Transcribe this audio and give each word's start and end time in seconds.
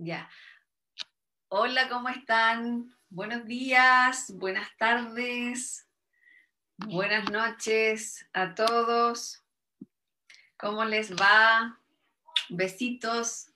Ya. 0.00 0.30
Hola, 1.48 1.88
¿cómo 1.88 2.08
están? 2.08 2.94
Buenos 3.10 3.44
días, 3.46 4.32
buenas 4.36 4.68
tardes, 4.76 5.88
buenas 6.76 7.28
noches 7.32 8.24
a 8.32 8.54
todos. 8.54 9.42
¿Cómo 10.56 10.84
les 10.84 11.16
va? 11.16 11.80
Besitos. 12.48 13.50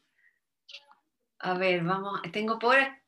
A 1.39 1.55
ver, 1.55 1.85
vamos, 1.85 2.21
tengo 2.33 2.59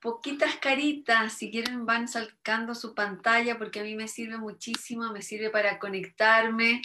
poquitas 0.00 0.54
caritas, 0.58 1.32
si 1.32 1.50
quieren 1.50 1.86
van 1.86 2.06
sacando 2.06 2.76
su 2.76 2.94
pantalla 2.94 3.58
porque 3.58 3.80
a 3.80 3.82
mí 3.82 3.96
me 3.96 4.06
sirve 4.06 4.38
muchísimo, 4.38 5.10
me 5.10 5.22
sirve 5.22 5.50
para 5.50 5.80
conectarme, 5.80 6.82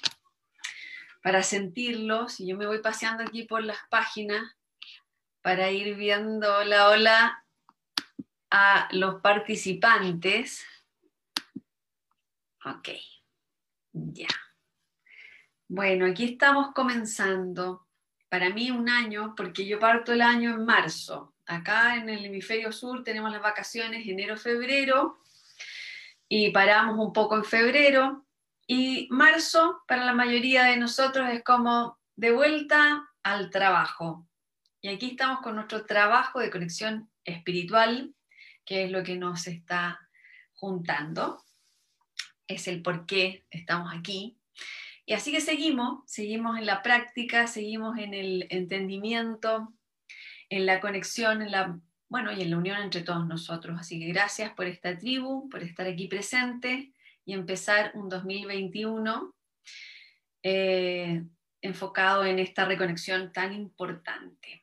para 1.21 1.43
sentirlos. 1.43 2.39
Y 2.39 2.47
yo 2.47 2.57
me 2.57 2.66
voy 2.66 2.81
paseando 2.81 3.21
aquí 3.21 3.43
por 3.43 3.63
las 3.63 3.77
páginas 3.91 4.59
para 5.50 5.71
ir 5.71 5.95
viendo, 5.95 6.57
hola, 6.57 6.89
hola, 6.89 7.43
a 8.51 8.87
los 8.92 9.19
participantes. 9.19 10.64
Ok, 12.64 12.89
ya. 13.91 14.27
Bueno, 15.68 16.05
aquí 16.05 16.33
estamos 16.33 16.71
comenzando. 16.75 17.88
Para 18.29 18.51
mí 18.51 18.69
un 18.69 18.89
año, 18.89 19.33
porque 19.36 19.65
yo 19.65 19.79
parto 19.79 20.14
el 20.14 20.21
año 20.21 20.51
en 20.51 20.65
marzo. 20.65 21.33
Acá 21.47 21.96
en 21.96 22.10
el 22.10 22.25
hemisferio 22.25 22.71
sur 22.71 23.04
tenemos 23.04 23.32
las 23.32 23.41
vacaciones 23.41 24.07
enero-febrero 24.07 25.18
y 26.27 26.52
paramos 26.52 27.04
un 27.04 27.11
poco 27.11 27.36
en 27.36 27.43
febrero. 27.43 28.24
Y 28.68 29.07
marzo, 29.10 29.82
para 29.88 30.05
la 30.05 30.13
mayoría 30.13 30.66
de 30.66 30.77
nosotros, 30.77 31.27
es 31.32 31.43
como 31.43 31.97
de 32.16 32.33
vuelta 32.33 33.09
al 33.23 33.50
trabajo. 33.50 34.28
Y 34.81 34.88
aquí 34.88 35.11
estamos 35.11 35.42
con 35.42 35.56
nuestro 35.56 35.86
trabajo 35.86 36.39
de 36.39 36.50
conexión 36.50 37.09
espiritual, 37.25 38.14
que 38.66 38.86
es 38.86 38.92
lo 38.92 39.03
que 39.03 39.17
nos 39.17 39.47
está 39.47 40.00
juntando. 40.53 41.44
Es 42.47 42.67
el 42.67 42.81
por 42.81 43.05
qué 43.05 43.45
estamos 43.50 43.94
aquí. 43.94 44.38
Y 45.05 45.13
así 45.13 45.31
que 45.31 45.41
seguimos, 45.41 46.03
seguimos 46.05 46.57
en 46.57 46.66
la 46.66 46.81
práctica, 46.81 47.47
seguimos 47.47 47.97
en 47.97 48.13
el 48.13 48.47
entendimiento, 48.52 49.73
en 50.50 50.66
la 50.66 50.80
conexión, 50.80 51.41
en 51.41 51.52
la, 51.52 51.80
bueno, 52.07 52.31
y 52.31 52.41
en 52.41 52.52
la 52.52 52.57
unión 52.57 52.81
entre 52.81 53.02
todos 53.02 53.27
nosotros. 53.27 53.77
Así 53.80 54.00
que 54.00 54.07
gracias 54.07 54.53
por 54.53 54.66
esta 54.66 54.97
tribu, 54.97 55.50
por 55.50 55.61
estar 55.61 55.88
aquí 55.88 56.07
presente 56.07 56.94
y 57.25 57.33
empezar 57.33 57.91
un 57.95 58.07
2021 58.07 59.35
eh, 60.41 61.23
enfocado 61.61 62.23
en 62.23 62.39
esta 62.39 62.66
reconexión 62.66 63.33
tan 63.33 63.53
importante. 63.53 64.58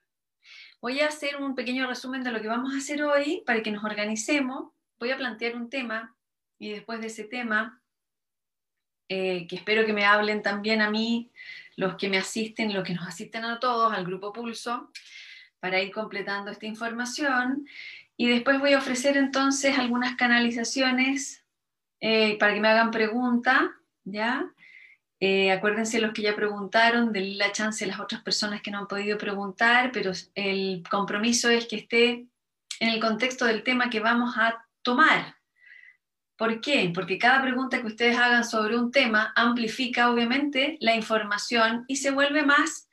Voy 0.86 1.00
a 1.00 1.08
hacer 1.08 1.42
un 1.42 1.56
pequeño 1.56 1.88
resumen 1.88 2.22
de 2.22 2.30
lo 2.30 2.40
que 2.40 2.46
vamos 2.46 2.72
a 2.72 2.78
hacer 2.78 3.02
hoy 3.02 3.42
para 3.44 3.60
que 3.60 3.72
nos 3.72 3.82
organicemos. 3.82 4.70
Voy 5.00 5.10
a 5.10 5.16
plantear 5.16 5.56
un 5.56 5.68
tema 5.68 6.14
y 6.60 6.70
después 6.70 7.00
de 7.00 7.08
ese 7.08 7.24
tema, 7.24 7.82
eh, 9.08 9.48
que 9.48 9.56
espero 9.56 9.84
que 9.84 9.92
me 9.92 10.04
hablen 10.04 10.42
también 10.42 10.80
a 10.82 10.88
mí, 10.88 11.32
los 11.74 11.96
que 11.96 12.08
me 12.08 12.18
asisten, 12.18 12.72
los 12.72 12.84
que 12.84 12.94
nos 12.94 13.04
asisten 13.04 13.44
a 13.44 13.58
todos, 13.58 13.92
al 13.92 14.04
grupo 14.04 14.32
Pulso, 14.32 14.92
para 15.58 15.82
ir 15.82 15.90
completando 15.90 16.52
esta 16.52 16.66
información. 16.66 17.66
Y 18.16 18.28
después 18.28 18.60
voy 18.60 18.74
a 18.74 18.78
ofrecer 18.78 19.16
entonces 19.16 19.76
algunas 19.76 20.14
canalizaciones 20.14 21.44
eh, 21.98 22.38
para 22.38 22.54
que 22.54 22.60
me 22.60 22.68
hagan 22.68 22.92
preguntas, 22.92 23.60
¿ya? 24.04 24.54
Eh, 25.18 25.50
acuérdense 25.50 26.00
los 26.00 26.12
que 26.12 26.22
ya 26.22 26.36
preguntaron, 26.36 27.12
denle 27.12 27.36
la 27.36 27.52
chance 27.52 27.84
a 27.84 27.88
las 27.88 28.00
otras 28.00 28.22
personas 28.22 28.60
que 28.60 28.70
no 28.70 28.78
han 28.78 28.86
podido 28.86 29.16
preguntar, 29.16 29.90
pero 29.92 30.12
el 30.34 30.82
compromiso 30.90 31.48
es 31.48 31.66
que 31.66 31.76
esté 31.76 32.26
en 32.80 32.88
el 32.88 33.00
contexto 33.00 33.46
del 33.46 33.62
tema 33.62 33.88
que 33.88 34.00
vamos 34.00 34.36
a 34.36 34.66
tomar. 34.82 35.36
¿Por 36.36 36.60
qué? 36.60 36.90
Porque 36.94 37.16
cada 37.16 37.40
pregunta 37.40 37.80
que 37.80 37.86
ustedes 37.86 38.18
hagan 38.18 38.44
sobre 38.44 38.76
un 38.76 38.90
tema 38.90 39.32
amplifica 39.36 40.10
obviamente 40.10 40.76
la 40.80 40.94
información 40.94 41.84
y 41.88 41.96
se 41.96 42.10
vuelve 42.10 42.42
más, 42.42 42.90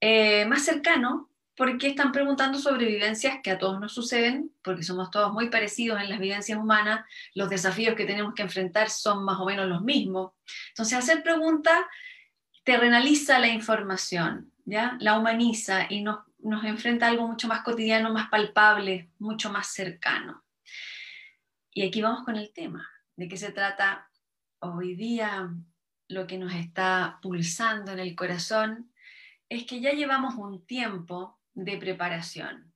eh, 0.00 0.44
más 0.46 0.64
cercano 0.64 1.29
porque 1.60 1.88
están 1.88 2.10
preguntando 2.10 2.58
sobre 2.58 2.86
vivencias 2.86 3.40
que 3.42 3.50
a 3.50 3.58
todos 3.58 3.78
nos 3.78 3.92
suceden, 3.92 4.50
porque 4.62 4.82
somos 4.82 5.10
todos 5.10 5.30
muy 5.30 5.50
parecidos 5.50 6.00
en 6.00 6.08
las 6.08 6.18
vivencias 6.18 6.58
humanas, 6.58 7.04
los 7.34 7.50
desafíos 7.50 7.94
que 7.96 8.06
tenemos 8.06 8.32
que 8.32 8.40
enfrentar 8.40 8.88
son 8.88 9.26
más 9.26 9.38
o 9.38 9.44
menos 9.44 9.68
los 9.68 9.82
mismos. 9.82 10.32
Entonces, 10.70 10.96
hacer 10.96 11.22
preguntas 11.22 11.78
terrenaliza 12.64 13.38
la 13.38 13.48
información, 13.48 14.50
¿ya? 14.64 14.96
La 15.00 15.18
humaniza 15.18 15.84
y 15.90 16.00
nos, 16.00 16.20
nos 16.38 16.64
enfrenta 16.64 17.04
a 17.04 17.08
algo 17.10 17.28
mucho 17.28 17.46
más 17.46 17.60
cotidiano, 17.60 18.10
más 18.10 18.30
palpable, 18.30 19.10
mucho 19.18 19.52
más 19.52 19.66
cercano. 19.66 20.42
Y 21.74 21.86
aquí 21.86 22.00
vamos 22.00 22.24
con 22.24 22.36
el 22.36 22.54
tema, 22.54 22.88
de 23.16 23.28
qué 23.28 23.36
se 23.36 23.52
trata 23.52 24.08
hoy 24.60 24.94
día, 24.94 25.50
lo 26.08 26.26
que 26.26 26.38
nos 26.38 26.54
está 26.54 27.18
pulsando 27.20 27.92
en 27.92 27.98
el 27.98 28.16
corazón, 28.16 28.90
es 29.50 29.66
que 29.66 29.82
ya 29.82 29.92
llevamos 29.92 30.36
un 30.36 30.64
tiempo 30.64 31.36
de 31.64 31.76
preparación. 31.76 32.72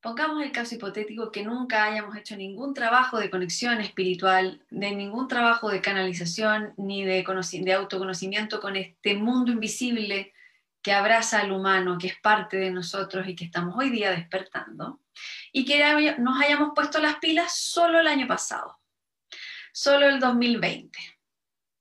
Pongamos 0.00 0.42
el 0.42 0.52
caso 0.52 0.74
hipotético 0.76 1.30
que 1.30 1.44
nunca 1.44 1.84
hayamos 1.84 2.16
hecho 2.16 2.36
ningún 2.36 2.72
trabajo 2.72 3.18
de 3.18 3.28
conexión 3.28 3.80
espiritual, 3.80 4.64
de 4.70 4.92
ningún 4.92 5.28
trabajo 5.28 5.68
de 5.68 5.82
canalización 5.82 6.72
ni 6.78 7.04
de, 7.04 7.22
autoconocimiento 7.74 8.60
con 8.60 8.76
este 8.76 9.14
mundo 9.14 9.52
invisible 9.52 10.32
que 10.80 10.92
abraza 10.92 11.40
al 11.40 11.52
humano, 11.52 11.98
que 11.98 12.06
es 12.06 12.18
parte 12.18 12.56
de 12.56 12.70
nosotros 12.70 13.28
y 13.28 13.36
que 13.36 13.44
estamos 13.44 13.76
hoy 13.76 13.90
día 13.90 14.10
despertando, 14.10 15.00
y 15.52 15.66
que 15.66 16.16
nos 16.18 16.40
hayamos 16.40 16.70
puesto 16.74 16.98
las 17.00 17.16
pilas 17.16 17.54
solo 17.54 18.00
el 18.00 18.06
año 18.06 18.26
pasado, 18.26 18.80
solo 19.72 20.08
el 20.08 20.18
2020. 20.18 20.98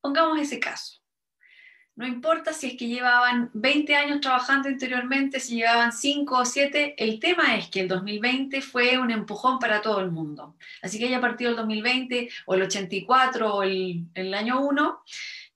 Pongamos 0.01 0.39
ese 0.39 0.59
caso. 0.59 0.98
No 1.99 2.07
importa 2.07 2.53
si 2.53 2.67
es 2.67 2.77
que 2.77 2.87
llevaban 2.87 3.51
20 3.53 3.93
años 3.93 4.21
trabajando 4.21 4.69
interiormente, 4.69 5.41
si 5.41 5.55
llevaban 5.57 5.91
5 5.91 6.33
o 6.33 6.45
7, 6.45 6.95
el 6.97 7.19
tema 7.19 7.57
es 7.57 7.67
que 7.67 7.81
el 7.81 7.89
2020 7.89 8.61
fue 8.61 8.97
un 8.97 9.11
empujón 9.11 9.59
para 9.59 9.81
todo 9.81 9.99
el 9.99 10.09
mundo. 10.09 10.55
Así 10.81 10.97
que 10.97 11.07
haya 11.07 11.19
partido 11.19 11.49
el 11.49 11.57
2020 11.57 12.29
o 12.45 12.53
el 12.53 12.61
84 12.61 13.53
o 13.53 13.63
el, 13.63 14.33
año 14.33 14.61
1, 14.61 15.03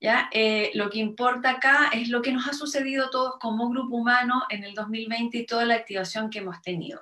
¿ya? 0.01 0.29
Eh, 0.33 0.71
lo 0.73 0.89
que 0.89 0.99
importa 0.99 1.51
acá 1.51 1.91
es 1.93 2.09
lo 2.09 2.21
que 2.21 2.33
nos 2.33 2.45
ha 2.45 2.53
sucedido 2.53 3.09
todos 3.09 3.35
como 3.39 3.69
grupo 3.69 3.95
humano 3.95 4.43
en 4.49 4.65
el 4.65 4.73
2020 4.73 5.37
y 5.37 5.45
toda 5.45 5.63
la 5.63 5.75
activación 5.75 6.29
que 6.29 6.39
hemos 6.39 6.61
tenido. 6.61 6.99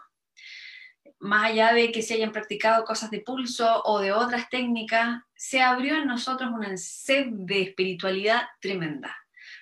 Más 1.18 1.46
allá 1.46 1.74
de 1.74 1.91
que 1.91 2.03
se 2.03 2.13
hayan 2.13 2.31
practicado 2.31 2.85
cosas 2.85 3.09
de 3.09 3.22
pulso 3.22 3.81
o 3.85 4.01
de 4.01 4.12
otras 4.12 4.50
técnicas, 4.51 5.24
se 5.34 5.63
abrió 5.63 5.96
en 5.96 6.06
nosotros 6.06 6.51
una 6.53 6.78
sed 6.78 7.25
de 7.31 7.63
espiritualidad 7.63 8.44
tremenda 8.59 9.18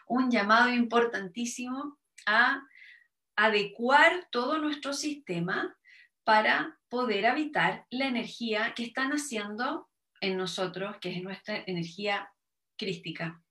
un 0.09 0.29
llamado 0.31 0.73
importantísimo 0.73 1.97
a 2.25 2.61
adecuar 3.37 4.27
todo 4.31 4.57
nuestro 4.57 4.91
sistema 4.91 5.77
para 6.25 6.77
poder 6.89 7.27
habitar 7.27 7.85
la 7.89 8.07
energía 8.07 8.73
que 8.75 8.83
está 8.83 9.07
naciendo 9.07 9.87
en 10.19 10.35
nosotros, 10.35 10.97
que 10.99 11.15
es 11.15 11.23
nuestra 11.23 11.63
energía 11.65 12.29
crística, 12.77 13.41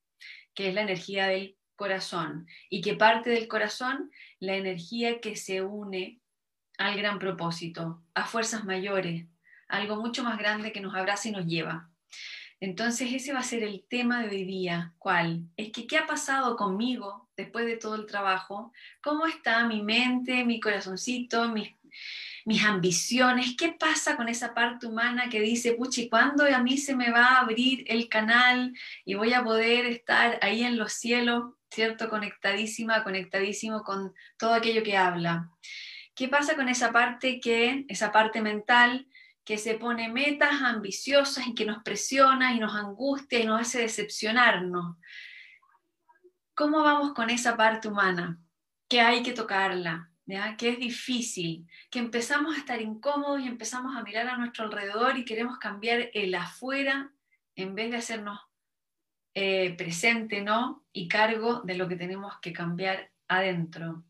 que 0.54 0.68
es 0.68 0.74
la 0.74 0.82
energía 0.82 1.28
del 1.28 1.56
corazón, 1.76 2.46
y 2.68 2.82
que 2.82 2.94
parte 2.94 3.30
del 3.30 3.48
corazón 3.48 4.10
la 4.40 4.56
energía 4.56 5.20
que 5.20 5.36
se 5.36 5.62
une 5.62 6.20
al 6.76 6.96
gran 6.96 7.18
propósito, 7.18 8.02
a 8.14 8.26
fuerzas 8.26 8.64
mayores, 8.64 9.26
algo 9.68 9.96
mucho 9.96 10.24
más 10.24 10.38
grande 10.38 10.72
que 10.72 10.80
nos 10.80 10.94
abraza 10.94 11.28
y 11.28 11.32
nos 11.32 11.46
lleva. 11.46 11.90
Entonces 12.60 13.12
ese 13.12 13.32
va 13.32 13.40
a 13.40 13.44
ser 13.44 13.62
el 13.62 13.84
tema 13.88 14.22
de 14.22 14.30
hoy 14.30 14.44
día. 14.44 14.94
¿Cuál? 14.98 15.44
Es 15.56 15.70
que 15.70 15.86
qué 15.86 15.98
ha 15.98 16.06
pasado 16.06 16.56
conmigo 16.56 17.28
después 17.36 17.66
de 17.66 17.76
todo 17.76 17.94
el 17.94 18.06
trabajo, 18.06 18.72
cómo 19.00 19.26
está 19.26 19.66
mi 19.66 19.82
mente, 19.82 20.44
mi 20.44 20.58
corazoncito, 20.58 21.48
mis, 21.50 21.70
mis 22.44 22.64
ambiciones, 22.64 23.54
qué 23.56 23.76
pasa 23.78 24.16
con 24.16 24.28
esa 24.28 24.54
parte 24.54 24.86
humana 24.86 25.28
que 25.28 25.40
dice, 25.40 25.74
puchi, 25.74 26.08
¿cuándo 26.08 26.44
a 26.44 26.62
mí 26.62 26.78
se 26.78 26.96
me 26.96 27.10
va 27.10 27.26
a 27.26 27.40
abrir 27.40 27.84
el 27.86 28.08
canal 28.08 28.74
y 29.04 29.14
voy 29.14 29.34
a 29.34 29.44
poder 29.44 29.86
estar 29.86 30.38
ahí 30.42 30.64
en 30.64 30.78
los 30.78 30.94
cielos, 30.94 31.52
¿cierto? 31.70 32.08
Conectadísima, 32.08 33.04
conectadísimo 33.04 33.82
con 33.82 34.14
todo 34.36 34.54
aquello 34.54 34.82
que 34.82 34.96
habla. 34.96 35.50
¿Qué 36.14 36.26
pasa 36.26 36.56
con 36.56 36.68
esa 36.68 36.90
parte 36.90 37.38
que, 37.38 37.84
esa 37.88 38.10
parte 38.10 38.42
mental 38.42 39.06
que 39.48 39.56
se 39.56 39.76
pone 39.76 40.10
metas 40.10 40.60
ambiciosas 40.60 41.46
y 41.46 41.54
que 41.54 41.64
nos 41.64 41.82
presiona 41.82 42.52
y 42.52 42.60
nos 42.60 42.74
angustia 42.74 43.40
y 43.40 43.46
nos 43.46 43.62
hace 43.62 43.78
decepcionarnos. 43.78 44.98
¿Cómo 46.54 46.82
vamos 46.82 47.14
con 47.14 47.30
esa 47.30 47.56
parte 47.56 47.88
humana? 47.88 48.38
Que 48.90 49.00
hay 49.00 49.22
que 49.22 49.32
tocarla, 49.32 50.12
¿ya? 50.26 50.54
que 50.58 50.68
es 50.68 50.78
difícil, 50.78 51.66
que 51.90 51.98
empezamos 51.98 52.54
a 52.54 52.58
estar 52.58 52.82
incómodos 52.82 53.40
y 53.40 53.48
empezamos 53.48 53.96
a 53.96 54.02
mirar 54.02 54.28
a 54.28 54.36
nuestro 54.36 54.66
alrededor 54.66 55.16
y 55.16 55.24
queremos 55.24 55.56
cambiar 55.56 56.10
el 56.12 56.34
afuera 56.34 57.10
en 57.56 57.74
vez 57.74 57.90
de 57.90 57.96
hacernos 57.96 58.38
eh, 59.32 59.74
presente 59.78 60.42
¿no? 60.42 60.84
y 60.92 61.08
cargo 61.08 61.62
de 61.62 61.74
lo 61.74 61.88
que 61.88 61.96
tenemos 61.96 62.38
que 62.42 62.52
cambiar 62.52 63.10
adentro. 63.28 64.04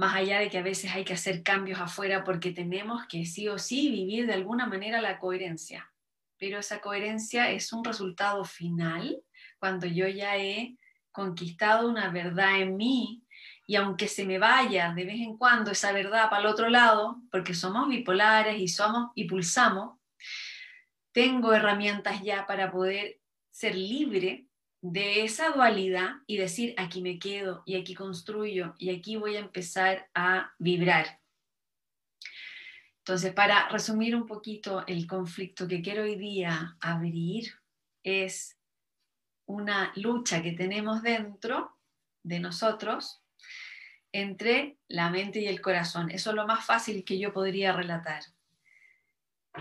Más 0.00 0.14
allá 0.14 0.38
de 0.38 0.48
que 0.48 0.56
a 0.56 0.62
veces 0.62 0.90
hay 0.94 1.04
que 1.04 1.12
hacer 1.12 1.42
cambios 1.42 1.78
afuera 1.78 2.24
porque 2.24 2.52
tenemos 2.52 3.06
que 3.06 3.26
sí 3.26 3.48
o 3.48 3.58
sí 3.58 3.90
vivir 3.90 4.26
de 4.26 4.32
alguna 4.32 4.66
manera 4.66 5.02
la 5.02 5.18
coherencia. 5.18 5.92
Pero 6.38 6.58
esa 6.58 6.80
coherencia 6.80 7.50
es 7.50 7.70
un 7.70 7.84
resultado 7.84 8.42
final 8.46 9.22
cuando 9.58 9.86
yo 9.86 10.08
ya 10.08 10.38
he 10.38 10.78
conquistado 11.12 11.86
una 11.86 12.08
verdad 12.08 12.62
en 12.62 12.78
mí 12.78 13.26
y 13.66 13.76
aunque 13.76 14.08
se 14.08 14.24
me 14.24 14.38
vaya 14.38 14.94
de 14.94 15.04
vez 15.04 15.20
en 15.20 15.36
cuando 15.36 15.72
esa 15.72 15.92
verdad 15.92 16.30
para 16.30 16.40
el 16.40 16.46
otro 16.46 16.70
lado, 16.70 17.20
porque 17.30 17.52
somos 17.52 17.86
bipolares 17.86 18.58
y 18.58 18.68
somos 18.68 19.10
y 19.14 19.24
pulsamos, 19.24 19.98
tengo 21.12 21.52
herramientas 21.52 22.22
ya 22.22 22.46
para 22.46 22.72
poder 22.72 23.20
ser 23.50 23.74
libre 23.74 24.46
de 24.82 25.24
esa 25.24 25.50
dualidad 25.50 26.16
y 26.26 26.36
decir, 26.36 26.74
aquí 26.78 27.02
me 27.02 27.18
quedo 27.18 27.62
y 27.66 27.76
aquí 27.76 27.94
construyo 27.94 28.74
y 28.78 28.90
aquí 28.90 29.16
voy 29.16 29.36
a 29.36 29.40
empezar 29.40 30.08
a 30.14 30.52
vibrar. 30.58 31.20
Entonces, 32.98 33.32
para 33.32 33.68
resumir 33.68 34.14
un 34.14 34.26
poquito 34.26 34.84
el 34.86 35.06
conflicto 35.06 35.66
que 35.66 35.82
quiero 35.82 36.02
hoy 36.02 36.16
día 36.16 36.76
abrir, 36.80 37.52
es 38.02 38.56
una 39.46 39.92
lucha 39.96 40.42
que 40.42 40.52
tenemos 40.52 41.02
dentro 41.02 41.76
de 42.22 42.40
nosotros 42.40 43.22
entre 44.12 44.78
la 44.88 45.10
mente 45.10 45.40
y 45.40 45.46
el 45.46 45.60
corazón. 45.60 46.10
Eso 46.10 46.30
es 46.30 46.36
lo 46.36 46.46
más 46.46 46.64
fácil 46.64 47.04
que 47.04 47.18
yo 47.18 47.32
podría 47.32 47.72
relatar. 47.72 48.22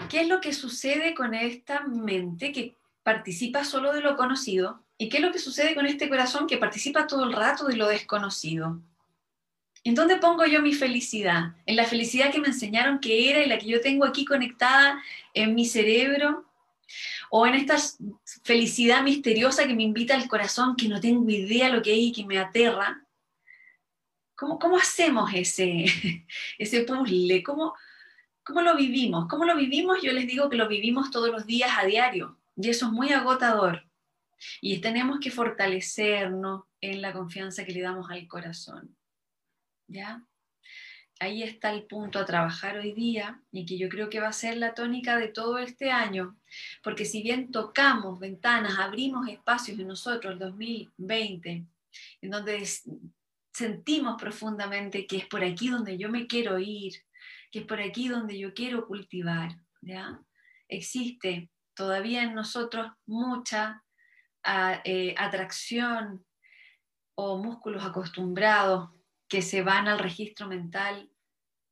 ¿Qué 0.09 0.21
es 0.21 0.27
lo 0.27 0.39
que 0.39 0.53
sucede 0.53 1.13
con 1.13 1.33
esta 1.33 1.81
mente 1.87 2.51
que 2.51 2.77
participa 3.03 3.63
solo 3.63 3.91
de 3.93 4.01
lo 4.01 4.15
conocido 4.15 4.85
¿Y 5.01 5.07
qué 5.07 5.17
es 5.17 5.23
lo 5.23 5.31
que 5.31 5.39
sucede 5.39 5.75
con 5.75 5.85
este 5.85 6.09
corazón 6.09 6.45
que 6.45 6.57
participa 6.57 7.07
todo 7.07 7.23
el 7.23 7.31
rato 7.31 7.65
de 7.65 7.77
lo 7.77 7.87
desconocido? 7.87 8.81
¿En 9.85 9.95
dónde 9.95 10.17
pongo 10.17 10.45
yo 10.45 10.61
mi 10.61 10.73
felicidad? 10.73 11.55
¿En 11.65 11.77
la 11.77 11.85
felicidad 11.85 12.33
que 12.33 12.41
me 12.41 12.49
enseñaron 12.49 12.99
que 12.99 13.29
era 13.29 13.41
y 13.41 13.47
la 13.47 13.57
que 13.57 13.67
yo 13.67 13.79
tengo 13.79 14.03
aquí 14.05 14.25
conectada 14.25 15.01
en 15.33 15.55
mi 15.55 15.65
cerebro? 15.65 16.45
¿O 17.29 17.47
en 17.47 17.55
esta 17.55 17.77
felicidad 18.43 19.01
misteriosa 19.01 19.65
que 19.65 19.73
me 19.73 19.83
invita 19.83 20.15
al 20.15 20.27
corazón 20.27 20.75
que 20.75 20.89
no 20.89 20.99
tengo 20.99 21.29
idea 21.29 21.69
lo 21.69 21.81
que 21.81 21.93
hay 21.93 22.07
y 22.07 22.11
que 22.11 22.25
me 22.25 22.37
aterra? 22.37 23.01
¿Cómo, 24.35 24.59
cómo 24.59 24.75
hacemos 24.75 25.31
ese, 25.33 25.85
ese 26.57 26.81
puzzle? 26.81 27.41
¿Cómo, 27.41 27.73
¿Cómo 28.43 28.61
lo 28.61 28.75
vivimos? 28.75 29.29
¿Cómo 29.29 29.45
lo 29.45 29.55
vivimos? 29.55 30.01
Yo 30.01 30.11
les 30.11 30.27
digo 30.27 30.49
que 30.49 30.57
lo 30.57 30.67
vivimos 30.67 31.09
todos 31.09 31.29
los 31.29 31.45
días 31.45 31.71
a 31.77 31.85
diario 31.85 32.37
y 32.57 32.67
eso 32.67 32.87
es 32.87 32.91
muy 32.91 33.13
agotador. 33.13 33.88
Y 34.61 34.79
tenemos 34.79 35.19
que 35.19 35.31
fortalecernos 35.31 36.63
en 36.81 37.01
la 37.01 37.13
confianza 37.13 37.65
que 37.65 37.73
le 37.73 37.81
damos 37.81 38.09
al 38.09 38.27
corazón. 38.27 38.95
¿Ya? 39.87 40.23
Ahí 41.21 41.43
está 41.43 41.73
el 41.73 41.83
punto 41.83 42.17
a 42.17 42.25
trabajar 42.25 42.77
hoy 42.77 42.93
día 42.93 43.41
y 43.51 43.65
que 43.65 43.77
yo 43.77 43.89
creo 43.89 44.09
que 44.09 44.21
va 44.21 44.29
a 44.29 44.33
ser 44.33 44.55
la 44.55 44.73
tónica 44.73 45.17
de 45.17 45.27
todo 45.27 45.57
este 45.57 45.91
año, 45.91 46.37
porque 46.81 47.03
si 47.03 47.21
bien 47.21 47.51
tocamos 47.51 48.19
ventanas, 48.19 48.79
abrimos 48.79 49.27
espacios 49.27 49.77
en 49.77 49.87
nosotros 49.87 50.31
el 50.31 50.39
2020, 50.39 51.65
en 52.21 52.29
donde 52.29 52.65
sentimos 53.51 54.15
profundamente 54.21 55.05
que 55.05 55.17
es 55.17 55.25
por 55.25 55.43
aquí 55.43 55.67
donde 55.67 55.97
yo 55.97 56.07
me 56.07 56.25
quiero 56.25 56.57
ir, 56.57 56.93
que 57.51 57.59
es 57.59 57.65
por 57.65 57.81
aquí 57.81 58.07
donde 58.07 58.39
yo 58.39 58.53
quiero 58.53 58.87
cultivar, 58.87 59.51
¿ya? 59.81 60.21
Existe 60.69 61.49
todavía 61.73 62.23
en 62.23 62.33
nosotros 62.33 62.93
mucha 63.05 63.83
eh, 64.83 65.15
atracción 65.17 66.25
o 67.15 67.37
músculos 67.37 67.83
acostumbrados 67.83 68.89
que 69.27 69.41
se 69.41 69.61
van 69.61 69.87
al 69.87 69.99
registro 69.99 70.47
mental, 70.47 71.09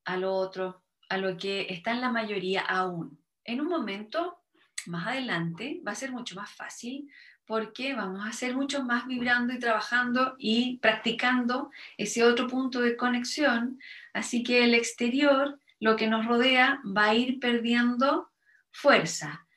al 0.06 0.24
otro, 0.24 0.83
a 1.09 1.18
lo 1.18 1.38
que 1.38 1.68
está 1.69 1.91
en 1.91 2.01
la 2.01 2.12
mayoría 2.12 2.62
aún. 2.62 3.19
En 3.44 3.62
un 3.62 3.68
momento 3.68 4.44
más 4.85 5.07
adelante 5.07 5.81
va 5.85 5.94
a 5.94 5.95
ser 5.95 6.12
mucho 6.12 6.35
más 6.35 6.51
fácil 6.51 7.09
porque 7.45 7.95
vamos 7.95 8.27
a 8.27 8.33
ser 8.33 8.56
mucho 8.56 8.83
más 8.83 9.07
vibrando 9.07 9.53
y 9.53 9.59
trabajando 9.59 10.35
y 10.38 10.77
practicando 10.79 11.71
ese 11.97 12.25
otro 12.25 12.47
punto 12.47 12.81
de 12.81 12.97
conexión. 12.97 13.79
Así 14.13 14.44
que 14.44 14.65
el 14.65 14.74
exterior, 14.74 15.59
lo 15.79 15.95
que 15.95 16.07
nos 16.07 16.25
rodea, 16.25 16.81
va 16.85 17.06
a 17.06 17.15
ir 17.15 17.39
perdiendo 17.39 18.29
fuerza. 18.71 19.47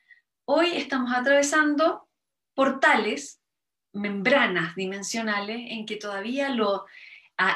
Hoy 0.45 0.71
estamos 0.71 1.11
atravesando 1.13 2.07
portales, 2.61 3.41
membranas 3.91 4.75
dimensionales 4.75 5.57
en 5.71 5.87
que 5.87 5.95
todavía 5.95 6.49
lo, 6.49 6.85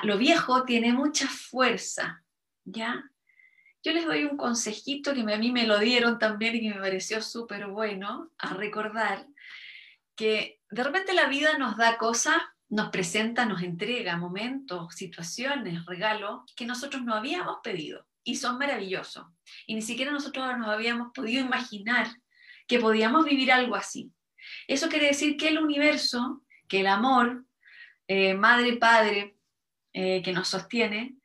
lo 0.02 0.18
viejo 0.18 0.63
tiene 0.63 0.94
mucha 0.94 1.28
fuerza, 1.28 2.24
¿ya? 2.63 3.04
Yo 3.84 3.94
les 3.94 4.04
doy 4.04 4.24
un 4.25 4.36
consejito 4.36 5.13
que 5.13 5.22
a 5.22 5.38
mí 5.38 5.52
me 5.52 5.68
lo 5.68 5.78
dieron 5.78 6.18
también 6.18 6.56
y 6.56 6.62
que 6.62 6.74
me 6.74 6.81
pareció 6.81 7.22
súper 7.22 7.68
bueno 7.68 8.31
a 8.40 8.56
recordar, 8.56 9.28
que 10.16 10.60
de 10.72 10.84
repente 10.84 11.13
la 11.13 11.28
vida 11.28 11.56
nos 11.60 11.78
da 11.78 12.00
cosas, 12.00 12.38
nos 12.68 12.90
presenta, 12.90 13.46
nos 13.46 13.62
entrega 13.62 14.18
momentos, 14.18 14.96
situaciones, 14.96 15.86
regalos 15.86 16.51
que 16.56 16.66
nosotros 16.66 17.04
no 17.04 17.13
habíamos 17.13 17.58
pedido 17.62 18.08
y 18.24 18.38
son 18.38 18.58
maravillosos. 18.58 19.28
Y 19.68 19.75
ni 19.75 19.84
siquiera 19.84 20.12
nosotros 20.12 20.58
nos 20.58 20.68
habíamos 20.68 21.12
podido 21.13 21.46
imaginar 21.46 22.08
que 22.66 22.80
podíamos 22.80 23.24
vivir 23.24 23.51
algo 23.51 23.75
así. 23.75 24.12
Eso 24.68 24.89
quiere 24.89 25.07
decir 25.07 25.38
que 25.38 25.50
el 25.50 25.59
universo, 25.59 26.44
que 26.68 26.81
el 26.81 26.88
amor, 26.88 27.45
eh, 28.07 28.33
madre, 28.33 28.77
padre, 28.77 29.38
eh, 29.94 30.21
que 30.24 30.33
nos 30.33 30.47
sostiene, 30.47 31.15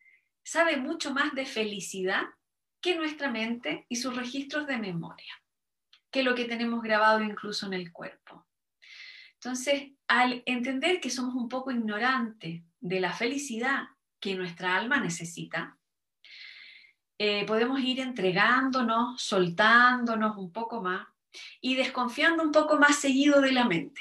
sabe 0.43 0.77
mucho 0.77 1.13
más 1.13 1.35
de 1.35 1.47
felicidad 1.47 2.23
que 2.81 2.97
nuestra 2.97 3.31
mente 3.31 3.87
y 3.89 3.97
sus 3.97 4.17
registros 4.17 4.67
de 4.67 4.79
memoria, 4.79 5.33
que 6.11 6.23
lo 6.23 6.35
que 6.35 6.47
tenemos 6.47 6.83
grabado 6.83 7.23
incluso 7.23 7.67
en 7.67 7.75
el 7.75 7.93
cuerpo. 7.93 8.47
Entonces, 9.35 9.93
al 10.07 10.43
entender 10.47 11.01
que 11.01 11.11
somos 11.11 11.35
un 11.35 11.49
poco 11.49 11.71
ignorantes 11.71 12.63
de 12.81 13.01
la 13.01 13.13
felicidad 13.13 13.85
que 14.19 14.35
nuestra 14.35 14.77
alma 14.77 15.01
necesita, 15.01 15.79
eh, 17.19 17.45
podemos 17.47 17.81
ir 17.81 18.01
entregándonos, 18.01 19.21
soltándonos 19.23 20.37
un 20.37 20.53
poco 20.53 20.83
más 20.83 21.07
y 21.61 21.77
desconfiando 21.77 22.43
un 22.43 22.53
poco 22.53 22.79
más 22.79 22.97
seguido 22.97 23.41
de 23.41 23.53
la 23.53 23.65
mente. 23.65 24.01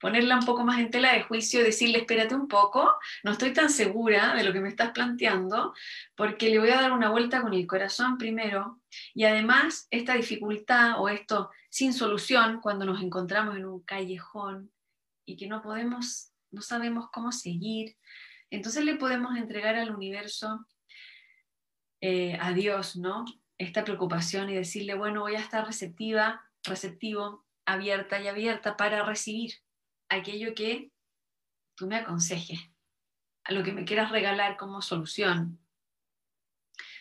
Ponerla 0.00 0.38
un 0.38 0.44
poco 0.44 0.64
más 0.64 0.80
en 0.80 0.90
tela 0.90 1.14
de 1.14 1.22
juicio, 1.22 1.62
decirle, 1.62 1.98
espérate 1.98 2.34
un 2.34 2.46
poco, 2.46 2.92
no 3.22 3.32
estoy 3.32 3.54
tan 3.54 3.70
segura 3.70 4.34
de 4.34 4.44
lo 4.44 4.52
que 4.52 4.60
me 4.60 4.68
estás 4.68 4.90
planteando, 4.90 5.72
porque 6.14 6.50
le 6.50 6.58
voy 6.58 6.70
a 6.70 6.80
dar 6.80 6.92
una 6.92 7.10
vuelta 7.10 7.40
con 7.40 7.54
el 7.54 7.66
corazón 7.66 8.18
primero. 8.18 8.82
Y 9.14 9.24
además, 9.24 9.86
esta 9.90 10.14
dificultad 10.14 11.00
o 11.00 11.08
esto 11.08 11.50
sin 11.70 11.94
solución, 11.94 12.60
cuando 12.60 12.84
nos 12.84 13.02
encontramos 13.02 13.56
en 13.56 13.64
un 13.64 13.80
callejón 13.80 14.70
y 15.24 15.36
que 15.36 15.46
no 15.46 15.62
podemos, 15.62 16.32
no 16.50 16.60
sabemos 16.60 17.08
cómo 17.10 17.32
seguir, 17.32 17.96
entonces 18.50 18.84
le 18.84 18.96
podemos 18.96 19.36
entregar 19.36 19.74
al 19.74 19.94
universo, 19.94 20.66
eh, 22.00 22.36
a 22.40 22.52
Dios, 22.52 22.96
¿no? 22.96 23.24
Esta 23.56 23.84
preocupación 23.84 24.50
y 24.50 24.54
decirle, 24.54 24.94
bueno, 24.94 25.22
voy 25.22 25.36
a 25.36 25.40
estar 25.40 25.66
receptiva 25.66 26.44
receptivo, 26.64 27.46
abierta 27.66 28.20
y 28.20 28.28
abierta 28.28 28.76
para 28.76 29.04
recibir 29.04 29.54
aquello 30.08 30.54
que 30.54 30.90
tú 31.76 31.86
me 31.86 31.96
aconsejes, 31.96 32.60
a 33.44 33.52
lo 33.52 33.62
que 33.62 33.72
me 33.72 33.84
quieras 33.84 34.10
regalar 34.10 34.56
como 34.56 34.82
solución. 34.82 35.58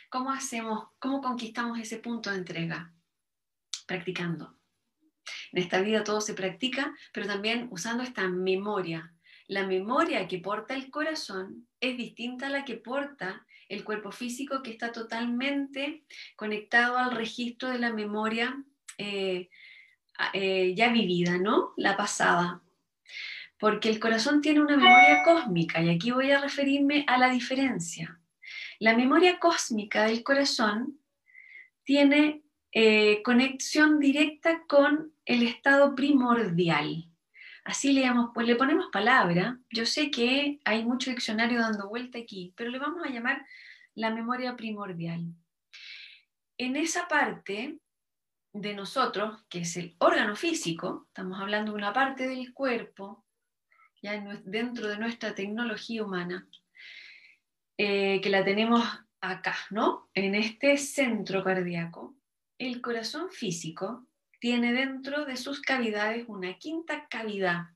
¿Cómo 0.09 0.31
hacemos, 0.31 0.89
cómo 0.99 1.21
conquistamos 1.21 1.79
ese 1.79 1.97
punto 1.97 2.29
de 2.29 2.37
entrega? 2.37 2.93
Practicando. 3.87 4.55
En 5.51 5.63
esta 5.63 5.81
vida 5.81 6.03
todo 6.03 6.21
se 6.21 6.33
practica, 6.33 6.95
pero 7.13 7.27
también 7.27 7.67
usando 7.71 8.03
esta 8.03 8.27
memoria. 8.27 9.13
La 9.47 9.65
memoria 9.65 10.27
que 10.27 10.39
porta 10.39 10.73
el 10.73 10.89
corazón 10.89 11.67
es 11.79 11.97
distinta 11.97 12.47
a 12.47 12.49
la 12.49 12.65
que 12.65 12.77
porta 12.77 13.45
el 13.69 13.83
cuerpo 13.83 14.11
físico 14.11 14.61
que 14.61 14.71
está 14.71 14.91
totalmente 14.91 16.05
conectado 16.35 16.97
al 16.97 17.11
registro 17.11 17.69
de 17.69 17.79
la 17.79 17.91
memoria 17.91 18.63
eh, 18.97 19.49
eh, 20.33 20.73
ya 20.75 20.89
vivida, 20.89 21.37
¿no? 21.37 21.73
La 21.77 21.97
pasada. 21.97 22.61
Porque 23.59 23.89
el 23.89 23.99
corazón 23.99 24.41
tiene 24.41 24.61
una 24.61 24.77
memoria 24.77 25.23
cósmica 25.23 25.81
y 25.81 25.89
aquí 25.89 26.11
voy 26.11 26.31
a 26.31 26.41
referirme 26.41 27.05
a 27.07 27.17
la 27.17 27.29
diferencia. 27.29 28.19
La 28.79 28.95
memoria 28.95 29.39
cósmica 29.39 30.05
del 30.05 30.23
corazón 30.23 30.99
tiene 31.83 32.43
eh, 32.71 33.21
conexión 33.23 33.99
directa 33.99 34.63
con 34.67 35.13
el 35.25 35.43
estado 35.43 35.95
primordial. 35.95 37.07
Así 37.63 37.93
le, 37.93 38.11
pues 38.33 38.45
le 38.45 38.55
ponemos 38.55 38.87
palabra. 38.91 39.59
Yo 39.71 39.85
sé 39.85 40.11
que 40.11 40.59
hay 40.65 40.83
mucho 40.83 41.11
diccionario 41.11 41.59
dando 41.59 41.87
vuelta 41.87 42.19
aquí, 42.19 42.53
pero 42.57 42.69
le 42.69 42.79
vamos 42.79 43.05
a 43.05 43.09
llamar 43.09 43.45
la 43.95 44.09
memoria 44.09 44.55
primordial. 44.57 45.23
En 46.57 46.75
esa 46.75 47.07
parte 47.07 47.79
de 48.53 48.75
nosotros, 48.75 49.43
que 49.49 49.61
es 49.61 49.75
el 49.77 49.95
órgano 49.97 50.35
físico, 50.35 51.05
estamos 51.07 51.41
hablando 51.41 51.71
de 51.71 51.77
una 51.77 51.91
parte 51.91 52.27
del 52.27 52.53
cuerpo, 52.53 53.25
ya 54.01 54.21
dentro 54.45 54.87
de 54.87 54.97
nuestra 54.97 55.33
tecnología 55.33 56.03
humana, 56.03 56.47
eh, 57.77 58.21
que 58.21 58.29
la 58.29 58.45
tenemos 58.45 58.83
acá, 59.21 59.55
¿no? 59.71 60.09
En 60.13 60.35
este 60.35 60.77
centro 60.77 61.43
cardíaco, 61.43 62.15
el 62.59 62.81
corazón 62.81 63.31
físico 63.31 64.07
tiene 64.39 64.73
dentro 64.73 65.25
de 65.25 65.37
sus 65.37 65.61
cavidades 65.61 66.25
una 66.27 66.53
quinta 66.59 67.07
cavidad. 67.07 67.67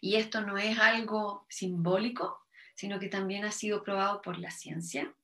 Y 0.00 0.16
esto 0.16 0.42
no 0.42 0.58
es 0.58 0.78
algo 0.78 1.46
simbólico, 1.48 2.46
sino 2.74 3.00
que 3.00 3.08
también 3.08 3.44
ha 3.44 3.50
sido 3.50 3.82
probado 3.82 4.22
por 4.22 4.38
la 4.38 4.50
ciencia. 4.50 5.14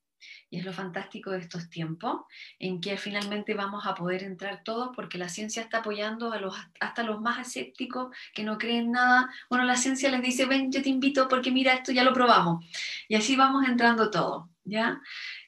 Y 0.51 0.59
es 0.59 0.65
lo 0.65 0.73
fantástico 0.73 1.31
de 1.31 1.39
estos 1.39 1.69
tiempos, 1.69 2.23
en 2.59 2.81
que 2.81 2.97
finalmente 2.97 3.55
vamos 3.55 3.87
a 3.87 3.95
poder 3.95 4.23
entrar 4.23 4.63
todos 4.65 4.91
porque 4.95 5.19
la 5.19 5.29
ciencia 5.29 5.63
está 5.63 5.79
apoyando 5.79 6.33
a 6.33 6.41
los, 6.41 6.55
hasta 6.81 7.03
los 7.03 7.21
más 7.21 7.47
escépticos 7.47 8.15
que 8.35 8.45
no 8.45 8.59
creen 8.59 8.93
nada. 8.93 9.31
Bueno, 9.51 9.65
la 9.65 9.77
ciencia 9.77 10.11
les 10.11 10.23
dice, 10.23 10.47
ven, 10.47 10.73
yo 10.73 10.83
te 10.83 10.89
invito 10.89 11.29
porque 11.29 11.51
mira, 11.51 11.75
esto 11.75 11.93
ya 11.93 12.05
lo 12.05 12.13
probamos. 12.13 12.65
Y 13.09 13.15
así 13.15 13.37
vamos 13.37 13.69
entrando 13.69 14.11
todos, 14.11 14.49
¿ya? 14.65 15.01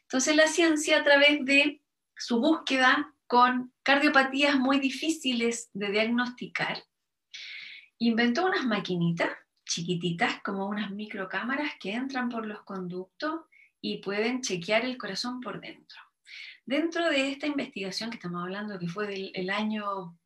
Entonces 0.02 0.36
la 0.36 0.46
ciencia 0.46 0.98
a 0.98 1.04
través 1.04 1.44
de 1.44 1.82
su 2.16 2.40
búsqueda 2.40 3.14
con 3.26 3.72
cardiopatías 3.82 4.56
muy 4.56 4.80
difíciles 4.80 5.70
de 5.74 5.90
diagnosticar, 5.90 6.82
inventó 7.98 8.46
unas 8.46 8.64
maquinitas 8.64 9.30
chiquititas 9.66 10.40
como 10.42 10.66
unas 10.66 10.90
microcámaras 10.90 11.72
que 11.78 11.92
entran 11.92 12.30
por 12.30 12.46
los 12.46 12.62
conductos 12.62 13.42
y 13.80 13.98
pueden 13.98 14.42
chequear 14.42 14.84
el 14.84 14.98
corazón 14.98 15.40
por 15.40 15.60
dentro. 15.60 15.98
Dentro 16.64 17.08
de 17.08 17.30
esta 17.30 17.46
investigación 17.46 18.10
que 18.10 18.16
estamos 18.16 18.42
hablando, 18.42 18.78
que 18.78 18.88
fue 18.88 19.06
del 19.06 19.50
año, 19.50 20.18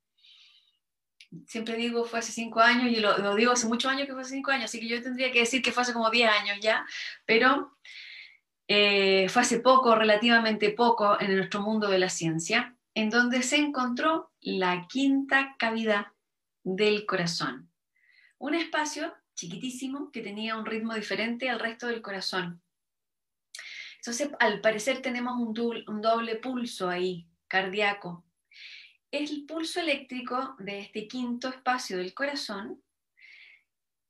siempre 1.46 1.76
digo 1.76 2.04
fue 2.04 2.18
hace 2.18 2.32
cinco 2.32 2.60
años, 2.60 2.90
y 2.90 2.96
lo, 3.00 3.36
digo 3.36 3.52
hace 3.52 3.66
muchos 3.66 3.90
años 3.90 4.06
que 4.06 4.12
fue 4.12 4.22
hace 4.22 4.34
cinco 4.34 4.50
años, 4.50 4.64
así 4.64 4.80
que 4.80 4.88
yo 4.88 5.02
tendría 5.02 5.30
que 5.30 5.40
decir 5.40 5.62
que 5.62 5.72
fue 5.72 5.82
hace 5.82 5.92
como 5.92 6.10
diez 6.10 6.30
años 6.30 6.58
ya, 6.60 6.84
pero 7.26 7.76
eh, 8.68 9.28
fue 9.28 9.42
hace 9.42 9.60
poco, 9.60 9.94
relativamente 9.94 10.70
poco, 10.70 11.20
en 11.20 11.36
nuestro 11.36 11.60
mundo 11.60 11.88
de 11.88 11.98
la 11.98 12.08
ciencia, 12.08 12.76
en 12.94 13.10
donde 13.10 13.42
se 13.42 13.56
encontró 13.56 14.32
la 14.40 14.86
quinta 14.88 15.54
cavidad 15.58 16.06
del 16.64 17.06
corazón. 17.06 17.70
Un 18.38 18.54
espacio 18.54 19.14
chiquitísimo 19.34 20.10
que 20.10 20.20
tenía 20.20 20.56
un 20.56 20.66
ritmo 20.66 20.94
diferente 20.94 21.48
al 21.48 21.60
resto 21.60 21.86
del 21.86 22.02
corazón. 22.02 22.62
Entonces, 24.04 24.30
al 24.40 24.60
parecer 24.60 25.00
tenemos 25.00 25.36
un 25.38 25.54
doble, 25.54 26.34
pulso 26.34 26.88
ahí, 26.88 27.28
cardíaco. 27.46 28.24
El 29.12 29.46
pulso 29.46 29.78
eléctrico 29.78 30.56
de 30.58 30.80
este 30.80 31.06
quinto 31.06 31.48
espacio 31.48 31.98
del 31.98 32.12
corazón 32.12 32.82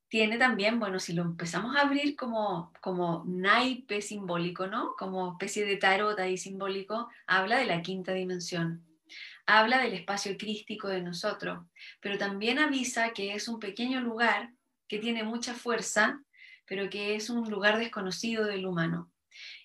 tiene 0.08 0.38
también, 0.38 0.80
bueno, 0.80 0.98
si 0.98 1.12
lo 1.12 1.20
empezamos 1.20 1.76
a 1.76 1.82
abrir 1.82 2.16
como, 2.16 2.72
como 2.80 3.24
naipe 3.26 4.00
simbólico, 4.00 4.66
¿no? 4.66 4.94
Como 4.96 5.32
especie 5.32 5.66
de 5.66 5.76
tarot 5.76 6.18
ahí 6.18 6.38
simbólico, 6.38 7.10
habla 7.26 7.58
de 7.58 7.66
la 7.66 7.82
quinta 7.82 8.14
dimensión. 8.14 8.86
Habla 9.44 9.78
del 9.78 9.92
espacio 9.92 10.38
crístico 10.38 10.88
de 10.88 11.02
nosotros, 11.02 11.66
pero 12.00 12.16
también 12.16 12.58
avisa 12.58 13.10
que 13.10 13.34
es 13.34 13.46
un 13.46 13.60
pequeño 13.60 14.00
lugar 14.00 14.54
que 14.88 14.98
tiene 14.98 15.22
mucha 15.22 15.52
fuerza, 15.52 16.22
pero 16.64 16.88
que 16.88 17.14
es 17.14 17.28
un 17.28 17.50
lugar 17.50 17.78
desconocido 17.78 18.46
del 18.46 18.64
humano 18.64 19.11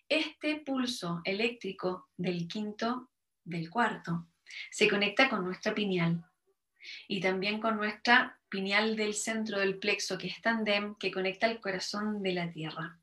este 0.09 0.61
pulso 0.65 1.21
eléctrico 1.23 2.09
del 2.17 2.47
quinto, 2.47 3.11
del 3.43 3.69
cuarto, 3.69 4.27
se 4.71 4.89
conecta 4.89 5.29
con 5.29 5.43
nuestra 5.43 5.73
pineal 5.73 6.25
y 7.07 7.19
también 7.19 7.59
con 7.59 7.77
nuestra 7.77 8.39
pineal 8.49 8.95
del 8.95 9.13
centro 9.13 9.59
del 9.59 9.77
plexo, 9.77 10.17
que 10.17 10.27
es 10.27 10.41
tandem, 10.41 10.95
que 10.95 11.11
conecta 11.11 11.47
el 11.47 11.59
corazón 11.59 12.23
de 12.23 12.33
la 12.33 12.51
tierra. 12.51 12.99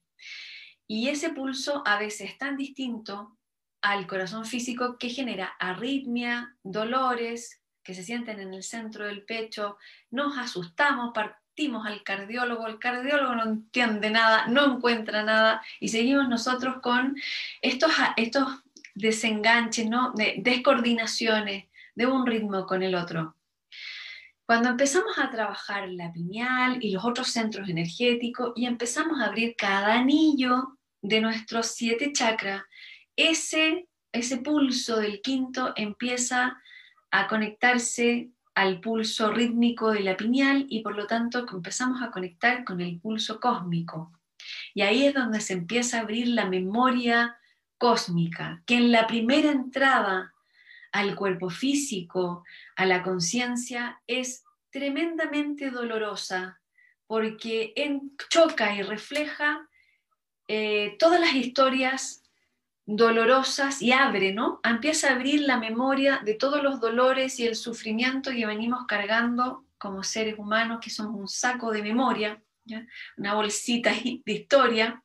Y 0.87 1.08
ese 1.08 1.30
pulso 1.30 1.82
a 1.87 1.99
veces 1.99 2.30
es 2.30 2.38
tan 2.38 2.56
distinto 2.56 3.38
al 3.82 4.06
corazón 4.06 4.46
físico 4.46 4.96
que 4.99 5.11
genera 5.11 5.54
arritmia, 5.58 6.56
dolores 6.62 7.62
que 7.82 7.94
se 7.94 8.02
sienten 8.02 8.40
en 8.40 8.54
el 8.54 8.62
centro 8.62 9.06
del 9.06 9.25
pecho, 9.25 9.76
nos 10.11 10.38
asustamos, 10.38 11.12
al 11.84 12.02
cardiólogo, 12.02 12.66
el 12.66 12.78
cardiólogo 12.80 13.34
no 13.37 13.44
entiende 13.44 14.11
nada, 14.11 14.46
no 14.49 14.76
encuentra 14.76 15.23
nada 15.23 15.62
y 15.78 15.88
seguimos 15.88 16.28
nosotros 16.28 16.80
con 16.82 17.16
estos, 17.62 17.92
estos 18.16 18.49
desenganches, 18.94 19.88
¿no? 19.88 20.12
de 20.14 20.34
descoordinaciones 20.38 21.66
de 21.94 22.06
un 22.06 22.26
ritmo 22.26 22.66
con 22.66 22.82
el 22.82 22.96
otro. 22.96 23.37
Cuando 24.46 24.70
empezamos 24.70 25.16
a 25.18 25.30
trabajar 25.30 25.88
la 25.88 26.12
pineal 26.12 26.78
y 26.80 26.90
los 26.90 27.04
otros 27.04 27.28
centros 27.28 27.68
energéticos 27.68 28.52
y 28.56 28.66
empezamos 28.66 29.20
a 29.20 29.26
abrir 29.26 29.54
cada 29.56 29.94
anillo 29.94 30.76
de 31.02 31.20
nuestros 31.20 31.68
siete 31.68 32.12
chakras, 32.12 32.62
ese, 33.14 33.87
ese 34.12 34.38
pulso 34.38 34.96
del 34.96 35.23
quinto 35.23 35.73
empieza 35.76 36.61
a 37.12 37.28
conectarse 37.28 38.30
al 38.54 38.80
pulso 38.80 39.32
rítmico 39.32 39.90
de 39.90 40.00
la 40.00 40.16
pineal 40.16 40.66
y 40.68 40.80
por 40.80 40.94
lo 40.96 41.06
tanto 41.06 41.46
empezamos 41.50 42.02
a 42.02 42.11
conectar 42.11 42.64
con 42.64 42.80
el 42.80 43.00
pulso 43.00 43.40
cósmico. 43.40 44.12
Y 44.75 44.82
ahí 44.82 45.06
es 45.06 45.14
donde 45.14 45.40
se 45.40 45.54
empieza 45.54 45.99
a 45.99 46.00
abrir 46.02 46.28
la 46.28 46.46
memoria 46.46 47.38
cósmica, 47.78 48.62
que 48.66 48.76
en 48.76 48.92
la 48.92 49.06
primera 49.06 49.50
entrada 49.50 50.32
al 50.92 51.16
cuerpo 51.16 51.50
físico, 51.50 52.44
a 52.76 52.87
la 52.87 53.02
conciencia, 53.02 54.00
es 54.06 54.44
tremendamente 54.70 55.70
dolorosa 55.70 56.61
porque 57.06 57.75
choca 58.28 58.75
y 58.75 58.82
refleja 58.82 59.68
eh, 60.49 60.96
todas 60.99 61.20
las 61.20 61.34
historias 61.34 62.24
dolorosas 62.87 63.81
y 63.81 63.93
abre, 63.93 64.33
¿no? 64.33 64.61
Empieza 64.62 65.09
a 65.09 65.14
abrir 65.14 65.41
la 65.41 65.59
memoria 65.59 66.21
de 66.25 66.35
todos 66.35 66.62
los 66.62 66.81
dolores 66.81 67.41
y 67.41 67.47
el 67.47 67.57
sufrimiento 67.57 68.31
que 68.31 68.47
venimos 68.47 68.87
cargando 68.87 69.64
como 69.79 70.03
seres 70.03 70.38
humanos, 70.38 70.81
que 70.83 70.91
somos 70.91 71.19
un 71.19 71.29
saco 71.29 71.71
de 71.71 71.83
memoria, 71.83 72.43
una 73.17 73.35
bolsita 73.35 73.91
de 73.91 74.33
historia 74.33 75.03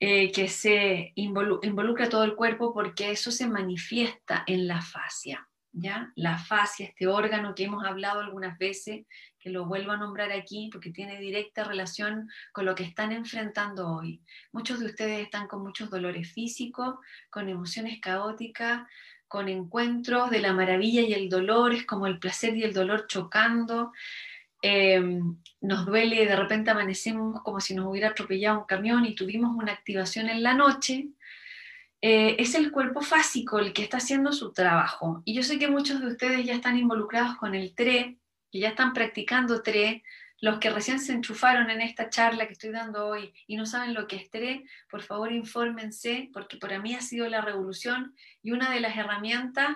eh, 0.00 0.32
que 0.32 0.48
se 0.48 1.12
involucra 1.14 2.08
todo 2.08 2.24
el 2.24 2.34
cuerpo 2.34 2.74
porque 2.74 3.12
eso 3.12 3.30
se 3.30 3.46
manifiesta 3.46 4.44
en 4.46 4.66
la 4.66 4.80
fascia. 4.80 5.48
¿Ya? 5.74 6.12
La 6.16 6.36
fascia, 6.36 6.86
este 6.86 7.06
órgano 7.06 7.54
que 7.54 7.64
hemos 7.64 7.82
hablado 7.84 8.20
algunas 8.20 8.58
veces, 8.58 9.06
que 9.42 9.50
lo 9.50 9.66
vuelvo 9.66 9.92
a 9.92 9.96
nombrar 9.96 10.30
aquí 10.30 10.70
porque 10.72 10.90
tiene 10.90 11.18
directa 11.18 11.64
relación 11.64 12.30
con 12.52 12.64
lo 12.64 12.74
que 12.74 12.84
están 12.84 13.10
enfrentando 13.10 13.88
hoy. 13.88 14.22
Muchos 14.52 14.78
de 14.78 14.86
ustedes 14.86 15.20
están 15.20 15.48
con 15.48 15.62
muchos 15.62 15.90
dolores 15.90 16.32
físicos, 16.32 16.96
con 17.28 17.48
emociones 17.48 18.00
caóticas, 18.00 18.88
con 19.26 19.48
encuentros 19.48 20.30
de 20.30 20.40
la 20.40 20.52
maravilla 20.52 21.00
y 21.00 21.12
el 21.12 21.28
dolor, 21.28 21.74
es 21.74 21.84
como 21.86 22.06
el 22.06 22.18
placer 22.18 22.56
y 22.56 22.62
el 22.62 22.72
dolor 22.72 23.06
chocando. 23.08 23.92
Em, 24.62 25.36
nos 25.60 25.86
duele, 25.86 26.24
de 26.24 26.36
repente 26.36 26.70
amanecemos 26.70 27.42
como 27.42 27.60
si 27.60 27.74
nos 27.74 27.86
hubiera 27.86 28.10
atropellado 28.10 28.60
un 28.60 28.66
camión 28.66 29.04
y 29.04 29.16
tuvimos 29.16 29.56
una 29.56 29.72
activación 29.72 30.28
en 30.28 30.42
la 30.42 30.54
noche. 30.54 31.08
Eh, 32.00 32.36
es 32.38 32.54
el 32.54 32.70
cuerpo 32.70 33.00
fásico 33.00 33.58
el 33.58 33.72
que 33.72 33.82
está 33.82 33.96
haciendo 33.96 34.32
su 34.32 34.52
trabajo. 34.52 35.22
Y 35.24 35.34
yo 35.34 35.42
sé 35.42 35.58
que 35.58 35.68
muchos 35.68 36.00
de 36.00 36.08
ustedes 36.08 36.44
ya 36.44 36.54
están 36.54 36.78
involucrados 36.78 37.36
con 37.36 37.54
el 37.54 37.74
TRE, 37.74 38.18
que 38.52 38.60
ya 38.60 38.68
están 38.68 38.92
practicando 38.92 39.62
TRE, 39.62 40.04
los 40.40 40.58
que 40.58 40.70
recién 40.70 41.00
se 41.00 41.12
enchufaron 41.12 41.70
en 41.70 41.80
esta 41.80 42.10
charla 42.10 42.46
que 42.46 42.52
estoy 42.52 42.70
dando 42.70 43.06
hoy 43.06 43.32
y 43.46 43.56
no 43.56 43.64
saben 43.64 43.94
lo 43.94 44.06
que 44.06 44.16
es 44.16 44.28
TRE, 44.28 44.64
por 44.90 45.02
favor 45.02 45.32
infórmense, 45.32 46.28
porque 46.32 46.58
para 46.58 46.78
mí 46.78 46.94
ha 46.94 47.00
sido 47.00 47.28
la 47.28 47.40
revolución 47.40 48.14
y 48.42 48.50
una 48.50 48.70
de 48.70 48.80
las 48.80 48.96
herramientas, 48.96 49.68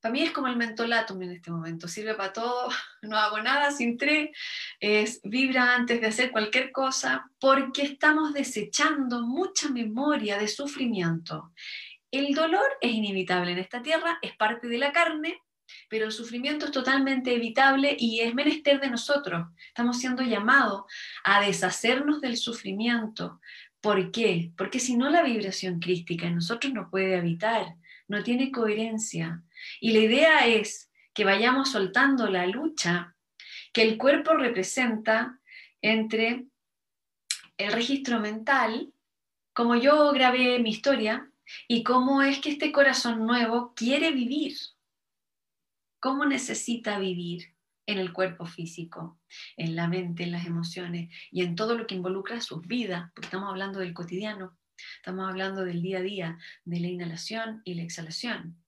para 0.00 0.12
mí 0.12 0.22
es 0.22 0.32
como 0.32 0.48
el 0.48 0.56
mentolatum 0.56 1.22
en 1.22 1.30
este 1.30 1.50
momento, 1.50 1.88
sirve 1.88 2.14
para 2.14 2.34
todo, 2.34 2.68
no 3.02 3.16
hago 3.16 3.40
nada 3.40 3.70
sin 3.70 3.96
TRE, 3.96 4.32
es 4.80 5.20
vibra 5.22 5.74
antes 5.74 6.00
de 6.00 6.08
hacer 6.08 6.30
cualquier 6.30 6.72
cosa, 6.72 7.30
porque 7.40 7.82
estamos 7.82 8.34
desechando 8.34 9.22
mucha 9.22 9.70
memoria 9.70 10.36
de 10.36 10.48
sufrimiento. 10.48 11.52
El 12.10 12.34
dolor 12.34 12.66
es 12.80 12.92
inevitable 12.92 13.52
en 13.52 13.58
esta 13.58 13.80
tierra, 13.80 14.18
es 14.20 14.36
parte 14.36 14.68
de 14.68 14.78
la 14.78 14.92
carne, 14.92 15.40
pero 15.88 16.06
el 16.06 16.12
sufrimiento 16.12 16.66
es 16.66 16.72
totalmente 16.72 17.34
evitable 17.34 17.96
y 17.98 18.20
es 18.20 18.34
menester 18.34 18.80
de 18.80 18.90
nosotros. 18.90 19.48
Estamos 19.68 19.98
siendo 19.98 20.22
llamados 20.22 20.84
a 21.24 21.40
deshacernos 21.40 22.20
del 22.20 22.36
sufrimiento. 22.36 23.40
¿Por 23.80 24.10
qué? 24.10 24.50
Porque 24.56 24.80
si 24.80 24.96
no 24.96 25.10
la 25.10 25.22
vibración 25.22 25.78
crística 25.78 26.26
en 26.26 26.36
nosotros 26.36 26.72
no 26.72 26.90
puede 26.90 27.16
habitar, 27.16 27.76
no 28.08 28.22
tiene 28.22 28.50
coherencia. 28.50 29.42
Y 29.80 29.92
la 29.92 29.98
idea 30.00 30.46
es 30.46 30.90
que 31.12 31.24
vayamos 31.24 31.70
soltando 31.70 32.28
la 32.28 32.46
lucha 32.46 33.14
que 33.72 33.82
el 33.82 33.98
cuerpo 33.98 34.34
representa 34.34 35.40
entre 35.82 36.46
el 37.56 37.72
registro 37.72 38.20
mental, 38.20 38.92
como 39.52 39.76
yo 39.76 40.12
grabé 40.12 40.58
mi 40.58 40.70
historia, 40.70 41.30
y 41.68 41.82
cómo 41.82 42.22
es 42.22 42.38
que 42.38 42.50
este 42.50 42.72
corazón 42.72 43.26
nuevo 43.26 43.74
quiere 43.74 44.12
vivir 44.12 44.56
cómo 46.04 46.26
necesita 46.26 46.98
vivir, 46.98 47.54
en 47.86 47.96
el 47.96 48.12
cuerpo 48.12 48.44
físico, 48.44 49.18
en 49.56 49.74
la 49.74 49.88
mente, 49.88 50.24
en 50.24 50.32
las 50.32 50.44
emociones 50.44 51.10
y 51.30 51.42
en 51.42 51.56
todo 51.56 51.78
lo 51.78 51.86
que 51.86 51.94
involucra 51.94 52.42
sus 52.42 52.66
vidas, 52.66 53.10
porque 53.14 53.28
estamos 53.28 53.48
hablando 53.48 53.78
del 53.78 53.94
cotidiano, 53.94 54.54
estamos 54.96 55.26
hablando 55.26 55.64
del 55.64 55.80
día 55.80 56.00
a 56.00 56.02
día, 56.02 56.38
de 56.66 56.80
la 56.80 56.88
inhalación 56.88 57.62
y 57.64 57.72
la 57.72 57.84
exhalación. 57.84 58.62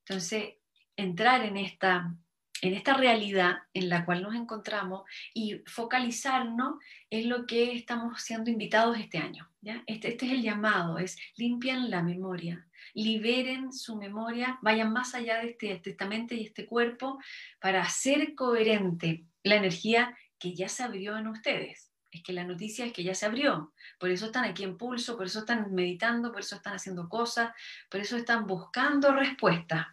Entonces, 0.00 0.54
entrar 0.96 1.44
en 1.44 1.58
esta, 1.58 2.12
en 2.60 2.74
esta 2.74 2.94
realidad 2.94 3.58
en 3.72 3.88
la 3.88 4.04
cual 4.04 4.24
nos 4.24 4.34
encontramos 4.34 5.04
y 5.32 5.62
focalizarnos 5.66 6.82
es 7.08 7.24
lo 7.26 7.46
que 7.46 7.76
estamos 7.76 8.20
siendo 8.20 8.50
invitados 8.50 8.98
este 8.98 9.18
año. 9.18 9.48
Este, 9.86 10.08
este 10.08 10.26
es 10.26 10.32
el 10.32 10.42
llamado, 10.42 10.98
es 10.98 11.16
limpian 11.36 11.88
la 11.88 12.02
memoria, 12.02 12.66
liberen 12.94 13.72
su 13.72 13.96
memoria, 13.96 14.58
vayan 14.62 14.92
más 14.92 15.14
allá 15.14 15.38
de 15.38 15.50
este, 15.50 15.90
esta 15.90 16.06
mente 16.06 16.36
y 16.36 16.46
este 16.46 16.66
cuerpo 16.66 17.18
para 17.60 17.82
hacer 17.82 18.34
coherente 18.34 19.24
la 19.42 19.56
energía 19.56 20.16
que 20.38 20.54
ya 20.54 20.68
se 20.68 20.84
abrió 20.84 21.16
en 21.18 21.28
ustedes. 21.28 21.90
Es 22.10 22.22
que 22.22 22.32
la 22.32 22.44
noticia 22.44 22.86
es 22.86 22.92
que 22.92 23.02
ya 23.02 23.14
se 23.14 23.26
abrió, 23.26 23.72
por 23.98 24.10
eso 24.10 24.26
están 24.26 24.44
aquí 24.44 24.62
en 24.62 24.78
pulso, 24.78 25.16
por 25.16 25.26
eso 25.26 25.40
están 25.40 25.74
meditando, 25.74 26.30
por 26.30 26.40
eso 26.40 26.54
están 26.54 26.74
haciendo 26.74 27.08
cosas, 27.08 27.52
por 27.90 28.00
eso 28.00 28.16
están 28.16 28.46
buscando 28.46 29.12
respuestas 29.12 29.88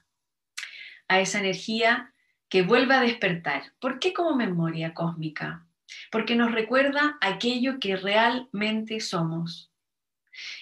a 1.07 1.19
esa 1.19 1.39
energía 1.39 2.13
que 2.47 2.61
vuelva 2.61 2.99
a 2.99 3.01
despertar. 3.01 3.73
¿Por 3.79 3.97
qué 3.97 4.13
como 4.13 4.35
memoria 4.35 4.93
cósmica? 4.93 5.65
Porque 6.11 6.35
nos 6.35 6.51
recuerda 6.51 7.17
aquello 7.21 7.79
que 7.79 7.95
realmente 7.95 8.99
somos. 8.99 9.71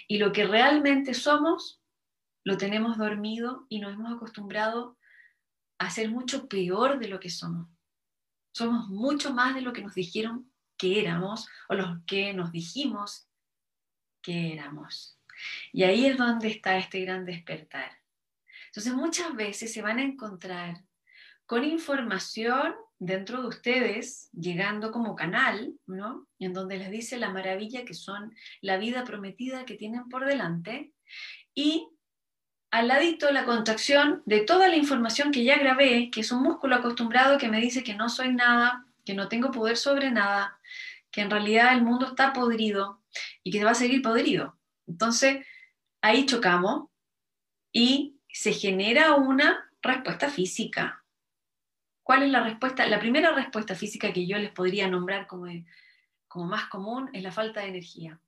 Y 0.08 0.18
lo 0.18 0.32
que 0.32 0.46
realmente 0.46 1.14
somos 1.14 1.79
lo 2.50 2.58
tenemos 2.58 2.98
dormido 2.98 3.68
y 3.70 3.78
nos 3.78 3.94
hemos 3.94 4.12
acostumbrado 4.12 4.98
a 5.78 5.92
ser 5.92 6.10
mucho 6.10 6.50
peor 6.50 6.98
de 6.98 7.08
lo 7.08 7.20
que 7.20 7.30
somos. 7.30 7.68
Somos 8.54 8.90
mucho 8.90 9.32
más 9.36 9.54
de 9.54 9.62
lo 9.62 9.72
que 9.72 9.84
nos 9.84 9.94
dijeron 9.94 10.52
que 10.76 11.00
éramos 11.00 11.48
o 11.68 11.76
los 11.76 12.04
que 12.08 12.34
nos 12.34 12.52
dijimos 12.52 13.30
que 14.24 14.52
éramos. 14.52 15.20
Y 15.72 15.84
ahí 15.84 16.08
es 16.08 16.18
donde 16.18 16.48
está 16.48 16.80
este 16.80 17.02
gran 17.02 17.24
despertar. 17.24 17.92
Entonces 18.66 18.96
muchas 18.96 19.36
veces 19.36 19.72
se 19.72 19.84
van 19.84 20.00
a 20.00 20.04
encontrar 20.04 20.84
con 21.46 21.64
información 21.64 22.74
dentro 22.98 23.44
de 23.44 23.48
ustedes, 23.50 24.32
llegando 24.32 24.92
como 24.92 25.16
canal, 25.16 25.76
¿no? 25.86 26.28
En 26.40 26.54
donde 26.54 26.80
les 26.80 26.90
dice 26.90 27.20
la 27.20 27.30
maravilla 27.30 27.86
que 27.86 27.94
son 27.94 28.34
la 28.62 28.78
vida 28.78 29.04
prometida 29.04 29.66
que 29.66 29.76
tienen 29.76 30.10
por 30.10 30.26
delante 30.26 30.94
y 31.54 31.88
al 32.72 32.88
ladito 32.88 33.32
la 33.32 33.46
contracción 33.46 34.22
de 34.26 34.42
toda 34.42 34.68
la 34.68 34.76
información 34.76 35.32
que 35.32 35.44
ya 35.44 35.58
grabé, 35.58 36.12
que 36.12 36.22
es 36.22 36.32
un 36.32 36.44
músculo 36.44 36.76
acostumbrado 36.76 37.38
que 37.38 37.50
me 37.50 37.60
dice 37.60 37.84
que 37.84 37.96
no 37.96 38.10
soy 38.10 38.34
nada, 38.34 38.86
que 39.06 39.14
no 39.14 39.28
tengo 39.28 39.52
poder 39.52 39.78
sobre 39.78 40.12
nada, 40.12 40.60
que 41.12 41.22
en 41.22 41.32
realidad 41.32 41.74
el 41.74 41.82
mundo 41.82 42.08
está 42.08 42.32
podrido 42.32 43.02
y 43.44 43.52
que 43.52 43.64
va 43.64 43.72
a 43.72 43.76
seguir 43.76 44.02
podrido. 44.02 44.58
Entonces, 44.88 45.46
ahí 46.02 46.26
chocamos 46.26 46.90
y 47.72 48.20
se 48.32 48.54
genera 48.54 49.16
una 49.16 49.72
respuesta 49.82 50.30
física. 50.30 51.04
¿Cuál 52.04 52.24
es 52.24 52.30
la 52.30 52.44
respuesta? 52.44 52.86
La 52.88 53.00
primera 53.00 53.34
respuesta 53.34 53.76
física 53.76 54.14
que 54.14 54.28
yo 54.28 54.38
les 54.38 54.52
podría 54.52 54.88
nombrar 54.88 55.26
como, 55.26 55.48
como 56.28 56.46
más 56.46 56.66
común 56.70 57.10
es 57.14 57.24
la 57.24 57.32
falta 57.32 57.62
de 57.62 57.70
energía. 57.70 58.20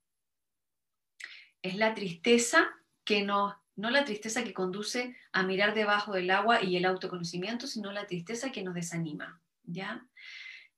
Es 1.62 1.76
la 1.76 1.94
tristeza 1.94 2.68
que 3.04 3.22
nos 3.22 3.54
no 3.76 3.90
la 3.90 4.04
tristeza 4.04 4.44
que 4.44 4.52
conduce 4.52 5.16
a 5.32 5.42
mirar 5.42 5.74
debajo 5.74 6.12
del 6.12 6.30
agua 6.30 6.62
y 6.62 6.76
el 6.76 6.84
autoconocimiento, 6.84 7.66
sino 7.66 7.92
la 7.92 8.06
tristeza 8.06 8.52
que 8.52 8.62
nos 8.62 8.74
desanima, 8.74 9.40
¿ya? 9.64 10.06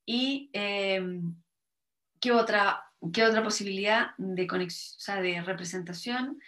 Y 0.07 0.51
em, 0.53 1.35
¿qué, 2.21 2.33
otra, 2.33 2.85
¿qué 3.13 3.25
otra 3.25 3.43
posibilidad 3.43 4.11
de, 4.19 4.47
conexión, 4.47 5.23
de 5.23 5.43
representación? 5.43 6.41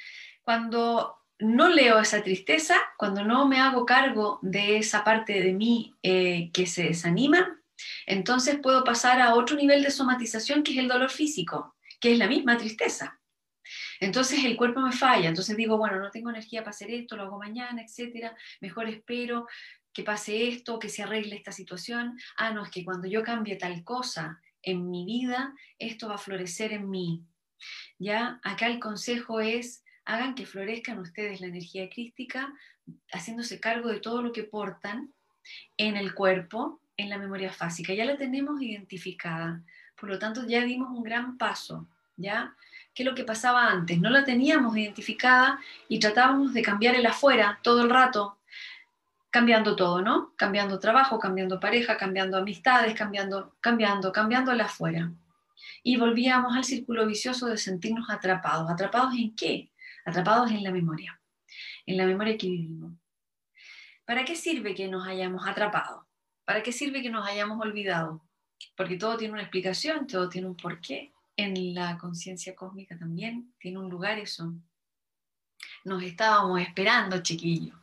Cuando 0.42 1.16
no 1.38 1.68
leo 1.68 1.98
esa 1.98 2.22
tristeza, 2.22 2.76
cuando 2.96 3.24
no 3.24 3.46
me 3.46 3.58
hago 3.58 3.84
cargo 3.84 4.38
de 4.42 4.78
esa 4.78 5.04
parte 5.04 5.40
de 5.40 5.52
mí 5.52 5.94
eh, 6.02 6.50
que 6.52 6.66
se 6.66 6.84
desanima, 6.84 7.60
entonces 8.06 8.58
puedo 8.62 8.84
pasar 8.84 9.20
a 9.20 9.34
otro 9.34 9.56
nivel 9.56 9.82
de 9.82 9.90
somatización 9.90 10.62
que 10.62 10.72
es 10.72 10.78
el 10.78 10.88
dolor 10.88 11.10
físico, 11.10 11.74
que 12.00 12.12
es 12.12 12.18
la 12.18 12.28
misma 12.28 12.56
tristeza. 12.56 13.20
Entonces 14.00 14.44
el 14.44 14.56
cuerpo 14.56 14.80
me 14.80 14.92
falla, 14.92 15.28
entonces 15.28 15.56
digo, 15.56 15.78
bueno, 15.78 15.98
no 15.98 16.10
tengo 16.10 16.30
energía 16.30 16.60
para 16.60 16.70
hacer 16.70 16.90
esto, 16.90 17.16
lo 17.16 17.24
hago 17.24 17.38
mañana, 17.38 17.82
etcétera, 17.82 18.36
mejor 18.60 18.88
espero 18.88 19.46
que 19.92 20.02
pase 20.02 20.48
esto, 20.48 20.78
que 20.78 20.90
se 20.90 21.02
arregle 21.02 21.36
esta 21.36 21.52
situación. 21.52 22.18
Ah, 22.36 22.52
no, 22.52 22.64
es 22.64 22.70
que 22.70 22.84
cuando 22.84 23.08
yo 23.08 23.22
cambie 23.22 23.56
tal 23.56 23.82
cosa 23.82 24.40
en 24.62 24.90
mi 24.90 25.06
vida, 25.06 25.54
esto 25.78 26.08
va 26.08 26.16
a 26.16 26.18
florecer 26.18 26.72
en 26.72 26.90
mí. 26.90 27.22
Ya, 27.98 28.38
acá 28.42 28.66
el 28.66 28.78
consejo 28.78 29.40
es, 29.40 29.84
hagan 30.04 30.34
que 30.34 30.44
florezcan 30.44 30.98
ustedes 30.98 31.40
la 31.40 31.46
energía 31.46 31.88
crística, 31.88 32.52
haciéndose 33.10 33.58
cargo 33.58 33.88
de 33.88 34.00
todo 34.00 34.20
lo 34.20 34.32
que 34.32 34.44
portan 34.44 35.14
en 35.76 35.96
el 35.96 36.14
cuerpo, 36.14 36.80
en 36.96 37.08
la 37.08 37.18
memoria 37.18 37.52
fásica. 37.52 37.94
Ya 37.94 38.04
la 38.04 38.16
tenemos 38.16 38.60
identificada, 38.60 39.62
por 39.98 40.10
lo 40.10 40.18
tanto 40.18 40.46
ya 40.46 40.62
dimos 40.64 40.90
un 40.90 41.02
gran 41.02 41.38
paso, 41.38 41.88
¿ya? 42.16 42.54
Qué 42.96 43.02
es 43.02 43.08
lo 43.08 43.14
que 43.14 43.24
pasaba 43.24 43.70
antes. 43.70 44.00
No 44.00 44.08
la 44.08 44.24
teníamos 44.24 44.74
identificada 44.74 45.60
y 45.86 46.00
tratábamos 46.00 46.54
de 46.54 46.62
cambiar 46.62 46.94
el 46.94 47.04
afuera 47.04 47.60
todo 47.62 47.82
el 47.82 47.90
rato, 47.90 48.38
cambiando 49.30 49.76
todo, 49.76 50.00
¿no? 50.00 50.32
Cambiando 50.34 50.78
trabajo, 50.78 51.18
cambiando 51.18 51.60
pareja, 51.60 51.98
cambiando 51.98 52.38
amistades, 52.38 52.94
cambiando, 52.94 53.54
cambiando, 53.60 54.10
cambiando 54.12 54.50
el 54.50 54.62
afuera. 54.62 55.12
Y 55.82 55.98
volvíamos 55.98 56.56
al 56.56 56.64
círculo 56.64 57.06
vicioso 57.06 57.46
de 57.46 57.58
sentirnos 57.58 58.08
atrapados. 58.08 58.70
¿Atrapados 58.70 59.12
en 59.14 59.36
qué? 59.36 59.70
Atrapados 60.06 60.50
en 60.50 60.62
la 60.62 60.70
memoria, 60.70 61.20
en 61.84 61.98
la 61.98 62.06
memoria 62.06 62.38
que 62.38 62.48
vivimos. 62.48 62.94
¿Para 64.06 64.24
qué 64.24 64.34
sirve 64.34 64.74
que 64.74 64.88
nos 64.88 65.06
hayamos 65.06 65.46
atrapado? 65.46 66.06
¿Para 66.46 66.62
qué 66.62 66.72
sirve 66.72 67.02
que 67.02 67.10
nos 67.10 67.28
hayamos 67.28 67.60
olvidado? 67.60 68.22
Porque 68.74 68.96
todo 68.96 69.18
tiene 69.18 69.34
una 69.34 69.42
explicación, 69.42 70.06
todo 70.06 70.30
tiene 70.30 70.46
un 70.46 70.56
porqué 70.56 71.12
en 71.36 71.74
la 71.74 71.98
conciencia 71.98 72.54
cósmica 72.54 72.98
también 72.98 73.52
tiene 73.58 73.78
un 73.78 73.90
lugar 73.90 74.18
eso. 74.18 74.52
Nos 75.84 76.02
estábamos 76.02 76.60
esperando, 76.60 77.22
chiquillo. 77.22 77.74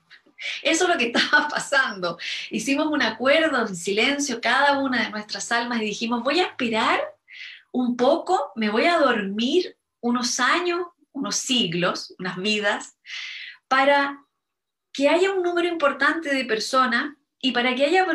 Eso 0.61 0.83
es 0.85 0.89
lo 0.89 0.97
que 0.97 1.05
estaba 1.13 1.47
pasando. 1.47 2.17
Hicimos 2.49 2.87
un 2.87 3.01
acuerdo 3.01 3.65
en 3.65 3.75
silencio, 3.75 4.41
cada 4.41 4.79
una 4.79 5.03
de 5.03 5.09
nuestras 5.11 5.51
almas, 5.51 5.81
y 5.81 5.85
dijimos, 5.85 6.23
voy 6.23 6.39
a 6.39 6.47
esperar 6.47 7.01
un 7.71 7.95
poco, 7.95 8.51
me 8.55 8.69
voy 8.69 8.85
a 8.85 8.99
dormir 8.99 9.77
unos 10.01 10.39
años, 10.39 10.87
unos 11.11 11.35
siglos, 11.37 12.13
unas 12.19 12.37
vidas, 12.37 12.97
para 13.67 14.19
que 14.91 15.09
haya 15.09 15.31
un 15.31 15.41
número 15.41 15.67
importante 15.67 16.33
de 16.33 16.45
personas 16.45 17.15
y 17.39 17.51
para 17.51 17.73
que 17.73 17.85
haya 17.85 18.05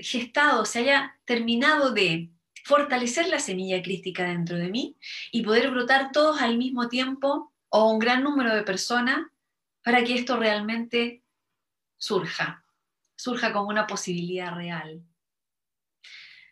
gestado, 0.00 0.64
se 0.64 0.80
haya 0.80 1.18
terminado 1.24 1.90
de 1.90 2.30
fortalecer 2.68 3.28
la 3.28 3.38
semilla 3.38 3.80
crística 3.82 4.24
dentro 4.24 4.58
de 4.58 4.68
mí 4.68 4.94
y 5.32 5.40
poder 5.42 5.70
brotar 5.70 6.12
todos 6.12 6.42
al 6.42 6.58
mismo 6.58 6.88
tiempo 6.88 7.50
o 7.70 7.90
un 7.90 7.98
gran 7.98 8.22
número 8.22 8.54
de 8.54 8.62
personas 8.62 9.26
para 9.82 10.04
que 10.04 10.14
esto 10.14 10.36
realmente 10.36 11.22
surja, 11.96 12.62
surja 13.16 13.54
como 13.54 13.70
una 13.70 13.86
posibilidad 13.86 14.54
real. 14.54 15.02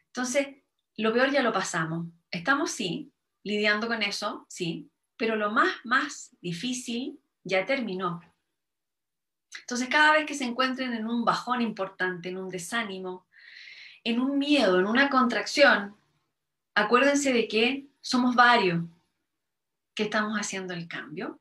Entonces, 0.06 0.48
lo 0.96 1.12
peor 1.12 1.30
ya 1.30 1.42
lo 1.42 1.52
pasamos. 1.52 2.06
Estamos, 2.30 2.70
sí, 2.70 3.12
lidiando 3.42 3.86
con 3.86 4.02
eso, 4.02 4.46
sí, 4.48 4.90
pero 5.18 5.36
lo 5.36 5.50
más, 5.50 5.68
más 5.84 6.34
difícil 6.40 7.20
ya 7.44 7.66
terminó. 7.66 8.22
Entonces, 9.60 9.90
cada 9.90 10.12
vez 10.12 10.24
que 10.24 10.34
se 10.34 10.44
encuentren 10.44 10.94
en 10.94 11.06
un 11.08 11.26
bajón 11.26 11.60
importante, 11.60 12.30
en 12.30 12.38
un 12.38 12.48
desánimo, 12.48 13.26
en 14.02 14.18
un 14.18 14.38
miedo, 14.38 14.80
en 14.80 14.86
una 14.86 15.10
contracción, 15.10 15.94
acuérdense 16.76 17.32
de 17.32 17.48
que 17.48 17.86
somos 18.00 18.36
varios 18.36 18.84
que 19.94 20.04
estamos 20.04 20.38
haciendo 20.38 20.74
el 20.74 20.86
cambio, 20.86 21.40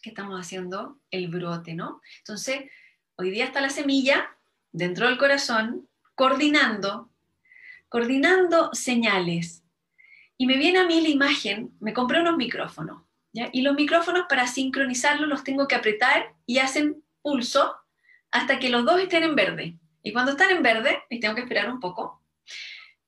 que 0.00 0.10
estamos 0.10 0.38
haciendo 0.38 1.00
el 1.10 1.28
brote, 1.28 1.74
¿no? 1.74 2.02
Entonces, 2.18 2.70
hoy 3.16 3.30
día 3.30 3.46
está 3.46 3.62
la 3.62 3.70
semilla 3.70 4.36
dentro 4.72 5.08
del 5.08 5.16
corazón, 5.16 5.88
coordinando, 6.14 7.10
coordinando 7.88 8.74
señales. 8.74 9.64
Y 10.36 10.46
me 10.46 10.58
viene 10.58 10.80
a 10.80 10.86
mí 10.86 11.00
la 11.00 11.08
imagen, 11.08 11.74
me 11.80 11.94
compré 11.94 12.20
unos 12.20 12.36
micrófonos, 12.36 13.02
¿ya? 13.32 13.48
Y 13.52 13.62
los 13.62 13.74
micrófonos 13.74 14.26
para 14.28 14.46
sincronizarlos 14.46 15.28
los 15.28 15.44
tengo 15.44 15.66
que 15.66 15.76
apretar 15.76 16.34
y 16.44 16.58
hacen 16.58 17.02
pulso 17.22 17.74
hasta 18.30 18.58
que 18.58 18.68
los 18.68 18.84
dos 18.84 19.00
estén 19.00 19.22
en 19.22 19.34
verde. 19.34 19.78
Y 20.02 20.12
cuando 20.12 20.32
están 20.32 20.50
en 20.50 20.62
verde, 20.62 21.02
y 21.08 21.20
tengo 21.20 21.34
que 21.34 21.40
esperar 21.40 21.72
un 21.72 21.80
poco, 21.80 22.22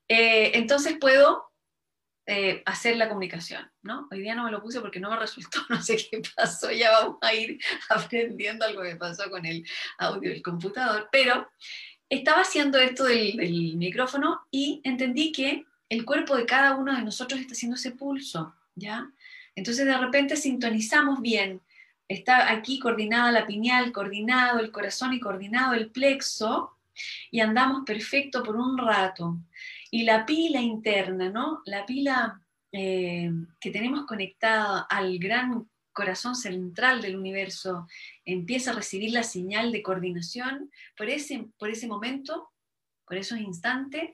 eh, 0.07 0.53
entonces 0.55 0.97
puedo 0.99 1.46
eh, 2.29 2.61
hacer 2.65 2.97
la 2.97 3.07
comunicación, 3.07 3.71
¿no? 3.83 4.09
Hoy 4.11 4.19
día 4.19 4.35
no 4.35 4.43
me 4.43 4.51
lo 4.51 4.61
puse 4.61 4.81
porque 4.81 4.99
no 4.99 5.09
me 5.09 5.15
resultó, 5.15 5.59
no 5.69 5.81
sé 5.81 5.95
qué 5.95 6.21
pasó, 6.35 6.69
ya 6.69 6.91
vamos 6.91 7.19
a 7.21 7.33
ir 7.33 7.57
aprendiendo 7.89 8.65
algo 8.65 8.83
que 8.83 8.97
pasó 8.97 9.29
con 9.29 9.45
el 9.45 9.65
audio 9.97 10.31
del 10.31 10.41
computador, 10.41 11.07
pero 11.09 11.47
estaba 12.09 12.41
haciendo 12.41 12.79
esto 12.79 13.05
del, 13.05 13.77
micrófono 13.77 14.41
y 14.51 14.81
entendí 14.83 15.31
que 15.31 15.65
el 15.87 16.03
cuerpo 16.03 16.35
de 16.35 16.45
cada 16.45 16.75
uno 16.75 16.93
de 16.93 17.01
nosotros 17.01 17.39
está 17.39 17.53
haciendo 17.53 17.77
ese 17.77 17.91
pulso, 17.91 18.53
¿ya? 18.75 19.09
Entonces 19.55 19.85
de 19.85 19.97
repente 19.97 20.35
sintonizamos 20.35 21.21
bien. 21.21 21.61
Está 22.09 22.51
aquí 22.51 22.77
coordinada 22.77 23.31
la 23.31 23.47
pineal, 23.47 23.93
coordinado 23.93 24.59
el 24.59 24.73
corazón 24.73 25.13
y 25.13 25.21
coordinado 25.21 25.75
el 25.75 25.91
plexo 25.91 26.77
y 27.31 27.39
andamos 27.39 27.83
perfecto 27.85 28.43
por 28.43 28.57
un 28.57 28.77
rato. 28.77 29.37
Y 29.91 30.03
la 30.03 30.25
pila 30.25 30.61
interna, 30.61 31.29
¿no? 31.29 31.61
La 31.65 31.85
pila 31.85 32.41
eh, 32.71 33.31
que 33.59 33.71
tenemos 33.71 34.05
conectada 34.05 34.81
al 34.89 35.17
gran 35.19 35.69
corazón 35.93 36.35
central 36.35 37.01
del 37.01 37.15
universo 37.15 37.87
empieza 38.23 38.69
a 38.71 38.75
recibir 38.75 39.11
la 39.11 39.23
señal 39.23 39.71
de 39.71 39.81
coordinación, 39.81 40.69
por 40.95 41.09
ese, 41.09 41.47
por 41.57 41.69
ese 41.69 41.87
momento, 41.87 42.51
por 43.05 43.17
esos 43.17 43.39
instantes, 43.39 44.11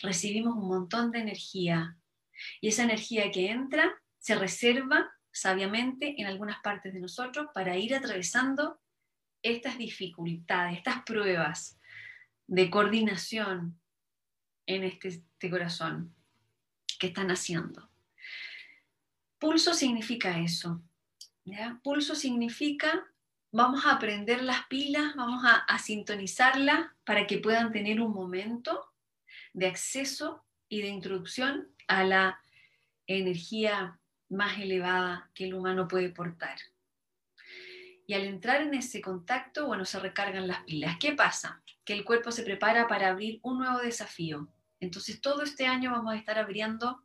recibimos 0.00 0.56
un 0.56 0.66
montón 0.68 1.12
de 1.12 1.20
energía. 1.20 1.96
Y 2.60 2.68
esa 2.68 2.82
energía 2.82 3.30
que 3.30 3.50
entra 3.50 3.94
se 4.18 4.34
reserva 4.34 5.12
sabiamente 5.30 6.20
en 6.20 6.26
algunas 6.26 6.60
partes 6.60 6.92
de 6.92 7.00
nosotros 7.00 7.46
para 7.54 7.76
ir 7.76 7.94
atravesando 7.94 8.80
estas 9.42 9.78
dificultades, 9.78 10.78
estas 10.78 11.02
pruebas 11.04 11.78
de 12.46 12.70
coordinación 12.70 13.80
en 14.66 14.84
este, 14.84 15.08
este 15.08 15.50
corazón 15.50 16.14
que 16.98 17.08
están 17.08 17.30
haciendo. 17.30 17.88
Pulso 19.38 19.74
significa 19.74 20.38
eso, 20.38 20.82
Pulso 21.82 22.14
significa 22.14 23.06
vamos 23.50 23.84
a 23.86 23.98
prender 23.98 24.42
las 24.42 24.66
pilas, 24.66 25.14
vamos 25.16 25.44
a, 25.44 25.56
a 25.56 25.78
sintonizarlas 25.78 26.86
para 27.04 27.26
que 27.26 27.38
puedan 27.38 27.72
tener 27.72 28.00
un 28.00 28.12
momento 28.12 28.92
de 29.52 29.66
acceso 29.66 30.44
y 30.68 30.80
de 30.80 30.88
introducción 30.88 31.68
a 31.86 32.04
la 32.04 32.40
energía 33.06 33.98
más 34.30 34.58
elevada 34.58 35.30
que 35.34 35.44
el 35.44 35.54
humano 35.54 35.86
puede 35.86 36.08
portar. 36.08 36.56
Al 38.14 38.24
entrar 38.24 38.62
en 38.62 38.74
ese 38.74 39.00
contacto, 39.00 39.66
bueno, 39.66 39.84
se 39.84 39.98
recargan 39.98 40.48
las 40.48 40.62
pilas. 40.64 40.96
¿Qué 40.98 41.12
pasa? 41.12 41.62
Que 41.84 41.92
el 41.92 42.04
cuerpo 42.04 42.30
se 42.30 42.42
prepara 42.42 42.88
para 42.88 43.08
abrir 43.08 43.40
un 43.42 43.58
nuevo 43.58 43.78
desafío. 43.78 44.48
Entonces, 44.80 45.20
todo 45.20 45.42
este 45.42 45.66
año 45.66 45.92
vamos 45.92 46.12
a 46.12 46.16
estar 46.16 46.38
abriendo 46.38 47.02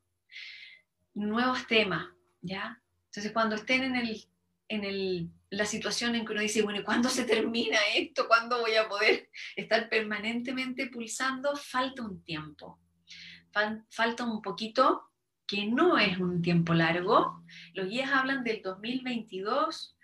nuevos 1.13 1.67
temas, 1.67 2.07
¿ya? 2.41 2.81
Entonces, 3.05 3.31
cuando 3.31 3.55
estén 3.55 3.83
en, 3.83 3.95
el, 3.95 4.25
en 4.67 4.83
el, 4.83 5.29
la 5.49 5.65
situación 5.65 6.15
en 6.15 6.25
que 6.25 6.31
uno 6.31 6.41
dice, 6.41 6.61
bueno, 6.61 6.83
¿cuándo 6.83 7.09
se 7.09 7.23
termina 7.23 7.77
esto? 7.95 8.27
¿Cuándo 8.27 8.59
voy 8.59 8.75
a 8.75 8.87
poder 8.87 9.29
estar 9.55 9.89
permanentemente 9.89 10.87
pulsando? 10.87 11.55
Falta 11.55 12.03
un 12.03 12.23
tiempo. 12.23 12.79
falta 13.89 14.23
un 14.23 14.41
poquito, 14.41 15.03
que 15.45 15.65
no 15.65 15.97
es 15.97 16.17
un 16.17 16.41
tiempo 16.41 16.73
largo. 16.73 17.43
Los 17.73 17.87
guías 17.87 18.11
hablan 18.11 18.43
del 18.43 18.61
2022 18.61 19.96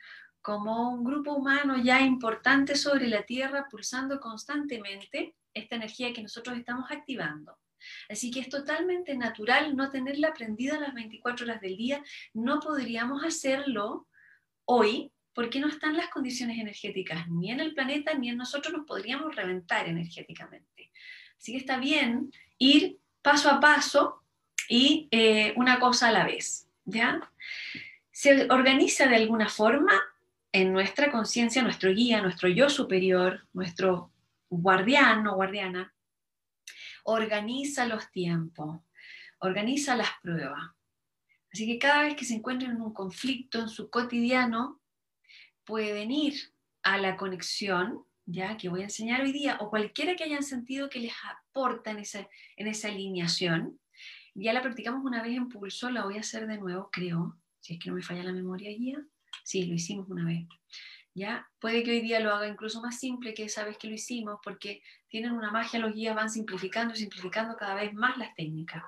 como 0.44 0.90
un 0.90 1.06
grupo 1.06 1.34
humano 1.34 1.78
ya 1.82 2.02
importante 2.02 2.76
sobre 2.76 3.08
la 3.08 3.24
Tierra, 3.24 3.68
pulsando 3.72 4.20
constantemente 4.20 5.36
esta 5.54 5.78
energía 5.78 6.12
que 6.14 6.22
nosotros 6.22 6.58
estamos 6.58 6.92
activando. 6.92 7.58
Así 8.10 8.30
que 8.30 8.42
es 8.42 8.50
totalmente 8.50 9.16
natural 9.16 9.76
no 9.76 9.90
tenerla 9.90 10.34
prendida 10.34 10.80
las 10.80 10.94
24 10.94 11.46
horas 11.46 11.62
del 11.62 11.78
día. 11.78 12.04
No 12.34 12.60
podríamos 12.60 13.24
hacerlo 13.24 14.08
hoy 14.66 15.12
porque 15.34 15.62
no 15.62 15.68
están 15.68 15.96
las 15.96 16.10
condiciones 16.10 16.60
energéticas 16.60 17.28
ni 17.30 17.50
en 17.50 17.62
el 17.62 17.74
planeta 17.74 18.14
ni 18.14 18.30
en 18.30 18.38
nosotros 18.38 18.74
nos 18.74 18.86
podríamos 18.86 19.34
reventar 19.36 19.88
energéticamente. 19.88 20.92
Así 21.38 21.54
que 21.54 21.60
está 21.60 21.78
bien 21.78 22.32
ir 22.58 23.00
paso 23.22 23.50
a 23.50 23.62
paso 23.62 24.22
y 24.68 25.08
eh, 25.12 25.54
una 25.56 25.80
cosa 25.80 26.10
a 26.10 26.12
la 26.12 26.26
vez. 26.26 26.68
¿ya? 26.84 27.32
Se 28.12 28.52
organiza 28.52 29.08
de 29.08 29.16
alguna 29.16 29.48
forma 29.48 30.02
en 30.54 30.72
nuestra 30.72 31.12
conciencia, 31.12 31.64
nuestro 31.64 31.92
guía, 31.92 32.22
nuestro 32.22 32.48
yo 32.48 32.70
superior, 32.70 33.48
nuestro 33.54 34.14
guardián 34.50 35.26
o 35.28 35.36
guardiana, 35.36 35.94
organiza 37.06 37.88
los 37.88 38.10
tiempos, 38.12 38.82
organiza 39.40 39.96
las 39.96 40.10
pruebas. 40.22 40.62
Así 41.52 41.66
que 41.66 41.80
cada 41.80 42.04
vez 42.04 42.16
que 42.16 42.24
se 42.24 42.36
encuentren 42.36 42.72
en 42.72 42.82
un 42.82 42.94
conflicto 42.94 43.60
en 43.60 43.68
su 43.68 43.90
cotidiano, 43.90 44.80
pueden 45.66 46.12
ir 46.12 46.36
a 46.84 47.00
la 47.00 47.18
conexión, 47.18 48.06
ya 48.26 48.56
que 48.56 48.70
voy 48.70 48.82
a 48.82 48.86
enseñar 48.86 49.22
hoy 49.22 49.32
día, 49.32 49.58
o 49.60 49.72
cualquiera 49.72 50.16
que 50.16 50.24
hayan 50.24 50.44
sentido 50.44 50.88
que 50.88 51.00
les 51.00 51.14
aporta 51.24 51.92
en 51.92 52.00
esa, 52.00 52.30
en 52.58 52.68
esa 52.68 52.90
alineación. 52.90 53.80
Ya 54.36 54.54
la 54.54 54.62
practicamos 54.62 55.04
una 55.04 55.24
vez 55.24 55.36
en 55.36 55.50
pulso, 55.50 55.90
la 55.90 56.06
voy 56.06 56.18
a 56.18 56.22
hacer 56.22 56.46
de 56.46 56.60
nuevo, 56.60 56.90
creo, 56.92 57.40
si 57.60 57.74
es 57.74 57.80
que 57.80 57.90
no 57.90 57.96
me 57.96 58.04
falla 58.04 58.24
la 58.24 58.34
memoria 58.34 58.70
guía. 58.70 59.04
Sí, 59.44 59.66
lo 59.66 59.76
hicimos 59.76 60.10
una 60.10 60.26
vez. 60.26 60.48
¿ya? 61.14 61.48
Puede 61.60 61.84
que 61.84 61.92
hoy 61.92 62.02
día 62.02 62.20
lo 62.20 62.34
haga 62.34 62.48
incluso 62.48 62.82
más 62.82 63.00
simple 63.00 63.34
que 63.34 63.46
esa 63.46 63.64
vez 63.64 63.78
que 63.78 63.88
lo 63.88 63.94
hicimos, 63.94 64.40
porque 64.44 64.82
tienen 65.08 65.32
una 65.32 65.52
magia, 65.52 65.80
los 65.80 65.94
guías 65.94 66.16
van 66.16 66.30
simplificando 66.30 66.94
y 66.94 66.98
simplificando 66.98 67.56
cada 67.56 67.76
vez 67.76 67.94
más 67.94 68.18
las 68.18 68.34
técnicas. 68.36 68.84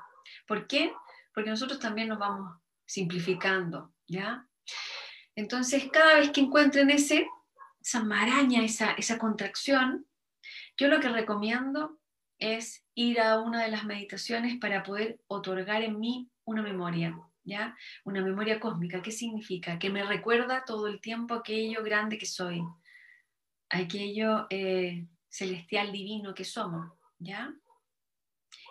¿Por 0.47 0.67
qué? 0.67 0.93
Porque 1.33 1.49
nosotros 1.49 1.79
también 1.79 2.07
nos 2.09 2.19
vamos 2.19 2.59
simplificando, 2.85 3.93
¿ya? 4.07 4.47
Entonces, 5.35 5.89
cada 5.91 6.15
vez 6.15 6.31
que 6.31 6.41
encuentren 6.41 6.89
ese, 6.89 7.27
esa 7.81 8.03
maraña, 8.03 8.63
esa, 8.63 8.93
esa 8.93 9.17
contracción, 9.17 10.07
yo 10.77 10.87
lo 10.87 10.99
que 10.99 11.09
recomiendo 11.09 11.99
es 12.39 12.85
ir 12.95 13.19
a 13.19 13.39
una 13.39 13.63
de 13.63 13.71
las 13.71 13.85
meditaciones 13.85 14.57
para 14.57 14.83
poder 14.83 15.19
otorgar 15.27 15.83
en 15.83 15.99
mí 15.99 16.29
una 16.43 16.61
memoria, 16.61 17.17
¿ya? 17.45 17.77
Una 18.03 18.21
memoria 18.21 18.59
cósmica, 18.59 19.01
¿qué 19.01 19.11
significa? 19.11 19.79
Que 19.79 19.89
me 19.89 20.03
recuerda 20.03 20.65
todo 20.65 20.87
el 20.87 20.99
tiempo 20.99 21.35
aquello 21.35 21.83
grande 21.83 22.17
que 22.17 22.25
soy, 22.25 22.61
aquello 23.69 24.47
eh, 24.49 25.07
celestial 25.29 25.91
divino 25.91 26.33
que 26.33 26.43
somos, 26.43 26.91
¿ya? 27.19 27.53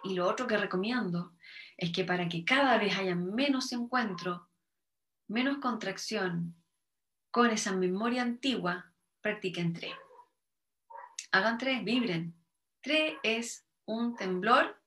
Y 0.02 0.14
lo 0.14 0.28
otro 0.28 0.46
que 0.46 0.58
recomiendo 0.58 1.32
es 1.76 1.92
que 1.92 2.04
para 2.04 2.28
que 2.28 2.44
cada 2.44 2.76
vez 2.78 2.96
haya 2.98 3.14
menos 3.14 3.72
encuentro, 3.72 4.48
menos 5.28 5.58
contracción 5.58 6.54
con 7.30 7.50
esa 7.50 7.74
memoria 7.74 8.22
antigua, 8.22 8.92
practiquen 9.20 9.72
tres. 9.72 9.94
Hagan 11.32 11.58
tres, 11.58 11.82
vibren. 11.82 12.34
Tres 12.80 13.14
es 13.22 13.66
un 13.87 14.14
temblor 14.14 14.80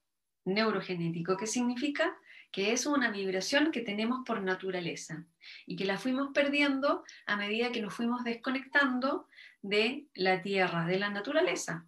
neurogenético. 0.45 1.35
¿Qué 1.35 1.47
significa? 1.47 2.17
Que 2.57 2.71
es 2.71 2.87
una 2.87 3.11
vibración 3.11 3.71
que 3.71 3.81
tenemos 3.81 4.25
por 4.25 4.41
naturaleza 4.41 5.23
y 5.67 5.75
que 5.75 5.85
la 5.85 5.99
fuimos 5.99 6.29
perdiendo 6.33 7.03
a 7.27 7.37
medida 7.37 7.71
que 7.71 7.83
nos 7.83 7.93
fuimos 7.93 8.23
desconectando 8.23 9.27
de 9.61 10.07
la 10.15 10.41
tierra, 10.41 10.87
de 10.87 10.97
la 10.97 11.11
naturaleza. 11.11 11.85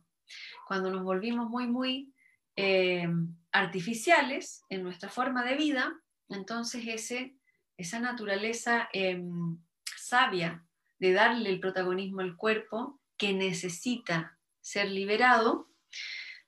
Cuando 0.68 0.92
nos 0.92 1.02
volvimos 1.02 1.50
muy, 1.50 1.66
muy 1.66 2.14
eh, 2.56 3.10
artificiales 3.52 4.62
en 4.70 4.84
nuestra 4.84 5.10
forma 5.10 5.44
de 5.44 5.56
vida, 5.56 6.00
entonces 6.30 6.84
ese, 6.86 7.36
esa 7.76 8.00
naturaleza 8.00 8.90
em, 8.94 9.58
sabia 9.98 10.64
de 11.00 11.14
darle 11.14 11.50
el 11.50 11.60
protagonismo 11.60 12.22
al 12.22 12.36
cuerpo 12.36 13.02
que 13.18 13.34
necesita 13.34 14.38
ser 14.62 14.92
liberado 14.92 15.68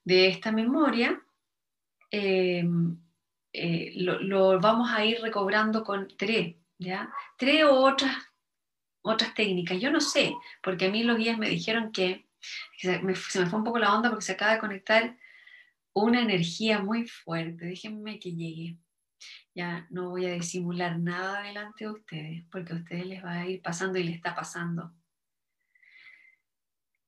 de 0.03 0.27
esta 0.27 0.51
memoria, 0.51 1.19
em, 2.11 2.99
eh, 3.53 3.91
lo, 3.95 4.59
vamos 4.59 4.89
a 4.91 5.03
ir 5.05 5.19
recobrando 5.21 5.83
con 5.83 6.07
tres, 6.17 6.55
¿ya? 6.77 7.11
Tres 7.37 7.63
o 7.65 7.73
otras, 7.73 8.15
otras 9.01 9.33
técnicas. 9.33 9.79
Yo 9.79 9.91
no 9.91 9.99
sé, 9.99 10.33
porque 10.63 10.85
a 10.85 10.89
mí 10.89 11.03
los 11.03 11.17
guías 11.17 11.37
me 11.37 11.49
dijeron 11.49 11.91
que, 11.91 12.27
se, 12.77 13.01
me, 13.01 13.15
fue 13.15 13.43
un 13.59 13.63
poco 13.63 13.79
la 13.79 13.93
onda 13.95 14.09
porque 14.09 14.25
se 14.25 14.33
acaba 14.33 14.53
de 14.53 14.59
conectar 14.59 15.17
una 15.93 16.21
energía 16.21 16.79
muy 16.79 17.07
fuerte. 17.07 17.65
Déjenme 17.65 18.19
que 18.19 18.33
llegue. 18.33 18.77
Ya 19.53 19.85
no 19.89 20.09
voy 20.09 20.25
a 20.25 20.33
disimular 20.33 20.97
nada 20.97 21.43
delante 21.43 21.83
de 21.85 21.91
ustedes, 21.91 22.45
porque 22.51 22.73
a 22.73 22.77
ustedes 22.77 23.05
les 23.05 23.23
va 23.23 23.41
a 23.41 23.47
ir 23.47 23.61
pasando 23.61 23.99
y 23.99 24.03
les 24.03 24.15
está 24.15 24.33
pasando. 24.33 24.93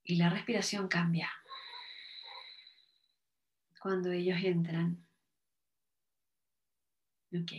Y 0.03 0.17
la 0.17 0.29
respiración 0.29 0.89
cambia 0.89 1.32
cuando 3.79 4.12
ellos 4.12 4.38
entran 4.43 5.06
Ok. 7.34 7.52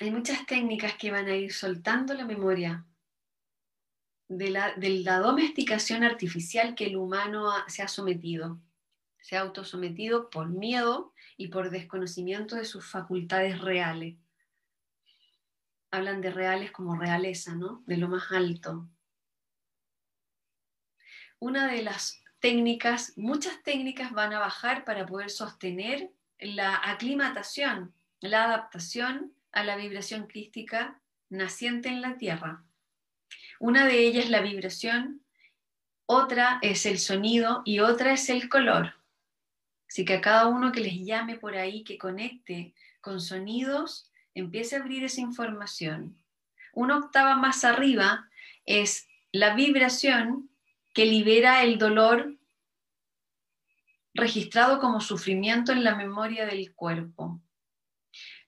Hay 0.00 0.10
muchas 0.10 0.46
técnicas 0.46 0.94
que 0.96 1.10
van 1.10 1.26
a 1.26 1.34
ir 1.34 1.52
soltando 1.52 2.14
la 2.14 2.24
memoria 2.24 2.86
de 4.28 4.50
la, 4.50 5.18
domesticación 5.18 6.04
artificial 6.04 6.74
que 6.74 6.86
el 6.86 6.96
humano 6.96 7.50
se 7.68 7.82
ha 7.82 7.88
sometido. 7.88 8.60
Se 9.20 9.36
ha 9.36 9.40
autosometido 9.40 10.28
por 10.28 10.48
miedo 10.48 11.14
y 11.36 11.48
por 11.48 11.70
desconocimiento 11.70 12.56
de 12.56 12.66
sus 12.66 12.86
facultades 12.86 13.60
reales. 13.60 14.16
Hablan 15.90 16.20
de 16.20 16.30
reales 16.30 16.70
como 16.70 16.96
realeza, 16.96 17.54
¿no? 17.54 17.82
De 17.86 17.96
lo 17.96 18.08
más 18.08 18.30
alto. 18.30 18.88
una 21.40 21.68
de 21.68 21.82
las 21.82 22.20
técnicas, 22.40 23.12
muchas 23.16 23.62
técnicas 23.62 24.12
van 24.12 24.32
a 24.32 24.38
bajar 24.38 24.84
para 24.84 25.06
poder 25.06 25.30
sostener 25.30 26.10
la 26.38 26.80
aclimatación, 26.84 27.92
la 28.20 28.44
adaptación 28.44 29.32
a 29.52 29.64
la 29.64 29.76
vibración 29.76 30.26
crística 30.26 31.00
naciente 31.30 31.88
en 31.88 32.00
la 32.00 32.16
Tierra. 32.16 32.62
Una 33.60 33.86
de 33.86 33.98
ellas 33.98 34.24
es 34.24 34.30
la 34.30 34.40
vibración, 34.40 35.22
otra 36.06 36.58
es 36.62 36.86
el 36.86 36.98
sonido 36.98 37.62
y 37.64 37.80
otra 37.80 38.12
es 38.12 38.28
el 38.28 38.48
color. 38.48 38.94
Así 39.88 40.04
que 40.04 40.14
a 40.14 40.20
cada 40.20 40.46
uno 40.46 40.70
que 40.70 40.80
les 40.80 41.04
llame 41.04 41.36
por 41.36 41.56
ahí, 41.56 41.82
que 41.82 41.98
conecte 41.98 42.74
con 43.00 43.20
sonidos, 43.20 44.10
empiece 44.34 44.76
a 44.76 44.80
abrir 44.80 45.04
esa 45.04 45.20
información. 45.20 46.16
Una 46.72 46.98
octava 46.98 47.34
más 47.36 47.64
arriba 47.64 48.28
es 48.64 49.08
la 49.32 49.54
vibración 49.54 50.50
que 50.92 51.06
libera 51.06 51.62
el 51.62 51.78
dolor 51.78 52.38
registrado 54.14 54.80
como 54.80 55.00
sufrimiento 55.00 55.72
en 55.72 55.84
la 55.84 55.94
memoria 55.94 56.46
del 56.46 56.74
cuerpo. 56.74 57.40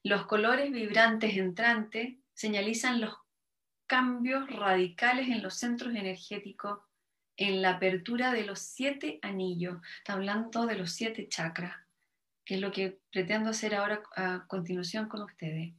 Los 0.03 0.27
colores 0.27 0.73
vibrantes 0.73 1.37
entrantes 1.37 2.17
señalizan 2.33 3.01
los 3.01 3.15
cambios 3.87 4.49
radicales 4.51 5.29
en 5.29 5.43
los 5.43 5.55
centros 5.55 5.95
energéticos, 5.95 6.81
en 7.37 7.63
la 7.63 7.71
apertura 7.71 8.33
de 8.33 8.45
los 8.45 8.61
siete 8.61 9.19
anillos. 9.23 9.79
Está 9.99 10.15
hablando 10.15 10.67
de 10.67 10.77
los 10.77 10.93
siete 10.93 11.29
chakras, 11.29 11.75
que 12.45 12.55
es 12.55 12.61
lo 12.61 12.73
que 12.73 13.01
pretendo 13.11 13.51
hacer 13.51 13.75
ahora 13.75 14.03
a 14.17 14.45
continuación 14.47 15.09
con 15.09 15.23
ustedes. 15.23 15.75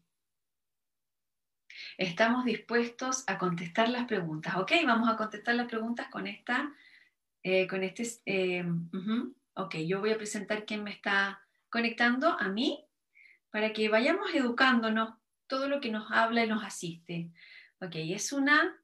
Estamos 1.97 2.45
dispuestos 2.45 3.23
a 3.27 3.37
contestar 3.37 3.89
las 3.89 4.05
preguntas. 4.05 4.55
Ok, 4.55 4.71
vamos 4.85 5.09
a 5.09 5.17
contestar 5.17 5.55
las 5.55 5.67
preguntas 5.67 6.07
con 6.09 6.27
esta, 6.27 6.73
eh, 7.43 7.67
con 7.67 7.83
este, 7.83 8.21
eh, 8.25 8.65
ok, 9.53 9.75
yo 9.87 9.99
voy 9.99 10.11
a 10.11 10.17
presentar 10.17 10.65
quién 10.65 10.83
me 10.83 10.91
está 10.91 11.41
conectando 11.69 12.39
a 12.39 12.49
mí 12.49 12.85
para 13.49 13.73
que 13.73 13.89
vayamos 13.89 14.33
educándonos 14.33 15.15
todo 15.47 15.67
lo 15.67 15.81
que 15.81 15.91
nos 15.91 16.11
habla 16.11 16.43
y 16.43 16.47
nos 16.47 16.63
asiste. 16.63 17.29
Ok, 17.81 17.95
es 17.95 18.31
una... 18.31 18.77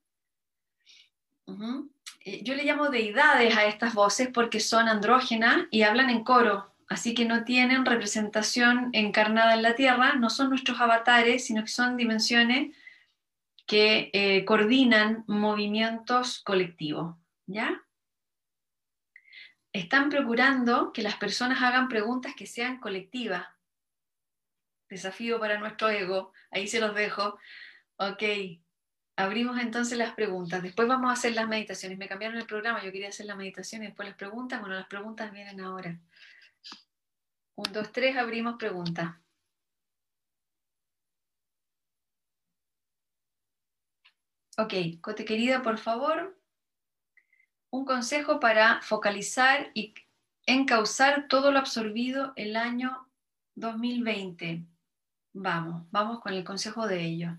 Eh, 2.26 2.44
yo 2.44 2.56
le 2.56 2.66
llamo 2.66 2.90
deidades 2.90 3.56
a 3.56 3.66
estas 3.66 3.94
voces 3.94 4.28
porque 4.34 4.60
son 4.60 4.90
andrógenas 4.90 5.66
y 5.72 5.84
hablan 5.84 6.10
en 6.10 6.26
coro, 6.26 6.74
así 6.88 7.14
que 7.14 7.26
no 7.26 7.44
tienen 7.44 7.86
representación 7.86 8.90
encarnada 8.94 9.54
en 9.54 9.62
la 9.62 9.76
Tierra, 9.76 10.16
no 10.16 10.30
son 10.30 10.50
nuestros 10.50 10.80
avatares, 10.80 11.46
sino 11.46 11.62
que 11.64 11.70
son 11.70 11.98
dimensiones 11.98 12.76
que 13.66 14.10
eh, 14.14 14.46
coordinan 14.46 15.26
movimientos 15.28 16.42
colectivos, 16.44 17.16
¿ya? 17.46 17.84
Están 19.74 20.10
procurando 20.10 20.94
que 20.94 21.04
las 21.04 21.18
personas 21.18 21.62
hagan 21.62 21.90
preguntas 21.90 22.34
que 22.36 22.48
sean 22.48 22.80
colectivas, 22.80 23.46
desafío 24.90 25.40
para 25.40 25.60
nuestro 25.60 25.90
ego, 25.90 26.32
ahí 26.50 26.68
se 26.68 26.80
los 26.80 26.96
dejo. 26.96 27.38
Ok, 27.98 28.24
abrimos 29.18 29.60
entonces 29.60 29.98
las 29.98 30.14
preguntas, 30.14 30.64
después 30.64 30.88
vamos 30.88 31.10
a 31.10 31.14
hacer 31.14 31.34
las 31.34 31.48
meditaciones. 31.48 31.98
Me 31.98 32.08
cambiaron 32.08 32.38
el 32.38 32.46
programa, 32.46 32.82
yo 32.84 32.92
quería 32.92 33.10
hacer 33.10 33.26
la 33.26 33.36
meditación 33.36 33.84
y 33.84 33.88
después 33.88 34.08
las 34.08 34.18
preguntas. 34.18 34.62
Bueno, 34.62 34.76
las 34.76 34.88
preguntas 34.88 35.32
vienen 35.32 35.60
ahora. 35.60 36.00
Un, 37.58 37.74
dos, 37.74 37.92
tres, 37.92 38.16
abrimos 38.16 38.56
preguntas. 38.58 39.16
Ok, 44.60 44.74
Cote 45.02 45.26
querida, 45.26 45.64
por 45.64 45.80
favor, 45.80 46.40
un 47.72 47.84
consejo 47.86 48.40
para 48.40 48.82
focalizar 48.82 49.72
y 49.74 49.96
encauzar 50.46 51.28
todo 51.28 51.52
lo 51.52 51.58
absorbido 51.58 52.34
el 52.36 52.56
año 52.56 53.10
2020. 53.56 54.64
Vamos, 55.34 55.90
vamos 55.90 56.20
con 56.22 56.34
el 56.34 56.44
consejo 56.44 56.88
de 56.88 57.02
ellos. 57.02 57.34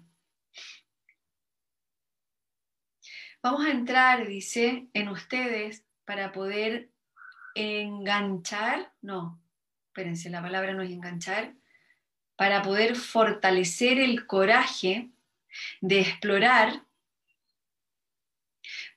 Vamos 3.41 3.67
a 3.67 3.71
entrar, 3.71 4.27
dice, 4.27 4.89
en 4.95 5.09
ustedes 5.11 5.85
para 6.05 6.33
poder 6.33 6.91
enganchar, 7.55 8.93
no, 9.01 9.41
espérense, 9.99 10.31
la 10.31 10.41
palabra 10.41 10.75
no 10.75 10.83
es 10.83 10.93
enganchar, 10.93 11.55
para 12.37 12.63
poder 12.63 12.95
fortalecer 12.95 13.99
el 13.99 14.27
coraje 14.27 15.11
de 15.81 16.01
explorar 16.01 16.85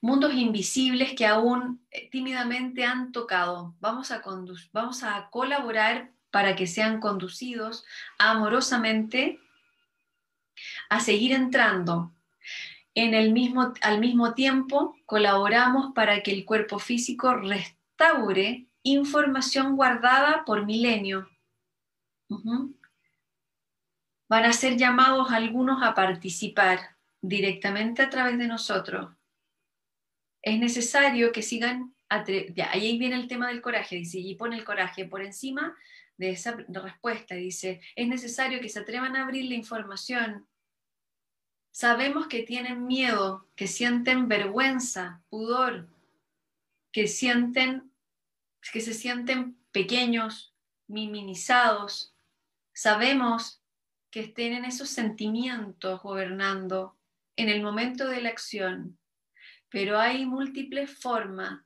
mundos 0.00 0.32
invisibles 0.32 1.14
que 1.14 1.26
aún 1.26 1.84
eh, 1.90 2.08
tímidamente 2.08 2.84
han 2.84 3.10
tocado. 3.10 3.74
Vamos 3.80 4.12
a, 4.12 4.22
vamos 4.72 5.02
a 5.02 5.28
colaborar 5.30 6.12
para 6.30 6.54
que 6.54 6.68
sean 6.68 7.00
conducidos 7.00 7.84
amorosamente 8.16 9.40
a 10.88 11.00
seguir 11.00 11.32
entrando. 11.32 12.12
En 12.94 13.12
el 13.12 13.32
mismo, 13.32 13.74
al 13.80 13.98
mismo 13.98 14.34
tiempo, 14.34 14.96
colaboramos 15.04 15.92
para 15.94 16.22
que 16.22 16.30
el 16.30 16.44
cuerpo 16.44 16.78
físico 16.78 17.34
restaure 17.34 18.68
información 18.82 19.76
guardada 19.76 20.44
por 20.44 20.66
milenio. 20.66 21.28
Van 24.28 24.44
a 24.44 24.52
ser 24.52 24.76
llamados 24.76 25.30
algunos 25.30 25.82
a 25.82 25.94
participar 25.94 26.96
directamente 27.20 28.02
a 28.02 28.10
través 28.10 28.38
de 28.38 28.46
nosotros. 28.46 29.14
Es 30.42 30.58
necesario 30.58 31.30
que 31.30 31.42
sigan, 31.42 31.94
ahí 32.08 32.98
viene 32.98 33.14
el 33.16 33.28
tema 33.28 33.48
del 33.48 33.62
coraje, 33.62 33.96
dice, 33.96 34.18
y 34.18 34.34
pone 34.34 34.56
el 34.56 34.64
coraje 34.64 35.04
por 35.04 35.22
encima 35.22 35.76
de 36.16 36.30
esa 36.30 36.56
respuesta. 36.68 37.34
Dice, 37.36 37.80
es 37.94 38.08
necesario 38.08 38.60
que 38.60 38.68
se 38.68 38.80
atrevan 38.80 39.14
a 39.14 39.22
abrir 39.22 39.44
la 39.44 39.54
información. 39.54 40.48
Sabemos 41.70 42.26
que 42.26 42.42
tienen 42.42 42.86
miedo, 42.86 43.46
que 43.54 43.66
sienten 43.66 44.28
vergüenza, 44.28 45.22
pudor, 45.28 45.88
que 46.90 47.06
sienten 47.06 47.91
que 48.70 48.80
se 48.80 48.94
sienten 48.94 49.56
pequeños, 49.72 50.54
minimizados. 50.86 52.14
Sabemos 52.72 53.62
que 54.10 54.28
tienen 54.28 54.64
esos 54.64 54.90
sentimientos 54.90 56.02
gobernando 56.02 56.98
en 57.36 57.48
el 57.48 57.62
momento 57.62 58.06
de 58.08 58.20
la 58.20 58.28
acción, 58.28 58.98
pero 59.68 59.98
hay 59.98 60.26
múltiples 60.26 60.90
formas 60.90 61.62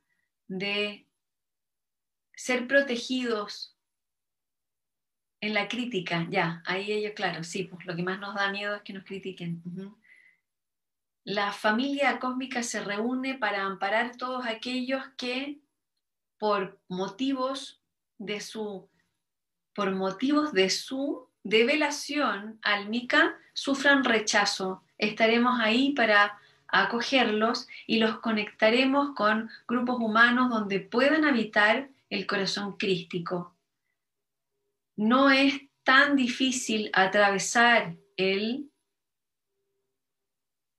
de 0.47 1.07
ser 2.35 2.69
protegidos 2.69 3.77
en 5.41 5.55
la 5.55 5.69
crítica, 5.69 6.27
ya, 6.31 6.63
ahí 6.65 6.93
ellos, 6.93 7.13
claro, 7.15 7.45
sí, 7.45 7.65
pues 7.65 7.85
lo 7.85 7.95
que 7.95 8.03
más 8.03 8.19
nos 8.19 8.35
da 8.35 8.51
miedo 8.51 8.77
es 8.77 8.83
que 8.83 8.93
nos 8.93 9.05
critiquen. 9.05 9.63
La 11.25 11.53
familia 11.53 12.19
cósmica 12.19 12.63
se 12.63 12.83
reúne 12.83 13.35
para 13.35 13.65
amparar 13.65 14.17
todos 14.17 14.47
aquellos 14.47 15.03
que 15.17 15.61
por 16.39 16.79
motivos 16.89 17.83
de 18.19 18.41
su 18.41 18.89
por 19.75 19.95
motivos 19.95 20.53
de 20.53 20.71
su 20.71 21.29
develación 21.43 22.59
álmica 22.63 23.39
sufran 23.53 24.05
rechazo. 24.05 24.83
Estaremos 24.97 25.61
ahí 25.61 25.93
para 25.93 26.39
acogerlos 26.67 27.69
y 27.87 27.99
los 27.99 28.21
conectaremos 28.21 29.15
con 29.15 29.51
grupos 29.69 29.97
humanos 30.01 30.49
donde 30.49 30.81
puedan 30.81 31.27
habitar 31.27 31.91
el 32.09 32.27
corazón 32.27 32.79
crístico 32.79 33.57
no 34.97 35.31
es 35.31 35.61
tan 35.85 36.17
difícil 36.17 36.91
atravesar 36.93 37.97
el, 38.17 38.73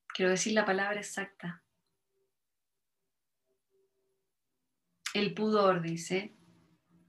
quiero 0.08 0.32
decir 0.32 0.52
la 0.52 0.64
palabra 0.64 0.98
exacta, 0.98 1.62
el 5.18 5.34
pudor, 5.34 5.82
dice, 5.82 6.32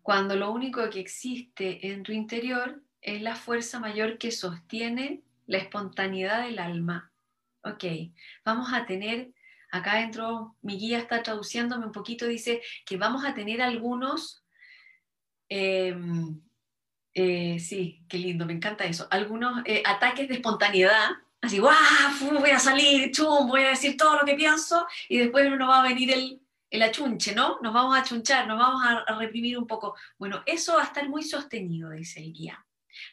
cuando 0.01 0.35
lo 0.35 0.51
único 0.51 0.89
que 0.89 0.99
existe 0.99 1.91
en 1.91 2.03
tu 2.03 2.11
interior 2.11 2.81
es 3.01 3.21
la 3.21 3.35
fuerza 3.35 3.79
mayor 3.79 4.17
que 4.17 4.31
sostiene 4.31 5.21
la 5.47 5.57
espontaneidad 5.57 6.43
del 6.43 6.59
alma. 6.59 7.11
Ok, 7.63 7.83
vamos 8.45 8.73
a 8.73 8.85
tener, 8.85 9.31
acá 9.71 9.97
dentro 9.97 10.55
mi 10.61 10.77
guía 10.77 10.99
está 10.99 11.21
traduciéndome 11.21 11.85
un 11.85 11.91
poquito, 11.91 12.25
dice 12.25 12.61
que 12.85 12.97
vamos 12.97 13.25
a 13.25 13.33
tener 13.33 13.61
algunos 13.61 14.43
em, 15.49 16.41
eh, 17.13 17.59
sí, 17.59 18.03
qué 18.07 18.17
lindo, 18.17 18.45
me 18.45 18.53
encanta 18.53 18.85
eso. 18.85 19.07
Algunos 19.11 19.61
eh, 19.65 19.83
ataques 19.85 20.27
de 20.27 20.35
espontaneidad, 20.35 21.09
así, 21.41 21.59
¡guau! 21.59 21.75
Voy 22.39 22.51
a 22.51 22.59
salir, 22.59 23.11
chum, 23.11 23.47
voy 23.47 23.61
a 23.61 23.69
decir 23.69 23.97
todo 23.97 24.17
lo 24.19 24.25
que 24.25 24.35
pienso 24.35 24.87
y 25.07 25.17
después 25.17 25.51
uno 25.51 25.67
va 25.67 25.79
a 25.81 25.87
venir 25.87 26.11
el, 26.11 26.41
el 26.69 26.81
achunche, 26.81 27.33
¿no? 27.33 27.59
Nos 27.61 27.73
vamos 27.73 27.95
a 27.95 28.01
achunchar, 28.01 28.47
nos 28.47 28.59
vamos 28.59 28.83
a, 28.85 29.15
reprimir 29.15 29.57
un 29.57 29.67
poco. 29.67 29.95
Bueno, 30.17 30.43
eso 30.45 30.75
va 30.75 30.83
a 30.83 30.85
estar 30.85 31.07
muy 31.09 31.23
sostenido, 31.23 31.91
dice 31.91 32.19
el 32.19 32.33
guía. 32.33 32.65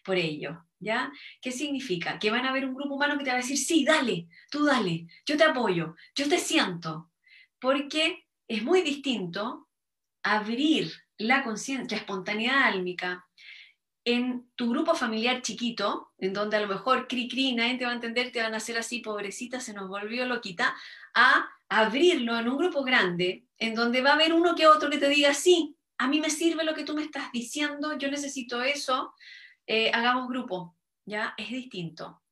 Por 0.04 0.16
ello, 0.16 0.64
¿ya? 0.78 1.12
¿Qué 1.40 1.52
significa? 1.52 2.18
Que 2.18 2.30
van 2.30 2.44
a 2.44 2.50
haber 2.50 2.66
un 2.66 2.74
grupo 2.74 2.94
humano 2.94 3.16
que 3.16 3.24
te 3.24 3.30
va 3.30 3.36
a 3.36 3.40
decir, 3.40 3.58
sí, 3.58 3.84
dale, 3.84 4.28
tú 4.50 4.64
dale, 4.64 5.06
yo 5.24 5.36
te 5.36 5.44
apoyo, 5.44 5.94
yo 6.14 6.28
te 6.28 6.38
siento. 6.38 7.10
Porque 7.58 8.26
es 8.48 8.62
muy 8.62 8.82
distinto 8.82 9.68
abrir 10.22 10.92
la 11.18 11.42
conciencia, 11.44 11.96
la 11.96 12.02
espontaneidad 12.02 12.64
álmica 12.64 13.26
en 14.06 14.48
tu 14.54 14.70
grupo 14.70 14.94
familiar 14.94 15.42
chiquito, 15.42 16.12
en 16.18 16.32
donde 16.32 16.56
a 16.56 16.60
lo 16.60 16.68
mejor 16.68 17.08
cri 17.08 17.28
cri, 17.28 17.54
nadie 17.54 17.76
te 17.76 17.84
va 17.84 17.90
a 17.90 17.94
entender, 17.94 18.30
te 18.30 18.40
van 18.40 18.54
a 18.54 18.58
hacer 18.58 18.78
así, 18.78 19.00
pobrecita, 19.00 19.60
se 19.60 19.74
nos 19.74 19.88
volvió 19.88 20.24
loquita, 20.26 20.76
a 21.12 21.50
abrirlo 21.68 22.38
en 22.38 22.48
un 22.48 22.56
grupo 22.56 22.84
grande, 22.84 23.44
en 23.58 23.74
donde 23.74 24.02
va 24.02 24.10
a 24.10 24.14
haber 24.14 24.32
uno 24.32 24.54
que 24.54 24.66
otro 24.66 24.90
que 24.90 24.98
te 24.98 25.08
diga, 25.08 25.34
sí, 25.34 25.76
a 25.98 26.08
mí 26.08 26.20
me 26.20 26.30
sirve 26.30 26.64
lo 26.64 26.74
que 26.74 26.84
tú 26.84 26.94
me 26.94 27.02
estás 27.02 27.32
diciendo, 27.32 27.96
yo 27.98 28.10
necesito 28.10 28.62
eso, 28.62 29.12
eh, 29.66 29.90
hagamos 29.92 30.28
grupo, 30.28 30.76
¿ya? 31.04 31.34
Es 31.36 31.50
distinto. 31.50 32.22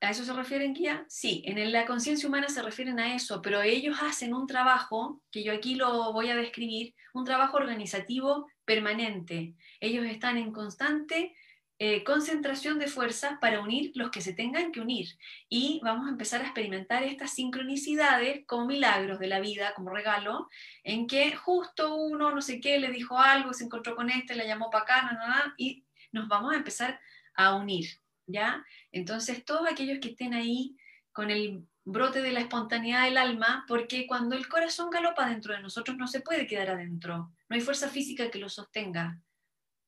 ¿A 0.00 0.10
eso 0.10 0.24
se 0.24 0.32
refieren, 0.32 0.74
Guía? 0.74 1.04
Sí, 1.08 1.42
en 1.44 1.72
la 1.72 1.84
conciencia 1.84 2.28
humana 2.28 2.48
se 2.48 2.62
refieren 2.62 3.00
a 3.00 3.16
eso, 3.16 3.42
pero 3.42 3.62
ellos 3.62 3.98
hacen 4.00 4.32
un 4.32 4.46
trabajo, 4.46 5.20
que 5.32 5.42
yo 5.42 5.52
aquí 5.52 5.74
lo 5.74 6.12
voy 6.12 6.30
a 6.30 6.36
describir, 6.36 6.94
un 7.14 7.24
trabajo 7.24 7.56
organizativo 7.56 8.46
permanente. 8.64 9.56
Ellos 9.80 10.06
están 10.06 10.36
en 10.36 10.52
constante 10.52 11.34
eh, 11.78 12.02
concentración 12.04 12.78
de 12.78 12.88
fuerzas 12.88 13.38
para 13.40 13.60
unir 13.60 13.92
los 13.94 14.10
que 14.10 14.20
se 14.20 14.32
tengan 14.32 14.72
que 14.72 14.80
unir. 14.80 15.16
Y 15.48 15.80
vamos 15.84 16.06
a 16.06 16.10
empezar 16.10 16.40
a 16.40 16.44
experimentar 16.44 17.02
estas 17.04 17.32
sincronicidades 17.32 18.44
como 18.46 18.66
milagros 18.66 19.18
de 19.18 19.28
la 19.28 19.40
vida, 19.40 19.74
como 19.74 19.90
regalo, 19.90 20.48
en 20.82 21.06
que 21.06 21.34
justo 21.36 21.94
uno, 21.94 22.34
no 22.34 22.42
sé 22.42 22.60
qué, 22.60 22.78
le 22.80 22.90
dijo 22.90 23.18
algo, 23.18 23.52
se 23.52 23.64
encontró 23.64 23.94
con 23.94 24.10
este, 24.10 24.34
le 24.34 24.46
llamó 24.46 24.70
para 24.70 24.84
acá, 24.84 25.02
nada, 25.12 25.54
y 25.56 25.84
nos 26.12 26.26
vamos 26.28 26.52
a 26.52 26.56
empezar 26.56 27.00
a 27.34 27.54
unir. 27.54 28.00
¿ya? 28.28 28.64
Entonces, 28.92 29.44
todos 29.44 29.68
aquellos 29.68 29.98
que 30.00 30.10
estén 30.10 30.34
ahí 30.34 30.76
con 31.12 31.30
el 31.30 31.66
brote 31.84 32.22
de 32.22 32.32
la 32.32 32.40
espontaneidad 32.40 33.04
del 33.04 33.16
alma, 33.16 33.64
porque 33.66 34.06
cuando 34.06 34.36
el 34.36 34.48
corazón 34.48 34.90
galopa 34.90 35.28
dentro 35.28 35.54
de 35.54 35.62
nosotros 35.62 35.96
no 35.96 36.06
se 36.06 36.20
puede 36.20 36.46
quedar 36.46 36.70
adentro, 36.70 37.32
no 37.48 37.56
hay 37.56 37.60
fuerza 37.60 37.88
física 37.88 38.30
que 38.30 38.38
lo 38.38 38.48
sostenga, 38.48 39.20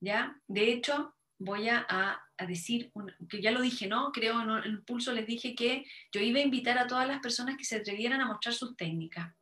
¿ya? 0.01 0.41
De 0.49 0.73
hecho, 0.73 1.15
voy 1.41 1.69
a, 1.69 2.23
decir, 2.47 2.93
que 3.29 3.41
ya 3.41 3.51
lo 3.51 3.61
dije, 3.61 3.87
¿no? 3.87 4.13
Creo 4.13 4.41
en 4.41 4.51
el 4.51 4.83
pulso 4.83 5.13
les 5.13 5.27
dije 5.27 5.55
que 5.55 5.85
yo 6.13 6.21
iba 6.21 6.39
a 6.39 6.43
invitar 6.43 6.79
a 6.79 6.87
todas 6.87 7.09
las 7.09 7.21
personas 7.21 7.57
que 7.57 7.65
se 7.65 7.77
atrevieran 7.77 8.21
a 8.21 8.27
mostrar 8.27 8.55
sus 8.55 8.77
técnicas. 8.77 9.35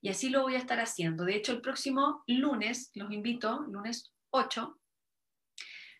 Y 0.00 0.08
así 0.08 0.28
lo 0.28 0.42
voy 0.42 0.54
a 0.54 0.58
estar 0.58 0.80
haciendo. 0.80 1.24
De 1.24 1.36
hecho, 1.36 1.52
el 1.52 1.60
próximo 1.60 2.24
lunes, 2.26 2.90
los 2.94 3.12
invito, 3.12 3.60
lunes 3.68 4.12
8, 4.30 4.78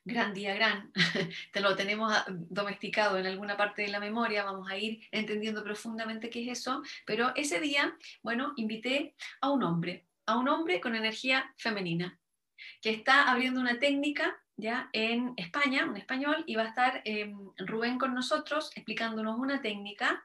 gran 0.05 0.35
día, 0.35 0.55
gran, 0.55 0.93
te 1.53 1.61
lo 1.61 1.77
tenemos 1.77 2.13
domesticado 2.29 3.19
en 3.19 3.27
alguna 3.27 3.57
parte 3.57 3.83
de 3.83 3.89
la 3.89 4.01
memoria, 4.01 4.45
vamos 4.45 4.71
a 4.71 4.77
ir 4.77 5.07
entendiendo 5.11 5.63
profundamente 5.65 6.29
qué 6.29 6.43
es 6.43 6.61
eso, 6.61 6.83
pero 7.07 7.33
ese 7.35 7.61
día, 7.61 7.97
bueno, 8.23 8.53
invité 8.57 9.15
a 9.41 9.51
un 9.51 9.63
hombre, 9.63 10.07
a 10.27 10.37
un 10.37 10.49
hombre 10.49 10.81
con 10.81 10.95
energía 10.95 11.55
femenina, 11.57 12.19
que 12.83 12.91
está 12.91 13.31
abriendo 13.31 13.61
una 13.61 13.79
técnica 13.79 14.39
ya 14.57 14.89
en 14.93 15.35
España, 15.37 15.87
un 15.87 15.97
español, 15.97 16.45
y 16.47 16.55
va 16.55 16.63
a 16.63 16.69
estar 16.69 17.03
em, 17.05 17.51
Rubén 17.59 17.99
con 17.99 18.15
nosotros 18.15 18.71
explicándonos 18.75 19.39
una 19.39 19.61
técnica 19.61 20.23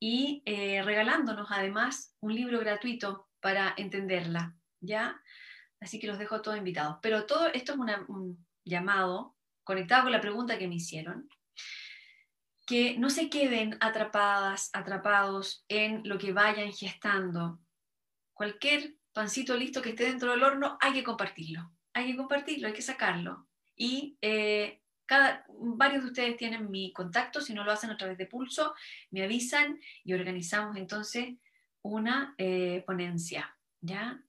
y 0.00 0.42
eh, 0.44 0.82
regalándonos 0.82 1.48
además 1.50 2.14
un 2.20 2.34
libro 2.34 2.60
gratuito 2.60 3.28
para 3.40 3.74
entenderla, 3.76 4.54
¿ya? 4.80 5.20
Así 5.80 6.00
que 6.00 6.06
los 6.06 6.18
dejo 6.18 6.42
todos 6.42 6.58
invitados. 6.58 6.98
Pero 7.02 7.26
todo 7.26 7.46
esto 7.48 7.72
es 7.72 7.78
una, 7.78 8.04
un, 8.08 8.44
llamado, 8.68 9.34
conectado 9.64 10.04
con 10.04 10.12
la 10.12 10.20
pregunta 10.20 10.58
que 10.58 10.68
me 10.68 10.76
hicieron, 10.76 11.28
que 12.66 12.98
no 12.98 13.10
se 13.10 13.30
queden 13.30 13.76
atrapadas, 13.80 14.70
atrapados 14.74 15.64
en 15.68 16.02
lo 16.04 16.18
que 16.18 16.32
vayan 16.32 16.72
gestando. 16.72 17.58
Cualquier 18.34 18.94
pancito 19.12 19.56
listo 19.56 19.82
que 19.82 19.90
esté 19.90 20.04
dentro 20.04 20.30
del 20.30 20.44
horno, 20.44 20.76
hay 20.80 20.92
que 20.92 21.04
compartirlo. 21.04 21.72
Hay 21.94 22.06
que 22.06 22.16
compartirlo, 22.16 22.68
hay 22.68 22.74
que 22.74 22.82
sacarlo. 22.82 23.47
Y 23.78 24.18
eh, 24.20 24.82
cada, 25.06 25.46
varios 25.48 26.02
de 26.02 26.08
ustedes 26.08 26.36
tienen 26.36 26.70
mi 26.70 26.92
contacto, 26.92 27.40
si 27.40 27.54
no 27.54 27.64
lo 27.64 27.72
hacen 27.72 27.90
a 27.90 27.96
través 27.96 28.18
de 28.18 28.26
Pulso, 28.26 28.74
me 29.10 29.22
avisan 29.22 29.80
y 30.04 30.12
organizamos 30.12 30.76
entonces 30.76 31.36
una 31.80 32.34
eh, 32.36 32.82
ponencia. 32.86 33.56
¿Ya? 33.80 34.20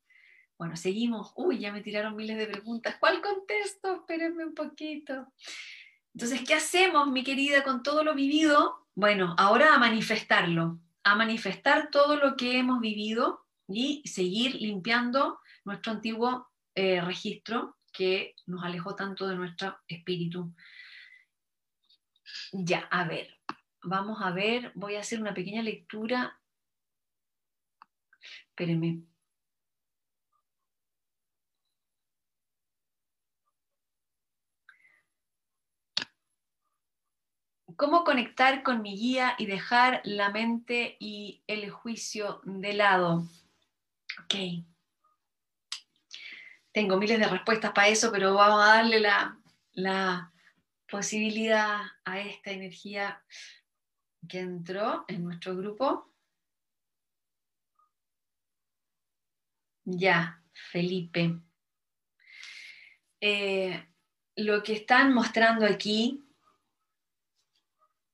Bueno, 0.58 0.76
seguimos. 0.76 1.34
Uy, 1.36 1.60
ya 1.60 1.74
me 1.74 1.82
tiraron 1.82 2.16
miles 2.16 2.38
de 2.38 2.48
preguntas. 2.48 2.98
¿Cuál 3.00 3.22
contesto? 3.22 3.96
Espérenme 3.96 4.46
un 4.46 4.54
poquito. 4.54 5.28
Entonces, 6.14 6.42
¿qué 6.48 6.54
hacemos, 6.54 7.08
mi 7.08 7.24
querida, 7.24 7.64
con 7.64 7.82
todo 7.82 8.04
lo 8.04 8.14
vivido? 8.14 8.88
Bueno, 8.94 9.36
ahora 9.38 9.74
a 9.74 9.80
manifestarlo, 9.80 10.80
a 11.04 11.16
manifestar 11.16 11.90
todo 11.90 12.18
lo 12.18 12.36
que 12.36 12.58
hemos 12.58 12.82
vivido 12.82 13.46
y 13.68 14.02
seguir 14.06 14.56
limpiando 14.56 15.40
nuestro 15.64 15.94
antiguo 15.94 16.50
eh, 16.76 17.02
registro 17.02 17.78
que 17.92 18.36
nos 18.46 18.64
alejó 18.64 18.96
tanto 18.96 19.28
de 19.28 19.36
nuestro 19.36 19.78
espíritu. 19.88 20.54
Ya, 22.52 22.80
a 22.92 23.06
ver, 23.06 23.28
vamos 23.84 24.22
a 24.22 24.32
ver, 24.32 24.72
voy 24.76 24.96
a 24.96 25.02
hacer 25.02 25.22
una 25.22 25.34
pequeña 25.34 25.62
lectura. 25.62 26.40
Espérenme. 28.50 29.04
¿Cómo 37.76 38.04
conectar 38.04 38.62
con 38.64 38.82
mi 38.82 38.98
guía 38.98 39.36
y 39.38 39.46
dejar 39.46 40.02
la 40.04 40.30
mente 40.32 40.98
y 41.00 41.44
el 41.48 41.70
juicio 41.70 42.42
de 42.44 42.74
lado? 42.74 43.24
Ok. 44.24 44.36
Tengo 46.80 46.96
miles 46.96 47.20
de 47.20 47.28
respuestas 47.28 47.74
para 47.74 47.90
eso, 47.90 48.10
pero 48.10 48.36
vamos 48.36 48.64
a 48.64 48.76
darle 48.76 49.02
la, 49.02 49.38
la 49.74 50.32
posibilidad 50.90 51.82
a 52.06 52.20
esta 52.22 52.52
energía 52.52 53.22
que 54.30 54.40
entró 54.40 55.04
en 55.10 55.26
nuestro 55.26 55.58
grupo. 55.58 56.10
Ya, 59.84 60.42
Felipe. 60.72 61.42
Eh, 63.20 63.86
lo 64.38 64.64
que 64.64 64.72
están 64.72 65.14
mostrando 65.14 65.66
aquí 65.66 66.24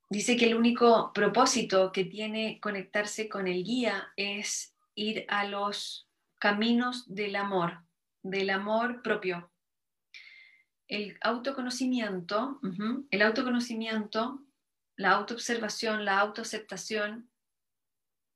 Dice 0.09 0.37
que 0.37 0.45
el 0.45 0.55
único 0.55 1.13
propósito 1.13 1.91
que 1.91 2.05
tiene 2.05 2.59
conectarse 2.59 3.27
con 3.29 3.47
el 3.47 3.63
guía 3.63 4.11
es 4.15 4.75
ir 4.95 5.25
a 5.29 5.45
los 5.45 6.07
caminos 6.39 7.13
del 7.13 7.35
amor, 7.35 7.84
del 8.25 8.49
amor 8.49 9.01
propio. 9.01 9.51
El 10.87 11.17
autoconocimiento, 11.21 12.59
el 13.09 13.21
autoconocimiento, 13.21 14.41
la 14.95 15.11
autoobservación, 15.11 16.05
la 16.05 16.19
autoaceptación 16.19 17.29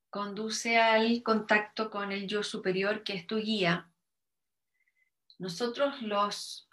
conduce 0.10 0.80
al 0.80 1.22
contacto 1.24 1.90
con 1.90 2.12
el 2.12 2.28
yo 2.28 2.44
superior 2.44 3.04
que 3.04 3.14
es 3.14 3.28
tu 3.28 3.38
guía. 3.38 3.92
Nosotros 5.38 6.02
los 6.02 6.68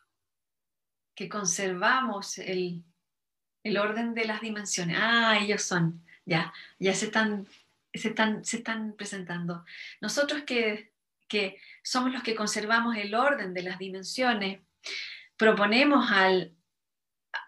que 1.14 1.28
conservamos 1.28 2.38
el 2.38 2.84
el 3.66 3.78
orden 3.78 4.14
de 4.14 4.24
las 4.24 4.40
dimensiones. 4.40 4.96
Ah, 5.00 5.38
ellos 5.40 5.62
son, 5.62 6.04
ya, 6.24 6.52
ya 6.78 6.94
se 6.94 7.06
están, 7.06 7.48
se 7.92 8.08
están, 8.08 8.44
se 8.44 8.58
están 8.58 8.92
presentando. 8.92 9.64
Nosotros 10.00 10.42
que, 10.42 10.92
que 11.28 11.58
somos 11.82 12.12
los 12.12 12.22
que 12.22 12.34
conservamos 12.34 12.96
el 12.96 13.14
orden 13.14 13.54
de 13.54 13.62
las 13.62 13.78
dimensiones, 13.78 14.60
proponemos 15.36 16.10
al, 16.10 16.54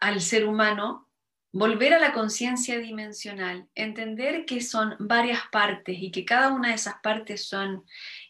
al 0.00 0.20
ser 0.20 0.46
humano 0.46 1.08
volver 1.52 1.94
a 1.94 1.98
la 1.98 2.12
conciencia 2.12 2.78
dimensional, 2.78 3.68
entender 3.74 4.44
que 4.44 4.60
son 4.60 4.96
varias 4.98 5.40
partes 5.50 5.96
y 5.98 6.10
que 6.10 6.24
cada 6.24 6.52
una 6.52 6.68
de 6.68 6.74
esas 6.74 6.96
partes 7.02 7.48
son 7.48 7.84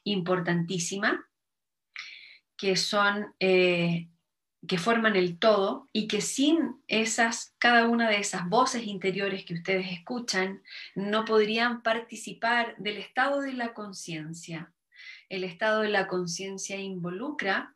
importantísimas, 0.05 1.19
que 2.57 2.77
son 2.77 3.35
eh, 3.41 4.09
que 4.67 4.79
forman 4.79 5.17
el 5.17 5.38
todo 5.38 5.88
y 5.92 6.09
que 6.09 6.21
sin 6.21 6.83
esas, 6.88 7.55
cada 7.59 7.87
una 7.87 8.09
de 8.09 8.19
esas 8.19 8.49
voces 8.49 8.87
interiores 8.87 9.44
que 9.44 9.55
ustedes 9.55 9.92
escuchan, 9.92 10.63
no 10.94 11.25
podrían 11.25 11.83
participar 11.83 12.75
del 12.79 12.99
estado 12.99 13.40
de 13.40 13.53
la 13.53 13.73
conciencia. 13.73 14.73
El 15.29 15.44
estado 15.44 15.83
de 15.83 15.88
la 15.88 16.06
conciencia 16.06 16.76
involucra 16.76 17.74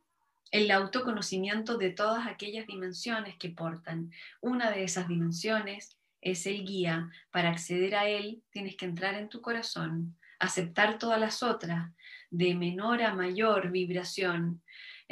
el 0.51 0.71
autoconocimiento 0.71 1.79
de 1.79 1.91
todas 1.91 2.27
aquellas 2.27 2.67
dimensiones 2.67 3.37
que 3.37 3.51
portan. 3.51 4.11
Una 4.41 4.71
de 4.71 4.85
esas 4.85 5.09
dimensiones 5.09 5.99
es 6.21 6.47
el 6.47 6.65
guía. 6.65 7.11
Para 7.31 7.51
acceder 7.51 7.95
a 7.95 8.09
él 8.09 8.43
tienes 8.51 8.77
que 8.77 8.85
entrar 8.85 9.15
en 9.15 9.29
tu 9.29 9.41
corazón, 9.41 10.17
aceptar 10.39 10.99
todas 10.99 11.19
las 11.19 11.43
otras, 11.43 11.91
de 12.31 12.55
menor 12.55 13.03
a 13.03 13.15
mayor 13.15 13.71
vibración, 13.71 14.63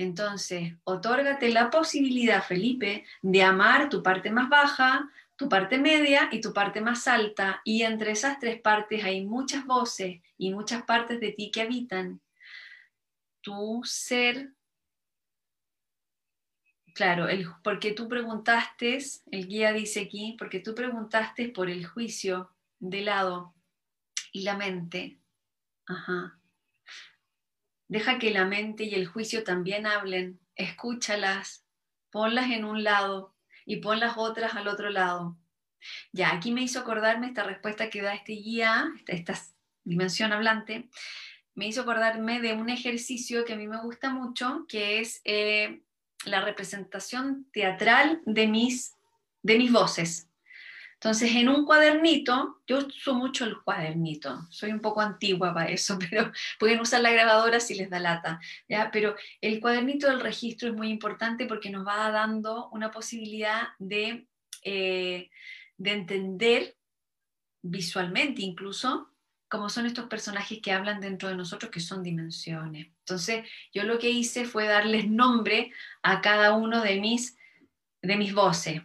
entonces, 0.01 0.73
otórgate 0.85 1.51
la 1.51 1.69
posibilidad, 1.69 2.43
Felipe, 2.43 3.05
de 3.21 3.43
amar 3.43 3.91
tu 3.91 4.03
parte 4.03 4.31
más 4.31 4.49
baja, 4.49 5.11
tu 5.37 5.47
parte 5.47 5.77
media 5.77 6.31
y 6.33 6.41
tu 6.41 6.55
parte 6.55 6.81
más 6.81 7.07
alta, 7.07 7.61
y 7.65 7.83
entre 7.83 8.13
esas 8.13 8.39
tres 8.39 8.63
partes 8.63 9.05
hay 9.05 9.27
muchas 9.27 9.67
voces 9.67 10.23
y 10.39 10.55
muchas 10.55 10.85
partes 10.85 11.21
de 11.21 11.33
ti 11.33 11.51
que 11.51 11.61
habitan. 11.61 12.19
Tu 13.43 13.83
ser, 13.85 14.53
claro, 16.95 17.29
el, 17.29 17.47
porque 17.63 17.93
tú 17.93 18.09
preguntaste, 18.09 18.99
el 19.31 19.49
guía 19.49 19.73
dice 19.73 20.01
aquí, 20.01 20.37
porque 20.39 20.61
tú 20.61 20.75
preguntaste 20.75 21.49
por 21.49 21.71
el 21.71 21.87
juicio 21.87 22.55
de 22.79 23.03
lado 23.03 23.55
y 24.33 24.43
la 24.43 24.57
mente. 24.57 25.19
Ajá. 25.87 26.39
Deja 27.89 28.19
que 28.19 28.31
la 28.31 28.45
mente 28.45 28.85
y 28.85 28.95
el 28.95 29.07
juicio 29.07 29.43
también 29.43 29.87
hablen, 29.87 30.39
escúchalas, 30.55 31.65
ponlas 32.11 32.51
en 32.51 32.65
un 32.65 32.85
lado 32.85 33.35
y 33.65 33.77
pon 33.77 34.01
las 34.01 34.17
otras 34.17 34.55
al 34.55 34.69
otro 34.69 34.91
lado. 34.91 35.37
Ya, 36.13 36.33
aquí 36.33 36.53
me 36.53 36.63
hizo 36.63 36.81
acordarme 36.81 37.27
esta 37.27 37.43
respuesta 37.43 37.91
que 37.91 38.03
da 38.03 38.15
este 38.15 38.35
guía, 38.35 38.93
esta, 39.07 39.35
dimensión 39.85 40.33
hablante, 40.33 40.89
me 41.55 41.67
hizo 41.67 41.83
acordarme 41.83 42.41
de 42.41 42.53
un 42.55 42.71
ejercicio 42.71 43.45
que 43.45 43.55
a 43.55 43.57
mí 43.57 43.67
me 43.67 43.81
gusta 43.83 44.11
mucho, 44.11 44.65
que 44.69 45.01
es 45.01 45.21
eh, 45.25 45.83
la 46.25 46.41
representación 46.41 47.47
teatral 47.53 48.21
de 48.25 48.47
mis, 48.47 48.97
de 49.43 49.59
mis 49.59 49.73
voces. 49.73 50.31
Entonces, 50.95 51.35
en 51.35 51.49
un 51.49 51.65
cuadernito, 51.65 52.61
yo 52.67 52.87
uso 52.87 53.15
mucho 53.15 53.47
el 53.47 53.57
cuadernito, 53.63 54.47
soy 54.51 54.71
un 54.71 54.81
poco 54.81 55.01
antigua 55.01 55.55
para 55.55 55.71
eso, 55.71 55.99
pero 56.11 56.31
pueden 56.59 56.81
usar 56.81 57.01
la 57.01 57.11
grabadora 57.11 57.59
si 57.59 57.75
les 57.75 57.89
da 57.89 57.99
lata, 57.99 58.39
¿ya? 58.69 58.91
Pero 58.93 59.17
el 59.41 59.61
cuadernito 59.61 60.09
del 60.09 60.21
registro 60.21 60.69
es 60.69 60.75
muy 60.75 60.91
importante 60.91 61.47
porque 61.47 61.71
nos 61.71 61.87
va 61.87 62.11
dando 62.11 62.69
una 62.73 62.91
posibilidad 62.91 63.69
de, 63.79 64.27
eh, 64.63 65.31
de 65.79 65.91
entender 65.91 66.77
visualmente 67.63 68.43
incluso 68.43 69.10
cómo 69.51 69.69
son 69.69 69.85
estos 69.85 70.07
personajes 70.07 70.61
que 70.63 70.73
hablan 70.73 71.01
dentro 71.01 71.29
de 71.29 71.35
nosotros, 71.35 71.71
que 71.71 71.81
son 71.81 72.03
dimensiones. 72.03 72.87
Entonces, 73.01 73.45
yo 73.75 73.83
lo 73.83 73.99
que 73.99 74.09
hice 74.09 74.45
fue 74.45 74.67
darles 74.67 75.11
nombre 75.11 75.73
a 76.03 76.21
cada 76.21 76.55
uno 76.55 76.81
de 76.83 77.01
mis, 77.01 77.37
de 78.01 78.17
mis 78.17 78.33
voces. 78.33 78.81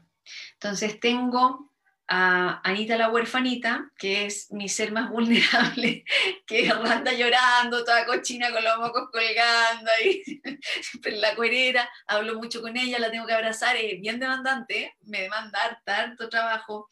Entonces, 0.53 0.99
tengo 0.99 1.71
a 2.07 2.61
Anita 2.63 2.97
la 2.97 3.09
huerfanita, 3.09 3.91
que 3.97 4.25
es 4.25 4.51
mi 4.51 4.67
ser 4.67 4.91
más 4.91 5.09
vulnerable, 5.11 6.03
que 6.47 6.69
anda 6.69 7.13
llorando, 7.13 7.85
toda 7.85 8.05
cochina 8.07 8.51
con 8.51 8.63
los 8.63 8.77
mocos 8.79 9.09
colgando 9.11 9.91
ahí, 9.99 10.23
en 11.03 11.21
la 11.21 11.35
cuerera, 11.35 11.87
hablo 12.07 12.35
mucho 12.35 12.61
con 12.61 12.75
ella, 12.75 12.97
la 12.97 13.11
tengo 13.11 13.27
que 13.27 13.33
abrazar, 13.33 13.75
es 13.75 14.01
bien 14.01 14.19
demandante, 14.19 14.95
me 15.03 15.21
demanda 15.21 15.59
harto 15.85 16.27
trabajo. 16.27 16.89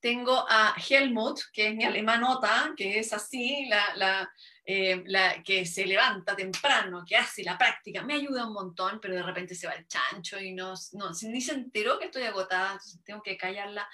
Tengo 0.00 0.46
a 0.48 0.74
Helmut, 0.76 1.40
que 1.52 1.68
es 1.68 1.74
mi 1.74 1.84
alemanota, 1.84 2.72
que 2.76 2.98
es 2.98 3.12
así, 3.12 3.66
la, 3.66 4.32
eh, 4.64 5.02
la, 5.06 5.42
que 5.42 5.66
se 5.66 5.86
levanta 5.86 6.34
temprano, 6.34 7.04
que 7.06 7.16
hace 7.16 7.44
la 7.44 7.58
práctica, 7.58 8.02
me 8.02 8.14
ayuda 8.14 8.46
un 8.46 8.54
montón, 8.54 8.98
pero 9.00 9.14
de 9.14 9.22
repente 9.22 9.54
se 9.54 9.66
va 9.66 9.74
el 9.74 9.86
chancho 9.86 10.40
y 10.40 10.52
no, 10.52 10.74
no 10.92 11.10
ni 11.22 11.40
se 11.40 11.52
enteró 11.52 11.98
que 11.98 12.06
estoy 12.06 12.22
agotada, 12.22 12.78
tengo 13.04 13.22
que 13.22 13.36
callarla 13.36 13.88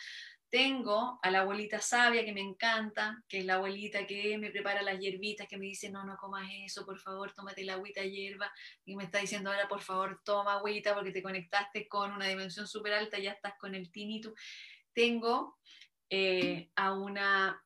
tengo 0.49 1.19
a 1.23 1.31
la 1.31 1.41
abuelita 1.41 1.81
sabia 1.81 2.25
que 2.25 2.33
me 2.33 2.41
encanta, 2.41 3.23
que 3.29 3.41
es 3.41 3.45
la 3.45 3.55
abuelita 3.55 4.07
que 4.07 4.39
me 4.39 4.51
prepara 4.51 4.83
las 4.83 4.99
hierbitas, 4.99 5.49
que 5.49 5.59
me 5.59 5.67
dice, 5.67 5.91
no, 5.91 6.05
no 6.05 6.17
comas 6.17 6.49
eso, 6.65 6.87
por 6.87 6.99
favor, 6.99 7.33
tómate 7.33 7.65
la 7.65 7.75
agüita 7.75 8.03
hierba, 8.03 8.53
y 8.85 8.97
me 8.97 9.05
está 9.05 9.19
diciendo 9.19 9.51
ahora, 9.51 9.69
por 9.69 9.83
favor, 9.83 10.21
toma 10.25 10.55
agüita 10.55 10.95
porque 10.95 11.11
te 11.11 11.23
conectaste 11.23 11.89
con 11.89 12.13
una 12.13 12.27
dimensión 12.27 12.67
súper 12.67 12.95
alta, 12.95 13.19
ya 13.19 13.33
estás 13.33 13.55
con 13.59 13.75
el 13.75 13.91
tinnitus. 13.91 14.33
Tengo 14.93 15.59
eh, 16.11 16.71
a 16.77 16.93
una 16.93 17.63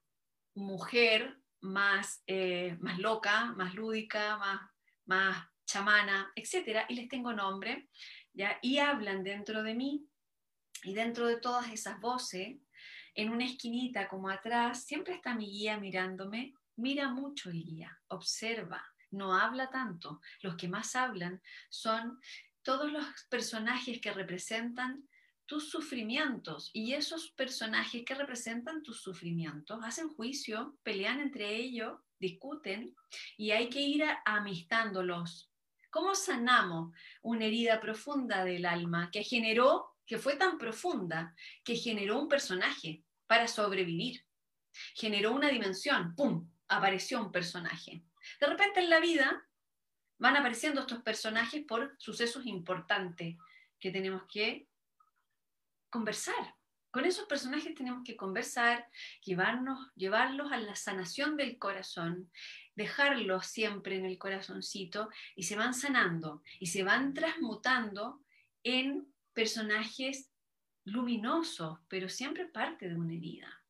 mujer 0.54 1.38
más, 1.60 2.22
eh, 2.26 2.76
más 2.80 2.98
loca, 2.98 3.52
más 3.52 3.74
lúdica, 3.74 4.36
más, 4.38 4.60
más 5.06 5.46
chamana, 5.66 6.32
etcétera, 6.34 6.86
y 6.88 6.94
les 6.94 7.08
tengo 7.08 7.32
nombre, 7.32 7.88
¿ya? 8.32 8.58
y 8.62 8.78
hablan 8.78 9.22
dentro 9.22 9.62
de 9.62 9.74
mí, 9.74 10.06
y 10.82 10.94
dentro 10.94 11.26
de 11.26 11.36
todas 11.36 11.70
esas 11.70 12.00
voces, 12.00 12.56
en 13.14 13.30
una 13.30 13.44
esquinita 13.44 14.08
como 14.08 14.28
atrás, 14.28 14.84
siempre 14.84 15.14
está 15.14 15.34
mi 15.34 15.46
guía 15.46 15.78
mirándome. 15.78 16.54
Mira 16.76 17.08
mucho 17.08 17.50
el 17.50 17.62
guía, 17.62 18.00
observa, 18.08 18.82
no 19.10 19.34
habla 19.34 19.68
tanto. 19.68 20.20
Los 20.40 20.56
que 20.56 20.68
más 20.68 20.96
hablan 20.96 21.42
son 21.68 22.18
todos 22.62 22.90
los 22.90 23.04
personajes 23.28 24.00
que 24.00 24.12
representan 24.12 25.08
tus 25.50 25.68
sufrimientos 25.68 26.70
y 26.72 26.92
esos 26.92 27.32
personajes 27.32 28.04
que 28.04 28.14
representan 28.14 28.84
tus 28.84 29.02
sufrimientos 29.02 29.80
hacen 29.82 30.08
juicio, 30.08 30.78
pelean 30.84 31.18
entre 31.18 31.56
ellos, 31.56 31.98
discuten 32.20 32.94
y 33.36 33.50
hay 33.50 33.68
que 33.68 33.80
ir 33.80 34.04
amistándolos. 34.24 35.50
¿Cómo 35.90 36.14
sanamos 36.14 36.94
una 37.22 37.46
herida 37.46 37.80
profunda 37.80 38.44
del 38.44 38.64
alma 38.64 39.10
que 39.10 39.24
generó 39.24 39.96
que 40.06 40.18
fue 40.18 40.36
tan 40.36 40.56
profunda 40.56 41.34
que 41.64 41.74
generó 41.74 42.20
un 42.20 42.28
personaje 42.28 43.02
para 43.26 43.48
sobrevivir. 43.48 44.24
Generó 44.94 45.32
una 45.32 45.48
dimensión, 45.48 46.14
¡pum! 46.14 46.48
Apareció 46.68 47.20
un 47.20 47.32
personaje. 47.32 48.04
De 48.40 48.46
repente 48.46 48.78
en 48.78 48.90
la 48.90 49.00
vida 49.00 49.44
van 50.18 50.36
apareciendo 50.36 50.82
estos 50.82 51.02
personajes 51.02 51.64
por 51.66 51.96
sucesos 51.98 52.46
importantes 52.46 53.36
que 53.80 53.90
tenemos 53.90 54.22
que 54.28 54.69
conversar. 55.90 56.56
Con 56.90 57.04
esos 57.04 57.26
personajes 57.26 57.74
tenemos 57.74 58.02
que 58.04 58.16
conversar, 58.16 58.88
llevarnos, 59.24 59.92
llevarlos 59.94 60.50
a 60.50 60.58
la 60.58 60.74
sanación 60.74 61.36
del 61.36 61.56
corazón, 61.56 62.30
dejarlos 62.74 63.46
siempre 63.46 63.96
en 63.96 64.06
el 64.06 64.18
corazoncito 64.18 65.08
y 65.36 65.44
se 65.44 65.54
van 65.54 65.74
sanando 65.74 66.42
y 66.58 66.66
se 66.66 66.82
van 66.82 67.14
transmutando 67.14 68.24
en 68.64 69.06
personajes 69.32 70.30
luminosos, 70.84 71.78
pero 71.88 72.08
siempre 72.08 72.46
parte 72.46 72.88
de 72.88 72.96
una 72.96 73.14
herida. 73.14 73.60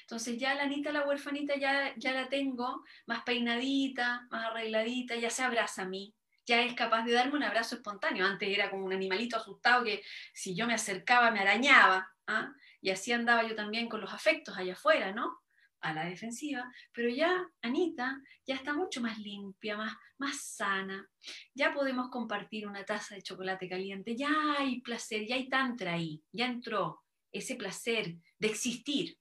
Entonces 0.00 0.36
ya 0.36 0.54
la 0.54 0.64
Anita, 0.64 0.90
la 0.90 1.06
huerfanita, 1.06 1.56
ya, 1.56 1.94
ya 1.96 2.12
la 2.12 2.28
tengo 2.28 2.82
más 3.06 3.22
peinadita, 3.22 4.26
más 4.30 4.46
arregladita, 4.46 5.14
ya 5.14 5.30
se 5.30 5.44
abraza 5.44 5.82
a 5.82 5.88
mí, 5.88 6.15
ya 6.46 6.62
es 6.62 6.74
capaz 6.74 7.04
de 7.04 7.12
darme 7.12 7.34
un 7.34 7.42
abrazo 7.42 7.76
espontáneo. 7.76 8.24
Antes 8.24 8.48
era 8.48 8.70
como 8.70 8.84
un 8.84 8.92
animalito 8.92 9.36
asustado 9.36 9.84
que 9.84 10.02
si 10.32 10.54
yo 10.54 10.66
me 10.66 10.74
acercaba 10.74 11.30
me 11.30 11.40
arañaba, 11.40 12.08
¿ah? 12.26 12.52
y 12.80 12.90
así 12.90 13.12
andaba 13.12 13.42
yo 13.46 13.54
también 13.54 13.88
con 13.88 14.00
los 14.00 14.12
afectos 14.12 14.56
allá 14.56 14.74
afuera, 14.74 15.12
¿no? 15.12 15.40
a 15.80 15.92
la 15.92 16.04
defensiva, 16.06 16.72
pero 16.92 17.08
ya 17.08 17.48
Anita 17.62 18.20
ya 18.46 18.54
está 18.54 18.72
mucho 18.72 19.00
más 19.00 19.18
limpia, 19.18 19.76
más, 19.76 19.94
más 20.18 20.40
sana, 20.40 21.08
ya 21.54 21.72
podemos 21.72 22.08
compartir 22.10 22.66
una 22.66 22.84
taza 22.84 23.14
de 23.14 23.22
chocolate 23.22 23.68
caliente, 23.68 24.16
ya 24.16 24.30
hay 24.58 24.80
placer, 24.80 25.26
ya 25.26 25.36
hay 25.36 25.48
tantra 25.48 25.94
ahí, 25.94 26.22
ya 26.32 26.46
entró 26.46 27.02
ese 27.30 27.54
placer 27.54 28.16
de 28.38 28.48
existir, 28.48 29.18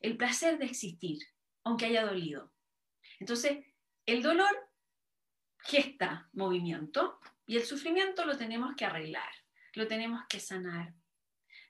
el 0.00 0.16
placer 0.16 0.58
de 0.58 0.66
existir, 0.66 1.18
aunque 1.64 1.86
haya 1.86 2.06
dolido. 2.06 2.52
Entonces, 3.18 3.58
el 4.06 4.22
dolor 4.22 4.69
gesta 5.64 6.28
movimiento 6.32 7.18
y 7.46 7.56
el 7.56 7.64
sufrimiento 7.64 8.24
lo 8.24 8.36
tenemos 8.36 8.74
que 8.76 8.84
arreglar, 8.84 9.30
lo 9.74 9.86
tenemos 9.86 10.22
que 10.28 10.40
sanar. 10.40 10.94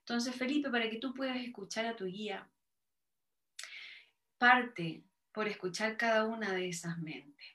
Entonces, 0.01 0.35
Felipe, 0.35 0.71
para 0.71 0.91
que 0.91 0.99
tú 0.99 1.15
puedas 1.15 1.37
escuchar 1.37 1.87
a 1.87 1.97
tu 1.97 2.07
guía, 2.07 2.49
parte 4.39 5.05
por 5.33 5.49
escuchar 5.49 5.97
cada 5.97 6.25
una 6.25 6.53
de 6.53 6.69
esas 6.69 6.99
mentes, 6.99 7.47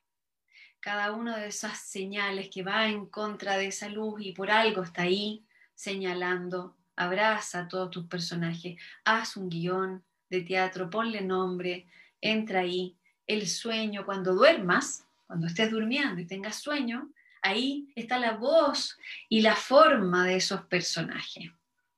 cada 0.80 1.12
una 1.12 1.38
de 1.38 1.48
esas 1.48 1.80
señales 1.80 2.50
que 2.50 2.64
va 2.64 2.88
en 2.88 3.08
contra 3.08 3.58
de 3.58 3.68
esa 3.68 3.90
luz 3.90 4.22
y 4.22 4.32
por 4.32 4.52
algo 4.52 4.84
está 4.84 5.04
ahí 5.04 5.46
señalando. 5.74 6.78
Abraza 6.96 7.62
a 7.62 7.68
todos 7.68 7.92
tus 7.92 8.06
personajes, 8.08 8.80
haz 9.04 9.36
un 9.36 9.50
guion 9.50 10.04
de 10.30 10.42
teatro, 10.42 10.90
ponle 10.90 11.22
nombre, 11.22 11.88
entra 12.22 12.62
ahí. 12.62 12.96
El 13.28 13.48
sueño, 13.48 14.06
cuando 14.06 14.34
duermas, 14.34 15.05
cuando 15.28 15.48
estés 15.48 15.72
durmiendo 15.72 16.22
y 16.22 16.28
tengas 16.28 16.58
sueño, 16.58 17.12
ahí 17.42 17.92
está 17.96 18.18
la 18.20 18.34
voz 18.34 18.98
y 19.30 19.42
la 19.42 19.56
forma 19.56 20.26
de 20.26 20.38
esos 20.38 20.62
personajes. 20.66 21.52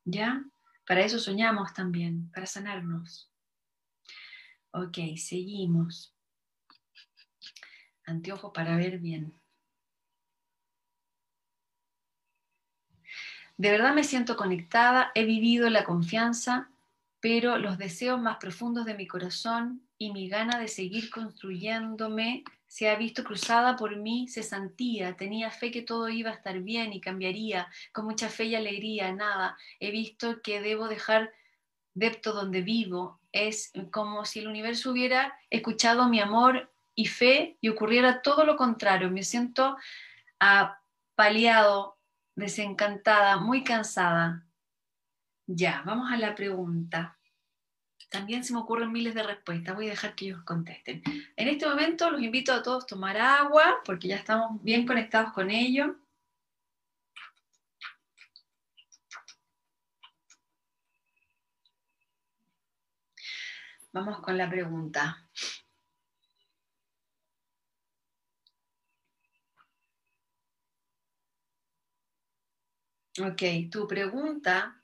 ¿Ya? 0.06 0.44
Para 0.86 1.02
eso 1.02 1.20
soñamos 1.20 1.74
también, 1.74 2.32
para 2.32 2.46
sanarnos. 2.46 3.32
Ok, 4.72 4.98
seguimos. 5.18 6.14
Anteojo 8.06 8.54
para 8.54 8.78
ver 8.78 9.00
bien. 9.00 9.34
De 13.58 13.72
verdad 13.72 13.94
me 13.94 14.04
siento 14.04 14.38
conectada, 14.38 15.12
he 15.16 15.26
vivido 15.26 15.70
la 15.70 15.84
confianza, 15.84 16.70
pero 17.20 17.58
los 17.58 17.78
deseos 17.78 18.22
más 18.22 18.38
profundos 18.38 18.86
de 18.86 18.94
mi 18.94 19.08
corazón 19.08 19.82
y 19.98 20.14
mi 20.14 20.30
gana 20.30 20.60
de 20.60 20.68
seguir 20.68 21.10
construyéndome 21.10 22.44
se 22.68 22.90
ha 22.90 22.96
visto 22.96 23.24
cruzada 23.24 23.76
por 23.76 23.96
mí 23.96 24.28
cesantía. 24.28 25.16
Tenía 25.16 25.50
fe 25.52 25.72
que 25.72 25.82
todo 25.82 26.10
iba 26.10 26.30
a 26.30 26.34
estar 26.34 26.60
bien 26.60 26.94
y 26.94 27.02
cambiaría, 27.02 27.70
con 27.92 28.06
mucha 28.06 28.30
fe 28.30 28.46
y 28.46 28.56
alegría, 28.56 29.12
nada. 29.14 29.58
He 29.80 29.92
visto 29.92 30.42
que 30.42 30.62
debo 30.62 30.88
dejar 30.88 31.32
depto 31.94 32.34
donde 32.34 32.62
vivo, 32.62 33.20
es 33.32 33.72
como 33.92 34.24
si 34.24 34.40
el 34.40 34.48
universo 34.48 34.92
hubiera 34.92 35.38
escuchado 35.50 36.08
mi 36.08 36.20
amor 36.20 36.72
y 36.94 37.08
fe 37.08 37.58
y 37.60 37.70
ocurriera 37.70 38.22
todo 38.22 38.46
lo 38.46 38.56
contrario. 38.56 39.10
Me 39.10 39.24
siento 39.24 39.78
apaleado, 40.40 41.98
desencantada, 42.36 43.38
muy 43.38 43.64
cansada. 43.64 44.46
Ya, 45.48 45.82
vamos 45.86 46.12
a 46.12 46.18
la 46.18 46.36
pregunta. 46.36 47.18
También 48.10 48.44
se 48.44 48.54
me 48.54 48.60
ocurren 48.60 48.92
miles 48.92 49.14
de 49.14 49.24
respuestas, 49.24 49.76
voy 49.76 49.88
a 49.88 49.92
dejar 49.92 50.16
que 50.16 50.26
ellos 50.26 50.44
contesten. 50.44 51.02
En 51.36 51.48
este 51.48 51.68
momento 51.68 52.10
los 52.10 52.22
invito 52.22 52.54
a 52.54 52.64
todos 52.64 52.84
a 52.86 52.88
tomar 52.88 53.18
agua, 53.18 53.82
porque 53.86 54.08
ya 54.08 54.16
estamos 54.16 54.64
bien 54.64 54.86
conectados 54.88 55.34
con 55.34 55.50
ellos. 55.50 55.92
Vamos 63.92 64.20
con 64.22 64.38
la 64.38 64.50
pregunta. 64.50 65.28
Ok, 73.20 73.42
tu 73.72 73.88
pregunta, 73.88 74.80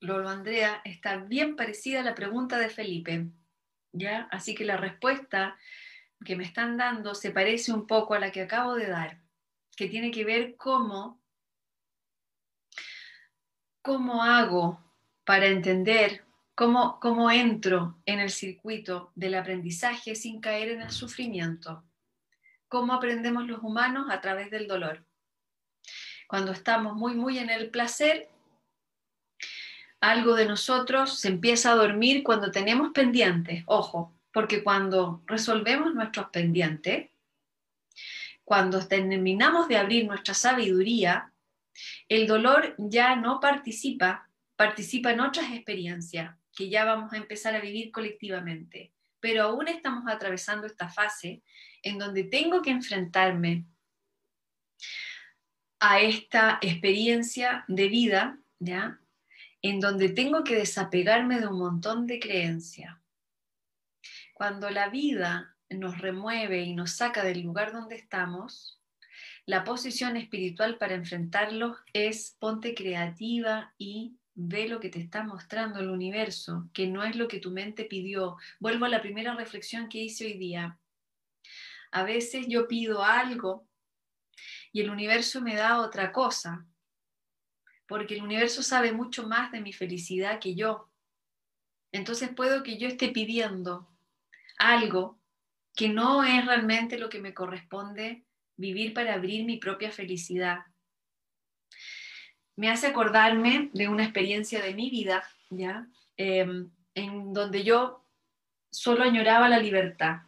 Lolo 0.00 0.28
Andrea, 0.28 0.82
está 0.84 1.16
bien 1.16 1.56
parecida 1.56 2.00
a 2.00 2.04
la 2.04 2.14
pregunta 2.14 2.58
de 2.58 2.68
Felipe. 2.68 3.26
¿Ya? 3.92 4.28
Así 4.30 4.54
que 4.54 4.64
la 4.64 4.76
respuesta 4.76 5.56
que 6.24 6.36
me 6.36 6.44
están 6.44 6.76
dando 6.76 7.14
se 7.14 7.30
parece 7.30 7.72
un 7.72 7.86
poco 7.86 8.14
a 8.14 8.18
la 8.18 8.30
que 8.30 8.42
acabo 8.42 8.74
de 8.74 8.88
dar, 8.88 9.20
que 9.76 9.88
tiene 9.88 10.10
que 10.10 10.24
ver 10.24 10.56
cómo, 10.56 11.20
cómo 13.82 14.22
hago 14.22 14.82
para 15.24 15.46
entender 15.46 16.24
cómo, 16.54 16.98
cómo 17.00 17.30
entro 17.30 18.00
en 18.06 18.20
el 18.20 18.30
circuito 18.30 19.12
del 19.14 19.34
aprendizaje 19.34 20.14
sin 20.14 20.40
caer 20.40 20.70
en 20.70 20.82
el 20.82 20.90
sufrimiento. 20.90 21.84
Cómo 22.68 22.94
aprendemos 22.94 23.46
los 23.46 23.62
humanos 23.62 24.06
a 24.10 24.20
través 24.20 24.50
del 24.50 24.66
dolor. 24.66 25.04
Cuando 26.26 26.52
estamos 26.52 26.94
muy, 26.94 27.14
muy 27.14 27.38
en 27.38 27.50
el 27.50 27.70
placer, 27.70 28.28
algo 30.00 30.34
de 30.34 30.46
nosotros 30.46 31.18
se 31.18 31.28
empieza 31.28 31.72
a 31.72 31.76
dormir 31.76 32.22
cuando 32.22 32.50
tenemos 32.50 32.92
pendientes. 32.92 33.62
Ojo, 33.66 34.14
porque 34.32 34.62
cuando 34.62 35.22
resolvemos 35.26 35.94
nuestros 35.94 36.28
pendientes, 36.30 37.10
cuando 38.44 38.86
terminamos 38.86 39.66
de 39.68 39.76
abrir 39.76 40.06
nuestra 40.06 40.34
sabiduría, 40.34 41.32
el 42.08 42.26
dolor 42.26 42.74
ya 42.78 43.16
no 43.16 43.40
participa, 43.40 44.28
participa 44.54 45.10
en 45.10 45.20
otras 45.20 45.50
experiencias 45.52 46.36
que 46.54 46.68
ya 46.68 46.84
vamos 46.84 47.12
a 47.12 47.16
empezar 47.16 47.54
a 47.54 47.60
vivir 47.60 47.90
colectivamente. 47.90 48.92
Pero 49.20 49.44
aún 49.44 49.68
estamos 49.68 50.04
atravesando 50.06 50.66
esta 50.66 50.88
fase 50.88 51.42
en 51.82 51.98
donde 51.98 52.24
tengo 52.24 52.62
que 52.62 52.70
enfrentarme 52.70 53.64
a 55.80 56.00
esta 56.00 56.58
experiencia 56.62 57.64
de 57.68 57.88
vida, 57.88 58.38
¿ya? 58.58 58.98
En 59.68 59.80
donde 59.80 60.10
tengo 60.10 60.44
que 60.44 60.54
desapegarme 60.54 61.40
de 61.40 61.48
un 61.48 61.58
montón 61.58 62.06
de 62.06 62.20
creencias. 62.20 62.96
Cuando 64.32 64.70
la 64.70 64.90
vida 64.90 65.56
nos 65.68 65.98
remueve 65.98 66.62
y 66.62 66.72
nos 66.72 66.92
saca 66.92 67.24
del 67.24 67.42
lugar 67.42 67.72
donde 67.72 67.96
estamos, 67.96 68.80
la 69.44 69.64
posición 69.64 70.16
espiritual 70.16 70.78
para 70.78 70.94
enfrentarlo 70.94 71.76
es 71.92 72.36
ponte 72.38 72.76
creativa 72.76 73.74
y 73.76 74.14
ve 74.34 74.68
lo 74.68 74.78
que 74.78 74.88
te 74.88 75.00
está 75.00 75.24
mostrando 75.24 75.80
el 75.80 75.90
universo, 75.90 76.70
que 76.72 76.86
no 76.86 77.02
es 77.02 77.16
lo 77.16 77.26
que 77.26 77.40
tu 77.40 77.50
mente 77.50 77.86
pidió. 77.86 78.36
Vuelvo 78.60 78.84
a 78.84 78.88
la 78.88 79.02
primera 79.02 79.34
reflexión 79.34 79.88
que 79.88 79.98
hice 79.98 80.26
hoy 80.26 80.38
día. 80.38 80.78
A 81.90 82.04
veces 82.04 82.46
yo 82.48 82.68
pido 82.68 83.02
algo 83.02 83.66
y 84.70 84.82
el 84.82 84.90
universo 84.90 85.42
me 85.42 85.56
da 85.56 85.80
otra 85.80 86.12
cosa, 86.12 86.64
porque 87.86 88.14
el 88.14 88.22
universo 88.22 88.62
sabe 88.62 88.92
mucho 88.92 89.26
más 89.26 89.52
de 89.52 89.60
mi 89.60 89.72
felicidad 89.72 90.40
que 90.40 90.54
yo. 90.54 90.88
Entonces 91.92 92.30
puedo 92.30 92.62
que 92.62 92.78
yo 92.78 92.88
esté 92.88 93.08
pidiendo 93.08 93.88
algo 94.58 95.18
que 95.74 95.88
no 95.88 96.24
es 96.24 96.44
realmente 96.44 96.98
lo 96.98 97.08
que 97.08 97.20
me 97.20 97.34
corresponde 97.34 98.24
vivir 98.56 98.94
para 98.94 99.14
abrir 99.14 99.44
mi 99.44 99.58
propia 99.58 99.90
felicidad 99.92 100.64
me 102.56 102.70
hace 102.70 102.86
acordarme 102.86 103.70
de 103.72 103.88
una 103.88 104.04
experiencia 104.04 104.62
de 104.62 104.74
mi 104.74 104.90
vida, 104.90 105.22
¿ya? 105.50 105.86
Em, 106.16 106.70
en 106.94 107.32
donde 107.32 107.62
yo 107.62 108.02
solo 108.70 109.04
añoraba 109.04 109.48
la 109.48 109.58
libertad, 109.58 110.22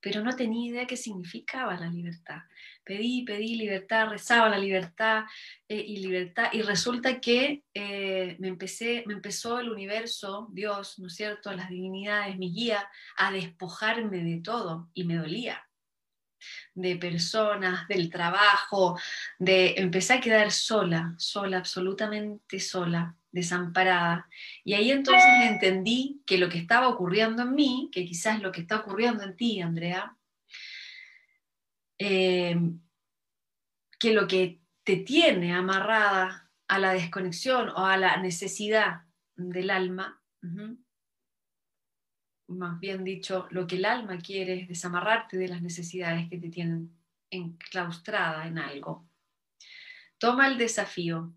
pero 0.00 0.22
no 0.22 0.36
tenía 0.36 0.68
idea 0.68 0.86
qué 0.86 0.96
significaba 0.96 1.74
la 1.76 1.88
libertad. 1.88 2.42
Pedí, 2.84 3.22
pedí 3.22 3.56
libertad, 3.56 4.08
rezaba 4.08 4.48
la 4.48 4.58
libertad 4.58 5.24
eh, 5.68 5.82
y 5.86 5.98
libertad, 5.98 6.50
y 6.52 6.62
resulta 6.62 7.20
que 7.20 7.64
eh, 7.72 8.36
me, 8.38 8.48
empecé, 8.48 9.04
me 9.06 9.14
empezó 9.14 9.58
el 9.58 9.70
universo, 9.70 10.48
Dios, 10.52 10.98
¿no 10.98 11.06
es 11.06 11.14
cierto?, 11.14 11.52
las 11.52 11.70
divinidades, 11.70 12.36
mi 12.36 12.52
guía, 12.52 12.88
a 13.16 13.32
despojarme 13.32 14.22
de 14.22 14.40
todo, 14.40 14.90
y 14.94 15.04
me 15.04 15.16
dolía 15.16 15.66
de 16.74 16.96
personas, 16.96 17.88
del 17.88 18.10
trabajo, 18.10 18.98
de 19.38 19.74
empecé 19.78 20.14
a 20.14 20.20
quedar 20.20 20.50
sola, 20.50 21.14
sola, 21.16 21.58
absolutamente 21.58 22.60
sola, 22.60 23.16
desamparada. 23.30 24.28
Y 24.64 24.74
ahí 24.74 24.90
entonces 24.90 25.24
entendí 25.42 26.22
que 26.26 26.38
lo 26.38 26.48
que 26.48 26.58
estaba 26.58 26.88
ocurriendo 26.88 27.42
en 27.42 27.54
mí, 27.54 27.90
que 27.92 28.04
quizás 28.04 28.40
lo 28.40 28.52
que 28.52 28.62
está 28.62 28.76
ocurriendo 28.76 29.22
en 29.22 29.36
ti, 29.36 29.60
Andrea, 29.60 30.16
eh, 31.98 32.56
que 33.98 34.12
lo 34.12 34.26
que 34.26 34.60
te 34.82 34.96
tiene 34.96 35.54
amarrada 35.54 36.50
a 36.68 36.78
la 36.78 36.92
desconexión 36.92 37.70
o 37.70 37.86
a 37.86 37.96
la 37.96 38.16
necesidad 38.18 39.02
del 39.36 39.70
alma, 39.70 40.20
más 42.48 42.78
bien 42.80 43.04
dicho, 43.04 43.48
lo 43.50 43.66
que 43.66 43.76
el 43.76 43.84
alma 43.84 44.18
quiere 44.18 44.60
es 44.60 44.68
desamarrarte 44.68 45.36
de 45.36 45.48
las 45.48 45.62
necesidades 45.62 46.28
que 46.28 46.38
te 46.38 46.50
tienen 46.50 46.94
enclaustrada 47.30 48.46
en 48.46 48.58
algo. 48.58 49.08
Toma 50.18 50.46
el 50.46 50.58
desafío 50.58 51.34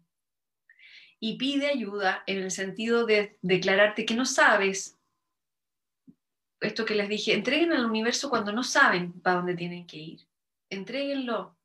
y 1.20 1.38
pide 1.38 1.68
ayuda 1.68 2.24
en 2.28 2.40
el 2.40 2.52
sentido 2.52 3.06
de 3.06 3.38
declararte 3.42 4.06
que 4.06 4.14
no 4.14 4.26
sabes. 4.26 4.98
Esto 6.60 6.86
que 6.86 6.96
les 6.96 7.10
dije, 7.10 7.34
entreguen 7.34 7.74
al 7.74 7.86
universo 7.86 8.30
cuando 8.30 8.52
no 8.52 8.64
saben 8.64 9.14
para 9.22 9.38
dónde 9.38 9.56
tienen 9.56 9.86
que 9.88 9.98
ir. 9.98 10.27
Entréguenlo. 10.70 11.56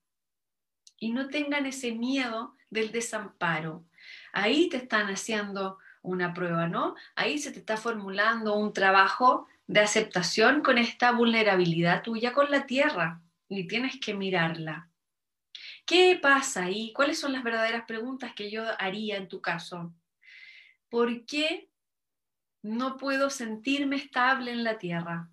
Y 0.99 1.13
no 1.13 1.29
tengan 1.29 1.67
ese 1.67 1.93
miedo 1.93 2.57
del 2.71 2.93
desamparo. 2.93 3.85
Ahí 4.33 4.69
te 4.69 4.77
están 4.79 5.09
haciendo 5.09 5.79
una 6.03 6.35
prueba, 6.35 6.69
¿no? 6.69 6.95
Ahí 7.15 7.39
se 7.39 7.53
te 7.53 7.59
está 7.59 7.77
formulando 7.77 8.55
un 8.57 8.73
trabajo 8.73 9.47
de 9.67 9.81
aceptación 9.81 10.63
con 10.63 10.79
esta 10.79 11.13
vulnerabilidad 11.13 12.03
tuya 12.03 12.33
con 12.33 12.51
la 12.51 12.67
tierra 12.67 13.21
y 13.49 13.67
tienes 13.67 13.99
que 14.01 14.15
mirarla. 14.15 14.89
¿Qué 15.85 16.19
pasa 16.21 16.65
ahí? 16.65 16.93
¿Cuáles 16.93 17.19
son 17.19 17.33
las 17.33 17.43
verdaderas 17.43 17.85
preguntas 17.87 18.35
que 18.35 18.51
yo 18.51 18.65
haría 18.79 19.17
en 19.17 19.29
tu 19.29 19.41
caso? 19.41 19.93
¿Por 20.89 21.27
qué 21.27 21.69
no 22.63 22.97
puedo 22.97 23.31
sentirme 23.31 23.97
estable 23.97 24.53
en 24.53 24.65
la 24.65 24.79
tierra? 24.79 25.29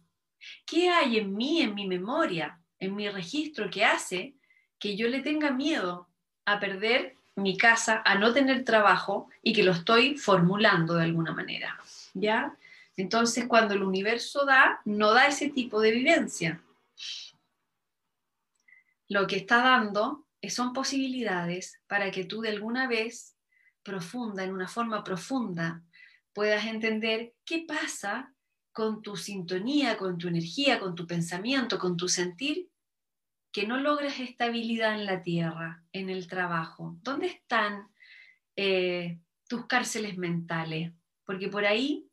¿Qué 0.65 0.89
hay 0.89 1.17
en 1.17 1.36
mí, 1.36 1.61
en 1.61 1.76
mi 1.76 1.88
memoria, 1.88 2.59
en 2.80 2.95
mi 2.95 3.09
registro 3.09 3.69
que 3.69 3.86
hace 3.86 4.36
que 4.80 4.95
yo 4.95 5.07
le 5.07 5.21
tenga 5.21 5.51
miedo 5.51 6.07
a 6.45 6.59
perder 6.59 7.15
mi 7.36 7.57
casa, 7.57 8.01
a 8.05 8.15
no 8.15 8.34
tener 8.34 8.65
trabajo 8.65 9.30
y 9.41 9.53
que 9.53 9.63
lo 9.63 9.71
estoy 9.71 10.17
formulando 10.17 10.95
de 10.95 11.03
alguna 11.03 11.34
manera. 11.34 11.80
¿Ya? 12.13 12.55
Entonces, 12.97 13.47
cuando 13.47 13.73
el 13.73 13.84
universo 13.84 14.45
da, 14.45 14.82
no 14.86 15.13
da 15.13 15.27
ese 15.27 15.49
tipo 15.49 15.80
de 15.80 15.91
vivencia. 15.91 16.61
Lo 19.07 19.25
que 19.25 19.38
está 19.38 19.57
dando 19.61 20.25
son 20.49 20.73
posibilidades 20.73 21.80
para 21.88 22.11
que 22.11 22.25
tú 22.25 22.41
de 22.41 22.49
alguna 22.49 22.88
vez, 22.88 23.36
profunda, 23.84 24.43
en 24.43 24.53
una 24.53 24.67
forma 24.67 25.03
profunda, 25.03 25.82
puedas 26.34 26.65
entender 26.65 27.34
qué 27.45 27.65
pasa 27.67 28.34
con 28.80 29.01
tu 29.01 29.17
sintonía, 29.17 29.97
con 29.97 30.17
tu 30.17 30.30
energía, 30.30 30.80
con 30.80 30.95
tu 30.95 31.05
pensamiento, 31.05 31.77
con 31.77 31.97
tu 31.97 32.07
sentir 32.07 32.69
que 33.51 33.67
no 33.67 33.77
logras 33.77 34.21
estabilidad 34.21 34.93
en 34.93 35.05
la 35.05 35.21
tierra, 35.21 35.84
en 35.91 36.09
el 36.09 36.27
trabajo? 36.27 36.95
¿Dónde 37.03 37.27
están 37.27 37.89
eh, 38.55 39.19
tus 39.49 39.65
cárceles 39.65 40.17
mentales? 40.17 40.93
Porque 41.25 41.49
por 41.49 41.65
ahí 41.65 42.07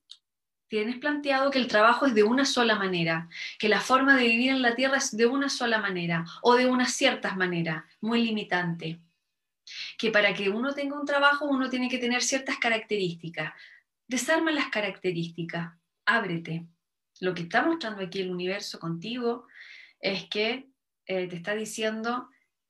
tienes 0.66 0.98
planteado 0.98 1.52
que 1.52 1.60
el 1.60 1.68
trabajo 1.68 2.04
es 2.04 2.16
de 2.16 2.24
una 2.24 2.44
sola 2.44 2.74
manera, 2.74 3.28
que 3.60 3.68
la 3.68 3.80
forma 3.80 4.16
de 4.16 4.26
vivir 4.26 4.50
en 4.50 4.62
la 4.62 4.74
tierra 4.74 4.96
es 4.96 5.16
de 5.16 5.26
una 5.26 5.48
sola 5.48 5.78
manera 5.78 6.24
o 6.42 6.56
de 6.56 6.66
unas 6.66 6.94
ciertas 6.94 7.36
maneras, 7.36 7.84
muy 8.00 8.24
limitante. 8.24 8.98
Que 9.96 10.10
para 10.10 10.34
que 10.34 10.50
uno 10.50 10.74
tenga 10.74 10.98
un 10.98 11.06
trabajo 11.06 11.44
uno 11.44 11.70
tiene 11.70 11.88
que 11.88 11.98
tener 11.98 12.24
ciertas 12.24 12.58
características. 12.58 13.52
Desarma 14.08 14.50
las 14.50 14.66
características, 14.66 15.72
ábrete. 16.06 16.66
Lo 17.20 17.34
que 17.34 17.42
está 17.42 17.62
mostrando 17.62 18.02
aquí 18.02 18.20
el 18.20 18.30
universo 18.30 18.78
contigo 18.78 19.46
es 20.00 20.24
que 20.24 20.68
eh, 21.06 21.28
te 21.28 21.36
está 21.36 21.54
diciendo 21.54 22.28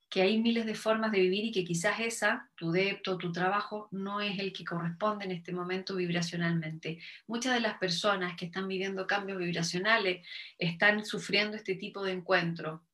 que 0.09 0.23
hay 0.23 0.41
miles 0.41 0.67
de 0.67 0.75
formas 0.75 1.11
de 1.11 1.21
vivir 1.21 1.45
y 1.45 1.53
que 1.53 1.65
quizás 1.65 1.99
esa, 2.01 2.49
tu 2.55 2.71
depto, 2.71 3.19
tu 3.19 3.33
trabajo, 3.33 3.89
no 3.91 4.21
es 4.21 4.39
el 4.39 4.53
que 4.53 4.65
corresponde 4.65 5.25
en 5.25 5.33
este 5.33 5.53
momento 5.53 5.97
vibracionalmente. 5.97 7.01
Muchas 7.27 7.55
de 7.55 7.61
las 7.61 7.79
personas 7.79 8.37
que 8.37 8.47
están 8.47 8.69
viviendo 8.69 9.07
cambios 9.07 9.39
vibracionales 9.39 10.25
están 10.59 11.05
sufriendo 11.05 11.57
este 11.57 11.75
tipo 11.75 12.05
de 12.05 12.13
encuentro, 12.13 12.85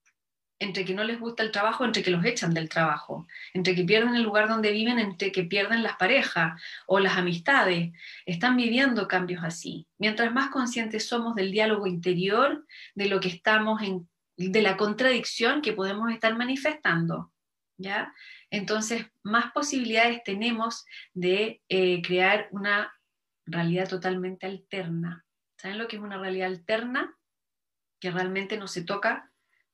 entre 0.62 0.84
que 0.84 0.94
no 0.94 1.04
les 1.04 1.18
gusta 1.18 1.42
el 1.42 1.50
trabajo, 1.50 1.84
entre 1.84 2.02
que 2.02 2.10
los 2.10 2.24
echan 2.24 2.54
del 2.54 2.68
trabajo, 2.68 3.26
entre 3.52 3.74
que 3.74 3.84
pierden 3.84 4.14
el 4.14 4.22
lugar 4.22 4.48
donde 4.48 4.70
viven, 4.70 4.98
entre 4.98 5.32
que 5.32 5.44
pierden 5.44 5.82
las 5.82 5.96
parejas 5.96 6.60
o 6.86 6.98
las 7.00 7.16
amistades. 7.16 7.92
Están 8.26 8.56
viviendo 8.56 9.08
cambios 9.08 9.42
así. 9.44 9.86
Mientras 9.98 10.32
más 10.32 10.50
conscientes 10.50 11.06
somos 11.06 11.34
del 11.34 11.50
diálogo 11.50 11.86
interior, 11.86 12.64
de 12.94 13.06
lo 13.06 13.20
que 13.20 13.28
estamos 13.28 13.82
en 13.82 14.08
de 14.36 14.62
la 14.62 14.76
contradicción 14.76 15.62
que 15.62 15.72
podemos 15.72 16.10
estar 16.10 16.36
manifestando, 16.36 17.32
¿ya? 17.76 18.14
Entonces, 18.50 19.06
más 19.22 19.52
posibilidades 19.52 20.22
tenemos 20.24 20.84
de 21.12 21.62
eh, 21.68 22.02
crear 22.02 22.48
una 22.50 22.92
realidad 23.46 23.88
totalmente 23.88 24.46
alterna. 24.46 25.24
¿Saben 25.58 25.78
lo 25.78 25.86
que 25.86 25.96
es 25.96 26.02
una 26.02 26.18
realidad 26.18 26.48
alterna? 26.48 27.16
Que 28.00 28.10
realmente 28.10 28.56
no 28.56 28.66
se 28.66 28.82
toca 28.82 29.31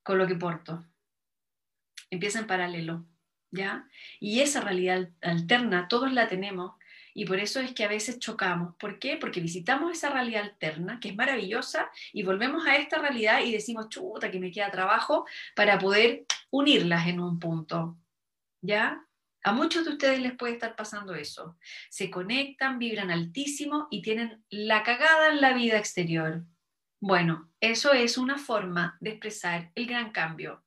con 0.08 0.16
lo 0.16 0.26
que 0.26 0.36
porto. 0.36 0.86
Empieza 2.08 2.38
en 2.38 2.46
paralelo, 2.46 3.04
¿ya? 3.50 3.86
Y 4.20 4.40
esa 4.40 4.62
realidad 4.62 5.10
alterna 5.20 5.86
todos 5.86 6.10
la 6.14 6.28
tenemos 6.28 6.76
y 7.12 7.26
por 7.26 7.38
eso 7.38 7.60
es 7.60 7.74
que 7.74 7.84
a 7.84 7.88
veces 7.88 8.18
chocamos. 8.18 8.74
¿Por 8.76 8.98
qué? 8.98 9.18
Porque 9.18 9.42
visitamos 9.42 9.92
esa 9.92 10.08
realidad 10.08 10.44
alterna, 10.44 10.98
que 10.98 11.10
es 11.10 11.14
maravillosa, 11.14 11.90
y 12.14 12.22
volvemos 12.22 12.66
a 12.66 12.76
esta 12.76 12.96
realidad 12.96 13.42
y 13.44 13.52
decimos, 13.52 13.90
chuta, 13.90 14.30
que 14.30 14.40
me 14.40 14.50
queda 14.50 14.70
trabajo 14.70 15.26
para 15.54 15.78
poder 15.78 16.24
unirlas 16.48 17.06
en 17.06 17.20
un 17.20 17.38
punto. 17.38 17.98
¿Ya? 18.62 19.04
A 19.42 19.52
muchos 19.52 19.84
de 19.84 19.90
ustedes 19.90 20.20
les 20.20 20.32
puede 20.32 20.54
estar 20.54 20.74
pasando 20.74 21.14
eso. 21.14 21.58
Se 21.90 22.08
conectan, 22.08 22.78
vibran 22.78 23.10
altísimo 23.10 23.88
y 23.90 24.00
tienen 24.00 24.42
la 24.48 24.82
cagada 24.84 25.28
en 25.28 25.42
la 25.42 25.52
vida 25.52 25.76
exterior. 25.76 26.46
Bueno, 27.00 27.48
eso 27.60 27.92
es 27.92 28.18
una 28.18 28.38
forma 28.38 28.96
de 29.00 29.10
expresar 29.10 29.70
el 29.76 29.86
gran 29.86 30.10
cambio, 30.10 30.64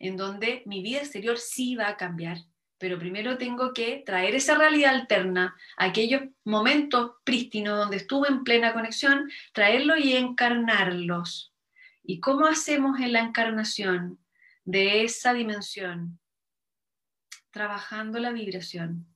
en 0.00 0.16
donde 0.16 0.62
mi 0.66 0.82
vida 0.82 0.98
exterior 0.98 1.38
sí 1.38 1.76
va 1.76 1.88
a 1.88 1.96
cambiar, 1.96 2.38
pero 2.78 2.98
primero 2.98 3.38
tengo 3.38 3.72
que 3.72 4.02
traer 4.04 4.34
esa 4.34 4.56
realidad 4.56 4.94
alterna, 4.94 5.56
aquellos 5.76 6.22
momentos 6.44 7.12
prístinos 7.22 7.78
donde 7.78 7.98
estuve 7.98 8.28
en 8.28 8.42
plena 8.42 8.72
conexión, 8.72 9.30
traerlo 9.52 9.96
y 9.96 10.14
encarnarlos. 10.14 11.54
¿Y 12.02 12.18
cómo 12.18 12.46
hacemos 12.46 12.98
en 12.98 13.12
la 13.12 13.20
encarnación 13.20 14.18
de 14.64 15.04
esa 15.04 15.32
dimensión? 15.32 16.18
Trabajando 17.50 18.18
la 18.18 18.32
vibración. 18.32 19.06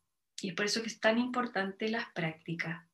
Y 0.41 0.51
es 0.51 0.55
por 0.55 0.67
eso 0.67 0.81
que 0.81 0.89
es 0.89 1.01
tan 1.01 1.19
importante 1.19 1.89
las 1.89 2.11
prácticas. 2.13 2.87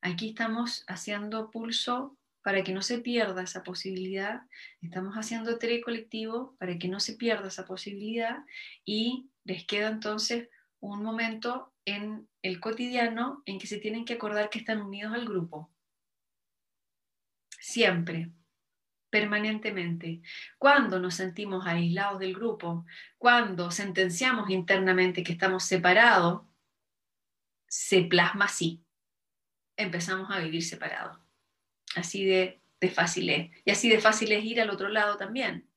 Aquí 0.00 0.30
estamos 0.30 0.84
haciendo 0.86 1.50
pulso 1.50 2.18
para 2.44 2.62
que 2.62 2.72
no 2.72 2.82
se 2.82 2.98
pierda 2.98 3.42
esa 3.42 3.62
posibilidad. 3.62 4.42
Estamos 4.82 5.14
haciendo 5.14 5.58
TRE 5.58 5.80
colectivo 5.80 6.54
para 6.58 6.78
que 6.78 6.88
no 6.88 7.00
se 7.00 7.14
pierda 7.14 7.48
esa 7.48 7.64
posibilidad 7.64 8.44
y 8.84 9.30
les 9.44 9.64
queda 9.64 9.88
entonces 9.88 10.50
un 10.78 11.02
momento 11.02 11.72
en 11.86 12.28
el 12.42 12.60
cotidiano 12.60 13.42
en 13.46 13.58
que 13.58 13.66
se 13.66 13.78
tienen 13.78 14.04
que 14.04 14.12
acordar 14.12 14.50
que 14.50 14.58
están 14.58 14.82
unidos 14.82 15.14
al 15.14 15.24
grupo. 15.24 15.72
Siempre, 17.58 18.30
permanentemente. 19.08 20.20
Cuando 20.58 21.00
nos 21.00 21.14
sentimos 21.14 21.66
aislados 21.66 22.18
del 22.18 22.34
grupo, 22.34 22.84
cuando 23.16 23.70
sentenciamos 23.70 24.50
internamente 24.50 25.22
que 25.22 25.32
estamos 25.32 25.64
separados, 25.64 26.42
se 27.66 28.02
plasma 28.02 28.44
así. 28.44 28.84
Empezamos 29.78 30.30
a 30.30 30.40
vivir 30.40 30.62
separados. 30.62 31.23
Así 31.94 32.24
de, 32.24 32.60
de 32.80 32.90
fácil 32.90 33.30
es. 33.30 33.50
Y 33.64 33.70
así 33.70 33.88
de 33.88 34.00
fácil 34.00 34.32
es 34.32 34.44
ir 34.44 34.60
al 34.60 34.70
otro 34.70 34.88
lado 34.88 35.16
también. 35.16 35.68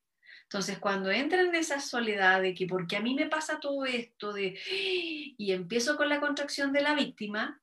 Entonces, 0.44 0.78
cuando 0.78 1.10
entran 1.10 1.46
en 1.46 1.54
esa 1.54 1.78
soledad 1.78 2.40
de 2.40 2.54
que 2.54 2.66
porque 2.66 2.96
a 2.96 3.00
mí 3.00 3.14
me 3.14 3.26
pasa 3.26 3.60
todo 3.60 3.84
esto, 3.84 4.32
de, 4.32 4.58
y 4.66 5.52
empiezo 5.52 5.96
con 5.98 6.08
la 6.08 6.20
contracción 6.20 6.72
de 6.72 6.80
la 6.80 6.94
víctima, 6.94 7.60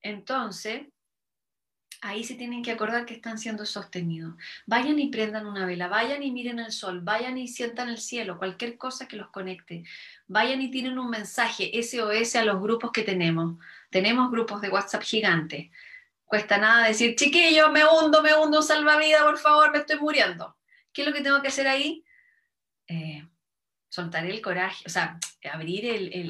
entonces 0.00 0.86
ahí 2.00 2.24
se 2.24 2.34
tienen 2.34 2.62
que 2.62 2.70
acordar 2.70 3.04
que 3.04 3.14
están 3.14 3.38
siendo 3.38 3.66
sostenidos. 3.66 4.34
Vayan 4.66 4.98
y 4.98 5.08
prendan 5.08 5.46
una 5.46 5.66
vela, 5.66 5.88
vayan 5.88 6.22
y 6.22 6.30
miren 6.30 6.60
el 6.60 6.72
sol, 6.72 7.00
vayan 7.00 7.36
y 7.36 7.48
sientan 7.48 7.88
el 7.88 7.98
cielo, 7.98 8.38
cualquier 8.38 8.78
cosa 8.78 9.08
que 9.08 9.16
los 9.16 9.28
conecte. 9.28 9.84
Vayan 10.28 10.62
y 10.62 10.70
tienen 10.70 10.98
un 10.98 11.10
mensaje 11.10 11.70
SOS 11.82 12.36
a 12.36 12.44
los 12.44 12.60
grupos 12.60 12.92
que 12.92 13.02
tenemos. 13.02 13.58
Tenemos 13.90 14.30
grupos 14.30 14.60
de 14.60 14.70
WhatsApp 14.70 15.02
gigantes. 15.02 15.70
Cuesta 16.26 16.58
nada 16.58 16.88
decir, 16.88 17.14
chiquillo, 17.14 17.70
me 17.70 17.84
hundo, 17.84 18.20
me 18.20 18.34
hundo, 18.34 18.60
salvavidas, 18.60 19.22
por 19.22 19.38
favor, 19.38 19.70
me 19.70 19.78
estoy 19.78 19.98
muriendo. 20.00 20.56
¿Qué 20.92 21.02
es 21.02 21.08
lo 21.08 21.14
que 21.14 21.22
tengo 21.22 21.40
que 21.40 21.48
hacer 21.48 21.68
ahí? 21.68 22.04
Eh, 22.88 23.26
soltar 23.88 24.26
el 24.26 24.42
coraje, 24.42 24.82
o 24.86 24.90
sea, 24.90 25.18
abrir 25.52 25.84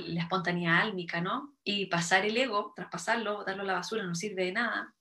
la 0.09 0.21
espontaneidad 0.21 0.83
álmica, 0.83 1.21
¿no? 1.23 1.57
Y 1.65 1.87
pasar 1.87 2.27
el 2.27 2.37
ego, 2.37 2.75
traspasarlo, 2.77 3.43
darlo 3.45 3.63
a 3.63 3.67
la 3.67 3.73
basura, 3.73 4.05
no 4.05 4.15
sirve 4.15 4.45
de 4.45 4.53
nada. 4.53 4.95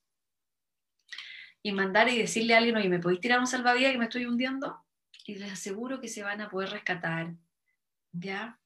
Y 1.62 1.72
mandar 1.72 2.08
y 2.08 2.18
decirle 2.18 2.54
a 2.54 2.58
alguien, 2.58 2.76
oye, 2.76 2.88
¿me 2.88 2.98
podéis 2.98 3.20
tirar 3.20 3.38
un 3.38 3.46
salvavidas 3.46 3.92
que 3.92 3.98
me 3.98 4.04
estoy 4.04 4.24
hundiendo? 4.24 4.82
Y 5.26 5.34
les 5.34 5.52
aseguro 5.52 6.00
que 6.00 6.08
se 6.08 6.22
van 6.22 6.40
a 6.40 6.48
poder 6.48 6.70
rescatar. 6.70 7.34
¿Ya? 8.12 8.58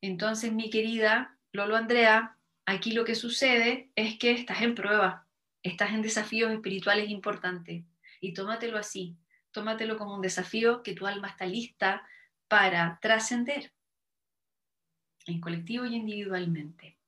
Entonces, 0.00 0.52
mi 0.52 0.70
querida 0.70 1.38
Lolo 1.52 1.76
Andrea, 1.76 2.38
aquí 2.66 2.92
lo 2.92 3.04
que 3.04 3.14
sucede 3.14 3.90
es 3.94 4.18
que 4.18 4.30
estás 4.32 4.62
en 4.62 4.74
prueba, 4.74 5.23
estás 5.64 5.92
en 5.92 6.02
desafíos 6.02 6.52
espirituales 6.52 7.10
importantes. 7.10 7.82
Y 8.20 8.34
tómatelo 8.34 8.78
así, 8.78 9.16
tómatelo 9.50 9.96
como 9.98 10.14
un 10.14 10.20
desafío 10.20 10.82
que 10.82 10.94
tu 10.94 11.06
alma 11.06 11.28
está 11.28 11.46
lista 11.46 12.06
para 12.46 12.98
trascender 13.02 13.72
en 15.26 15.40
colectivo 15.40 15.86
y 15.86 15.96
individualmente. 15.96 16.98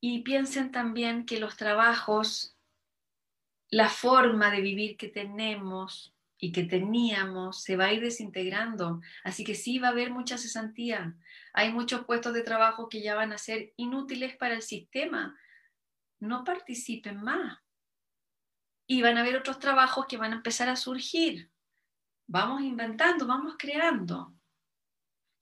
Y 0.00 0.22
piensen 0.22 0.70
también 0.70 1.26
que 1.26 1.40
los 1.40 1.56
trabajos, 1.56 2.56
la 3.68 3.88
forma 3.88 4.50
de 4.50 4.60
vivir 4.60 4.96
que 4.96 5.08
tenemos 5.08 6.14
y 6.38 6.52
que 6.52 6.62
teníamos 6.62 7.62
se 7.62 7.76
va 7.76 7.86
a 7.86 7.92
ir 7.92 8.00
desintegrando. 8.00 9.00
Así 9.24 9.42
que 9.42 9.56
sí 9.56 9.80
va 9.80 9.88
a 9.88 9.90
haber 9.90 10.10
mucha 10.10 10.38
cesantía. 10.38 11.16
Hay 11.52 11.72
muchos 11.72 12.04
puestos 12.04 12.32
de 12.32 12.42
trabajo 12.42 12.88
que 12.88 13.02
ya 13.02 13.16
van 13.16 13.32
a 13.32 13.38
ser 13.38 13.72
inútiles 13.76 14.36
para 14.36 14.54
el 14.54 14.62
sistema. 14.62 15.36
No 16.20 16.44
participen 16.44 17.22
más 17.22 17.58
y 18.86 19.02
van 19.02 19.18
a 19.18 19.20
haber 19.20 19.36
otros 19.36 19.58
trabajos 19.58 20.06
que 20.06 20.16
van 20.16 20.32
a 20.32 20.36
empezar 20.36 20.68
a 20.68 20.76
surgir. 20.76 21.50
Vamos 22.26 22.62
inventando, 22.62 23.26
vamos 23.26 23.56
creando. 23.58 24.34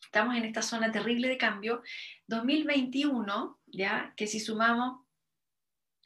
Estamos 0.03 0.37
en 0.37 0.45
esta 0.45 0.63
zona 0.63 0.91
terrible 0.91 1.29
de 1.29 1.39
cambio. 1.39 1.83
2021, 2.27 3.61
ya 3.67 4.15
que 4.17 4.27
si 4.27 4.41
sumamos 4.41 5.05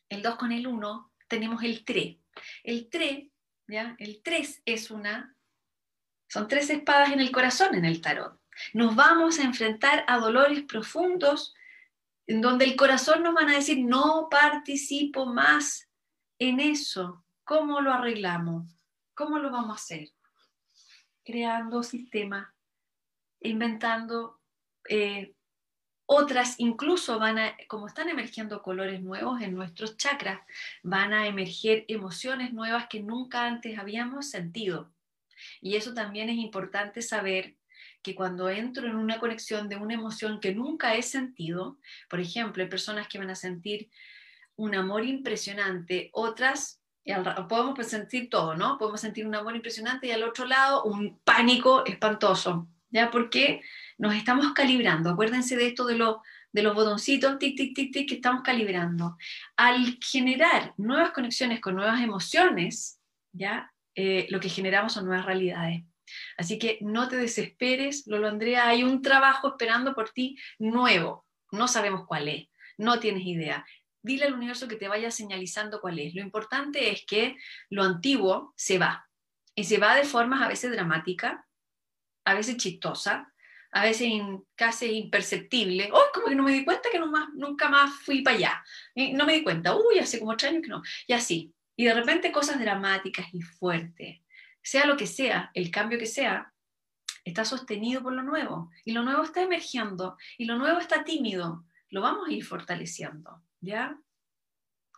el 0.08 0.22
2 0.22 0.36
con 0.36 0.52
el 0.52 0.66
1, 0.66 1.12
tenemos 1.28 1.62
el 1.62 1.84
3. 1.84 2.16
El 2.64 2.88
3, 2.88 3.28
ya, 3.68 3.96
el 3.98 4.22
3 4.22 4.62
es 4.64 4.90
una 4.90 5.36
son 6.30 6.46
tres 6.46 6.70
espadas 6.70 7.10
en 7.10 7.20
el 7.20 7.32
corazón 7.32 7.74
en 7.74 7.84
el 7.84 8.00
tarot. 8.00 8.40
Nos 8.72 8.94
vamos 8.94 9.40
a 9.40 9.42
enfrentar 9.42 10.04
a 10.06 10.18
dolores 10.18 10.62
profundos 10.62 11.54
en 12.30 12.40
donde 12.40 12.64
el 12.64 12.76
corazón 12.76 13.22
nos 13.22 13.34
van 13.34 13.48
a 13.48 13.56
decir, 13.56 13.84
no 13.84 14.28
participo 14.30 15.26
más 15.26 15.88
en 16.38 16.60
eso, 16.60 17.24
¿Cómo 17.50 17.80
lo 17.80 17.92
arreglamos? 17.92 18.78
¿Cómo 19.12 19.40
lo 19.40 19.50
vamos 19.50 19.70
a 19.70 19.74
hacer? 19.74 20.10
Creando 21.24 21.82
sistemas, 21.82 22.46
inventando 23.40 24.38
eh, 24.88 25.34
otras, 26.06 26.54
incluso 26.58 27.18
van 27.18 27.40
a, 27.40 27.56
como 27.66 27.88
están 27.88 28.08
emergiendo 28.08 28.62
colores 28.62 29.02
nuevos 29.02 29.42
en 29.42 29.56
nuestros 29.56 29.96
chakras, 29.96 30.40
van 30.84 31.12
a 31.12 31.26
emerger 31.26 31.86
emociones 31.88 32.52
nuevas 32.52 32.86
que 32.88 33.00
nunca 33.00 33.44
antes 33.46 33.76
habíamos 33.80 34.30
sentido. 34.30 34.92
Y 35.60 35.74
eso 35.74 35.92
también 35.92 36.28
es 36.28 36.36
importante 36.36 37.02
saber 37.02 37.56
que 38.02 38.14
cuando 38.14 38.48
entro 38.48 38.86
en 38.86 38.96
una 38.96 39.18
conexión 39.18 39.68
de 39.68 39.76
una 39.76 39.94
emoción 39.94 40.40
que 40.40 40.54
nunca 40.54 40.94
he 40.94 41.02
sentido, 41.02 41.78
por 42.08 42.20
ejemplo, 42.20 42.62
hay 42.62 42.68
personas 42.68 43.08
que 43.08 43.18
van 43.18 43.30
a 43.30 43.34
sentir 43.34 43.90
un 44.56 44.74
amor 44.74 45.04
impresionante, 45.04 46.10
otras 46.12 46.80
podemos 47.48 47.74
pues 47.74 47.88
sentir 47.88 48.28
todo, 48.28 48.54
¿no? 48.54 48.78
Podemos 48.78 49.00
sentir 49.00 49.26
un 49.26 49.34
amor 49.34 49.56
impresionante 49.56 50.06
y 50.06 50.10
al 50.10 50.22
otro 50.22 50.44
lado 50.44 50.84
un 50.84 51.18
pánico 51.24 51.84
espantoso, 51.84 52.68
¿ya? 52.90 53.10
Porque 53.10 53.62
nos 53.98 54.14
estamos 54.14 54.52
calibrando. 54.52 55.10
Acuérdense 55.10 55.56
de 55.56 55.66
esto 55.66 55.86
de 55.86 55.96
lo 55.96 56.22
de 56.52 56.62
los 56.64 56.74
botoncitos, 56.74 57.38
tic, 57.38 57.56
tic, 57.56 57.74
tic, 57.74 57.92
tic, 57.92 58.08
que 58.08 58.16
estamos 58.16 58.42
calibrando. 58.42 59.16
Al 59.56 59.98
generar 60.00 60.74
nuevas 60.76 61.12
conexiones 61.12 61.60
con 61.60 61.76
nuevas 61.76 62.02
emociones, 62.02 63.00
¿ya? 63.32 63.72
Eh, 63.94 64.26
lo 64.30 64.40
que 64.40 64.48
generamos 64.48 64.94
son 64.94 65.06
nuevas 65.06 65.26
realidades. 65.26 65.84
Así 66.36 66.58
que 66.58 66.78
no 66.80 67.08
te 67.08 67.16
desesperes, 67.16 68.06
Lolo 68.06 68.28
Andrea, 68.28 68.68
hay 68.68 68.82
un 68.82 69.02
trabajo 69.02 69.48
esperando 69.48 69.94
por 69.94 70.10
ti 70.10 70.38
nuevo. 70.58 71.26
No 71.52 71.68
sabemos 71.68 72.06
cuál 72.06 72.28
es, 72.28 72.48
no 72.76 73.00
tienes 73.00 73.24
idea. 73.24 73.64
Dile 74.02 74.24
al 74.24 74.34
universo 74.34 74.68
que 74.68 74.76
te 74.76 74.88
vaya 74.88 75.10
señalizando 75.10 75.80
cuál 75.80 75.98
es. 75.98 76.14
Lo 76.14 76.22
importante 76.22 76.90
es 76.90 77.04
que 77.06 77.36
lo 77.68 77.82
antiguo 77.82 78.54
se 78.56 78.78
va. 78.78 79.06
Y 79.54 79.64
se 79.64 79.78
va 79.78 79.94
de 79.94 80.04
formas 80.04 80.42
a 80.42 80.48
veces 80.48 80.70
dramáticas, 80.70 81.38
a 82.24 82.34
veces 82.34 82.56
chistosa, 82.56 83.30
a 83.72 83.84
veces 83.84 84.10
casi 84.54 84.86
imperceptible. 84.92 85.90
¡Oh, 85.92 86.02
como 86.12 86.26
que 86.26 86.34
no 86.34 86.42
me 86.42 86.52
di 86.52 86.64
cuenta 86.64 86.88
que 86.90 86.98
no 86.98 87.06
más, 87.06 87.28
nunca 87.34 87.68
más 87.68 87.92
fui 88.04 88.22
para 88.22 88.36
allá! 88.36 88.64
Y 88.94 89.12
no 89.12 89.26
me 89.26 89.34
di 89.34 89.42
cuenta. 89.42 89.76
¡Uy, 89.76 89.98
hace 89.98 90.18
como 90.18 90.32
ocho 90.32 90.48
años 90.48 90.62
que 90.62 90.68
no! 90.68 90.82
Y 91.06 91.12
así. 91.12 91.52
Y 91.76 91.84
de 91.84 91.94
repente 91.94 92.32
cosas 92.32 92.60
dramáticas 92.60 93.26
y 93.32 93.40
fuertes. 93.42 94.20
Sea 94.62 94.86
lo 94.86 94.96
que 94.96 95.06
sea, 95.06 95.50
el 95.54 95.70
cambio 95.70 95.98
que 95.98 96.06
sea, 96.06 96.52
está 97.24 97.44
sostenido 97.44 98.02
por 98.02 98.12
lo 98.12 98.22
nuevo. 98.22 98.70
Y 98.84 98.92
lo 98.92 99.02
nuevo 99.02 99.22
está 99.22 99.42
emergiendo. 99.42 100.16
Y 100.38 100.44
lo 100.44 100.56
nuevo 100.56 100.78
está 100.78 101.04
tímido. 101.04 101.64
Lo 101.88 102.02
vamos 102.02 102.28
a 102.28 102.32
ir 102.32 102.44
fortaleciendo. 102.44 103.42
¿Ya? 103.60 103.98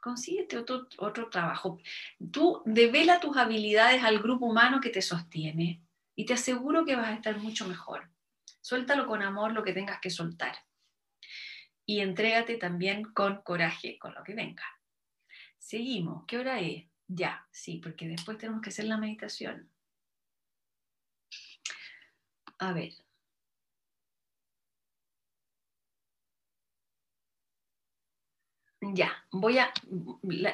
consíguete 0.03 0.59
otro, 0.59 0.89
otro 0.99 1.31
trabajo. 1.31 1.79
Tú 2.31 2.61
devela 2.67 3.21
tus 3.21 3.37
habilidades 3.37 4.03
al 4.03 4.19
grupo 4.19 4.47
humano 4.47 4.81
que 4.81 4.91
te 4.91 5.01
sostiene 5.01 5.81
y 6.15 6.27
te 6.27 6.35
aseguro 6.35 6.85
que 6.85 6.97
vas 6.97 7.09
a 7.09 7.15
estar 7.15 7.39
mucho 7.39 7.67
mejor. 7.67 8.11
Suéltalo 8.61 9.07
con 9.07 9.23
amor 9.23 9.53
lo 9.53 9.63
que 9.63 9.73
tengas 9.73 10.01
que 10.01 10.11
soltar. 10.11 10.57
Y 11.87 12.01
entrégate 12.01 12.57
también 12.57 13.05
con 13.05 13.43
coraje 13.43 13.99
con 13.99 14.13
lo 14.15 14.23
que 14.23 14.35
venga. 14.35 14.65
Seguimos. 15.59 16.25
¿Qué 16.27 16.39
hora 16.39 16.61
es? 16.61 16.85
Ya, 17.15 17.47
sí, 17.51 17.79
porque 17.83 18.09
después 18.09 18.39
tenemos 18.39 18.63
que 18.63 18.71
hacer 18.71 18.87
la 18.87 18.97
meditación. 18.97 19.69
A 22.59 22.73
ver, 22.73 22.93
Ya, 28.95 29.13
voy 29.31 29.59
a, 29.59 29.73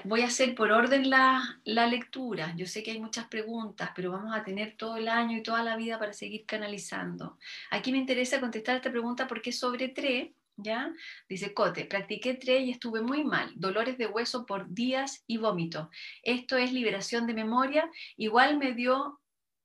voy 0.05 0.21
a 0.21 0.27
hacer 0.27 0.55
por 0.55 0.71
orden 0.71 1.09
la, 1.09 1.61
la, 1.65 1.87
lectura. 1.87 2.55
Yo 2.57 2.67
sé 2.67 2.83
que 2.83 2.91
hay 2.91 3.01
muchas 3.01 3.27
preguntas, 3.27 3.91
pero 3.97 4.13
vamos 4.13 4.35
a 4.37 4.45
tener 4.45 4.77
todo 4.77 4.99
el 4.99 5.09
año 5.09 5.39
y 5.39 5.43
toda 5.43 5.63
la 5.63 5.77
vida 5.77 5.99
para 5.99 6.13
seguir 6.13 6.45
canalizando. 6.45 7.39
Aquí 7.71 7.91
me 7.91 7.97
interesa 7.99 8.39
contestar 8.39 8.77
esta 8.77 8.91
pregunta 8.91 9.27
porque 9.27 9.51
sobre 9.51 9.89
TRE, 9.89 10.35
¿ya? 10.59 10.93
Dice 11.29 11.55
Cote, 11.55 11.87
practiqué 11.87 12.35
TRE 12.35 12.61
y 12.61 12.71
estuve 12.71 13.01
muy 13.01 13.25
mal, 13.25 13.53
dolores 13.55 13.97
de 13.97 14.07
hueso 14.07 14.45
por 14.45 14.69
días 14.75 15.25
y 15.27 15.39
vómito. 15.39 15.91
Esto 16.23 16.57
es 16.57 16.73
liberación 16.73 17.27
de 17.27 17.35
memoria. 17.35 17.91
Igual 18.17 18.59
me 18.59 18.75
dio 18.75 19.21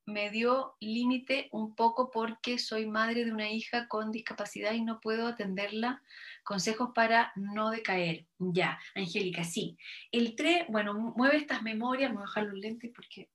me 0.06 0.30
dio 0.30 0.76
límite 0.80 1.48
un 1.50 1.74
poco 1.74 2.10
porque 2.10 2.58
soy 2.58 2.86
madre 2.86 3.24
de 3.24 3.32
una 3.32 3.50
hija 3.50 3.88
con 3.88 4.12
discapacidad 4.12 4.72
y 4.74 4.82
no 4.82 5.00
puedo 5.00 5.26
atenderla 5.26 6.02
consejos 6.42 6.90
para 6.94 7.32
no 7.36 7.70
decaer. 7.70 8.26
Ya, 8.38 8.78
Angélica, 8.94 9.44
sí. 9.44 9.78
El 10.12 10.36
TRE, 10.36 10.66
bueno, 10.68 10.92
mueve 11.16 11.38
estas 11.38 11.62
memorias, 11.62 12.10
me 12.10 12.16
voy 12.16 12.24
a 12.24 12.26
dejar 12.26 12.44
los 12.44 12.58
lentes 12.58 12.92
porque 12.94 13.30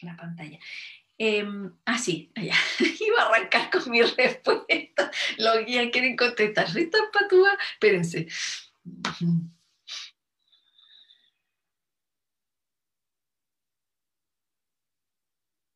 la 0.00 0.16
pantalla. 0.16 0.58
Eh, 1.18 1.44
ah, 1.86 1.98
sí, 1.98 2.30
ya. 2.36 2.54
Iba 3.00 3.22
a 3.22 3.26
arrancar 3.28 3.70
con 3.70 3.90
mi 3.90 4.02
respuesta. 4.02 5.10
Los 5.38 5.64
guías 5.64 5.88
quieren 5.92 6.16
contestar. 6.16 6.68
Rita 6.74 6.98
Patúa, 7.12 7.56
espérense. 7.72 8.28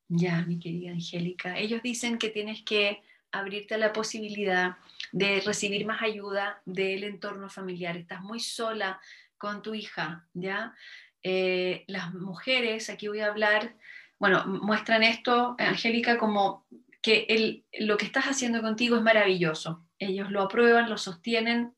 Ya, 0.08 0.44
mi 0.46 0.58
querida 0.58 0.90
Angélica. 0.90 1.56
Ellos 1.58 1.82
dicen 1.82 2.18
que 2.18 2.30
tienes 2.30 2.62
que 2.62 3.00
abrirte 3.30 3.74
a 3.74 3.78
la 3.78 3.92
posibilidad 3.92 4.76
de 5.12 5.40
recibir 5.40 5.86
más 5.86 6.02
ayuda 6.02 6.60
del 6.66 7.04
entorno 7.04 7.48
familiar. 7.48 7.96
Estás 7.96 8.20
muy 8.20 8.40
sola 8.40 9.00
con 9.38 9.62
tu 9.62 9.74
hija, 9.74 10.26
¿ya? 10.34 10.74
Eh, 11.22 11.84
las 11.86 12.12
mujeres, 12.12 12.90
aquí 12.90 13.06
voy 13.08 13.20
a 13.20 13.28
hablar, 13.28 13.76
bueno, 14.20 14.44
muestran 14.46 15.02
esto, 15.02 15.56
Angélica, 15.58 16.18
como 16.18 16.66
que 17.00 17.24
el, 17.30 17.64
lo 17.78 17.96
que 17.96 18.04
estás 18.04 18.26
haciendo 18.26 18.60
contigo 18.60 18.96
es 18.96 19.02
maravilloso. 19.02 19.88
Ellos 19.98 20.30
lo 20.30 20.42
aprueban, 20.42 20.90
lo 20.90 20.98
sostienen 20.98 21.74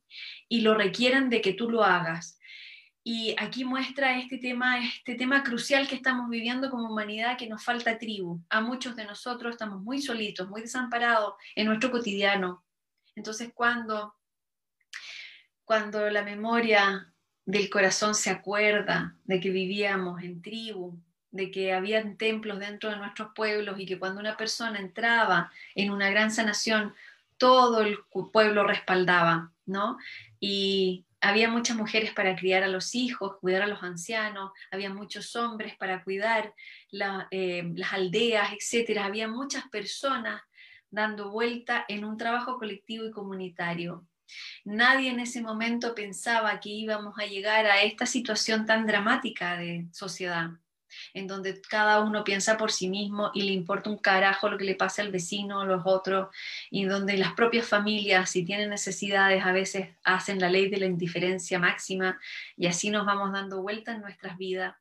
y 0.49 0.63
lo 0.63 0.75
requieren 0.75 1.31
de 1.31 1.41
que 1.41 1.53
tú 1.53 1.71
lo 1.71 1.85
hagas. 1.85 2.41
Y 3.05 3.37
aquí 3.39 3.65
muestra 3.65 4.19
este 4.19 4.39
tema, 4.39 4.85
este 4.85 5.15
tema 5.15 5.45
crucial 5.45 5.87
que 5.87 5.95
estamos 5.95 6.29
viviendo 6.29 6.69
como 6.69 6.91
humanidad, 6.91 7.39
que 7.39 7.49
nos 7.49 7.65
falta 7.65 7.97
tribu. 7.97 8.43
A 8.51 8.61
muchos 8.61 8.97
de 8.97 9.05
nosotros 9.05 9.53
estamos 9.53 9.81
muy 9.81 10.03
solitos, 10.03 10.49
muy 10.49 10.63
desamparados 10.63 11.35
en 11.55 11.67
nuestro 11.67 11.93
cotidiano. 11.93 12.65
Entonces, 13.15 13.53
cuando, 13.55 14.17
cuando 15.65 16.11
la 16.11 16.25
memoria 16.25 17.15
del 17.45 17.71
corazón 17.71 18.17
se 18.17 18.31
acuerda 18.31 19.17
de 19.23 19.39
que 19.39 19.51
vivíamos 19.51 20.25
en 20.25 20.43
tribu, 20.43 21.01
de 21.33 21.51
que 21.51 21.73
había 21.73 22.05
templos 22.17 22.61
dentro 22.61 22.91
de 22.91 22.97
nuestros 22.97 23.33
pueblos 23.35 23.81
y 23.81 23.87
que 23.87 23.99
cuando 23.99 24.21
una 24.21 24.37
persona 24.37 24.79
entraba 24.79 25.51
en 25.75 25.91
una 25.91 26.11
gran 26.11 26.31
sanación, 26.31 26.95
todo 27.39 27.81
el 27.81 27.99
pueblo 28.33 28.65
respaldaba, 28.65 29.51
¿no? 29.67 29.99
Y 30.39 31.05
había 31.21 31.49
muchas 31.49 31.77
mujeres 31.77 32.13
para 32.13 32.37
criar 32.37 32.63
a 32.63 32.69
los 32.69 32.95
hijos, 32.95 33.37
cuidar 33.41 33.63
a 33.63 33.67
los 33.67 33.83
ancianos, 33.83 34.53
había 34.71 34.93
muchos 34.93 35.35
hombres 35.35 35.75
para 35.77 36.05
cuidar 36.05 36.55
eh, 37.31 37.73
las 37.75 37.93
aldeas, 37.93 38.51
etc. 38.53 38.99
Había 38.99 39.27
muchas 39.27 39.69
personas 39.69 40.43
dando 40.91 41.31
vuelta 41.31 41.85
en 41.89 42.05
un 42.05 42.19
trabajo 42.19 42.59
colectivo 42.59 43.07
y 43.07 43.11
comunitario. 43.11 44.07
Nadie 44.65 45.11
en 45.11 45.21
ese 45.21 45.41
momento 45.41 45.95
pensaba 45.95 46.61
que 46.61 46.69
íbamos 46.69 47.19
a 47.19 47.27
llegar 47.27 47.67
a 47.67 47.83
esta 47.83 48.05
situación 48.05 48.67
tan 48.67 48.87
dramática 48.87 49.57
de 49.57 49.87
sociedad 49.93 50.51
en 51.15 51.27
donde 51.27 51.61
cada 51.61 52.01
uno 52.01 52.25
piensa 52.25 52.57
por 52.57 52.73
sí 52.73 52.89
mismo 52.89 53.31
y 53.35 53.43
le 53.43 53.53
importa 53.53 53.91
un 53.91 53.99
carajo 53.99 54.49
lo 54.49 54.59
que 54.59 54.65
le 54.65 54.75
pasa 54.75 55.03
al 55.03 55.11
vecino 55.11 55.61
o 55.61 55.65
los 55.65 55.83
otros, 55.85 56.29
y 56.71 56.85
donde 56.85 57.17
las 57.17 57.33
propias 57.35 57.67
familias, 57.67 58.31
si 58.31 58.45
tienen 58.45 58.71
necesidades, 58.71 59.45
a 59.45 59.53
veces 59.53 59.89
hacen 60.05 60.41
la 60.41 60.49
ley 60.49 60.69
de 60.69 60.79
la 60.79 60.87
indiferencia 60.87 61.59
máxima 61.59 62.19
y 62.57 62.67
así 62.67 62.91
nos 62.91 63.07
vamos 63.07 63.33
dando 63.33 63.63
vuelta 63.63 63.93
en 63.93 64.01
nuestras 64.01 64.37
vidas. 64.39 64.75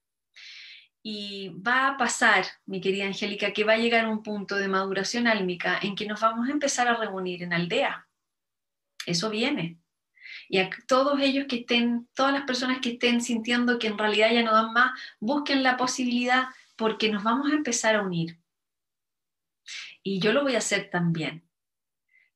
Y 1.04 1.50
va 1.68 1.88
a 1.88 1.98
pasar, 1.98 2.46
mi 2.68 2.80
querida 2.80 3.06
Angélica, 3.06 3.54
que 3.54 3.64
va 3.64 3.74
a 3.74 3.78
llegar 3.78 4.08
un 4.08 4.22
punto 4.22 4.56
de 4.58 4.68
maduración 4.68 5.26
álmica 5.28 5.80
en 5.82 5.96
que 5.96 6.06
nos 6.06 6.22
vamos 6.22 6.48
a 6.48 6.52
empezar 6.52 6.88
a 6.88 6.96
reunir 6.96 7.42
en 7.42 7.54
aldea. 7.54 8.08
Eso 9.08 9.32
viene. 9.32 9.81
Y 10.54 10.60
a 10.60 10.70
todos 10.86 11.18
ellos 11.22 11.46
que 11.48 11.62
estén, 11.62 12.10
todas 12.14 12.34
las 12.34 12.44
personas 12.44 12.80
que 12.82 12.90
estén 12.90 13.22
sintiendo 13.22 13.80
que 13.80 13.88
en 13.88 13.98
realidad 13.98 14.34
ya 14.34 14.44
no 14.44 14.52
dan 14.52 14.74
más, 14.74 14.92
busquen 15.22 15.64
la 15.64 15.78
posibilidad 15.78 16.50
porque 16.76 17.10
nos 17.10 17.24
vamos 17.24 17.50
a 17.50 17.56
empezar 17.56 17.96
a 17.96 18.02
unir. 18.02 18.38
Y 20.04 20.20
yo 20.20 20.34
lo 20.34 20.44
voy 20.44 20.56
a 20.56 20.58
hacer 20.58 20.90
también 20.90 21.48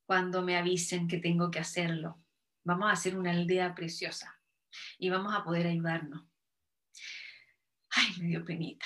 cuando 0.05 0.43
me 0.43 0.55
avisen 0.55 1.09
que 1.09 1.18
tengo 1.18 1.51
que 1.51 1.59
hacerlo. 1.59 2.18
Vamos 2.63 2.88
a 2.88 2.93
hacer 2.93 3.18
una 3.18 3.32
aldea 3.32 3.76
preciosa 3.76 4.39
y 4.97 5.09
vamos 5.09 5.36
a 5.36 5.43
poder 5.43 5.68
ayudarnos. 5.68 6.24
Ay, 7.89 8.13
me 8.22 8.28
dio 8.28 8.45
penita. 8.45 8.86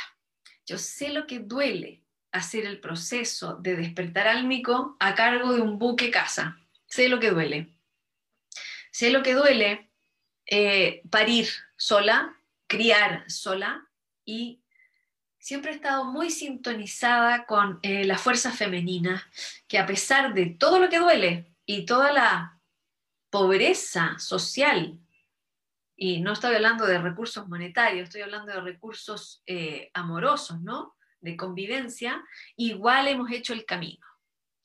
Yo 0.65 0.80
sé 0.80 1.09
lo 1.09 1.27
que 1.27 1.38
duele 1.38 2.03
hacer 2.32 2.65
el 2.65 2.80
proceso 2.80 3.57
de 3.57 3.75
despertar 3.75 4.27
álmico 4.27 4.97
a 4.99 5.13
cargo 5.13 5.53
de 5.53 5.61
un 5.61 5.77
buque 5.77 6.09
casa. 6.09 6.57
Sé 6.88 7.09
lo 7.09 7.19
que 7.19 7.30
duele 7.30 7.78
Sé 9.00 9.12
lo 9.12 9.24
que 9.24 9.34
duele 9.34 9.89
eh, 10.45 11.04
parir 11.10 11.47
sola, 11.78 12.36
criar 12.68 13.24
sola 13.32 13.88
y 14.26 14.62
siempre 15.38 15.72
he 15.72 15.76
estado 15.76 16.04
muy 16.04 16.30
sintonizada 16.30 17.45
con 17.45 17.80
eh, 17.82 18.04
la 18.04 18.18
fuerza 18.18 18.52
femenina, 18.52 19.26
que 19.70 19.80
a 19.80 19.86
pesar 19.86 20.34
de 20.34 20.47
todo 20.47 20.80
lo 20.80 20.89
que 20.89 21.00
duele 21.00 21.56
y 21.66 21.86
toda 21.86 22.12
la 22.12 22.60
pobreza 23.30 24.20
social, 24.20 25.00
y 25.95 26.20
no 26.20 26.34
estoy 26.34 26.56
hablando 26.56 26.86
de 26.86 27.00
recursos 27.00 27.47
monetarios, 27.47 28.04
estoy 28.10 28.24
hablando 28.24 28.52
de 28.52 28.60
recursos 28.60 29.41
eh, 29.45 29.91
amorosos, 29.93 30.60
¿no? 30.60 30.97
De 31.22 31.38
convivencia, 31.38 32.22
igual 32.58 33.08
hemos 33.08 33.32
hecho 33.32 33.54
el 33.54 33.64
camino, 33.64 34.06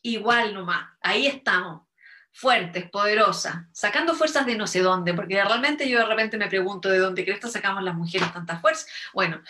igual 0.03 0.55
nomás, 0.55 0.91
ahí 1.01 1.28
estamos, 1.28 1.87
fuertes, 2.35 2.91
poderosas, 2.91 3.64
sacando 3.72 4.12
fuerzas 4.12 4.45
de 4.45 4.57
no 4.57 4.66
sé 4.66 4.80
dónde, 4.80 5.14
porque 5.14 5.43
realmente 5.43 5.89
yo 5.89 6.01
de 6.01 6.07
repente 6.07 6.37
me 6.37 6.49
pregunto 6.49 6.91
de 6.91 6.99
dónde 6.99 7.24
crees 7.24 7.39
que 7.39 7.49
sacamos 7.49 7.85
las 7.85 7.95
mujeres 7.95 8.32
tanta 8.32 8.59
fuerza. 8.59 8.87
Bueno, 9.12 9.41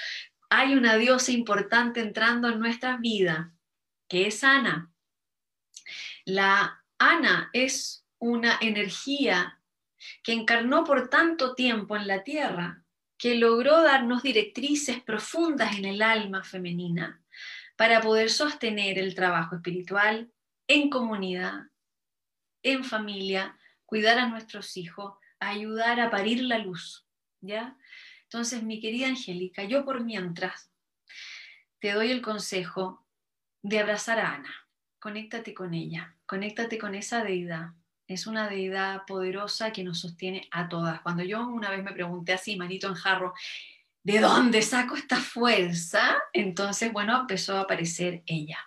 hay 0.51 0.74
una 0.74 0.97
diosa 0.97 1.32
importante 1.32 2.01
entrando 2.01 2.49
en 2.49 2.61
nuestras 2.61 3.01
vidas, 3.01 3.49
que 4.07 4.26
es 4.26 4.45
Ana. 4.45 4.93
La 6.26 6.85
Ana 6.99 7.49
es 7.55 8.05
una 8.18 8.59
energía 8.61 9.59
que 10.22 10.35
encarnó 10.35 10.85
por 10.85 11.09
tanto 11.09 11.55
tiempo 11.55 11.97
en 11.97 12.07
la 12.07 12.22
tierra, 12.22 12.85
que 13.16 13.37
logró 13.37 13.82
darnos 13.82 14.22
directrices 14.22 15.01
profundas 15.01 15.78
en 15.78 15.87
el 15.87 16.03
alma 16.03 16.45
femenina 16.45 17.22
para 17.76 18.03
poder 18.03 18.28
sostener 18.28 18.99
el 18.99 19.14
trabajo 19.14 19.57
espiritual 19.57 20.30
en 20.68 20.91
comunidad, 20.91 21.68
en 22.64 22.82
familia, 22.82 23.56
cuidar 23.86 24.18
a 24.18 24.26
nuestros 24.26 24.76
hijos, 24.76 25.14
ayudar 25.38 26.00
a 26.00 26.10
parir 26.10 26.42
la 26.42 26.58
luz, 26.58 27.06
¿ya? 27.40 27.76
Entonces, 28.24 28.64
mi 28.64 28.80
querida 28.80 29.06
Angélica, 29.06 29.62
yo 29.62 29.84
por 29.84 30.02
mientras 30.02 30.72
te 31.78 31.92
doy 31.92 32.10
el 32.10 32.22
consejo 32.22 33.06
de 33.62 33.78
abrazar 33.78 34.18
a 34.18 34.34
Ana. 34.34 34.54
Conéctate 34.98 35.54
con 35.54 35.74
ella, 35.74 36.16
conéctate 36.26 36.78
con 36.78 36.94
esa 36.94 37.22
deidad. 37.22 37.68
Es 38.06 38.26
una 38.26 38.48
deidad 38.48 39.04
poderosa 39.06 39.70
que 39.72 39.84
nos 39.84 40.00
sostiene 40.00 40.48
a 40.50 40.68
todas. 40.68 41.00
Cuando 41.02 41.22
yo 41.22 41.46
una 41.46 41.70
vez 41.70 41.84
me 41.84 41.92
pregunté 41.92 42.32
así, 42.32 42.56
manito 42.56 42.88
en 42.88 42.94
jarro, 42.94 43.34
¿de 44.02 44.18
dónde 44.20 44.62
saco 44.62 44.96
esta 44.96 45.16
fuerza? 45.16 46.16
Entonces, 46.32 46.92
bueno, 46.92 47.20
empezó 47.20 47.56
a 47.56 47.60
aparecer 47.60 48.22
ella. 48.26 48.58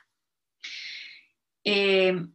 Eh, 1.63 2.27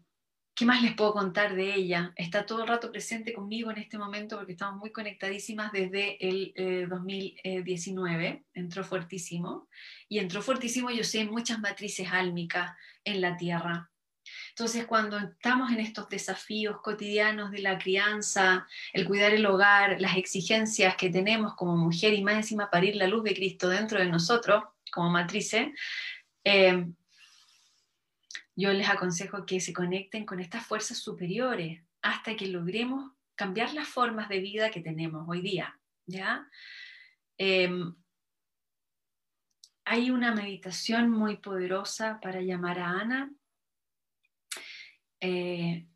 ¿Qué 0.54 0.66
más 0.66 0.82
les 0.82 0.94
puedo 0.94 1.14
contar 1.14 1.54
de 1.54 1.74
ella? 1.74 2.12
Está 2.14 2.44
todo 2.44 2.62
el 2.62 2.68
rato 2.68 2.92
presente 2.92 3.32
conmigo 3.32 3.70
en 3.70 3.78
este 3.78 3.96
momento 3.96 4.36
porque 4.36 4.52
estamos 4.52 4.78
muy 4.78 4.92
conectadísimas 4.92 5.72
desde 5.72 6.18
el 6.20 6.88
2019. 6.90 8.26
Eh, 8.26 8.42
entró 8.52 8.84
fuertísimo. 8.84 9.68
Y 10.08 10.18
entró 10.18 10.42
fuertísimo, 10.42 10.90
yo 10.90 11.04
sé, 11.04 11.24
muchas 11.24 11.58
matrices 11.58 12.08
álmicas 12.12 12.76
en 13.02 13.22
la 13.22 13.36
Tierra. 13.38 13.90
Entonces, 14.50 14.84
cuando 14.84 15.18
estamos 15.18 15.72
en 15.72 15.80
estos 15.80 16.08
desafíos 16.10 16.82
cotidianos 16.82 17.50
de 17.50 17.60
la 17.60 17.78
crianza, 17.78 18.66
el 18.92 19.06
cuidar 19.06 19.32
el 19.32 19.46
hogar, 19.46 20.00
las 20.02 20.18
exigencias 20.18 20.96
que 20.96 21.08
tenemos 21.08 21.54
como 21.54 21.76
mujer 21.76 22.12
y 22.12 22.22
más 22.22 22.34
encima 22.34 22.70
parir 22.70 22.96
la 22.96 23.06
luz 23.06 23.24
de 23.24 23.34
Cristo 23.34 23.70
dentro 23.70 23.98
de 23.98 24.06
nosotros 24.06 24.64
como 24.92 25.08
matrices, 25.08 25.68
eh, 26.44 26.86
yo 28.54 28.72
les 28.72 28.88
aconsejo 28.88 29.46
que 29.46 29.60
se 29.60 29.72
conecten 29.72 30.26
con 30.26 30.40
estas 30.40 30.66
fuerzas 30.66 30.98
superiores 30.98 31.82
hasta 32.02 32.36
que 32.36 32.48
logremos 32.48 33.12
cambiar 33.34 33.72
las 33.74 33.88
formas 33.88 34.28
de 34.28 34.40
vida 34.40 34.70
que 34.70 34.80
tenemos 34.80 35.26
hoy 35.28 35.40
día. 35.40 35.78
¿ya? 36.06 36.48
Em, 37.38 37.94
hay 39.84 40.10
una 40.10 40.34
meditación 40.34 41.10
muy 41.10 41.36
poderosa 41.36 42.20
para 42.20 42.40
llamar 42.40 42.78
a 42.78 42.88
Ana. 42.88 43.32
Eh, 45.20 45.86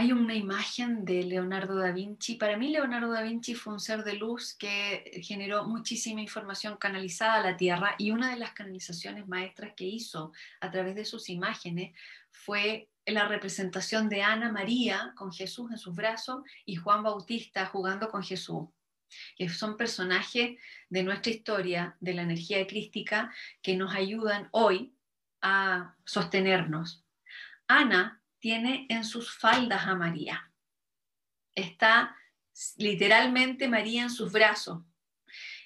hay 0.00 0.12
una 0.12 0.34
imagen 0.34 1.04
de 1.04 1.24
Leonardo 1.24 1.76
da 1.76 1.92
Vinci. 1.92 2.36
Para 2.36 2.56
mí 2.56 2.70
Leonardo 2.70 3.12
da 3.12 3.20
Vinci 3.20 3.54
fue 3.54 3.74
un 3.74 3.80
ser 3.80 4.02
de 4.02 4.14
luz 4.14 4.54
que 4.54 5.20
generó 5.22 5.66
muchísima 5.66 6.22
información 6.22 6.78
canalizada 6.78 7.34
a 7.34 7.50
la 7.50 7.56
Tierra 7.58 7.96
y 7.98 8.10
una 8.10 8.30
de 8.30 8.38
las 8.38 8.52
canalizaciones 8.52 9.28
maestras 9.28 9.74
que 9.76 9.84
hizo 9.84 10.32
a 10.62 10.70
través 10.70 10.94
de 10.94 11.04
sus 11.04 11.28
imágenes 11.28 11.94
fue 12.30 12.88
la 13.04 13.28
representación 13.28 14.08
de 14.08 14.22
Ana 14.22 14.50
María 14.50 15.12
con 15.16 15.32
Jesús 15.32 15.70
en 15.70 15.76
sus 15.76 15.94
brazos 15.94 16.44
y 16.64 16.76
Juan 16.76 17.02
Bautista 17.02 17.66
jugando 17.66 18.08
con 18.08 18.22
Jesús, 18.22 18.70
que 19.36 19.50
son 19.50 19.76
personajes 19.76 20.58
de 20.88 21.02
nuestra 21.02 21.30
historia, 21.30 21.98
de 22.00 22.14
la 22.14 22.22
energía 22.22 22.66
crística, 22.66 23.30
que 23.60 23.76
nos 23.76 23.94
ayudan 23.94 24.48
hoy 24.52 24.94
a 25.42 25.94
sostenernos. 26.06 27.04
Ana 27.66 28.19
tiene 28.40 28.86
en 28.88 29.04
sus 29.04 29.32
faldas 29.32 29.86
a 29.86 29.94
María. 29.94 30.50
Está 31.54 32.16
literalmente 32.76 33.68
María 33.68 34.02
en 34.02 34.10
sus 34.10 34.32
brazos. 34.32 34.82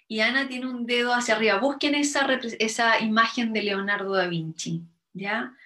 Y 0.07 0.21
Ana 0.21 0.47
tiene 0.47 0.67
un 0.67 0.85
dedo 0.85 1.15
hacia 1.15 1.35
arriba. 1.35 1.59
Busquen 1.59 1.95
esa, 1.95 2.27
esa 2.59 3.01
imagen 3.01 3.53
de 3.53 3.63
Leonardo 3.63 4.13
da 4.13 4.27
Vinci, 4.27 4.83
¿ya? 5.15 5.57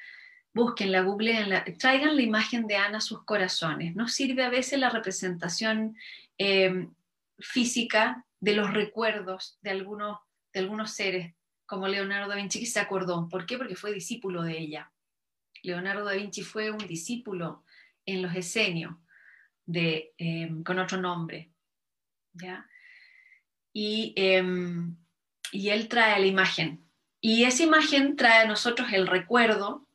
Búsquenla, 0.54 1.02
googleenla, 1.02 1.64
traigan 1.78 2.16
la 2.16 2.22
imagen 2.22 2.66
de 2.66 2.76
Ana 2.76 2.98
a 2.98 3.02
sus 3.02 3.24
corazones. 3.24 3.96
Nos 3.96 4.12
sirve 4.12 4.44
a 4.44 4.48
veces 4.48 4.78
la 4.78 4.90
representación 4.90 5.96
eh, 6.38 6.88
física 7.38 8.24
de 8.40 8.54
los 8.54 8.72
recuerdos 8.72 9.59
de 9.62 9.70
algunos, 9.70 10.18
de 10.52 10.61
algunos 10.61 10.92
seres, 10.92 11.34
como 11.66 11.88
Leonardo 11.88 12.28
da 12.28 12.36
Vinci, 12.36 12.61
que 12.61 12.66
se 12.66 12.80
acordó. 12.80 13.28
¿Por 13.28 13.44
qué? 13.44 13.59
Porque 13.59 13.76
fue 13.76 13.92
discípulo 13.92 14.42
de 14.42 14.59
ella. 14.59 14.92
Leonardo 15.62 16.04
da 16.04 16.12
Vinci 16.12 16.42
fue 16.42 16.70
un 16.70 16.78
discípulo 16.78 17.64
en 18.06 18.22
los 18.22 18.34
esenios 18.34 18.94
de, 19.66 20.14
em, 20.16 20.62
con 20.62 20.78
otro 20.78 20.98
nombre. 20.98 21.50
Y, 23.72 24.12
em, 24.16 24.96
y 25.52 25.68
él 25.70 25.88
trae 25.88 26.20
la 26.20 26.26
imagen. 26.26 26.84
Y 27.20 27.44
esa 27.44 27.64
imagen 27.64 28.16
trae 28.16 28.44
a 28.44 28.48
nosotros 28.48 28.92
el 28.92 29.06
recuerdo, 29.06 29.86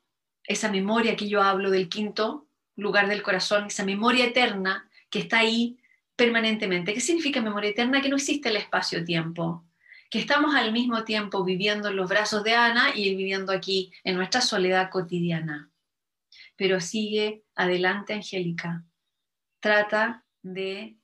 esa 0.44 0.70
memoria 0.70 1.16
que 1.16 1.30
yo 1.30 1.42
hablo 1.42 1.72
del 1.72 1.90
quinto 1.90 2.48
lugar 2.76 3.08
del 3.08 3.24
corazón, 3.24 3.68
esa 3.68 3.86
memoria 3.86 4.26
eterna 4.26 4.90
que 5.10 5.20
está 5.20 5.40
ahí 5.40 5.80
permanentemente. 6.16 6.94
¿Qué 6.94 7.00
significa 7.00 7.42
memoria 7.42 7.72
eterna? 7.72 8.02
Que 8.02 8.10
no 8.10 8.18
existe 8.18 8.50
el 8.50 8.58
espacio-tiempo 8.58 9.66
que 10.14 10.20
estamos 10.20 10.54
al 10.54 10.72
mismo 10.72 11.06
tiempo 11.06 11.44
viviendo 11.44 11.88
en 11.88 11.96
los 11.96 12.08
brazos 12.08 12.44
de 12.44 12.54
Ana 12.54 12.96
y 12.96 13.16
viviendo 13.16 13.52
aquí 13.52 13.92
en 14.04 14.16
nuestra 14.16 14.42
soledad 14.42 14.92
cotidiana. 14.92 15.72
Pero 16.56 16.80
sigue 16.80 17.44
adelante, 17.56 18.14
Angélica. 18.14 18.86
Trata 19.60 20.24
de 20.44 21.00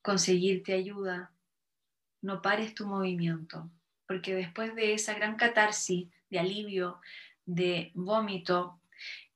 conseguirte 0.00 0.72
ayuda. 0.72 1.34
No 2.22 2.40
pares 2.40 2.74
tu 2.74 2.86
movimiento, 2.86 3.70
porque 4.08 4.34
después 4.34 4.74
de 4.74 4.94
esa 4.94 5.12
gran 5.12 5.36
catarsis 5.36 6.08
de 6.30 6.38
alivio, 6.38 7.02
de 7.44 7.92
vómito, 7.92 8.80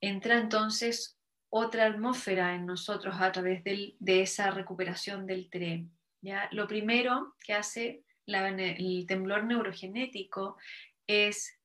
entra 0.01 0.39
entonces 0.39 1.19
otra 1.49 1.85
atmósfera 1.85 2.55
en 2.55 2.65
nosotros 2.65 3.17
a 3.19 3.31
través 3.31 3.63
de 3.63 4.21
esa 4.21 4.49
recuperación 4.49 5.27
del 5.27 5.51
tren. 5.51 5.95
¿ya? 6.19 6.49
Lo 6.51 6.67
primero 6.67 7.35
que 7.45 7.53
hace 7.53 8.03
el 8.35 9.05
temblor 9.07 9.43
neurogenético 9.43 10.57
es 11.07 11.57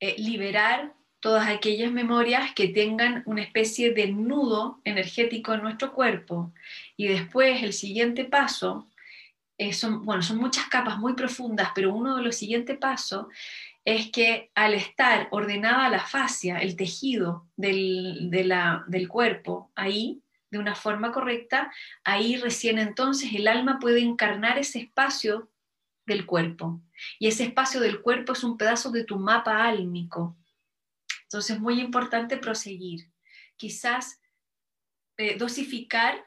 eh, 0.00 0.14
liberar 0.18 0.94
todas 1.20 1.48
aquellas 1.48 1.90
memorias 1.90 2.52
que 2.54 2.68
tengan 2.68 3.22
una 3.26 3.42
especie 3.42 3.92
de 3.92 4.08
nudo 4.08 4.80
energético 4.84 5.54
en 5.54 5.62
nuestro 5.62 5.92
cuerpo. 5.92 6.52
Y 6.96 7.08
después 7.08 7.62
el 7.62 7.72
siguiente 7.72 8.24
paso, 8.24 8.88
eh, 9.58 9.72
son, 9.72 10.04
bueno, 10.04 10.22
son 10.22 10.36
muchas 10.38 10.68
capas 10.68 10.98
muy 10.98 11.14
profundas, 11.14 11.70
pero 11.74 11.92
uno 11.92 12.16
de 12.16 12.22
los 12.22 12.36
siguientes 12.36 12.78
pasos 12.78 13.26
es 13.84 14.10
que 14.10 14.50
al 14.54 14.74
estar 14.74 15.28
ordenada 15.30 15.88
la 15.88 16.00
fascia, 16.00 16.58
el 16.58 16.76
tejido 16.76 17.46
del, 17.56 18.30
del 18.30 19.08
cuerpo 19.08 19.72
ahí, 19.74 20.22
de 20.50 20.58
una 20.58 20.74
forma 20.74 21.10
correcta, 21.10 21.72
ahí 22.04 22.36
recién 22.36 22.78
entonces 22.78 23.30
el 23.34 23.48
alma 23.48 23.78
puede 23.80 24.00
encarnar 24.00 24.58
ese 24.58 24.78
espacio 24.78 25.48
del 26.08 26.26
cuerpo. 26.26 26.80
Y 27.20 27.28
ese 27.28 27.44
espacio 27.44 27.80
del 27.80 28.00
cuerpo 28.00 28.32
es 28.32 28.42
un 28.42 28.58
pedazo 28.58 28.90
de 28.90 29.04
tu 29.04 29.18
mapa 29.18 29.64
álmico. 29.64 30.36
Entonces 31.22 31.56
es 31.56 31.60
muy 31.60 31.80
importante 31.80 32.36
proseguir. 32.36 33.12
Quizás 33.56 34.20
eh, 35.16 35.36
dosificar 35.36 36.24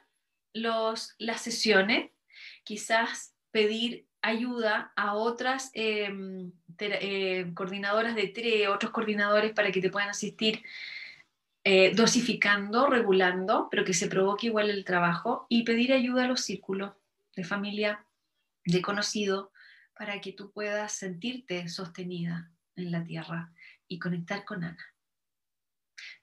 los, 0.53 1.15
las 1.17 1.41
sesiones, 1.41 2.11
quizás 2.63 3.35
pedir 3.51 4.07
ayuda 4.21 4.93
a 4.95 5.15
otras 5.15 5.71
em, 5.73 6.51
eh, 6.79 7.51
coordinadoras 7.53 8.15
de 8.15 8.27
TRE, 8.27 8.67
otros 8.67 8.91
coordinadores 8.91 9.53
para 9.53 9.71
que 9.71 9.81
te 9.81 9.89
puedan 9.89 10.09
asistir 10.09 10.63
eh, 11.63 11.93
dosificando, 11.95 12.87
regulando, 12.87 13.67
pero 13.69 13.85
que 13.85 13.93
se 13.93 14.07
provoque 14.07 14.47
igual 14.47 14.69
el 14.69 14.83
trabajo 14.83 15.45
y 15.49 15.63
pedir 15.63 15.93
ayuda 15.93 16.25
a 16.25 16.27
los 16.27 16.41
círculos 16.41 16.93
de 17.35 17.43
familia, 17.43 18.05
de 18.65 18.81
conocido, 18.81 19.50
para 20.01 20.19
que 20.19 20.33
tú 20.33 20.51
puedas 20.51 20.93
sentirte 20.93 21.69
sostenida 21.69 22.51
en 22.75 22.89
la 22.91 23.03
tierra 23.03 23.53
y 23.87 23.99
conectar 23.99 24.43
con 24.45 24.63
Ana. 24.63 24.95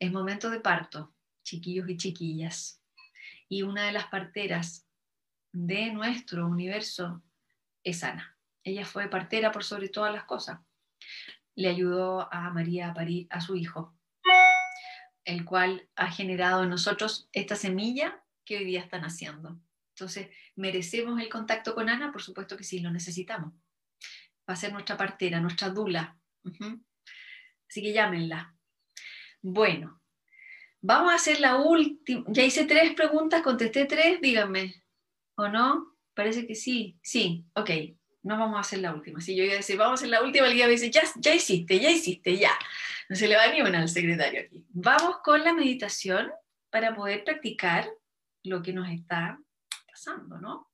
Es 0.01 0.11
momento 0.11 0.51
de 0.51 0.59
parto, 0.59 1.15
chiquillos 1.45 1.89
y 1.89 1.97
chiquillas. 1.97 2.83
Y 3.49 3.63
una 3.63 3.85
de 3.85 3.93
las 3.93 4.07
parteras 4.07 4.89
de 5.53 5.93
nuestro 5.93 6.49
universo 6.49 7.23
es 7.85 8.03
Ana. 8.03 8.37
Ella 8.65 8.85
fue 8.85 9.07
partera 9.07 9.53
por 9.53 9.63
sobre 9.63 9.89
todas 9.89 10.13
las 10.13 10.25
cosas. 10.25 10.59
Le 11.55 11.69
ayudó 11.69 12.29
a 12.35 12.51
María 12.51 12.89
a 12.91 12.95
parir 12.95 13.29
a 13.31 13.41
su 13.41 13.55
hijo, 13.55 13.97
el 15.25 15.45
cual 15.45 15.89
ha 15.95 16.11
generado 16.11 16.65
en 16.65 16.71
nosotros 16.71 17.29
esta 17.33 17.55
semilla 17.55 18.25
que 18.45 18.57
hoy 18.57 18.65
día 18.65 18.81
están 18.81 19.05
haciendo. 19.05 19.57
Entonces, 19.95 20.31
¿merecemos 20.57 21.21
el 21.21 21.29
contacto 21.29 21.77
con 21.77 21.89
Ana? 21.89 22.11
Por 22.11 22.23
supuesto 22.23 22.57
que 22.57 22.65
sí, 22.65 22.81
lo 22.81 22.91
necesitamos 22.91 23.53
va 24.49 24.55
a 24.55 24.57
ser 24.57 24.73
nuestra 24.73 24.97
partera, 24.97 25.41
nuestra 25.41 25.69
dula. 25.69 26.17
Así 27.69 27.83
que 27.83 27.93
llámenla. 27.93 28.55
Bueno, 29.43 29.99
Vamos 30.81 31.13
a 31.13 31.17
hacer 31.17 31.41
la 31.41 31.57
última. 31.57 32.25
Ya 32.29 32.45
hice 32.45 32.65
tres 32.65 32.95
preguntas, 32.95 33.43
contesté 33.43 33.85
tres, 33.87 34.21
díganme. 34.21 34.83
¿O 35.35 35.49
no? 35.49 35.97
Parece 36.15 36.47
que 36.47 36.55
sí. 36.55 36.99
Sí, 37.03 37.45
ok. 37.55 37.71
No 38.23 38.39
vamos 38.39 38.57
a 38.57 38.61
hacer 38.61 38.81
la 38.81 38.95
última. 38.95 39.21
Si 39.21 39.35
yo 39.37 39.45
iba 39.45 39.55
a 39.55 39.57
decir, 39.57 39.77
vamos 39.77 39.93
a 39.93 39.95
hacer 39.95 40.11
la 40.11 40.23
última, 40.23 40.47
el 40.47 40.55
guía 40.55 40.67
me 40.67 40.73
dice, 40.73 40.91
ya, 40.91 41.03
ya 41.17 41.35
hiciste, 41.35 41.79
ya 41.81 41.91
hiciste, 41.91 42.37
ya. 42.37 42.53
No 43.09 43.17
se 43.17 43.27
le 43.27 43.37
va 43.37 43.47
ni 43.49 43.61
una 43.63 43.81
al 43.81 43.89
secretario 43.89 44.41
aquí. 44.43 44.65
Vamos 44.71 45.19
con 45.25 45.43
la 45.43 45.53
meditación 45.53 46.31
para 46.71 46.95
poder 46.95 47.25
practicar 47.25 47.89
lo 48.45 48.63
que 48.63 48.73
nos 48.73 48.89
está 48.89 49.39
pasando, 49.91 50.39
¿no? 50.39 50.71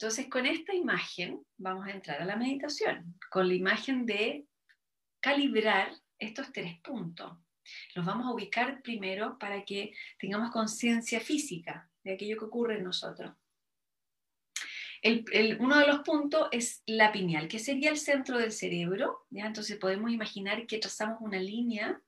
Entonces, 0.00 0.28
con 0.28 0.46
esta 0.46 0.74
imagen 0.74 1.44
vamos 1.58 1.86
a 1.86 1.90
entrar 1.90 2.22
a 2.22 2.24
la 2.24 2.34
meditación, 2.34 3.18
con 3.30 3.46
la 3.46 3.52
imagen 3.52 4.06
de 4.06 4.46
calibrar 5.20 5.92
estos 6.18 6.50
tres 6.52 6.80
puntos. 6.80 7.36
Los 7.94 8.06
vamos 8.06 8.26
a 8.26 8.32
ubicar 8.32 8.80
primero 8.80 9.38
para 9.38 9.62
que 9.62 9.92
tengamos 10.18 10.52
conciencia 10.52 11.20
física 11.20 11.90
de 12.02 12.14
aquello 12.14 12.38
que 12.38 12.46
ocurre 12.46 12.78
en 12.78 12.84
nosotros. 12.84 13.34
uno 15.58 15.78
de 15.78 15.86
los 15.86 15.98
puntos 15.98 16.48
es 16.50 16.82
la 16.86 17.12
pineal, 17.12 17.46
que 17.46 17.58
sería 17.58 17.90
el 17.90 17.98
centro 17.98 18.38
del 18.38 18.52
cerebro. 18.52 19.26
Entonces 19.30 19.76
podemos 19.76 20.10
imaginar 20.10 20.66
que 20.66 20.78
trazamos 20.78 21.18
una 21.20 21.38
línea 21.38 22.00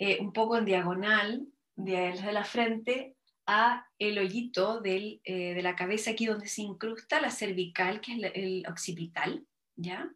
eh, 0.00 0.18
un 0.20 0.32
poco 0.32 0.56
en 0.56 0.64
diagonal 0.64 1.46
de, 1.76 2.20
la 2.32 2.42
frente 2.42 3.15
a 3.46 3.86
el 3.98 4.18
hoyito 4.18 4.82
eh, 4.84 5.20
de 5.24 5.62
la 5.62 5.76
cabeza 5.76 6.10
aquí 6.10 6.26
donde 6.26 6.48
se 6.48 6.62
incrusta 6.62 7.20
la 7.20 7.30
cervical, 7.30 8.00
que 8.00 8.12
es 8.14 8.32
el 8.34 8.64
occipital, 8.68 9.46
¿ya? 9.76 10.10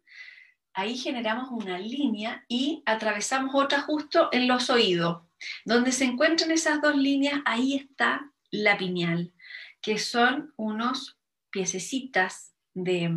Ahí 0.73 0.97
generamos 0.97 1.49
una 1.51 1.79
línea 1.79 2.45
y 2.47 2.83
atravesamos 2.85 3.53
otra 3.55 3.81
justo 3.81 4.29
en 4.31 4.47
los 4.47 4.69
oídos. 4.69 5.23
Donde 5.65 5.91
se 5.91 6.05
encuentran 6.05 6.51
esas 6.51 6.81
dos 6.81 6.95
líneas, 6.95 7.41
ahí 7.45 7.75
está 7.75 8.31
la 8.51 8.77
pineal, 8.77 9.33
que 9.81 9.97
son 9.97 10.53
unos 10.55 11.17
piececitas 11.49 12.53
de, 12.73 13.09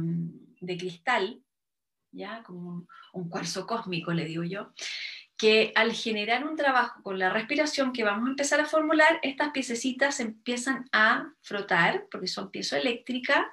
de 0.60 0.76
cristal, 0.76 1.42
ya 2.10 2.42
como 2.42 2.68
un, 2.70 2.88
un 3.12 3.28
cuarzo 3.28 3.66
cósmico, 3.66 4.12
le 4.12 4.24
digo 4.24 4.42
yo, 4.42 4.72
que 5.37 5.72
al 5.74 5.93
generar 5.93 6.45
un 6.45 6.57
trabajo 6.57 7.03
con 7.03 7.18
la 7.18 7.30
respiración 7.30 7.93
que 7.93 8.05
vamos 8.05 8.26
a 8.26 8.30
empezar 8.30 8.61
a 8.61 8.66
formular, 8.66 9.18
estas 9.22 9.51
piececitas 9.51 10.20
empiezan 10.20 10.89
a 10.93 11.32
frotar, 11.43 12.07
porque 12.11 12.28
son 12.28 12.51
piezoeléctricas, 12.51 13.45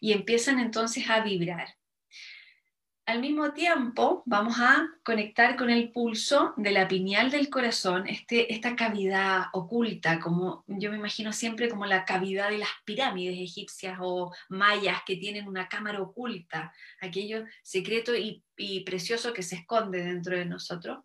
y 0.00 0.12
empiezan 0.12 0.58
entonces 0.58 1.08
a 1.10 1.20
vibrar. 1.20 1.76
Al 3.06 3.20
mismo 3.20 3.52
tiempo, 3.52 4.24
vamos 4.26 4.56
a 4.58 4.88
conectar 5.04 5.54
con 5.54 5.70
el 5.70 5.92
pulso 5.92 6.54
de 6.56 6.72
la 6.72 6.88
pineal 6.88 7.30
del 7.30 7.48
corazón, 7.48 8.08
este, 8.08 8.52
esta 8.52 8.74
cavidad 8.74 9.44
oculta, 9.52 10.18
como 10.18 10.64
yo 10.66 10.90
me 10.90 10.96
imagino 10.96 11.32
siempre 11.32 11.68
como 11.68 11.86
la 11.86 12.04
cavidad 12.04 12.50
de 12.50 12.58
las 12.58 12.68
pirámides 12.84 13.38
egipcias 13.38 13.96
o 14.00 14.34
mayas 14.48 15.02
que 15.06 15.14
tienen 15.14 15.46
una 15.46 15.68
cámara 15.68 16.02
oculta, 16.02 16.72
aquello 17.00 17.44
secreto 17.62 18.12
y, 18.12 18.42
y 18.56 18.80
precioso 18.80 19.32
que 19.32 19.44
se 19.44 19.54
esconde 19.54 20.02
dentro 20.02 20.36
de 20.36 20.46
nosotros. 20.46 21.04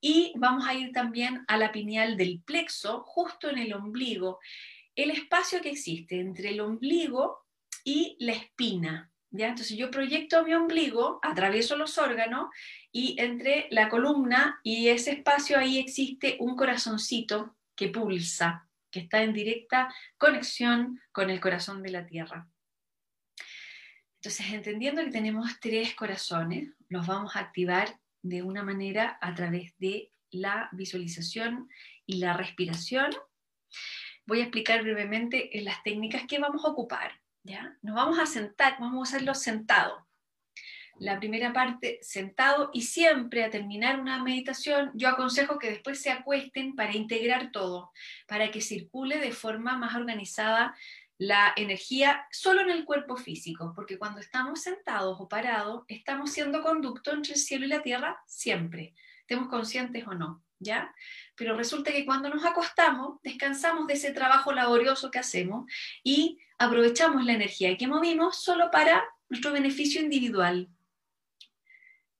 Y 0.00 0.32
vamos 0.36 0.64
a 0.68 0.74
ir 0.74 0.92
también 0.92 1.44
a 1.48 1.56
la 1.56 1.72
pineal 1.72 2.16
del 2.16 2.40
plexo, 2.40 3.02
justo 3.02 3.50
en 3.50 3.58
el 3.58 3.72
ombligo, 3.72 4.38
el 4.94 5.10
espacio 5.10 5.60
que 5.60 5.70
existe 5.70 6.20
entre 6.20 6.50
el 6.50 6.60
ombligo 6.60 7.40
y 7.82 8.16
la 8.20 8.32
espina 8.34 9.11
entonces 9.32 9.76
yo 9.76 9.90
proyecto 9.90 10.44
mi 10.44 10.54
ombligo, 10.54 11.18
atravieso 11.22 11.76
los 11.76 11.96
órganos 11.96 12.50
y 12.90 13.16
entre 13.18 13.66
la 13.70 13.88
columna 13.88 14.60
y 14.62 14.88
ese 14.88 15.12
espacio 15.12 15.58
ahí 15.58 15.78
existe 15.78 16.36
un 16.38 16.54
corazoncito 16.54 17.56
que 17.74 17.88
pulsa, 17.88 18.68
que 18.90 19.00
está 19.00 19.22
en 19.22 19.32
directa 19.32 19.92
conexión 20.18 21.00
con 21.12 21.30
el 21.30 21.40
corazón 21.40 21.82
de 21.82 21.90
la 21.90 22.06
Tierra. 22.06 22.48
Entonces, 24.16 24.52
entendiendo 24.52 25.02
que 25.02 25.10
tenemos 25.10 25.58
tres 25.60 25.94
corazones, 25.94 26.68
los 26.88 27.06
vamos 27.06 27.34
a 27.34 27.40
activar 27.40 27.98
de 28.22 28.42
una 28.42 28.62
manera 28.62 29.18
a 29.20 29.34
través 29.34 29.74
de 29.78 30.12
la 30.30 30.68
visualización 30.72 31.68
y 32.06 32.18
la 32.18 32.36
respiración. 32.36 33.10
Voy 34.26 34.40
a 34.40 34.44
explicar 34.44 34.82
brevemente 34.82 35.50
las 35.54 35.82
técnicas 35.82 36.26
que 36.28 36.38
vamos 36.38 36.64
a 36.64 36.68
ocupar. 36.68 37.21
Nos 37.44 37.94
vamos 37.94 38.18
a 38.18 38.26
sentar, 38.26 38.76
vamos 38.78 39.12
a 39.12 39.16
hacerlo 39.16 39.34
sentado. 39.34 40.06
La 40.98 41.18
primera 41.18 41.52
parte 41.52 41.98
sentado 42.02 42.70
y 42.72 42.82
siempre 42.82 43.42
a 43.42 43.50
terminar 43.50 43.98
una 43.98 44.22
meditación, 44.22 44.92
yo 44.94 45.08
aconsejo 45.08 45.58
que 45.58 45.70
después 45.70 46.00
se 46.00 46.10
acuesten 46.10 46.76
para 46.76 46.94
integrar 46.94 47.50
todo, 47.50 47.90
para 48.28 48.50
que 48.50 48.60
circule 48.60 49.18
de 49.18 49.32
forma 49.32 49.76
más 49.76 49.96
organizada 49.96 50.76
la 51.18 51.52
energía 51.56 52.26
solo 52.30 52.60
en 52.60 52.70
el 52.70 52.84
cuerpo 52.84 53.16
físico, 53.16 53.72
porque 53.74 53.98
cuando 53.98 54.20
estamos 54.20 54.62
sentados 54.62 55.16
o 55.20 55.28
parados, 55.28 55.84
estamos 55.88 56.30
siendo 56.30 56.62
conducto 56.62 57.12
entre 57.12 57.34
el 57.34 57.38
cielo 57.38 57.64
y 57.64 57.68
la 57.68 57.82
tierra 57.82 58.22
siempre, 58.26 58.94
estemos 59.20 59.48
conscientes 59.48 60.06
o 60.06 60.14
no, 60.14 60.44
¿ya? 60.58 60.94
Pero 61.42 61.56
resulta 61.56 61.90
que 61.90 62.06
cuando 62.06 62.28
nos 62.28 62.44
acostamos, 62.44 63.20
descansamos 63.24 63.88
de 63.88 63.94
ese 63.94 64.12
trabajo 64.12 64.52
laborioso 64.52 65.10
que 65.10 65.18
hacemos 65.18 65.68
y 66.04 66.38
aprovechamos 66.56 67.24
la 67.24 67.32
energía 67.32 67.76
que 67.76 67.88
movimos 67.88 68.40
solo 68.44 68.70
para 68.70 69.02
nuestro 69.28 69.50
beneficio 69.50 70.00
individual. 70.00 70.68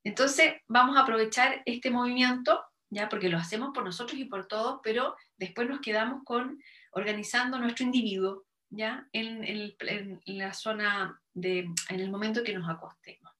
Entonces 0.02 0.54
vamos 0.66 0.96
a 0.96 1.02
aprovechar 1.02 1.62
este 1.66 1.88
movimiento, 1.92 2.64
ya 2.90 3.08
porque 3.08 3.28
lo 3.28 3.38
hacemos 3.38 3.70
por 3.72 3.84
nosotros 3.84 4.18
y 4.18 4.24
por 4.24 4.48
todos, 4.48 4.80
pero 4.82 5.14
después 5.36 5.68
nos 5.68 5.78
quedamos 5.80 6.24
con 6.24 6.60
organizando 6.90 7.60
nuestro 7.60 7.84
individuo, 7.84 8.44
ya 8.70 9.06
en, 9.12 9.44
en 9.44 10.38
la 10.38 10.52
zona 10.52 11.22
de, 11.32 11.70
en 11.90 12.00
el 12.00 12.10
momento 12.10 12.42
que 12.42 12.58
nos 12.58 12.68
acostemos. 12.68 13.30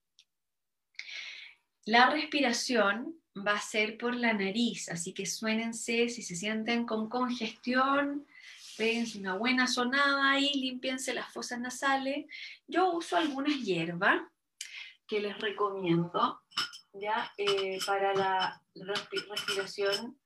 La 1.85 2.09
respiración 2.09 3.20
va 3.37 3.53
a 3.53 3.61
ser 3.61 3.97
por 3.97 4.14
la 4.14 4.33
nariz, 4.33 4.89
así 4.89 5.12
que 5.12 5.26
suénense 5.26 6.09
si 6.09 6.22
se 6.22 6.37
sienten 6.37 6.85
con 6.85 7.09
congestión, 7.09 8.26
péguense 8.76 9.18
una 9.18 9.35
buena 9.35 9.66
sonada 9.66 10.33
ahí, 10.33 10.53
limpiense 10.55 11.14
las 11.14 11.33
fosas 11.33 11.61
nasales. 11.61 12.26
Yo 12.66 12.93
uso 12.93 13.16
algunas 13.16 13.62
hierbas 13.62 14.20
que 15.07 15.20
les 15.20 15.39
recomiendo 15.39 16.41
ya 16.93 17.33
eh, 17.39 17.78
para 17.87 18.14
la 18.14 18.62
respiración 18.74 20.18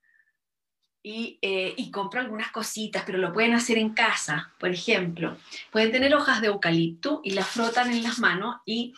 y, 1.03 1.39
eh, 1.41 1.73
y, 1.77 1.93
compro 1.93 2.21
algunas 2.21 2.51
cositas, 2.51 3.05
pero 3.07 3.19
lo 3.19 3.33
pueden 3.33 3.55
hacer 3.55 3.79
en 3.79 3.91
casa, 3.91 4.53
por 4.59 4.71
ejemplo. 4.71 5.37
Pueden 5.71 5.93
tener 5.93 6.13
hojas 6.17 6.41
de 6.41 6.49
eucalipto 6.49 7.21
y 7.23 7.31
las 7.31 7.47
frotan 7.47 7.93
en 7.93 8.03
las 8.03 8.19
manos 8.19 8.57
y 8.65 8.93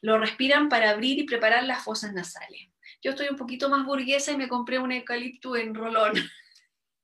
lo 0.00 0.18
respiran 0.18 0.68
para 0.68 0.90
abrir 0.90 1.18
y 1.18 1.24
preparar 1.24 1.64
las 1.64 1.82
fosas 1.82 2.12
nasales. 2.12 2.68
Yo 3.02 3.12
estoy 3.12 3.28
un 3.28 3.36
poquito 3.36 3.68
más 3.68 3.84
burguesa 3.84 4.32
y 4.32 4.36
me 4.36 4.48
compré 4.48 4.78
un 4.78 4.92
eucalipto 4.92 5.56
en 5.56 5.74
rolón. 5.74 6.14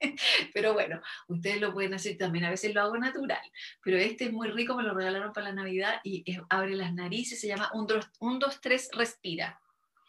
Pero 0.54 0.72
bueno, 0.72 1.00
ustedes 1.28 1.60
lo 1.60 1.72
pueden 1.72 1.94
hacer 1.94 2.16
también, 2.16 2.44
a 2.44 2.50
veces 2.50 2.74
lo 2.74 2.82
hago 2.82 2.96
natural, 2.98 3.40
pero 3.82 3.96
este 3.96 4.24
es 4.26 4.32
muy 4.32 4.48
rico, 4.48 4.76
me 4.76 4.82
lo 4.82 4.92
regalaron 4.92 5.32
para 5.32 5.48
la 5.48 5.54
Navidad 5.54 6.00
y 6.04 6.24
abre 6.50 6.76
las 6.76 6.92
narices, 6.92 7.40
se 7.40 7.48
llama 7.48 7.70
1, 7.72 8.00
2, 8.20 8.60
3, 8.60 8.90
respira. 8.92 9.60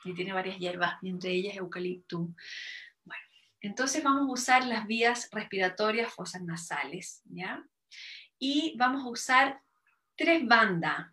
Y 0.04 0.14
tiene 0.14 0.34
varias 0.34 0.60
hierbas, 0.60 0.98
entre 1.02 1.32
ellas 1.32 1.56
eucalipto. 1.56 2.30
Bueno, 3.04 3.24
entonces 3.62 4.04
vamos 4.04 4.30
a 4.30 4.32
usar 4.32 4.66
las 4.66 4.86
vías 4.86 5.30
respiratorias, 5.32 6.14
fosas 6.14 6.44
nasales, 6.44 7.22
¿ya? 7.26 7.66
Y 8.38 8.76
vamos 8.78 9.04
a 9.04 9.10
usar 9.10 9.62
tres 10.16 10.46
bandas. 10.46 11.08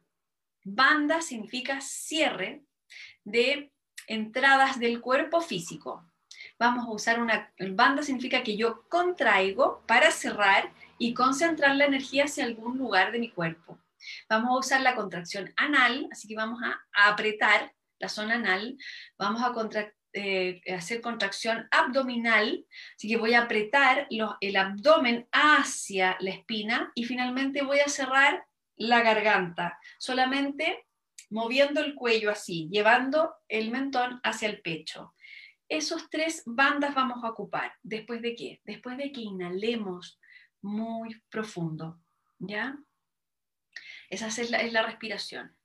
Banda 0.65 1.23
significa 1.23 1.81
cierre 1.81 2.63
de 3.25 3.72
entradas 4.07 4.79
del 4.79 5.01
cuerpo 5.01 5.41
físico. 5.41 6.05
Vamos 6.59 6.87
a 6.87 6.91
usar 6.91 7.21
una 7.21 7.53
banda, 7.71 8.03
significa 8.03 8.43
que 8.43 8.57
yo 8.57 8.85
contraigo 8.89 9.83
para 9.87 10.11
cerrar 10.11 10.73
y 10.99 11.15
concentrar 11.15 11.77
la 11.77 11.87
energía 11.87 12.25
hacia 12.25 12.45
algún 12.45 12.79
lugar 12.79 13.13
de 13.13 13.19
mi 13.19 13.31
cuerpo. 13.31 13.79
Vamos 14.29 14.51
a 14.51 14.59
usar 14.59 14.81
la 14.81 14.95
contracción 14.95 15.53
anal, 15.57 16.09
así 16.11 16.29
que 16.29 16.35
vamos 16.35 16.61
a, 16.63 16.81
apretar 17.09 17.73
la 17.99 18.09
zona 18.09 18.35
anal, 18.35 18.77
vamos 19.19 19.43
a 19.43 19.93
eh, 20.13 20.61
hacer 20.75 21.01
contracción 21.01 21.69
abdominal, 21.71 22.67
así 22.97 23.09
que 23.09 23.17
voy 23.17 23.35
a 23.35 23.43
apretar 23.43 24.07
el 24.41 24.57
abdomen 24.57 25.29
hacia 25.33 26.17
la 26.21 26.31
espina 26.31 26.93
y 26.95 27.05
finalmente 27.05 27.63
voy 27.63 27.81
a 27.81 27.89
cerrar 27.89 28.45
la 28.77 29.03
garganta, 29.03 29.79
solamente 29.99 30.87
moviendo 31.33 31.81
el 31.81 31.95
cuello 31.95 32.31
así, 32.31 32.69
llevando 32.71 33.35
el 33.49 33.71
mentón 33.71 34.21
hacia 34.23 34.49
el 34.49 34.61
pecho 34.63 35.15
esos 35.73 36.11
tres 36.11 36.43
bandas 36.45 36.95
vamos 36.95 37.25
a 37.25 37.31
ocupar. 37.31 37.73
¿Después 37.83 38.21
de 38.21 38.35
qué? 38.35 38.61
Después 38.65 38.99
de 38.99 39.11
que 39.11 39.23
inhalemos 39.23 40.21
muy 40.61 41.21
profundo, 41.31 41.99
¿ya? 42.39 42.77
Esa 44.11 44.27
es 44.27 44.51
la, 44.51 44.59
es 44.59 44.73
la 44.73 44.83
respiración. 44.83 45.57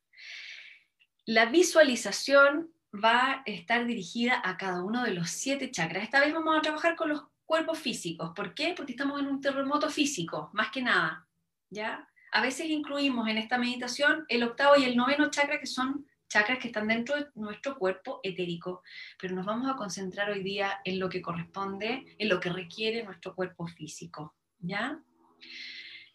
La 1.26 1.48
visualización 1.48 2.72
va 2.94 3.32
a 3.32 3.44
estar 3.46 3.86
dirigida 3.86 4.42
a 4.46 4.56
cada 4.56 4.82
uno 4.82 5.04
de 5.04 5.12
los 5.12 5.30
siete 5.30 5.72
chakras. 5.72 6.04
Esta 6.04 6.22
vez 6.22 6.34
vamos 6.34 6.58
a 6.58 6.62
trabajar 6.62 6.96
con 6.96 7.10
los 7.10 7.24
cuerpos 7.46 7.78
físicos. 7.78 8.32
¿Por 8.34 8.54
qué? 8.54 8.74
Porque 8.78 8.94
estamos 8.94 9.20
en 9.20 9.28
un 9.28 9.42
terremoto 9.42 9.90
físico, 9.90 10.50
más 10.54 10.72
que 10.72 10.82
nada. 10.82 11.28
¿ya? 11.70 12.08
A 12.38 12.42
veces 12.42 12.70
incluimos 12.70 13.28
en 13.28 13.40
esta 13.40 13.58
meditación 13.58 14.24
el 14.28 14.44
octavo 14.44 14.76
y 14.78 14.84
el 14.84 14.96
noveno 14.96 15.32
chakra, 15.32 15.60
que 15.60 15.66
son 15.66 16.06
chakras 16.30 16.60
que 16.60 16.68
están 16.68 16.88
dentro 16.88 17.16
de 17.16 17.26
nuestro 17.34 17.80
cuerpo 17.80 18.20
etérico, 18.22 18.84
pero 19.20 19.34
nos 19.34 19.44
vamos 19.44 19.68
a 19.68 19.76
concentrar 19.76 20.30
hoy 20.30 20.44
día 20.44 20.80
en 20.86 21.00
lo 21.00 21.10
que 21.10 21.20
corresponde, 21.20 22.16
en 22.16 22.30
lo 22.30 22.40
que 22.40 22.50
requiere 22.50 23.04
nuestro 23.04 23.34
cuerpo 23.34 23.66
físico, 23.66 24.36
¿ya? 24.60 25.02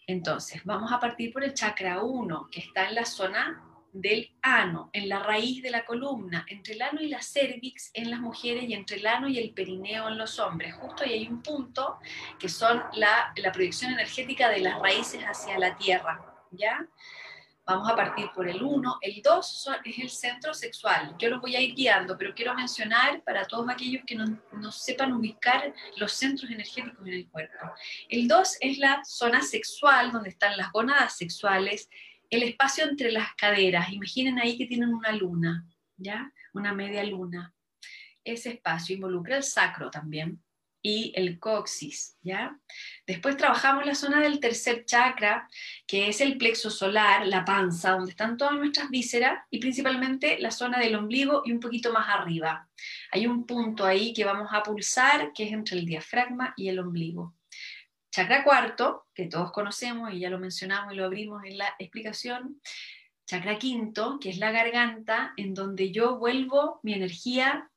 Entonces, 0.06 0.62
vamos 0.64 0.92
a 0.92 1.00
partir 1.00 1.32
por 1.32 1.42
el 1.42 1.54
chakra 1.54 2.04
1, 2.04 2.50
que 2.52 2.60
está 2.60 2.88
en 2.88 2.94
la 2.94 3.04
zona 3.04 3.71
del 3.92 4.30
ano, 4.40 4.90
en 4.92 5.08
la 5.08 5.18
raíz 5.18 5.62
de 5.62 5.70
la 5.70 5.84
columna, 5.84 6.44
entre 6.48 6.74
el 6.74 6.82
ano 6.82 7.00
y 7.00 7.08
la 7.08 7.20
cervix 7.20 7.90
en 7.92 8.10
las 8.10 8.20
mujeres 8.20 8.64
y 8.64 8.74
entre 8.74 8.96
el 8.96 9.06
ano 9.06 9.28
y 9.28 9.38
el 9.38 9.52
perineo 9.52 10.08
en 10.08 10.18
los 10.18 10.38
hombres. 10.38 10.74
Justo 10.74 11.04
ahí 11.04 11.12
hay 11.12 11.28
un 11.28 11.42
punto 11.42 11.98
que 12.38 12.48
son 12.48 12.82
la, 12.94 13.32
la 13.36 13.52
proyección 13.52 13.92
energética 13.92 14.48
de 14.48 14.60
las 14.60 14.78
raíces 14.80 15.22
hacia 15.22 15.58
la 15.58 15.76
tierra, 15.76 16.20
¿ya? 16.50 16.88
Vamos 17.64 17.88
a 17.88 17.94
partir 17.94 18.28
por 18.34 18.48
el 18.48 18.60
1. 18.60 18.98
El 19.02 19.22
2 19.22 19.68
es 19.84 19.98
el 19.98 20.10
centro 20.10 20.52
sexual. 20.52 21.14
Yo 21.18 21.30
los 21.30 21.40
voy 21.40 21.54
a 21.54 21.60
ir 21.60 21.76
guiando, 21.76 22.18
pero 22.18 22.34
quiero 22.34 22.54
mencionar 22.54 23.22
para 23.22 23.44
todos 23.44 23.68
aquellos 23.70 24.02
que 24.04 24.16
no, 24.16 24.36
no 24.52 24.72
sepan 24.72 25.12
ubicar 25.12 25.72
los 25.96 26.12
centros 26.12 26.50
energéticos 26.50 27.06
en 27.06 27.14
el 27.14 27.28
cuerpo. 27.28 27.72
El 28.08 28.26
2 28.26 28.56
es 28.60 28.78
la 28.78 29.04
zona 29.04 29.42
sexual, 29.42 30.10
donde 30.10 30.30
están 30.30 30.56
las 30.56 30.72
gónadas 30.72 31.16
sexuales, 31.16 31.88
el 32.32 32.42
espacio 32.42 32.84
entre 32.84 33.12
las 33.12 33.34
caderas. 33.34 33.92
Imaginen 33.92 34.38
ahí 34.38 34.56
que 34.56 34.66
tienen 34.66 34.88
una 34.88 35.12
luna, 35.12 35.66
¿ya? 35.98 36.32
Una 36.54 36.72
media 36.72 37.04
luna. 37.04 37.54
Ese 38.24 38.50
espacio 38.50 38.96
involucra 38.96 39.36
el 39.36 39.42
sacro 39.42 39.90
también 39.90 40.42
y 40.80 41.12
el 41.14 41.38
coxis, 41.38 42.16
¿ya? 42.22 42.58
Después 43.06 43.36
trabajamos 43.36 43.84
la 43.84 43.94
zona 43.94 44.20
del 44.20 44.40
tercer 44.40 44.86
chakra, 44.86 45.46
que 45.86 46.08
es 46.08 46.22
el 46.22 46.38
plexo 46.38 46.70
solar, 46.70 47.26
la 47.26 47.44
panza, 47.44 47.90
donde 47.90 48.12
están 48.12 48.38
todas 48.38 48.54
nuestras 48.54 48.88
vísceras 48.88 49.44
y 49.50 49.58
principalmente 49.58 50.38
la 50.40 50.50
zona 50.50 50.78
del 50.78 50.96
ombligo 50.96 51.42
y 51.44 51.52
un 51.52 51.60
poquito 51.60 51.92
más 51.92 52.08
arriba. 52.08 52.66
Hay 53.10 53.26
un 53.26 53.46
punto 53.46 53.84
ahí 53.84 54.14
que 54.14 54.24
vamos 54.24 54.48
a 54.52 54.62
pulsar, 54.62 55.32
que 55.34 55.44
es 55.44 55.52
entre 55.52 55.78
el 55.78 55.84
diafragma 55.84 56.54
y 56.56 56.68
el 56.68 56.78
ombligo. 56.78 57.34
Chakra 58.12 58.44
cuarto, 58.44 59.06
que 59.14 59.26
todos 59.26 59.52
conocemos 59.52 60.12
y 60.12 60.18
ya 60.20 60.28
lo 60.28 60.38
mencionamos 60.38 60.92
y 60.92 60.96
lo 60.96 61.06
abrimos 61.06 61.42
en 61.44 61.56
la 61.56 61.74
explicación. 61.78 62.60
Chakra 63.26 63.58
quinto, 63.58 64.18
que 64.20 64.28
es 64.28 64.36
la 64.36 64.52
garganta, 64.52 65.32
en 65.38 65.54
donde 65.54 65.92
yo 65.92 66.18
vuelvo 66.18 66.78
mi 66.82 66.92
energía 66.92 67.70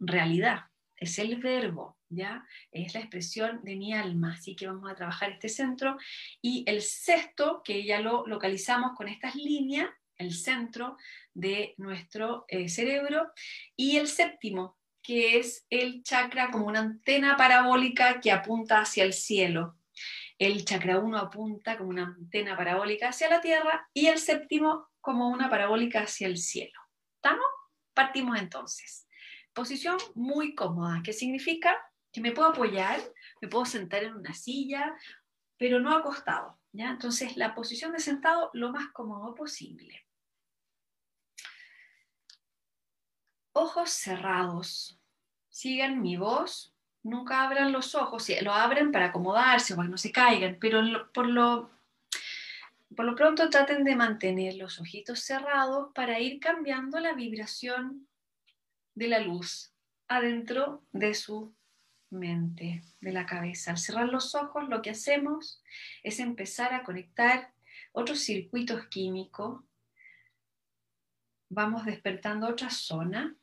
realidad. 0.00 0.64
Es 0.96 1.20
el 1.20 1.36
verbo, 1.36 1.96
¿ya? 2.08 2.44
Es 2.72 2.92
la 2.94 3.00
expresión 3.00 3.60
de 3.62 3.76
mi 3.76 3.94
alma, 3.94 4.32
así 4.32 4.56
que 4.56 4.66
vamos 4.66 4.90
a 4.90 4.96
trabajar 4.96 5.30
este 5.30 5.48
centro. 5.48 5.96
Y 6.40 6.64
el 6.66 6.82
sexto, 6.82 7.62
que 7.64 7.84
ya 7.84 8.00
lo 8.00 8.26
localizamos 8.26 8.96
con 8.96 9.06
estas 9.06 9.36
líneas, 9.36 9.88
el 10.16 10.34
centro 10.34 10.96
de 11.34 11.74
nuestro 11.76 12.46
eh, 12.48 12.68
cerebro. 12.68 13.30
Y 13.76 13.96
el 13.96 14.08
séptimo, 14.08 14.76
que 15.02 15.38
es 15.38 15.66
el 15.70 16.02
chakra 16.02 16.50
como 16.50 16.66
una 16.66 16.80
antena 16.80 17.36
parabólica 17.36 18.20
que 18.20 18.30
apunta 18.30 18.80
hacia 18.80 19.04
el 19.04 19.12
cielo. 19.12 19.76
El 20.38 20.64
chakra 20.64 20.98
1 20.98 21.18
apunta 21.18 21.76
como 21.76 21.90
una 21.90 22.04
antena 22.04 22.56
parabólica 22.56 23.08
hacia 23.08 23.28
la 23.28 23.40
tierra 23.40 23.88
y 23.92 24.06
el 24.06 24.18
séptimo 24.18 24.88
como 25.00 25.28
una 25.28 25.50
parabólica 25.50 26.02
hacia 26.02 26.26
el 26.26 26.38
cielo. 26.38 26.80
¿Estamos? 27.16 27.46
Partimos 27.94 28.38
entonces. 28.38 29.06
Posición 29.52 29.98
muy 30.14 30.54
cómoda, 30.54 31.02
¿Qué 31.04 31.12
significa 31.12 31.76
que 32.12 32.20
me 32.20 32.32
puedo 32.32 32.48
apoyar, 32.48 33.00
me 33.40 33.48
puedo 33.48 33.64
sentar 33.64 34.04
en 34.04 34.14
una 34.14 34.34
silla, 34.34 34.94
pero 35.56 35.80
no 35.80 35.94
acostado. 35.94 36.58
¿ya? 36.72 36.90
Entonces, 36.90 37.36
la 37.36 37.54
posición 37.54 37.92
de 37.92 38.00
sentado 38.00 38.50
lo 38.52 38.70
más 38.70 38.88
cómodo 38.92 39.34
posible. 39.34 40.01
Ojos 43.52 43.90
cerrados. 43.90 44.98
Sigan 45.48 46.00
mi 46.00 46.16
voz. 46.16 46.74
Nunca 47.02 47.42
abran 47.42 47.72
los 47.72 47.94
ojos. 47.94 48.28
Lo 48.42 48.52
abren 48.52 48.92
para 48.92 49.06
acomodarse 49.06 49.72
o 49.72 49.76
para 49.76 49.86
que 49.86 49.90
no 49.90 49.98
se 49.98 50.12
caigan, 50.12 50.56
pero 50.60 51.10
por 51.12 51.26
lo, 51.26 51.70
por 52.96 53.04
lo 53.04 53.14
pronto 53.14 53.50
traten 53.50 53.84
de 53.84 53.96
mantener 53.96 54.54
los 54.54 54.80
ojitos 54.80 55.20
cerrados 55.20 55.92
para 55.94 56.20
ir 56.20 56.40
cambiando 56.40 57.00
la 57.00 57.12
vibración 57.12 58.06
de 58.94 59.08
la 59.08 59.18
luz 59.18 59.72
adentro 60.08 60.82
de 60.92 61.14
su 61.14 61.54
mente, 62.10 62.82
de 63.00 63.12
la 63.12 63.26
cabeza. 63.26 63.72
Al 63.72 63.78
cerrar 63.78 64.08
los 64.08 64.34
ojos, 64.34 64.68
lo 64.68 64.82
que 64.82 64.90
hacemos 64.90 65.62
es 66.02 66.20
empezar 66.20 66.74
a 66.74 66.84
conectar 66.84 67.52
otros 67.92 68.20
circuitos 68.20 68.86
químicos. 68.86 69.62
Vamos 71.48 71.84
despertando 71.84 72.48
otra 72.48 72.70
zona. 72.70 73.34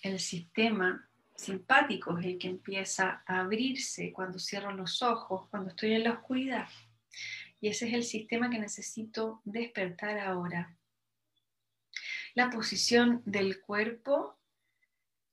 El 0.00 0.20
sistema 0.20 1.10
simpático 1.34 2.16
es 2.18 2.26
el 2.26 2.38
que 2.38 2.46
empieza 2.46 3.24
a 3.26 3.40
abrirse 3.40 4.12
cuando 4.12 4.38
cierro 4.38 4.72
los 4.72 5.02
ojos, 5.02 5.48
cuando 5.50 5.70
estoy 5.70 5.94
en 5.94 6.04
la 6.04 6.12
oscuridad. 6.12 6.68
Y 7.60 7.68
ese 7.68 7.88
es 7.88 7.94
el 7.94 8.04
sistema 8.04 8.48
que 8.48 8.60
necesito 8.60 9.42
despertar 9.44 10.20
ahora. 10.20 10.76
La 12.34 12.48
posición 12.50 13.22
del 13.24 13.60
cuerpo 13.60 14.38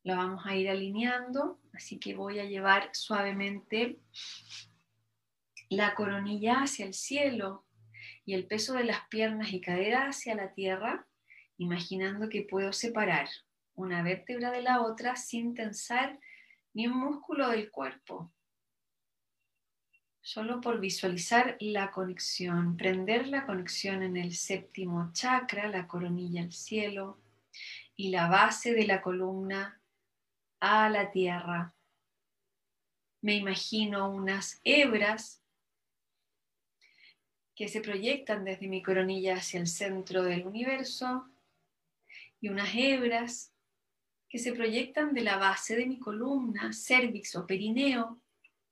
la 0.02 0.16
vamos 0.16 0.44
a 0.48 0.56
ir 0.56 0.68
alineando, 0.68 1.60
así 1.74 2.00
que 2.00 2.16
voy 2.16 2.40
a 2.40 2.46
llevar 2.46 2.90
suavemente 2.94 4.00
la 5.70 5.94
coronilla 5.94 6.64
hacia 6.64 6.88
el 6.88 6.96
cielo 6.96 7.68
y 8.26 8.34
el 8.34 8.48
peso 8.48 8.74
de 8.74 8.86
las 8.86 9.08
piernas 9.10 9.54
y 9.54 9.62
caderas 9.62 10.18
hacia 10.18 10.34
la 10.34 10.54
tierra, 10.54 11.08
imaginando 11.58 12.30
que 12.30 12.42
puedo 12.42 12.74
separar 12.74 13.28
una 13.76 14.02
vértebra 14.02 14.52
de 14.52 14.62
la 14.62 14.82
otra 14.82 15.16
sin 15.16 15.54
tensar 15.54 16.20
ni 16.74 16.88
un 16.88 16.98
músculo 16.98 17.50
del 17.50 17.72
cuerpo. 17.72 18.32
Solo 20.22 20.60
por 20.60 20.80
visualizar 20.80 21.56
la 21.60 21.92
conexión, 21.92 22.78
prender 22.78 23.28
la 23.28 23.46
conexión 23.46 24.02
en 24.02 24.18
el 24.18 24.36
séptimo 24.36 25.12
chakra, 25.14 25.68
la 25.68 25.88
coronilla 25.88 26.42
al 26.42 26.52
cielo 26.52 27.20
y 27.96 28.10
la 28.10 28.28
base 28.28 28.74
de 28.74 28.88
la 28.88 29.02
columna 29.02 29.80
a 30.60 30.90
la 30.90 31.12
tierra. 31.12 31.76
Me 33.22 33.36
imagino 33.36 34.10
unas 34.10 34.60
hebras 34.64 35.42
que 37.56 37.70
se 37.70 37.82
proyectan 37.82 38.44
desde 38.44 38.68
mi 38.68 38.82
coronilla 38.84 39.36
hacia 39.38 39.60
el 39.60 39.68
centro 39.68 40.24
del 40.24 40.46
universo 40.46 41.30
y 42.42 42.50
unas 42.50 42.70
hebras 42.76 43.55
que 44.36 44.40
se 44.40 44.52
proyectan 44.52 45.14
de 45.14 45.22
la 45.22 45.38
base 45.38 45.78
de 45.78 45.86
mi 45.86 45.98
columna, 45.98 46.74
cervix 46.74 47.38
o 47.38 47.48
perineo, 47.48 48.22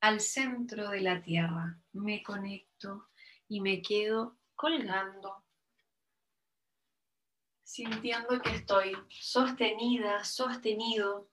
al 0.02 0.20
centro 0.20 0.90
de 0.90 1.00
la 1.00 1.22
tierra. 1.22 1.80
Me 1.92 2.22
conecto 2.22 3.08
y 3.48 3.62
me 3.62 3.80
quedo 3.80 4.36
colgando, 4.54 5.42
sintiendo 7.62 8.42
que 8.42 8.56
estoy 8.56 8.94
sostenida, 9.08 10.22
sostenido 10.22 11.30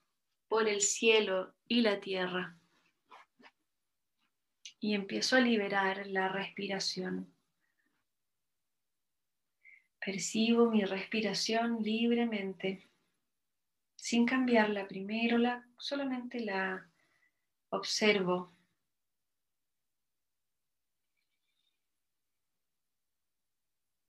por 0.48 0.70
el 0.70 0.80
cielo 0.80 1.54
y 1.68 1.82
la 1.82 2.00
tierra. 2.00 2.58
Y 4.80 4.94
empiezo 4.94 5.36
a 5.36 5.42
liberar 5.42 6.08
la 6.08 6.30
respiración. 6.30 7.36
Percibo 10.00 10.72
mi 10.72 10.86
respiración 10.86 11.84
libremente, 11.84 12.91
sin 14.02 14.26
cambiarla 14.26 14.88
primero, 14.88 15.38
la, 15.38 15.64
solamente 15.78 16.40
la 16.40 16.90
observo. 17.70 18.52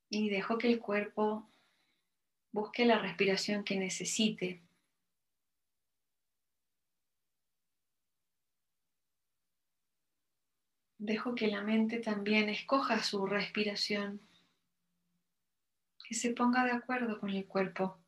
Y 0.09 0.31
dejo 0.31 0.57
que 0.57 0.69
el 0.69 0.81
cuerpo 0.81 1.47
busque 2.53 2.87
la 2.87 2.99
respiración 2.99 3.65
que 3.65 3.77
necesite. 3.77 4.63
Dejo 10.97 11.35
que 11.35 11.49
la 11.49 11.61
mente 11.61 11.99
también 11.99 12.49
escoja 12.49 13.03
su 13.03 13.27
respiración, 13.27 14.23
que 16.09 16.15
se 16.15 16.31
ponga 16.31 16.65
de 16.65 16.73
acuerdo 16.73 17.21
con 17.21 17.29
el 17.29 17.47
cuerpo. 17.47 18.02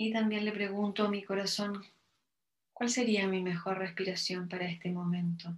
Y 0.00 0.12
también 0.12 0.44
le 0.44 0.52
pregunto 0.52 1.04
a 1.04 1.10
mi 1.10 1.24
corazón, 1.24 1.84
¿cuál 2.72 2.88
sería 2.88 3.26
mi 3.26 3.42
mejor 3.42 3.78
respiración 3.78 4.48
para 4.48 4.64
este 4.64 4.92
momento? 4.92 5.52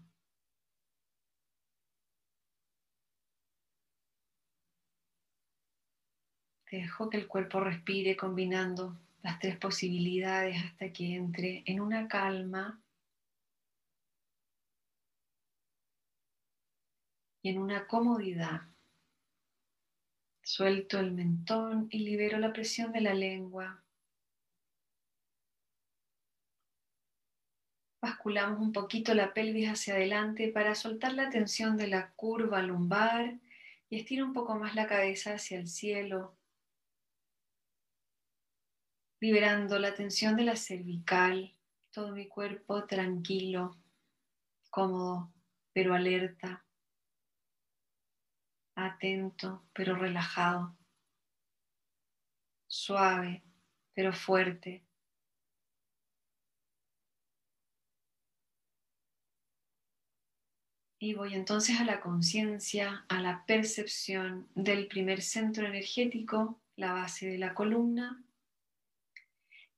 Dejo 6.70 7.10
que 7.10 7.18
el 7.18 7.28
cuerpo 7.28 7.60
respire 7.60 8.16
combinando 8.16 8.96
las 9.22 9.38
tres 9.38 9.58
posibilidades 9.58 10.56
hasta 10.64 10.90
que 10.90 11.16
entre 11.16 11.62
en 11.66 11.82
una 11.82 12.08
calma 12.08 12.80
y 17.42 17.50
en 17.50 17.58
una 17.58 17.86
comodidad. 17.86 18.62
Suelto 20.42 20.98
el 20.98 21.12
mentón 21.12 21.88
y 21.90 21.98
libero 21.98 22.38
la 22.38 22.54
presión 22.54 22.90
de 22.92 23.02
la 23.02 23.12
lengua. 23.12 23.84
Basculamos 28.02 28.60
un 28.60 28.72
poquito 28.72 29.12
la 29.12 29.34
pelvis 29.34 29.68
hacia 29.68 29.94
adelante 29.94 30.48
para 30.48 30.74
soltar 30.74 31.12
la 31.12 31.28
tensión 31.28 31.76
de 31.76 31.86
la 31.86 32.12
curva 32.12 32.62
lumbar 32.62 33.38
y 33.90 33.98
estiro 34.00 34.24
un 34.24 34.32
poco 34.32 34.54
más 34.54 34.74
la 34.74 34.86
cabeza 34.86 35.34
hacia 35.34 35.58
el 35.58 35.68
cielo, 35.68 36.38
liberando 39.20 39.78
la 39.78 39.94
tensión 39.94 40.36
de 40.36 40.44
la 40.44 40.56
cervical, 40.56 41.54
todo 41.90 42.12
mi 42.12 42.26
cuerpo 42.26 42.86
tranquilo, 42.86 43.76
cómodo, 44.70 45.30
pero 45.74 45.94
alerta, 45.94 46.64
atento, 48.76 49.66
pero 49.74 49.94
relajado, 49.94 50.74
suave, 52.66 53.42
pero 53.92 54.12
fuerte. 54.12 54.84
Y 61.02 61.14
voy 61.14 61.32
entonces 61.32 61.80
a 61.80 61.84
la 61.84 61.98
conciencia, 61.98 63.06
a 63.08 63.22
la 63.22 63.46
percepción 63.46 64.46
del 64.54 64.86
primer 64.86 65.22
centro 65.22 65.66
energético, 65.66 66.60
la 66.76 66.92
base 66.92 67.26
de 67.26 67.38
la 67.38 67.54
columna. 67.54 68.22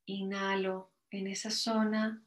Inhalo 0.04 0.90
en 1.12 1.28
esa 1.28 1.50
zona 1.50 2.20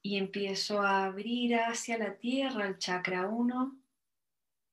y 0.00 0.16
empiezo 0.16 0.80
a 0.80 1.04
abrir 1.04 1.56
hacia 1.56 1.98
la 1.98 2.16
tierra 2.16 2.66
el 2.66 2.78
chakra 2.78 3.28
1, 3.28 3.78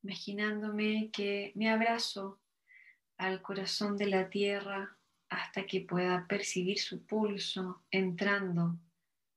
imaginándome 0.03 1.09
que 1.11 1.51
me 1.55 1.69
abrazo 1.69 2.39
al 3.17 3.41
corazón 3.41 3.97
de 3.97 4.07
la 4.07 4.29
tierra 4.29 4.97
hasta 5.27 5.65
que 5.65 5.81
pueda 5.81 6.25
percibir 6.25 6.79
su 6.79 7.05
pulso 7.05 7.83
entrando 7.91 8.79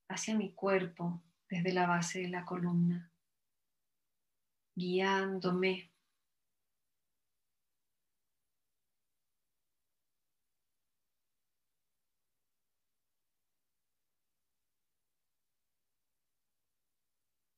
hacia 0.09 0.37
mi 0.37 0.53
cuerpo 0.53 1.21
desde 1.49 1.73
la 1.73 1.89
base 1.89 2.21
de 2.21 2.29
la 2.29 2.45
columna 2.45 3.10
guiándome. 4.81 5.93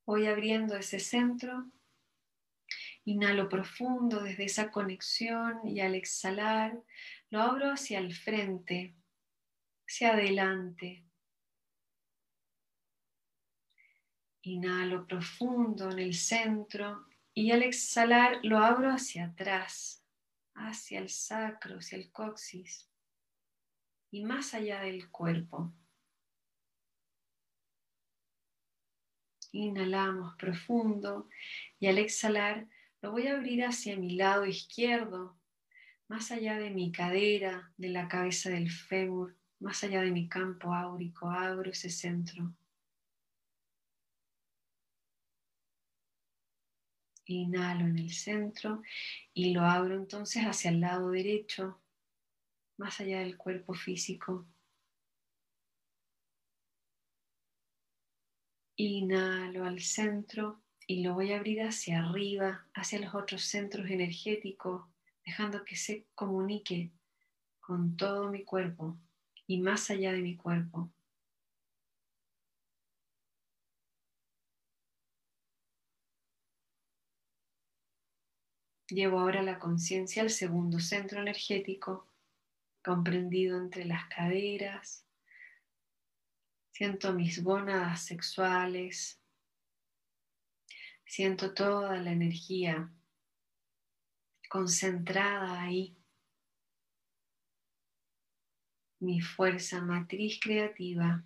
Voy 0.05 0.27
abriendo 0.27 0.77
ese 0.77 0.99
centro. 0.99 1.71
Inhalo 3.05 3.49
profundo 3.49 4.23
desde 4.23 4.45
esa 4.45 4.71
conexión 4.71 5.67
y 5.67 5.81
al 5.81 5.95
exhalar 5.95 6.83
lo 7.31 7.41
abro 7.41 7.71
hacia 7.71 7.99
el 7.99 8.15
frente, 8.15 8.95
hacia 9.87 10.13
adelante. 10.13 11.05
Inhalo 14.43 15.07
profundo 15.07 15.91
en 15.91 16.01
el 16.01 16.15
centro 16.15 17.12
y 17.35 17.51
al 17.51 17.63
exhalar 17.63 18.41
lo 18.43 18.59
abro 18.59 18.91
hacia 18.91 19.27
atrás, 19.27 20.05
hacia 20.55 20.99
el 20.99 21.09
sacro, 21.09 21.79
hacia 21.79 21.99
el 21.99 22.11
coxis 22.11 22.89
y 24.11 24.25
más 24.25 24.53
allá 24.55 24.81
del 24.83 25.11
cuerpo. 25.11 25.73
Inhalamos 29.53 30.37
profundo 30.37 31.29
y 31.79 31.87
al 31.87 31.99
exhalar 31.99 32.69
lo 33.01 33.13
voy 33.13 33.27
a 33.27 33.35
abrir 33.35 33.65
hacia 33.65 33.97
mi 33.97 34.15
lado 34.15 34.47
izquierdo, 34.47 35.37
más 36.09 36.31
allá 36.31 36.57
de 36.59 36.71
mi 36.71 36.93
cadera, 36.93 37.73
de 37.77 37.89
la 37.89 38.09
cabeza 38.09 38.51
del 38.51 38.71
fémur, 38.71 39.37
más 39.59 39.83
allá 39.83 40.03
de 40.03 40.11
mi 40.11 40.29
campo 40.29 40.75
áurico, 40.75 41.31
abro 41.31 41.71
ese 41.71 41.91
centro. 41.91 42.55
Inhalo 47.33 47.87
en 47.87 47.99
el 47.99 48.13
centro 48.13 48.83
y 49.35 49.53
lo 49.53 49.63
abro 49.63 49.97
entonces 49.97 50.45
hacia 50.45 50.71
el 50.71 50.81
lado 50.81 51.11
derecho, 51.11 51.81
más 52.77 53.01
allá 53.01 53.21
del 53.21 53.37
cuerpo 53.37 53.75
físico. 53.75 54.47
Inhalo 58.77 59.65
al 59.65 59.81
centro 59.81 60.63
y 60.87 61.03
lo 61.03 61.15
voy 61.15 61.33
a 61.33 61.37
abrir 61.37 61.63
hacia 61.63 62.01
arriba, 62.01 62.67
hacia 62.75 63.01
los 63.01 63.15
otros 63.15 63.43
centros 63.43 63.89
energéticos, 63.91 64.87
dejando 65.25 65.65
que 65.65 65.77
se 65.77 66.07
comunique 66.15 66.91
con 67.61 67.97
todo 67.97 68.31
mi 68.31 68.45
cuerpo 68.45 68.99
y 69.47 69.61
más 69.61 69.91
allá 69.91 70.13
de 70.13 70.23
mi 70.23 70.37
cuerpo. 70.37 70.91
Llevo 78.89 79.21
ahora 79.21 79.43
la 79.43 79.59
conciencia 79.59 80.23
al 80.23 80.31
segundo 80.31 80.79
centro 80.79 81.21
energético, 81.21 82.13
comprendido 82.83 83.59
entre 83.59 83.85
las 83.85 84.07
caderas. 84.09 85.07
Siento 86.73 87.13
mis 87.13 87.43
gónadas 87.43 88.05
sexuales. 88.05 89.21
Siento 91.05 91.55
toda 91.55 91.97
la 91.99 92.11
energía 92.11 92.93
concentrada 94.49 95.63
ahí. 95.63 95.97
Mi 99.01 99.21
fuerza 99.21 99.81
matriz 99.81 100.39
creativa. 100.41 101.25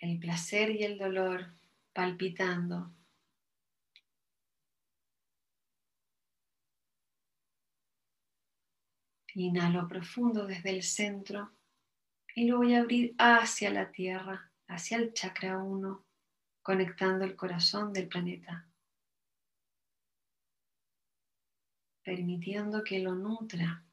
El 0.00 0.20
placer 0.20 0.70
y 0.70 0.84
el 0.84 0.96
dolor 0.98 1.57
palpitando. 1.98 2.94
Inhalo 9.34 9.88
profundo 9.88 10.46
desde 10.46 10.70
el 10.70 10.84
centro 10.84 11.56
y 12.36 12.46
lo 12.46 12.58
voy 12.58 12.76
a 12.76 12.82
abrir 12.82 13.16
hacia 13.18 13.70
la 13.70 13.90
tierra, 13.90 14.52
hacia 14.68 14.98
el 14.98 15.12
chakra 15.12 15.58
1, 15.58 16.06
conectando 16.62 17.24
el 17.24 17.34
corazón 17.34 17.92
del 17.92 18.06
planeta, 18.06 18.68
permitiendo 22.04 22.84
que 22.84 23.00
lo 23.00 23.16
nutra, 23.16 23.84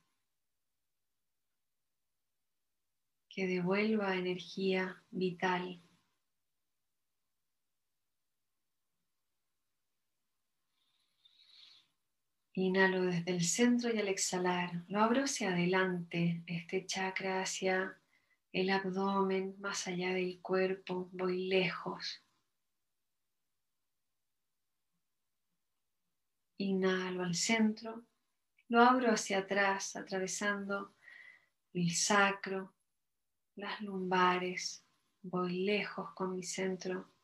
que 3.28 3.48
devuelva 3.48 4.16
energía 4.16 5.04
vital 5.10 5.82
Inhalo 12.58 13.02
desde 13.02 13.32
el 13.32 13.44
centro 13.44 13.94
y 13.94 14.00
al 14.00 14.08
exhalar 14.08 14.86
lo 14.88 15.02
abro 15.02 15.26
hacia 15.26 15.52
adelante, 15.52 16.42
este 16.48 16.86
chakra 16.86 17.42
hacia 17.42 18.00
el 18.54 18.70
abdomen, 18.70 19.60
más 19.60 19.88
allá 19.88 20.14
del 20.14 20.42
cuerpo, 20.42 21.10
voy 21.12 21.48
lejos. 21.50 22.24
Inhalo 26.58 27.24
al 27.24 27.36
centro, 27.36 28.06
lo 28.70 28.82
abro 28.82 29.12
hacia 29.12 29.40
atrás, 29.40 29.98
atravesando 29.98 30.96
el 31.74 31.92
sacro, 31.92 32.74
las 33.56 33.82
lumbares, 33.82 34.86
voy 35.22 35.66
lejos 35.66 36.14
con 36.14 36.34
mi 36.34 36.44
centro. 36.44 37.15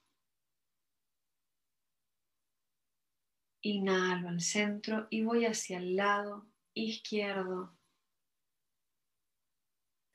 Inhalo 3.64 4.30
al 4.30 4.42
centro 4.42 5.08
y 5.12 5.24
voy 5.24 5.46
hacia 5.46 5.78
el 5.78 5.96
lado 5.96 6.48
izquierdo. 6.74 7.78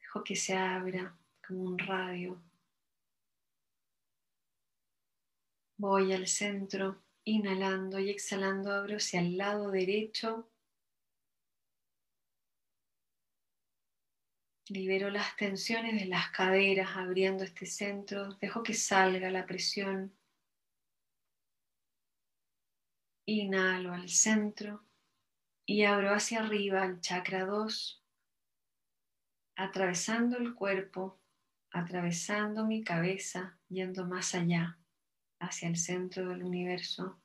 Dejo 0.00 0.24
que 0.24 0.34
se 0.34 0.56
abra 0.56 1.16
como 1.46 1.62
un 1.62 1.78
radio. 1.78 2.42
Voy 5.76 6.12
al 6.12 6.26
centro, 6.26 7.04
inhalando 7.24 8.00
y 8.00 8.10
exhalando, 8.10 8.72
abro 8.72 8.96
hacia 8.96 9.20
el 9.20 9.36
lado 9.36 9.70
derecho. 9.70 10.50
Libero 14.68 15.10
las 15.10 15.36
tensiones 15.36 16.00
de 16.00 16.06
las 16.06 16.30
caderas 16.30 16.96
abriendo 16.96 17.44
este 17.44 17.66
centro. 17.66 18.34
Dejo 18.40 18.64
que 18.64 18.74
salga 18.74 19.30
la 19.30 19.46
presión 19.46 20.12
Inhalo 23.28 23.92
al 23.92 24.08
centro 24.08 24.84
Y 25.66 25.82
abro 25.82 26.14
hacia 26.14 26.44
arriba 26.44 26.84
el 26.84 27.00
chakra 27.00 27.44
2, 27.44 28.04
atravesando 29.56 30.38
el 30.38 30.54
cuerpo, 30.54 31.20
atravesando 31.72 32.64
mi 32.64 32.84
cabeza, 32.84 33.58
yendo 33.68 34.06
más 34.06 34.36
allá, 34.36 34.78
hacia 35.40 35.68
el 35.68 35.76
centro 35.76 36.28
del 36.28 36.44
universo. 36.44 37.20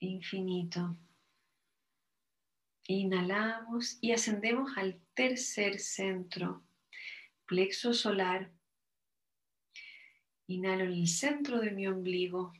Infinito. 0.00 0.96
Inhalamos 2.88 3.98
y 4.00 4.12
ascendemos 4.12 4.78
al 4.78 4.98
tercer 5.12 5.78
centro, 5.78 6.64
plexo 7.44 7.92
solar. 7.92 8.55
Inhalo 10.48 10.84
en 10.84 10.92
el 10.92 11.08
centro 11.08 11.60
de 11.60 11.72
mi 11.72 11.86
ombligo 11.86 12.52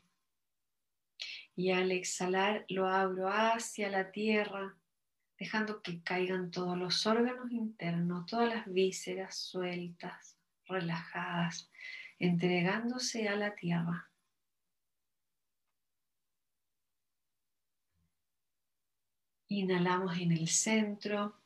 y 1.54 1.70
al 1.70 1.90
exhalar 1.90 2.66
lo 2.68 2.86
abro 2.86 3.28
hacia 3.28 3.88
la 3.88 4.12
tierra, 4.12 4.76
dejando 5.38 5.80
que 5.82 6.02
caigan 6.02 6.50
todos 6.50 6.76
los 6.76 7.06
órganos 7.06 7.50
internos, 7.50 8.26
todas 8.26 8.54
las 8.54 8.72
vísceras 8.72 9.36
sueltas, 9.36 10.36
relajadas, 10.66 11.70
entregándose 12.18 13.28
a 13.28 13.36
la 13.36 13.54
tierra. 13.54 14.10
Inhalamos 19.48 20.18
en 20.18 20.32
el 20.32 20.48
centro. 20.48 21.40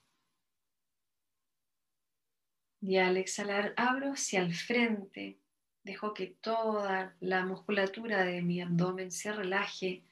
Y 2.81 2.97
al 2.97 3.19
exhalar 3.19 3.75
abro 3.77 4.15
hacia 4.15 4.41
el 4.41 4.55
frente. 4.55 5.39
Dejo 5.83 6.13
que 6.15 6.27
toda 6.27 7.17
la 7.21 7.45
musculatura 7.45 8.25
de 8.25 8.43
mi 8.43 8.61
abdomen 8.61 9.11
se 9.11 9.33
relaje, 9.33 10.05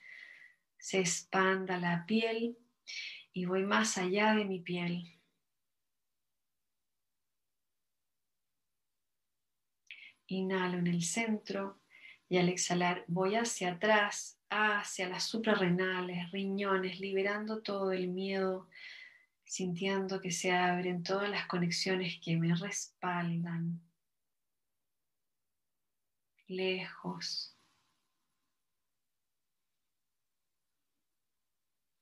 se 0.78 1.00
expanda 1.00 1.78
la 1.78 2.06
piel 2.06 2.56
y 3.32 3.44
voy 3.44 3.64
más 3.64 3.98
allá 3.98 4.34
de 4.34 4.44
mi 4.44 4.60
piel. 4.60 5.14
Inhalo 10.26 10.78
en 10.78 10.86
el 10.86 11.02
centro 11.02 11.80
y 12.28 12.38
al 12.38 12.48
exhalar 12.48 13.04
voy 13.08 13.36
hacia 13.36 13.72
atrás 13.72 14.38
hacia 14.50 15.08
las 15.08 15.24
suprarrenales, 15.24 16.30
riñones, 16.30 17.00
liberando 17.00 17.62
todo 17.62 17.92
el 17.92 18.08
miedo, 18.08 18.68
sintiendo 19.44 20.20
que 20.20 20.30
se 20.30 20.52
abren 20.52 21.02
todas 21.02 21.30
las 21.30 21.46
conexiones 21.46 22.18
que 22.22 22.36
me 22.36 22.54
respaldan. 22.54 23.87
Lejos. 26.48 27.54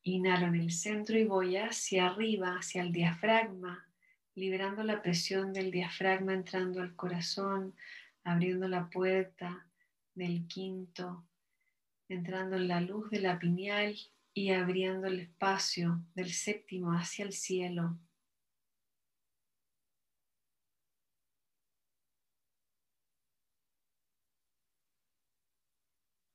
Inhalo 0.05 0.47
en 0.47 0.55
el 0.55 0.71
centro 0.71 1.19
y 1.19 1.25
voy 1.25 1.57
hacia 1.57 2.07
arriba, 2.07 2.55
hacia 2.57 2.83
el 2.83 2.93
diafragma, 2.93 3.93
liberando 4.37 4.85
la 4.85 5.03
presión 5.03 5.53
del 5.53 5.73
diafragma, 5.73 6.33
entrando 6.33 6.81
al 6.81 6.95
corazón, 6.95 7.75
abriendo 8.23 8.69
la 8.69 8.89
puerta 8.89 9.67
del 10.15 10.47
quinto, 10.47 11.27
entrando 12.09 12.55
en 12.55 12.69
la 12.69 12.81
luz 12.81 13.11
de 13.11 13.21
la 13.21 13.41
pineal 13.41 13.97
y 14.33 14.51
abriendo 14.51 15.09
el 15.09 15.19
espacio 15.19 16.05
del 16.15 16.33
séptimo 16.33 16.93
hacia 16.93 17.25
el 17.25 17.33
cielo. 17.33 17.99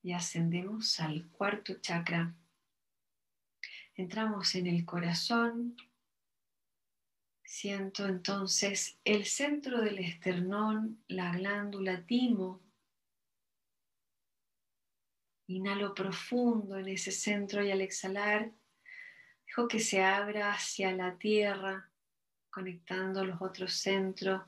Y 0.03 0.13
ascendemos 0.13 0.99
al 0.99 1.29
cuarto 1.29 1.75
chakra. 1.79 2.33
Entramos 3.95 4.55
en 4.55 4.67
el 4.67 4.85
corazón. 4.85 5.77
Siento 7.43 8.07
entonces 8.07 8.97
el 9.03 9.25
centro 9.25 9.81
del 9.81 9.99
esternón, 9.99 11.03
la 11.07 11.31
glándula 11.33 12.05
timo, 12.05 12.61
Inhalo 15.51 15.93
profundo 15.93 16.77
en 16.77 16.87
ese 16.87 17.11
centro 17.11 17.61
y 17.61 17.71
al 17.71 17.81
exhalar, 17.81 18.53
dejo 19.45 19.67
que 19.67 19.79
se 19.79 20.01
abra 20.01 20.53
hacia 20.53 20.93
la 20.93 21.17
tierra, 21.17 21.91
conectando 22.49 23.25
los 23.25 23.41
otros 23.41 23.73
centros, 23.73 24.43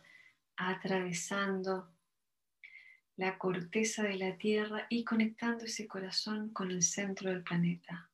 atravesando 0.55 1.92
la 3.17 3.37
corteza 3.37 4.03
de 4.03 4.15
la 4.15 4.37
tierra 4.37 4.87
y 4.89 5.03
conectando 5.03 5.65
ese 5.65 5.87
corazón 5.87 6.49
con 6.49 6.71
el 6.71 6.81
centro 6.81 7.29
del 7.29 7.43
planeta. 7.43 8.09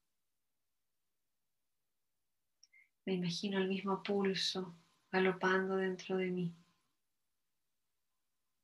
Me 3.05 3.13
imagino 3.13 3.57
el 3.57 3.67
mismo 3.67 4.03
pulso 4.03 4.75
galopando 5.11 5.77
dentro 5.77 6.17
de 6.17 6.29
mí, 6.29 6.53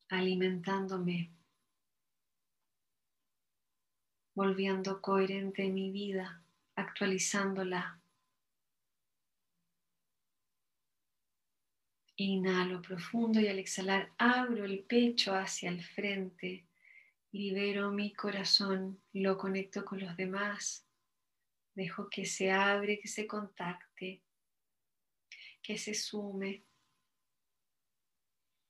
alimentándome 0.10 1.36
volviendo 4.36 5.02
coherente 5.02 5.70
mi 5.70 5.92
vida, 5.92 6.44
actualizándola. 6.76 8.00
Inhalo 12.18 12.82
profundo 12.82 13.42
y 13.42 13.48
al 13.48 13.60
exhalar 13.60 14.14
abro 14.18 14.64
el 14.64 14.84
pecho 14.86 15.36
hacia 15.36 15.70
el 15.70 15.84
frente, 15.84 16.66
libero 17.32 17.92
mi 17.92 18.14
corazón, 18.14 19.02
lo 19.12 19.38
conecto 19.38 19.84
con 19.84 20.00
los 20.00 20.16
demás, 20.16 20.88
dejo 21.74 22.10
que 22.10 22.26
se 22.26 22.52
abre, 22.52 23.00
que 23.00 23.10
se 23.10 23.28
contacte, 23.28 24.24
que 25.62 25.78
se 25.78 25.94
sume, 25.94 26.64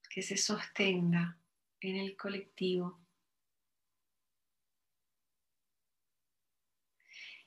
que 0.10 0.24
se 0.24 0.38
sostenga 0.38 1.38
en 1.82 1.98
el 1.98 2.18
colectivo. 2.18 3.05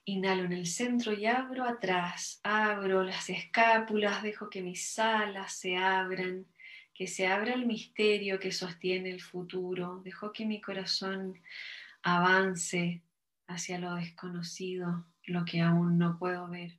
Inhalo 0.08 0.44
en 0.44 0.54
el 0.54 0.66
centro 0.66 1.12
y 1.12 1.26
abro 1.26 1.64
atrás, 1.64 2.40
abro 2.42 3.02
las 3.02 3.28
escápulas, 3.28 4.22
dejo 4.22 4.48
que 4.48 4.62
mis 4.62 4.98
alas 4.98 5.52
se 5.52 5.76
abran, 5.76 6.46
que 6.94 7.06
se 7.06 7.26
abra 7.26 7.52
el 7.52 7.66
misterio 7.66 8.38
que 8.38 8.50
sostiene 8.50 9.10
el 9.10 9.20
futuro, 9.20 10.00
dejo 10.02 10.32
que 10.32 10.46
mi 10.46 10.62
corazón 10.62 11.38
avance 12.02 13.02
hacia 13.48 13.78
lo 13.78 13.96
desconocido, 13.96 15.04
lo 15.24 15.44
que 15.44 15.60
aún 15.60 15.98
no 15.98 16.18
puedo 16.18 16.48
ver. 16.48 16.77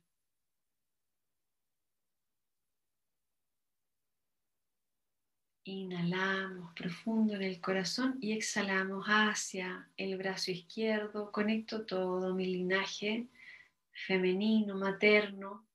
Inhalamos 5.64 6.72
profundo 6.74 7.34
en 7.34 7.42
el 7.42 7.60
corazón 7.60 8.16
y 8.20 8.32
exhalamos 8.32 9.04
hacia 9.06 9.90
el 9.98 10.16
brazo 10.16 10.50
izquierdo. 10.50 11.30
Conecto 11.30 11.84
todo 11.84 12.34
mi 12.34 12.46
linaje 12.46 13.28
femenino, 14.06 14.74
materno. 14.74 15.66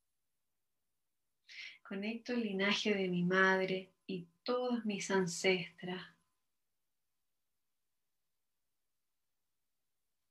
Conecto 1.84 2.34
el 2.34 2.42
linaje 2.42 2.96
de 2.96 3.08
mi 3.08 3.24
madre 3.24 3.92
y 4.08 4.28
todos 4.42 4.84
mis 4.86 5.12
ancestras. 5.12 6.02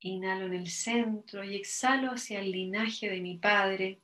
Inhalo 0.00 0.46
en 0.46 0.54
el 0.54 0.68
centro 0.68 1.44
y 1.44 1.54
exhalo 1.54 2.10
hacia 2.10 2.40
el 2.40 2.50
linaje 2.50 3.08
de 3.08 3.20
mi 3.20 3.38
padre, 3.38 4.02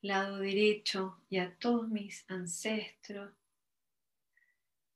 lado 0.00 0.38
derecho 0.38 1.20
y 1.28 1.36
a 1.36 1.54
todos 1.58 1.88
mis 1.90 2.24
ancestros 2.28 3.34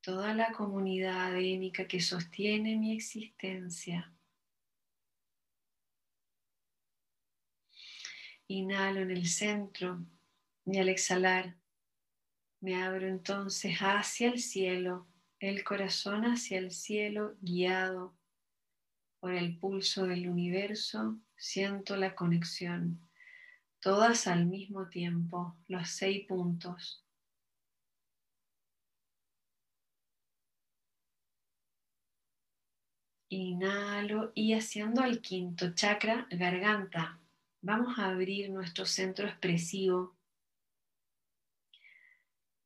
toda 0.02 0.34
la 0.34 0.50
comunidad 0.52 1.28
adémica 1.28 1.86
que 1.86 2.00
sostiene 2.00 2.76
mi 2.76 2.92
existencia. 2.92 4.12
Inhalo 8.48 9.00
en 9.00 9.12
el 9.12 9.26
centro 9.28 10.04
y 10.66 10.78
al 10.78 10.88
exhalar 10.88 11.56
me 12.60 12.82
abro 12.82 13.06
entonces 13.06 13.78
hacia 13.78 14.28
el 14.28 14.40
cielo, 14.40 15.06
el 15.38 15.64
corazón 15.64 16.24
hacia 16.24 16.58
el 16.58 16.72
cielo 16.72 17.36
guiado 17.40 18.14
por 19.20 19.34
el 19.34 19.56
pulso 19.56 20.06
del 20.06 20.28
universo, 20.28 21.16
siento 21.36 21.96
la 21.96 22.14
conexión, 22.16 23.00
todas 23.78 24.26
al 24.26 24.46
mismo 24.46 24.88
tiempo, 24.88 25.56
los 25.68 25.90
seis 25.90 26.26
puntos 26.26 27.04
Inhalo 33.34 34.30
y 34.34 34.52
haciendo 34.52 35.00
al 35.00 35.22
quinto 35.22 35.72
chakra, 35.72 36.26
garganta. 36.30 37.18
Vamos 37.62 37.98
a 37.98 38.10
abrir 38.10 38.50
nuestro 38.50 38.84
centro 38.84 39.26
expresivo. 39.26 40.14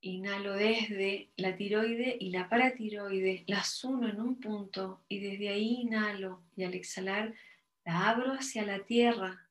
Inhalo 0.01 0.55
desde 0.55 1.31
la 1.37 1.57
tiroide 1.57 2.17
y 2.19 2.31
la 2.31 2.49
paratiroide, 2.49 3.45
las 3.47 3.85
uno 3.85 4.09
en 4.09 4.21
un 4.21 4.41
punto 4.41 5.05
y 5.09 5.21
desde 5.21 5.51
ahí 5.51 5.83
inhalo 5.83 6.43
y 6.57 6.65
al 6.65 6.75
exhalar 6.75 7.33
La 7.85 8.09
abro 8.09 8.33
hacia 8.33 8.67
la 8.67 8.81
tierra. 8.81 9.49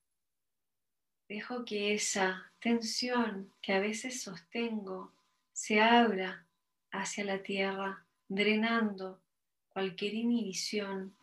Dejo 1.30 1.64
que 1.64 1.94
esa 1.94 2.52
tensión 2.60 3.54
que 3.62 3.72
a 3.72 3.80
veces 3.80 4.22
sostengo 4.22 5.14
se 5.54 5.80
abra 5.80 6.46
hacia 6.92 7.24
la 7.24 7.42
tierra, 7.42 8.06
drenando 8.28 9.22
cualquier 9.76 10.14
inhibición, 10.14 11.14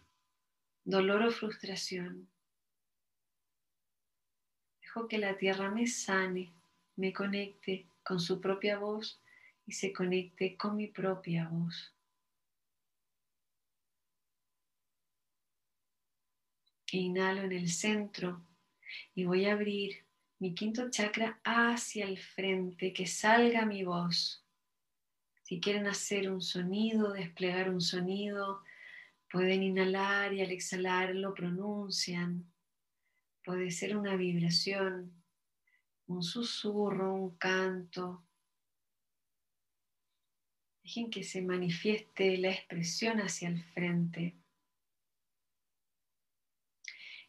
dolor 0.85 1.23
o 1.23 1.31
frustración. 1.31 2.29
Dejo 4.83 5.09
que 5.09 5.17
la 5.17 5.39
tierra 5.39 5.71
me 5.71 5.87
sane, 5.87 6.53
me 6.97 7.15
conecte 7.15 7.89
con 8.03 8.21
su 8.21 8.43
propia 8.43 8.79
voz 8.79 9.23
y 9.65 9.73
se 9.73 9.91
conecte 9.91 10.55
con 10.59 10.77
mi 10.77 10.89
propia 10.89 11.49
voz. 11.49 11.95
Inhalo 16.91 17.45
en 17.45 17.53
el 17.53 17.71
centro 17.71 18.45
y 19.15 19.25
voy 19.25 19.47
a 19.47 19.55
abrir 19.55 20.05
mi 20.41 20.55
quinto 20.55 20.91
chakra 20.91 21.41
hacia 21.43 22.05
el 22.05 22.19
frente, 22.19 22.93
que 22.93 23.07
salga 23.07 23.65
mi 23.65 23.83
voz. 23.83 24.42
Si 25.53 25.61
quieren 25.61 25.87
hacer 25.87 26.31
un 26.31 26.41
sonido, 26.41 27.13
desplegar 27.13 27.69
un 27.69 27.83
sonido, 27.83 28.63
pueden 29.31 29.63
inhalar 29.63 30.33
y 30.33 30.41
al 30.41 30.51
exhalar 30.51 31.15
lo 31.15 31.35
pronuncian. 31.35 32.51
Puede 33.45 33.71
ser 33.71 33.95
una 33.95 34.17
vibración, 34.17 35.13
un 36.07 36.23
susurro, 36.23 37.13
un 37.13 37.37
canto. 37.37 38.25
Dejen 40.83 41.11
que 41.11 41.23
se 41.23 41.43
manifieste 41.43 42.39
la 42.39 42.51
expresión 42.51 43.21
hacia 43.21 43.49
el 43.49 43.63
frente. 43.63 44.35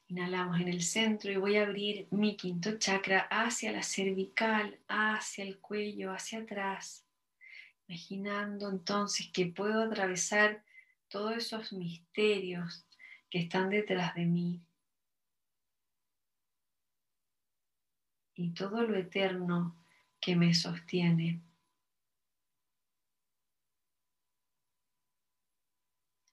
Inhalamos 0.07 0.61
en 0.61 0.69
el 0.69 0.81
centro 0.81 1.29
y 1.29 1.35
voy 1.35 1.57
a 1.57 1.63
abrir 1.63 2.07
mi 2.11 2.37
quinto 2.37 2.77
chakra 2.77 3.27
hacia 3.29 3.73
la 3.73 3.83
cervical, 3.83 4.79
hacia 4.87 5.43
el 5.43 5.59
cuello, 5.59 6.13
hacia 6.13 6.39
atrás. 6.39 7.02
Imaginando 7.87 8.69
entonces 8.69 9.29
que 9.33 9.47
puedo 9.47 9.83
atravesar 9.83 10.63
todos 11.09 11.37
esos 11.37 11.73
misterios 11.73 12.87
que 13.29 13.39
están 13.39 13.69
detrás 13.69 14.15
de 14.15 14.25
mí. 14.25 14.61
Y 18.35 18.51
todo 18.51 18.81
lo 18.83 18.97
eterno 18.97 19.75
que 20.19 20.35
me 20.35 20.53
sostiene. 20.53 21.41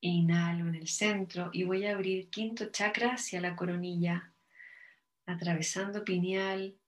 Inhalo 0.00 0.68
en 0.68 0.76
el 0.76 0.88
centro 0.88 1.50
y 1.52 1.64
voy 1.64 1.84
a 1.84 1.92
abrir 1.92 2.30
quinto 2.30 2.70
chakra 2.70 3.14
hacia 3.14 3.40
la 3.40 3.54
coronilla, 3.54 4.32
atravesando 5.26 6.04
pineal 6.04 6.78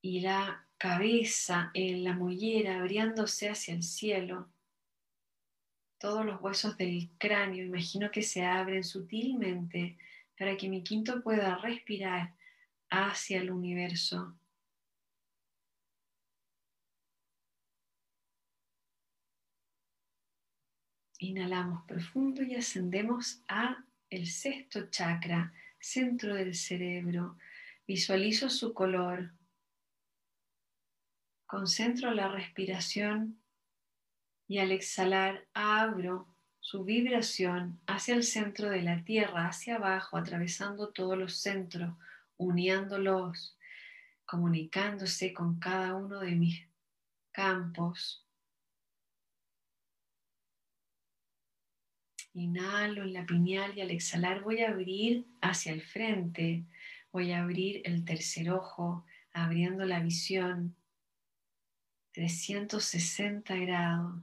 y 0.00 0.20
la 0.20 0.65
cabeza 0.78 1.70
en 1.74 2.04
la 2.04 2.14
mollera 2.14 2.78
abriéndose 2.78 3.48
hacia 3.48 3.74
el 3.74 3.82
cielo. 3.82 4.48
Todos 5.98 6.26
los 6.26 6.40
huesos 6.40 6.76
del 6.76 7.10
cráneo 7.18 7.64
imagino 7.64 8.10
que 8.10 8.22
se 8.22 8.44
abren 8.44 8.84
sutilmente 8.84 9.96
para 10.38 10.56
que 10.56 10.68
mi 10.68 10.82
quinto 10.82 11.22
pueda 11.22 11.56
respirar 11.56 12.34
hacia 12.90 13.40
el 13.40 13.50
universo. 13.50 14.36
Inhalamos 21.18 21.82
profundo 21.86 22.42
y 22.42 22.54
ascendemos 22.54 23.42
a 23.48 23.82
el 24.10 24.26
sexto 24.26 24.90
chakra, 24.90 25.52
centro 25.80 26.34
del 26.34 26.54
cerebro. 26.54 27.38
Visualizo 27.86 28.50
su 28.50 28.74
color. 28.74 29.32
Concentro 31.46 32.12
la 32.12 32.28
respiración 32.28 33.40
y 34.48 34.58
al 34.58 34.72
exhalar 34.72 35.46
abro 35.54 36.28
su 36.60 36.84
vibración 36.84 37.80
hacia 37.86 38.14
el 38.14 38.24
centro 38.24 38.68
de 38.68 38.82
la 38.82 39.04
tierra, 39.04 39.46
hacia 39.46 39.76
abajo, 39.76 40.16
atravesando 40.16 40.90
todos 40.90 41.16
los 41.16 41.36
centros, 41.36 41.94
uniéndolos, 42.36 43.56
comunicándose 44.24 45.32
con 45.32 45.58
cada 45.60 45.94
uno 45.94 46.20
de 46.20 46.32
mis 46.32 46.66
campos 47.30 48.26
Inhalo 52.36 53.02
en 53.02 53.14
la 53.14 53.24
pineal 53.24 53.72
y 53.78 53.80
al 53.80 53.90
exhalar 53.90 54.42
voy 54.42 54.60
a 54.60 54.68
abrir 54.68 55.26
hacia 55.40 55.72
el 55.72 55.80
frente. 55.80 56.66
Voy 57.10 57.32
a 57.32 57.40
abrir 57.40 57.80
el 57.84 58.04
tercer 58.04 58.50
ojo, 58.50 59.06
abriendo 59.32 59.86
la 59.86 60.00
visión. 60.00 60.76
360 62.16 63.54
grados. 63.56 64.22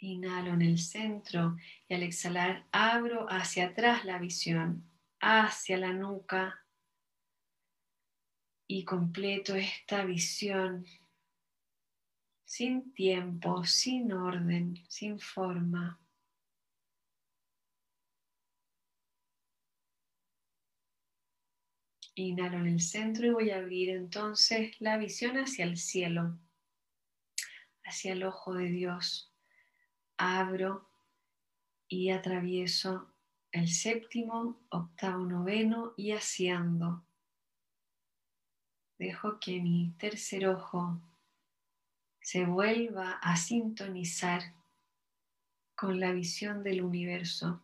Inhalo 0.00 0.54
en 0.54 0.62
el 0.62 0.78
centro 0.78 1.56
y 1.88 1.94
al 1.94 2.02
exhalar 2.02 2.66
abro 2.72 3.28
hacia 3.30 3.66
atrás 3.66 4.04
la 4.04 4.18
visión, 4.18 4.90
hacia 5.20 5.78
la 5.78 5.92
nuca 5.92 6.66
y 8.66 8.84
completo 8.84 9.54
esta 9.54 10.04
visión 10.04 10.84
sin 12.44 12.92
tiempo, 12.92 13.64
sin 13.64 14.12
orden, 14.12 14.84
sin 14.88 15.20
forma. 15.20 16.00
Inhalo 22.20 22.58
en 22.58 22.66
el 22.66 22.80
centro 22.80 23.26
y 23.26 23.30
voy 23.30 23.50
a 23.50 23.58
abrir 23.58 23.90
entonces 23.90 24.80
la 24.80 24.96
visión 24.96 25.36
hacia 25.36 25.64
el 25.64 25.76
cielo, 25.76 26.36
hacia 27.84 28.12
el 28.12 28.24
ojo 28.24 28.54
de 28.54 28.68
Dios. 28.70 29.32
Abro 30.16 30.90
y 31.86 32.10
atravieso 32.10 33.14
el 33.52 33.68
séptimo, 33.68 34.60
octavo, 34.70 35.26
noveno 35.26 35.94
y 35.96 36.10
haciendo. 36.10 37.04
Dejo 38.98 39.38
que 39.38 39.60
mi 39.60 39.94
tercer 39.96 40.48
ojo 40.48 41.00
se 42.20 42.44
vuelva 42.46 43.12
a 43.22 43.36
sintonizar 43.36 44.42
con 45.76 46.00
la 46.00 46.10
visión 46.10 46.64
del 46.64 46.82
universo. 46.82 47.62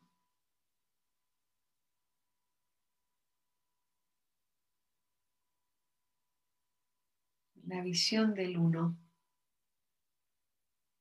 La 7.67 7.81
visión 7.81 8.35
del 8.35 8.59
uno, 8.59 8.95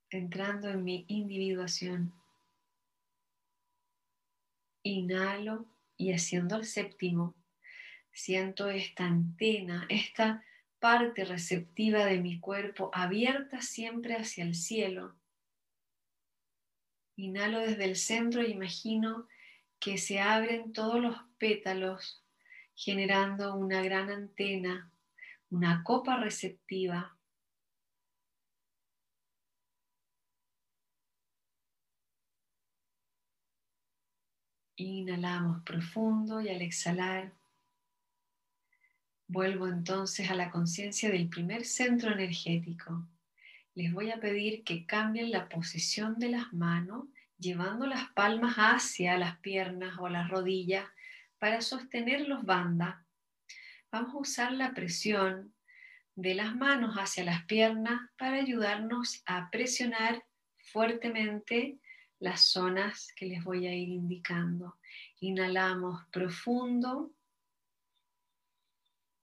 entrando 0.10 0.70
en 0.70 0.84
mi 0.86 1.04
individuación. 1.10 2.14
Inhalo 4.84 5.66
y 5.98 6.14
haciendo 6.14 6.56
el 6.56 6.66
séptimo, 6.66 7.36
siento 8.14 8.70
esta 8.70 9.06
antena, 9.06 9.86
esta 9.90 10.46
parte 10.80 11.26
receptiva 11.26 12.06
de 12.06 12.20
mi 12.20 12.40
cuerpo 12.40 12.92
abierta 12.94 13.62
siempre 13.62 14.16
hacia 14.16 14.46
el 14.46 14.56
cielo. 14.56 15.18
Inhalo 17.18 17.60
desde 17.60 17.84
el 17.84 17.98
centro 17.98 18.42
e 18.42 18.50
imagino 18.50 19.28
que 19.80 19.98
se 19.98 20.22
abren 20.22 20.72
todos 20.72 21.02
los 21.02 21.18
pétalos 21.38 22.24
generando 22.74 23.54
una 23.56 23.82
gran 23.82 24.10
antena, 24.10 24.93
una 25.54 25.84
copa 25.84 26.18
receptiva. 26.18 27.16
Inhalamos 34.76 35.62
profundo 35.64 36.42
y 36.42 36.50
al 36.50 36.64
exhalar 36.64 37.34
Vuelvo 39.28 39.68
entonces 39.68 40.30
a 40.30 40.36
la 40.36 40.52
conciencia 40.52 41.10
del 41.10 41.30
primer 41.30 41.66
centro 41.66 42.12
energético. 42.12 43.08
Les 43.74 43.92
voy 43.94 44.12
a 44.12 44.20
pedir 44.20 44.64
que 44.64 44.86
cambien 44.86 45.32
la 45.32 45.50
posición 45.50 46.20
de 46.20 46.30
las 46.30 46.52
manos, 46.54 47.08
llevando 47.40 47.88
las 47.88 48.12
palmas 48.12 48.56
hacia 48.58 49.18
las 49.18 49.38
piernas 49.40 49.98
o 50.00 50.10
las 50.10 50.30
rodillas 50.30 50.88
para 51.40 51.62
sostener 51.62 52.28
los 52.28 52.44
bandas. 52.44 53.03
Vamos 53.94 54.16
a 54.16 54.18
usar 54.18 54.52
la 54.54 54.74
presión 54.74 55.54
de 56.16 56.34
las 56.34 56.56
manos 56.56 56.96
hacia 56.96 57.24
las 57.24 57.46
piernas 57.46 58.02
para 58.18 58.38
ayudarnos 58.38 59.22
a 59.28 59.52
presionar 59.52 60.26
fuertemente 60.58 61.78
las 62.18 62.42
zonas 62.42 63.14
que 63.16 63.28
les 63.28 63.44
voy 63.44 63.68
a 63.68 63.76
ir 63.76 63.90
indicando. 63.90 64.80
Inhalamos 65.20 66.08
profundo 66.12 67.14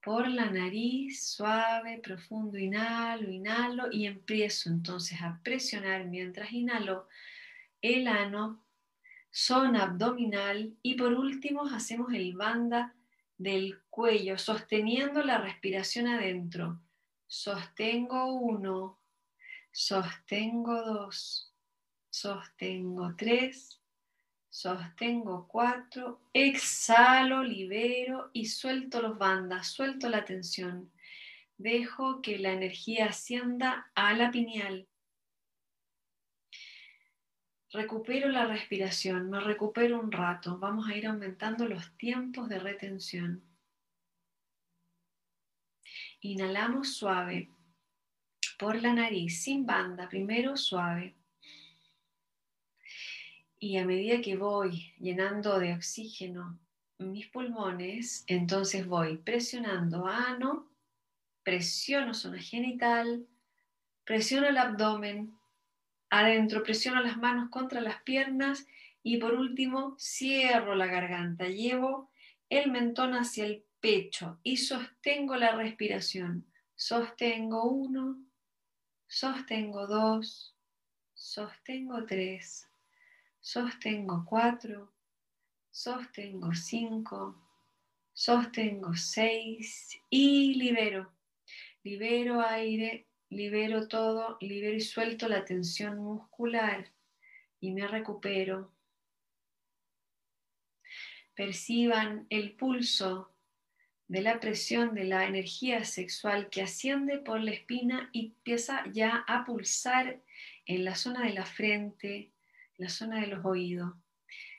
por 0.05 0.29
la 0.29 0.49
nariz, 0.49 1.21
suave, 1.21 1.99
profundo, 1.99 2.57
inhalo, 2.57 3.29
inhalo 3.29 3.89
y 3.91 4.07
empiezo 4.07 4.71
entonces 4.71 5.21
a 5.21 5.41
presionar 5.43 6.07
mientras 6.07 6.53
inhalo 6.53 7.09
el 7.83 8.07
ano, 8.07 8.65
zona 9.33 9.83
abdominal 9.83 10.77
y 10.81 10.95
por 10.95 11.13
último 11.13 11.67
hacemos 11.67 12.15
el 12.15 12.37
banda 12.37 12.95
del 13.41 13.81
cuello, 13.89 14.37
sosteniendo 14.37 15.23
la 15.23 15.39
respiración 15.39 16.07
adentro. 16.09 16.79
Sostengo 17.27 18.35
uno, 18.35 19.01
sostengo 19.73 20.83
dos, 20.83 21.51
sostengo 22.11 23.15
tres, 23.17 23.81
sostengo 24.51 25.49
cuatro, 25.49 26.21
exhalo, 26.35 27.43
libero 27.43 28.29
y 28.35 28.45
suelto 28.45 29.01
los 29.01 29.17
bandas, 29.17 29.69
suelto 29.69 30.11
la 30.11 30.27
tensión. 30.27 30.93
Dejo 31.57 32.21
que 32.21 32.39
la 32.39 32.53
energía 32.53 33.07
ascienda 33.07 33.91
a 33.95 34.13
la 34.13 34.31
pineal. 34.31 34.87
Recupero 37.73 38.29
la 38.29 38.47
respiración, 38.47 39.31
me 39.31 39.39
recupero 39.39 40.01
un 40.01 40.11
rato. 40.11 40.59
Vamos 40.59 40.89
a 40.89 40.97
ir 40.97 41.07
aumentando 41.07 41.67
los 41.69 41.97
tiempos 41.97 42.49
de 42.49 42.59
retención. 42.59 43.45
Inhalamos 46.21 46.97
suave 46.97 47.49
por 48.59 48.83
la 48.83 48.93
nariz, 48.93 49.43
sin 49.43 49.65
banda, 49.65 50.09
primero 50.09 50.57
suave. 50.57 51.15
Y 53.59 53.79
a 53.79 53.87
medida 53.87 54.21
que 54.21 54.37
voy 54.37 54.93
llenando 54.99 55.59
de 55.59 55.75
oxígeno 55.75 56.59
mis 56.99 57.29
pulmones, 57.29 58.25
entonces 58.27 58.87
voy 58.87 59.17
presionando 59.17 60.07
ano, 60.07 60.69
presiono 61.43 62.15
zona 62.15 62.41
genital, 62.43 63.27
presiono 64.05 64.49
el 64.49 64.59
abdomen, 64.59 65.40
adentro 66.11 66.63
presiono 66.63 67.01
las 67.03 67.17
manos 67.17 67.49
contra 67.51 67.81
las 67.81 68.03
piernas 68.03 68.67
y 69.03 69.17
por 69.17 69.35
último 69.35 69.97
cierro 69.99 70.75
la 70.75 70.87
garganta, 70.87 71.47
llevo 71.49 72.11
el 72.51 72.71
mentón 72.71 73.15
hacia 73.15 73.47
el 73.47 73.65
pecho 73.81 74.39
y 74.43 74.59
sostengo 74.59 75.37
la 75.37 75.53
respiración. 75.53 76.47
Sostengo 76.75 77.65
uno, 77.65 78.19
sostengo 79.07 79.87
dos, 79.87 80.57
sostengo 81.15 82.05
tres, 82.07 82.69
sostengo 83.41 84.25
cuatro, 84.27 84.93
sostengo 85.71 86.55
cinco, 86.55 87.37
sostengo 88.13 88.95
seis 88.97 89.99
y 90.09 90.55
libero. 90.55 91.13
Libero 91.83 92.41
aire, 92.41 93.07
libero 93.31 93.87
todo, 93.87 94.37
libero 94.41 94.77
y 94.77 94.81
suelto 94.81 95.29
la 95.29 95.45
tensión 95.45 95.99
muscular 95.99 96.91
y 97.61 97.71
me 97.71 97.87
recupero. 97.87 98.73
Perciban 101.35 102.27
el 102.29 102.53
pulso 102.53 103.33
de 104.09 104.23
la 104.23 104.41
presión 104.41 104.95
de 104.95 105.05
la 105.05 105.27
energía 105.27 105.85
sexual 105.85 106.51
que 106.51 106.63
asciende 106.63 107.19
por 107.19 107.41
la 107.41 107.53
espina 107.53 108.11
y 108.13 108.27
empieza 108.27 108.85
ya 108.93 109.25
a 109.29 109.45
pulsar 109.45 110.21
en 110.67 110.85
la 110.85 110.97
zona 110.97 111.23
de 111.23 111.33
la 111.33 111.47
frente, 111.47 112.33
la 112.77 112.89
zona 112.89 113.21
de 113.21 113.29
los 113.29 113.45
oídos. 113.45 113.95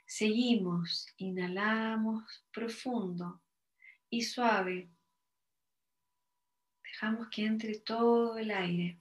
Seguimos, 0.06 1.08
inhalamos 1.18 2.46
profundo 2.54 3.42
y 4.10 4.22
suave. 4.22 4.90
Dejamos 7.02 7.30
que 7.30 7.46
entre 7.46 7.80
todo 7.80 8.38
el 8.38 8.52
aire. 8.52 8.96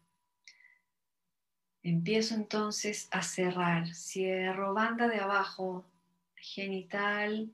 Empiezo 1.82 2.35
entonces 2.35 3.09
a 3.10 3.20
cerrar. 3.20 3.94
Cierro 3.94 4.72
banda 4.72 5.06
de 5.06 5.18
abajo, 5.20 5.85
genital, 6.35 7.52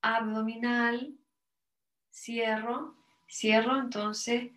abdominal, 0.00 1.14
cierro, 2.10 2.96
cierro 3.28 3.78
entonces 3.78 4.52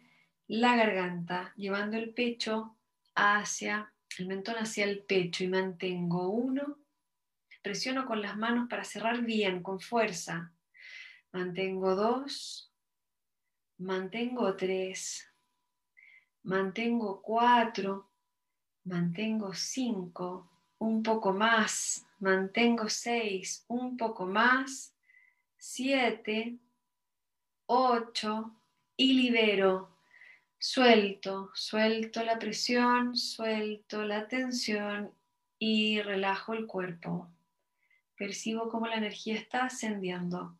la 0.47 0.77
garganta, 0.77 1.51
llevando 1.57 1.97
el 1.97 2.13
pecho 2.13 2.77
hacia, 3.13 3.91
el 4.17 4.27
mentón 4.27 4.55
hacia 4.55 4.85
el 4.85 4.99
pecho 4.99 5.43
y 5.43 5.49
mantengo 5.49 6.29
uno, 6.29 6.77
presiono 7.61 8.05
con 8.05 8.21
las 8.21 8.37
manos 8.37 8.69
para 8.69 8.85
cerrar 8.85 9.21
bien, 9.23 9.61
con 9.61 9.81
fuerza, 9.81 10.53
mantengo 11.33 11.93
dos, 11.93 12.71
mantengo 13.77 14.55
tres, 14.55 15.27
mantengo 16.43 17.21
cuatro, 17.21 18.09
mantengo 18.83 19.53
cinco, 19.53 20.49
un 20.79 21.03
poco 21.03 21.33
más, 21.33 22.05
mantengo 22.19 22.89
seis, 22.89 23.65
un 23.67 23.97
poco 23.97 24.25
más, 24.25 24.95
siete, 25.57 26.57
8 27.67 28.51
y 28.97 29.13
libero. 29.13 29.89
Suelto, 30.57 31.51
suelto 31.53 32.23
la 32.23 32.39
presión, 32.39 33.15
suelto 33.15 34.03
la 34.03 34.27
tensión 34.27 35.11
y 35.59 36.01
relajo 36.01 36.53
el 36.53 36.67
cuerpo. 36.67 37.27
Percibo 38.17 38.69
cómo 38.69 38.87
la 38.87 38.95
energía 38.95 39.35
está 39.35 39.65
ascendiendo. 39.65 40.57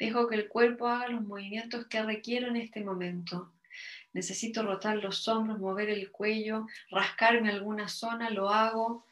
Dejo 0.00 0.28
que 0.28 0.34
el 0.34 0.48
cuerpo 0.48 0.88
haga 0.88 1.08
los 1.08 1.22
movimientos 1.22 1.86
que 1.86 2.02
requiero 2.02 2.48
en 2.48 2.56
este 2.56 2.82
momento. 2.82 3.52
Necesito 4.14 4.62
rotar 4.62 4.96
los 4.96 5.28
hombros, 5.28 5.58
mover 5.58 5.90
el 5.90 6.10
cuello, 6.10 6.66
rascarme 6.90 7.50
alguna 7.50 7.86
zona, 7.86 8.30
lo 8.30 8.48
hago. 8.48 9.04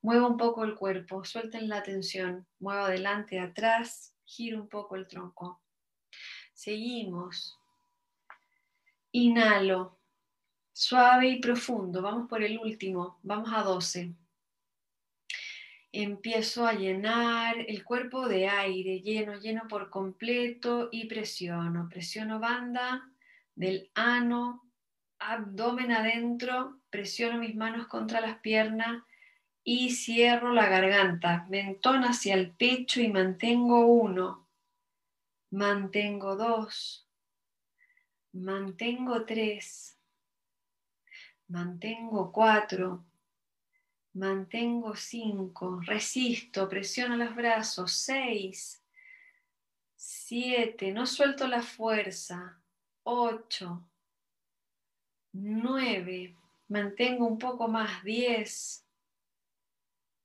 Muevo 0.00 0.26
un 0.26 0.38
poco 0.38 0.64
el 0.64 0.76
cuerpo, 0.76 1.26
suelten 1.26 1.68
la 1.68 1.82
tensión, 1.82 2.46
muevo 2.58 2.84
adelante, 2.84 3.38
atrás, 3.38 4.16
giro 4.24 4.62
un 4.62 4.68
poco 4.68 4.96
el 4.96 5.06
tronco. 5.06 5.60
Seguimos. 6.54 7.58
Inhalo. 9.12 9.98
Suave 10.72 11.28
y 11.28 11.40
profundo. 11.40 12.00
Vamos 12.00 12.30
por 12.30 12.42
el 12.42 12.58
último. 12.58 13.18
Vamos 13.22 13.50
a 13.52 13.62
12. 13.62 14.14
Empiezo 15.92 16.66
a 16.66 16.74
llenar 16.74 17.58
el 17.58 17.84
cuerpo 17.84 18.28
de 18.28 18.48
aire, 18.48 19.00
lleno, 19.00 19.34
lleno 19.40 19.66
por 19.68 19.90
completo 19.90 20.88
y 20.92 21.06
presiono. 21.06 21.88
Presiono 21.88 22.38
banda 22.38 23.10
del 23.56 23.90
ano, 23.94 24.70
abdomen 25.18 25.92
adentro, 25.92 26.80
presiono 26.90 27.38
mis 27.38 27.54
manos 27.54 27.86
contra 27.88 28.20
las 28.20 28.38
piernas 28.38 29.02
y 29.62 29.90
cierro 29.90 30.52
la 30.52 30.68
garganta, 30.68 31.46
mentón 31.48 32.02
hacia 32.04 32.34
el 32.34 32.52
pecho 32.52 33.00
y 33.00 33.08
mantengo 33.08 33.86
uno, 33.86 34.48
mantengo 35.50 36.36
dos, 36.36 37.06
mantengo 38.32 39.24
tres, 39.26 39.98
mantengo 41.48 42.32
cuatro, 42.32 43.04
mantengo 44.14 44.96
cinco, 44.96 45.80
resisto, 45.80 46.68
presiono 46.68 47.16
los 47.16 47.34
brazos, 47.34 47.92
seis, 47.92 48.82
siete, 49.96 50.92
no 50.92 51.06
suelto 51.06 51.46
la 51.46 51.62
fuerza, 51.62 52.60
ocho, 53.04 53.88
nueve, 55.32 56.36
mantengo 56.68 57.26
un 57.26 57.38
poco 57.38 57.68
más, 57.68 58.02
diez, 58.02 58.84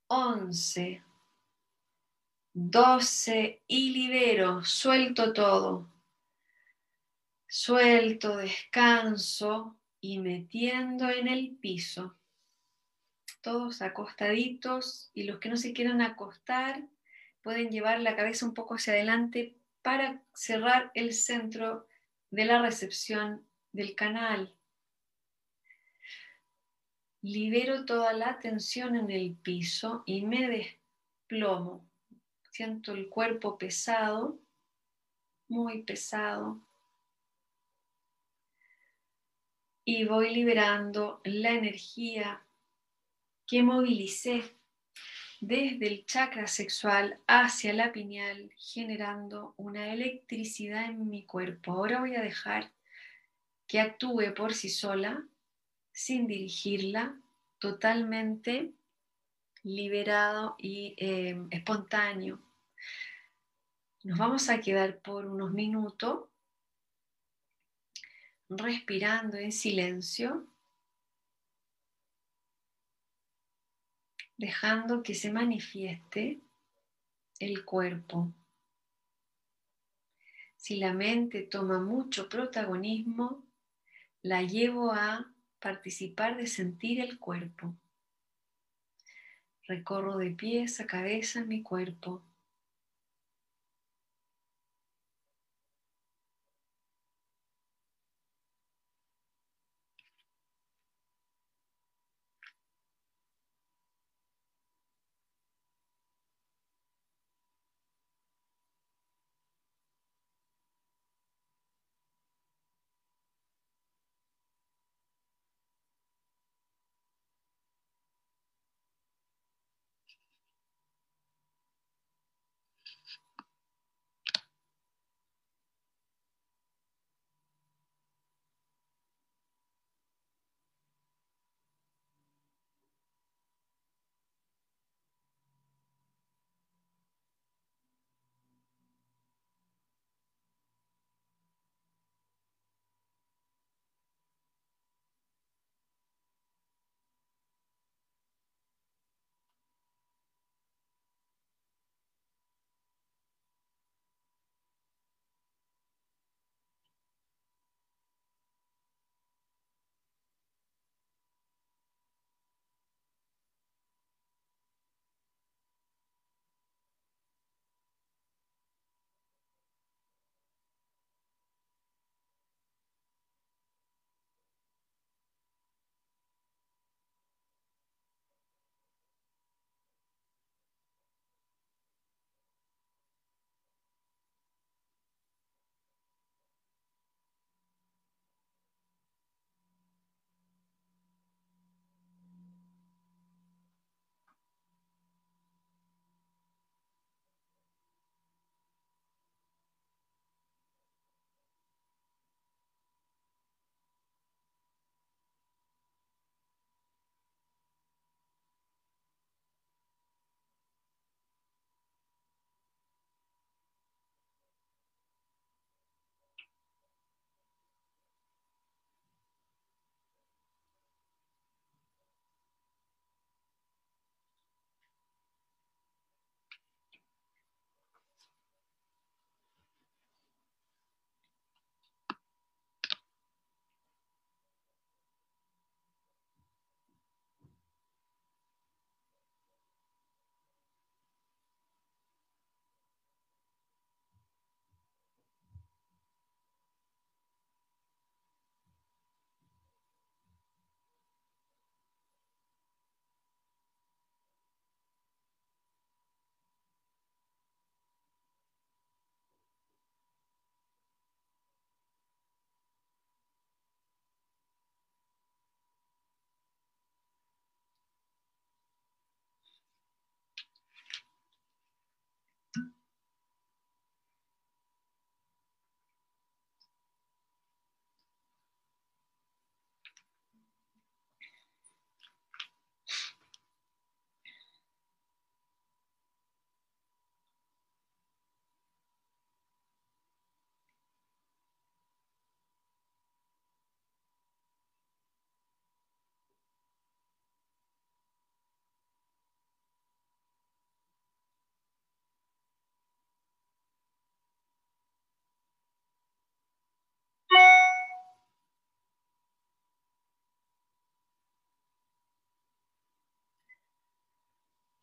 once, 0.08 1.04
12 2.58 3.64
y 3.68 3.90
libero, 3.90 4.64
suelto 4.64 5.34
todo. 5.34 5.92
Suelto, 7.48 8.38
descanso 8.38 9.78
y 10.00 10.20
metiendo 10.20 11.10
en 11.10 11.28
el 11.28 11.58
piso. 11.58 12.16
Todos 13.46 13.84
acostaditos 13.84 15.12
y 15.14 15.26
los 15.26 15.38
que 15.38 15.50
no 15.50 15.56
se 15.56 15.72
quieran 15.72 16.02
acostar 16.02 16.82
pueden 17.44 17.70
llevar 17.70 18.00
la 18.00 18.16
cabeza 18.16 18.44
un 18.44 18.56
poco 18.56 18.74
hacia 18.74 18.94
adelante 18.94 19.56
para 19.84 20.24
cerrar 20.34 20.90
el 20.96 21.14
centro 21.14 21.86
de 22.32 22.46
la 22.46 22.60
recepción 22.60 23.46
del 23.72 23.94
canal. 23.94 24.56
Libero 27.22 27.86
toda 27.86 28.14
la 28.14 28.40
tensión 28.40 28.96
en 28.96 29.12
el 29.12 29.36
piso 29.36 30.02
y 30.08 30.26
me 30.26 30.50
desplomo 30.50 31.88
Siento 32.50 32.94
el 32.94 33.10
cuerpo 33.10 33.60
pesado, 33.60 34.40
muy 35.50 35.84
pesado. 35.84 36.66
Y 39.84 40.06
voy 40.06 40.34
liberando 40.34 41.22
la 41.26 41.52
energía 41.52 42.45
que 43.48 43.64
movilicé 43.64 44.44
desde 45.42 45.88
el 45.88 46.06
chakra 46.06 46.48
sexual 46.48 47.20
hacia 47.28 47.74
la 47.74 47.92
pineal, 47.92 48.52
generando 48.58 49.54
una 49.58 49.94
electricidad 49.94 50.86
en 50.86 51.10
mi 51.10 51.26
cuerpo. 51.26 51.74
Ahora 51.74 52.00
voy 52.00 52.16
a 52.16 52.22
dejar 52.22 52.72
que 53.68 53.80
actúe 53.80 54.34
por 54.36 54.54
sí 54.54 54.70
sola, 54.70 55.28
sin 55.92 56.28
dirigirla, 56.28 57.20
totalmente 57.60 58.74
liberado 59.64 60.56
y 60.58 60.96
eh, 60.98 61.38
espontáneo. 61.52 62.40
Nos 64.04 64.18
vamos 64.18 64.50
a 64.50 64.62
quedar 64.62 65.00
por 65.00 65.26
unos 65.26 65.52
minutos 65.52 66.30
respirando 68.50 69.38
en 69.38 69.52
silencio, 69.52 70.48
dejando 74.38 75.04
que 75.04 75.16
se 75.16 75.32
manifieste 75.32 76.42
el 77.40 77.64
cuerpo. 77.64 78.34
Si 80.56 80.78
la 80.78 80.94
mente 80.94 81.44
toma 81.44 81.80
mucho 81.80 82.28
protagonismo, 82.28 83.46
la 84.22 84.42
llevo 84.42 84.92
a 84.92 85.32
participar 85.60 86.38
de 86.38 86.48
sentir 86.48 87.00
el 87.00 87.20
cuerpo. 87.20 87.76
Recorro 89.68 90.18
de 90.18 90.32
pies 90.32 90.80
a 90.80 90.88
cabeza 90.88 91.44
mi 91.44 91.62
cuerpo. 91.62 92.24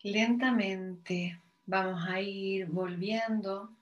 Lentamente 0.03 1.41
vamos 1.65 2.05
a 2.09 2.20
ir 2.20 2.66
volviendo 2.66 3.77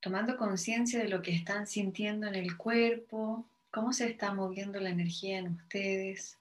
tomando 0.00 0.36
conciencia 0.36 0.98
de 0.98 1.08
lo 1.08 1.22
que 1.22 1.34
están 1.34 1.66
sintiendo 1.66 2.26
en 2.26 2.34
el 2.34 2.58
cuerpo, 2.58 3.48
cómo 3.70 3.94
se 3.94 4.10
está 4.10 4.34
moviendo 4.34 4.78
la 4.78 4.90
energía 4.90 5.38
en 5.38 5.54
ustedes. 5.54 6.38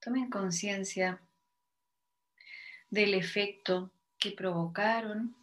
Tomen 0.00 0.30
conciencia 0.30 1.20
del 2.88 3.12
efecto 3.12 3.90
que 4.18 4.30
provocaron 4.30 5.36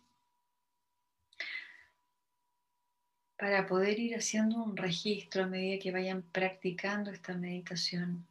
para 3.37 3.67
poder 3.67 3.99
ir 3.99 4.15
haciendo 4.15 4.63
un 4.63 4.77
registro 4.77 5.43
a 5.43 5.47
medida 5.47 5.81
que 5.81 5.91
vayan 5.91 6.21
practicando 6.21 7.11
esta 7.11 7.33
meditación. 7.35 8.25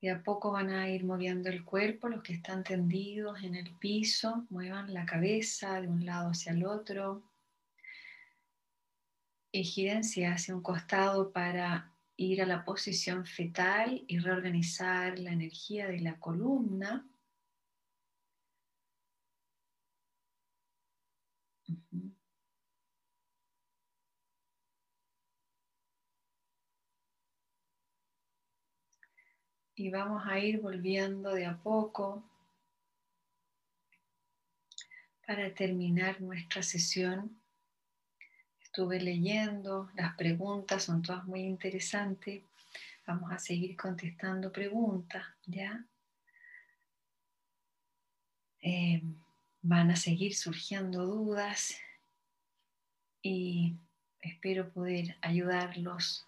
Y 0.00 0.08
a 0.08 0.22
poco 0.22 0.52
van 0.52 0.70
a 0.70 0.88
ir 0.88 1.04
moviendo 1.04 1.48
el 1.48 1.64
cuerpo, 1.64 2.08
los 2.08 2.22
que 2.22 2.34
están 2.34 2.62
tendidos 2.62 3.42
en 3.42 3.56
el 3.56 3.74
piso, 3.78 4.46
muevan 4.50 4.94
la 4.94 5.04
cabeza 5.04 5.80
de 5.80 5.88
un 5.88 6.06
lado 6.06 6.30
hacia 6.30 6.52
el 6.52 6.64
otro. 6.64 7.24
y 9.50 9.64
gírense 9.64 10.26
hacia 10.26 10.54
un 10.54 10.62
costado 10.62 11.32
para 11.32 11.94
ir 12.16 12.42
a 12.42 12.46
la 12.46 12.64
posición 12.64 13.24
fetal 13.24 14.04
y 14.06 14.18
reorganizar 14.18 15.18
la 15.18 15.32
energía 15.32 15.88
de 15.88 16.00
la 16.00 16.18
columna. 16.18 17.08
Y 29.78 29.90
vamos 29.90 30.26
a 30.26 30.40
ir 30.40 30.60
volviendo 30.60 31.32
de 31.32 31.46
a 31.46 31.56
poco 31.56 32.24
para 35.24 35.54
terminar 35.54 36.20
nuestra 36.20 36.64
sesión. 36.64 37.40
Estuve 38.60 39.00
leyendo, 39.00 39.88
las 39.94 40.16
preguntas 40.16 40.82
son 40.82 41.00
todas 41.02 41.24
muy 41.26 41.42
interesantes. 41.42 42.42
Vamos 43.06 43.30
a 43.30 43.38
seguir 43.38 43.76
contestando 43.76 44.50
preguntas, 44.50 45.24
¿ya? 45.46 45.86
Eh, 48.60 49.00
van 49.62 49.92
a 49.92 49.96
seguir 49.96 50.34
surgiendo 50.34 51.06
dudas 51.06 51.78
y 53.22 53.76
espero 54.20 54.72
poder 54.72 55.16
ayudarlos 55.20 56.26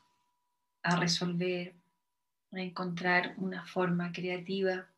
a 0.84 0.94
resolver, 0.94 1.79
a 2.52 2.60
encontrar 2.60 3.34
una 3.36 3.64
forma 3.64 4.12
creativa 4.12 4.88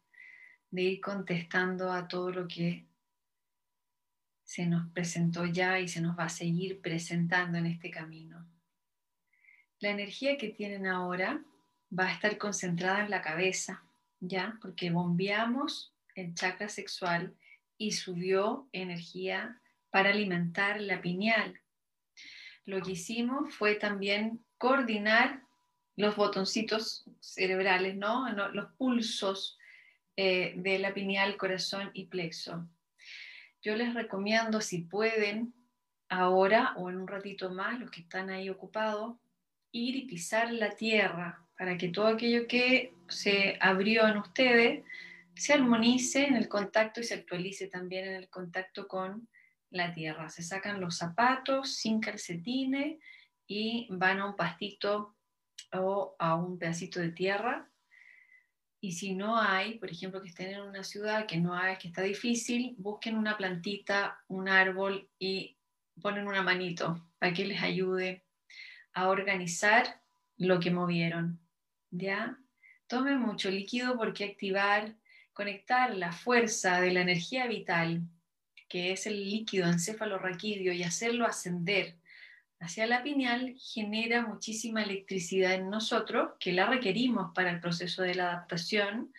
de 0.70 0.82
ir 0.82 1.00
contestando 1.00 1.92
a 1.92 2.08
todo 2.08 2.30
lo 2.30 2.48
que 2.48 2.86
se 4.44 4.66
nos 4.66 4.90
presentó 4.92 5.46
ya 5.46 5.78
y 5.80 5.88
se 5.88 6.00
nos 6.00 6.18
va 6.18 6.24
a 6.24 6.28
seguir 6.28 6.80
presentando 6.80 7.58
en 7.58 7.66
este 7.66 7.90
camino. 7.90 8.46
La 9.80 9.90
energía 9.90 10.36
que 10.38 10.48
tienen 10.48 10.86
ahora 10.86 11.42
va 11.96 12.06
a 12.06 12.12
estar 12.12 12.38
concentrada 12.38 13.04
en 13.04 13.10
la 13.10 13.22
cabeza, 13.22 13.82
¿ya? 14.20 14.58
Porque 14.62 14.90
bombeamos 14.90 15.92
el 16.14 16.34
chakra 16.34 16.68
sexual 16.68 17.34
y 17.76 17.92
subió 17.92 18.68
energía 18.72 19.60
para 19.90 20.10
alimentar 20.10 20.80
la 20.80 21.00
pineal. 21.02 21.60
Lo 22.64 22.80
que 22.80 22.92
hicimos 22.92 23.54
fue 23.54 23.74
también 23.74 24.44
coordinar 24.56 25.42
los 26.02 26.16
botoncitos 26.16 27.04
cerebrales, 27.20 27.96
¿no? 27.96 28.28
Los 28.52 28.72
pulsos 28.72 29.58
eh, 30.16 30.52
de 30.56 30.78
la 30.78 30.92
pineal, 30.92 31.38
corazón 31.38 31.90
y 31.94 32.06
plexo 32.06 32.68
yo 33.62 33.76
les 33.76 33.94
recomiendo 33.94 34.60
si 34.60 34.78
pueden 34.78 35.54
ahora 36.08 36.74
o 36.76 36.90
en 36.90 36.96
un 36.96 37.06
ratito 37.06 37.50
más, 37.50 37.78
los 37.78 37.90
que 37.90 38.00
están 38.00 38.28
ahí 38.28 38.50
ocupados, 38.50 39.16
ir 39.70 39.96
y 39.96 40.06
pisar 40.06 40.52
la 40.52 40.70
tierra 40.70 41.46
para 41.56 41.78
que 41.78 41.88
todo 41.88 42.08
aquello 42.08 42.46
que 42.48 42.92
se 43.08 43.56
abrió 43.60 44.06
en 44.08 44.18
ustedes 44.18 44.84
se 45.34 45.54
armonice 45.54 46.26
en 46.26 46.36
el 46.36 46.48
contacto 46.48 47.00
y 47.00 47.04
se 47.04 47.14
actualice 47.14 47.68
también 47.68 48.06
en 48.06 48.14
el 48.14 48.28
contacto 48.28 48.86
con 48.88 49.28
la 49.70 49.94
tierra. 49.94 50.28
Se 50.28 50.42
sacan 50.42 50.80
los 50.80 50.98
zapatos 50.98 51.76
sin 51.76 52.00
calcetines 52.00 52.98
y 53.46 53.86
van 53.90 54.20
a 54.20 54.26
un 54.26 54.36
pastito 54.36 55.16
o 55.72 56.16
a 56.18 56.34
un 56.36 56.58
pedacito 56.58 57.00
de 57.00 57.10
tierra 57.10 57.72
y 58.84 58.92
si 58.92 59.14
no 59.14 59.40
hay, 59.40 59.78
por 59.78 59.92
ejemplo, 59.92 60.20
que 60.20 60.28
estén 60.28 60.54
en 60.54 60.62
una 60.62 60.82
ciudad 60.82 61.26
que 61.26 61.36
no 61.38 61.54
hay, 61.54 61.76
que 61.76 61.86
está 61.86 62.02
difícil, 62.02 62.74
busquen 62.78 63.16
una 63.16 63.36
plantita, 63.36 64.18
un 64.26 64.48
árbol 64.48 65.08
y 65.20 65.56
ponen 66.02 66.26
una 66.26 66.42
manito 66.42 67.08
para 67.20 67.32
que 67.32 67.44
les 67.44 67.62
ayude 67.62 68.24
a 68.92 69.08
organizar 69.08 70.02
lo 70.36 70.58
que 70.58 70.72
movieron. 70.72 71.38
¿Ya? 71.92 72.36
Tomen 72.88 73.20
mucho 73.20 73.50
líquido 73.50 73.96
porque 73.96 74.24
activar, 74.24 74.96
conectar 75.32 75.94
la 75.94 76.10
fuerza 76.10 76.80
de 76.80 76.90
la 76.90 77.02
energía 77.02 77.46
vital, 77.46 78.02
que 78.68 78.90
es 78.90 79.06
el 79.06 79.30
líquido 79.30 79.68
encefalorraquídeo, 79.68 80.72
y 80.72 80.82
hacerlo 80.82 81.24
ascender 81.24 81.98
hacia 82.62 82.86
la 82.86 83.02
pineal 83.02 83.54
genera 83.58 84.24
muchísima 84.24 84.84
electricidad 84.84 85.54
en 85.54 85.68
nosotros, 85.68 86.32
que 86.38 86.52
la 86.52 86.66
requerimos 86.66 87.32
para 87.34 87.50
el 87.50 87.60
proceso 87.60 88.02
de 88.02 88.14
la 88.14 88.30
adaptación, 88.30 89.12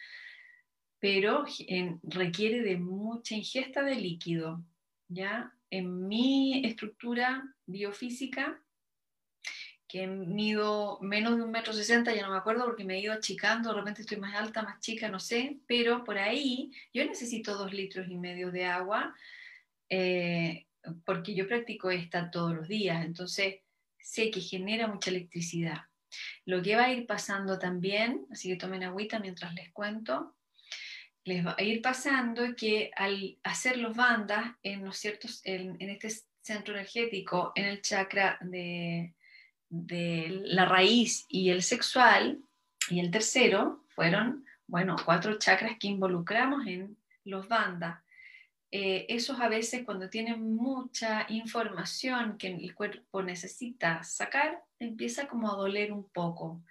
pero 0.99 1.45
requiere 2.03 2.61
de 2.61 2.77
mucha 2.77 3.35
ingesta 3.35 3.83
de 3.83 3.95
líquido. 3.95 4.63
¿ya? 5.09 5.53
En 5.69 6.07
mi 6.07 6.65
estructura 6.65 7.43
biofísica, 7.65 8.61
que 9.89 10.07
mido 10.07 10.97
menos 11.01 11.35
de 11.35 11.43
un 11.43 11.51
metro 11.51 11.73
sesenta, 11.73 12.15
ya 12.15 12.23
no 12.23 12.31
me 12.31 12.37
acuerdo 12.37 12.65
porque 12.65 12.85
me 12.85 12.95
he 12.95 13.01
ido 13.01 13.13
achicando, 13.13 13.69
de 13.69 13.75
repente 13.75 14.01
estoy 14.01 14.17
más 14.17 14.33
alta, 14.35 14.63
más 14.63 14.79
chica, 14.79 15.09
no 15.09 15.19
sé, 15.19 15.59
pero 15.67 16.03
por 16.05 16.17
ahí 16.17 16.71
yo 16.93 17.05
necesito 17.05 17.55
dos 17.57 17.73
litros 17.73 18.07
y 18.09 18.17
medio 18.17 18.51
de 18.51 18.65
agua. 18.65 19.13
Eh, 19.89 20.65
porque 21.05 21.33
yo 21.33 21.47
practico 21.47 21.91
esta 21.91 22.31
todos 22.31 22.53
los 22.55 22.67
días, 22.67 23.05
entonces 23.05 23.61
sé 23.99 24.31
que 24.31 24.41
genera 24.41 24.87
mucha 24.87 25.09
electricidad. 25.09 25.81
Lo 26.45 26.61
que 26.61 26.75
va 26.75 26.85
a 26.85 26.93
ir 26.93 27.07
pasando 27.07 27.57
también, 27.57 28.25
así 28.31 28.49
que 28.49 28.57
tomen 28.57 28.83
agüita 28.83 29.19
mientras 29.19 29.53
les 29.53 29.71
cuento, 29.71 30.35
les 31.23 31.45
va 31.45 31.55
a 31.57 31.63
ir 31.63 31.81
pasando 31.81 32.55
que 32.55 32.91
al 32.95 33.39
hacer 33.43 33.77
los 33.77 33.95
bandas 33.95 34.55
en, 34.61 34.83
los 34.83 34.97
ciertos, 34.97 35.41
en, 35.45 35.77
este 35.79 36.09
centro 36.41 36.73
energético, 36.73 37.53
en 37.55 37.65
el 37.65 37.81
chakra 37.81 38.37
de, 38.41 39.15
de 39.69 40.41
la 40.43 40.65
raíz 40.65 41.25
y 41.29 41.49
el 41.49 41.63
sexual, 41.63 42.43
y 42.89 42.99
el 42.99 43.11
tercero 43.11 43.85
fueron, 43.87 44.45
bueno, 44.67 44.97
cuatro 45.05 45.39
chakras 45.39 45.77
que 45.79 45.87
involucramos 45.87 46.67
en 46.67 46.97
los 47.23 47.47
bandas. 47.47 48.02
Eh, 48.75 49.05
esos 49.07 49.39
a 49.39 49.49
veces 49.49 49.85
cuando 49.85 50.09
tienen 50.09 50.55
mucha 50.55 51.27
información 51.29 52.39
que 52.39 52.47
el 52.47 52.73
cuerpo 52.73 53.21
necesita 53.21 54.01
sacar, 54.01 54.63
empieza 54.79 55.27
como 55.27 55.51
a 55.51 55.55
doler 55.55 55.91
un 55.91 56.09
poco. 56.09 56.63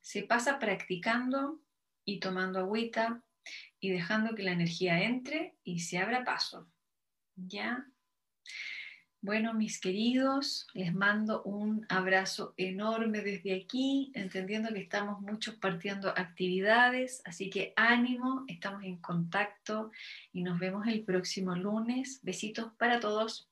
Se 0.00 0.22
pasa 0.22 0.58
practicando 0.58 1.60
y 2.02 2.18
tomando 2.18 2.60
agüita 2.60 3.22
y 3.78 3.90
dejando 3.90 4.34
que 4.34 4.42
la 4.42 4.52
energía 4.52 5.02
entre 5.02 5.54
y 5.62 5.80
se 5.80 5.98
abra 5.98 6.24
paso. 6.24 6.66
¿Ya? 7.36 7.86
Bueno, 9.22 9.52
mis 9.52 9.78
queridos, 9.78 10.66
les 10.72 10.94
mando 10.94 11.42
un 11.42 11.84
abrazo 11.90 12.54
enorme 12.56 13.20
desde 13.20 13.54
aquí, 13.54 14.10
entendiendo 14.14 14.72
que 14.72 14.80
estamos 14.80 15.20
muchos 15.20 15.56
partiendo 15.56 16.08
actividades, 16.08 17.20
así 17.26 17.50
que 17.50 17.74
ánimo, 17.76 18.46
estamos 18.48 18.82
en 18.82 18.96
contacto 18.96 19.90
y 20.32 20.42
nos 20.42 20.58
vemos 20.58 20.86
el 20.86 21.04
próximo 21.04 21.54
lunes. 21.54 22.20
Besitos 22.22 22.72
para 22.78 22.98
todos 22.98 23.46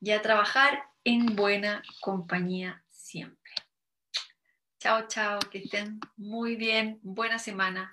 y 0.00 0.12
a 0.12 0.22
trabajar 0.22 0.84
en 1.04 1.36
buena 1.36 1.82
compañía 2.00 2.82
siempre. 2.88 3.52
Chao, 4.78 5.06
chao, 5.06 5.38
que 5.50 5.58
estén 5.58 6.00
muy 6.16 6.56
bien, 6.56 6.98
buena 7.02 7.38
semana. 7.38 7.90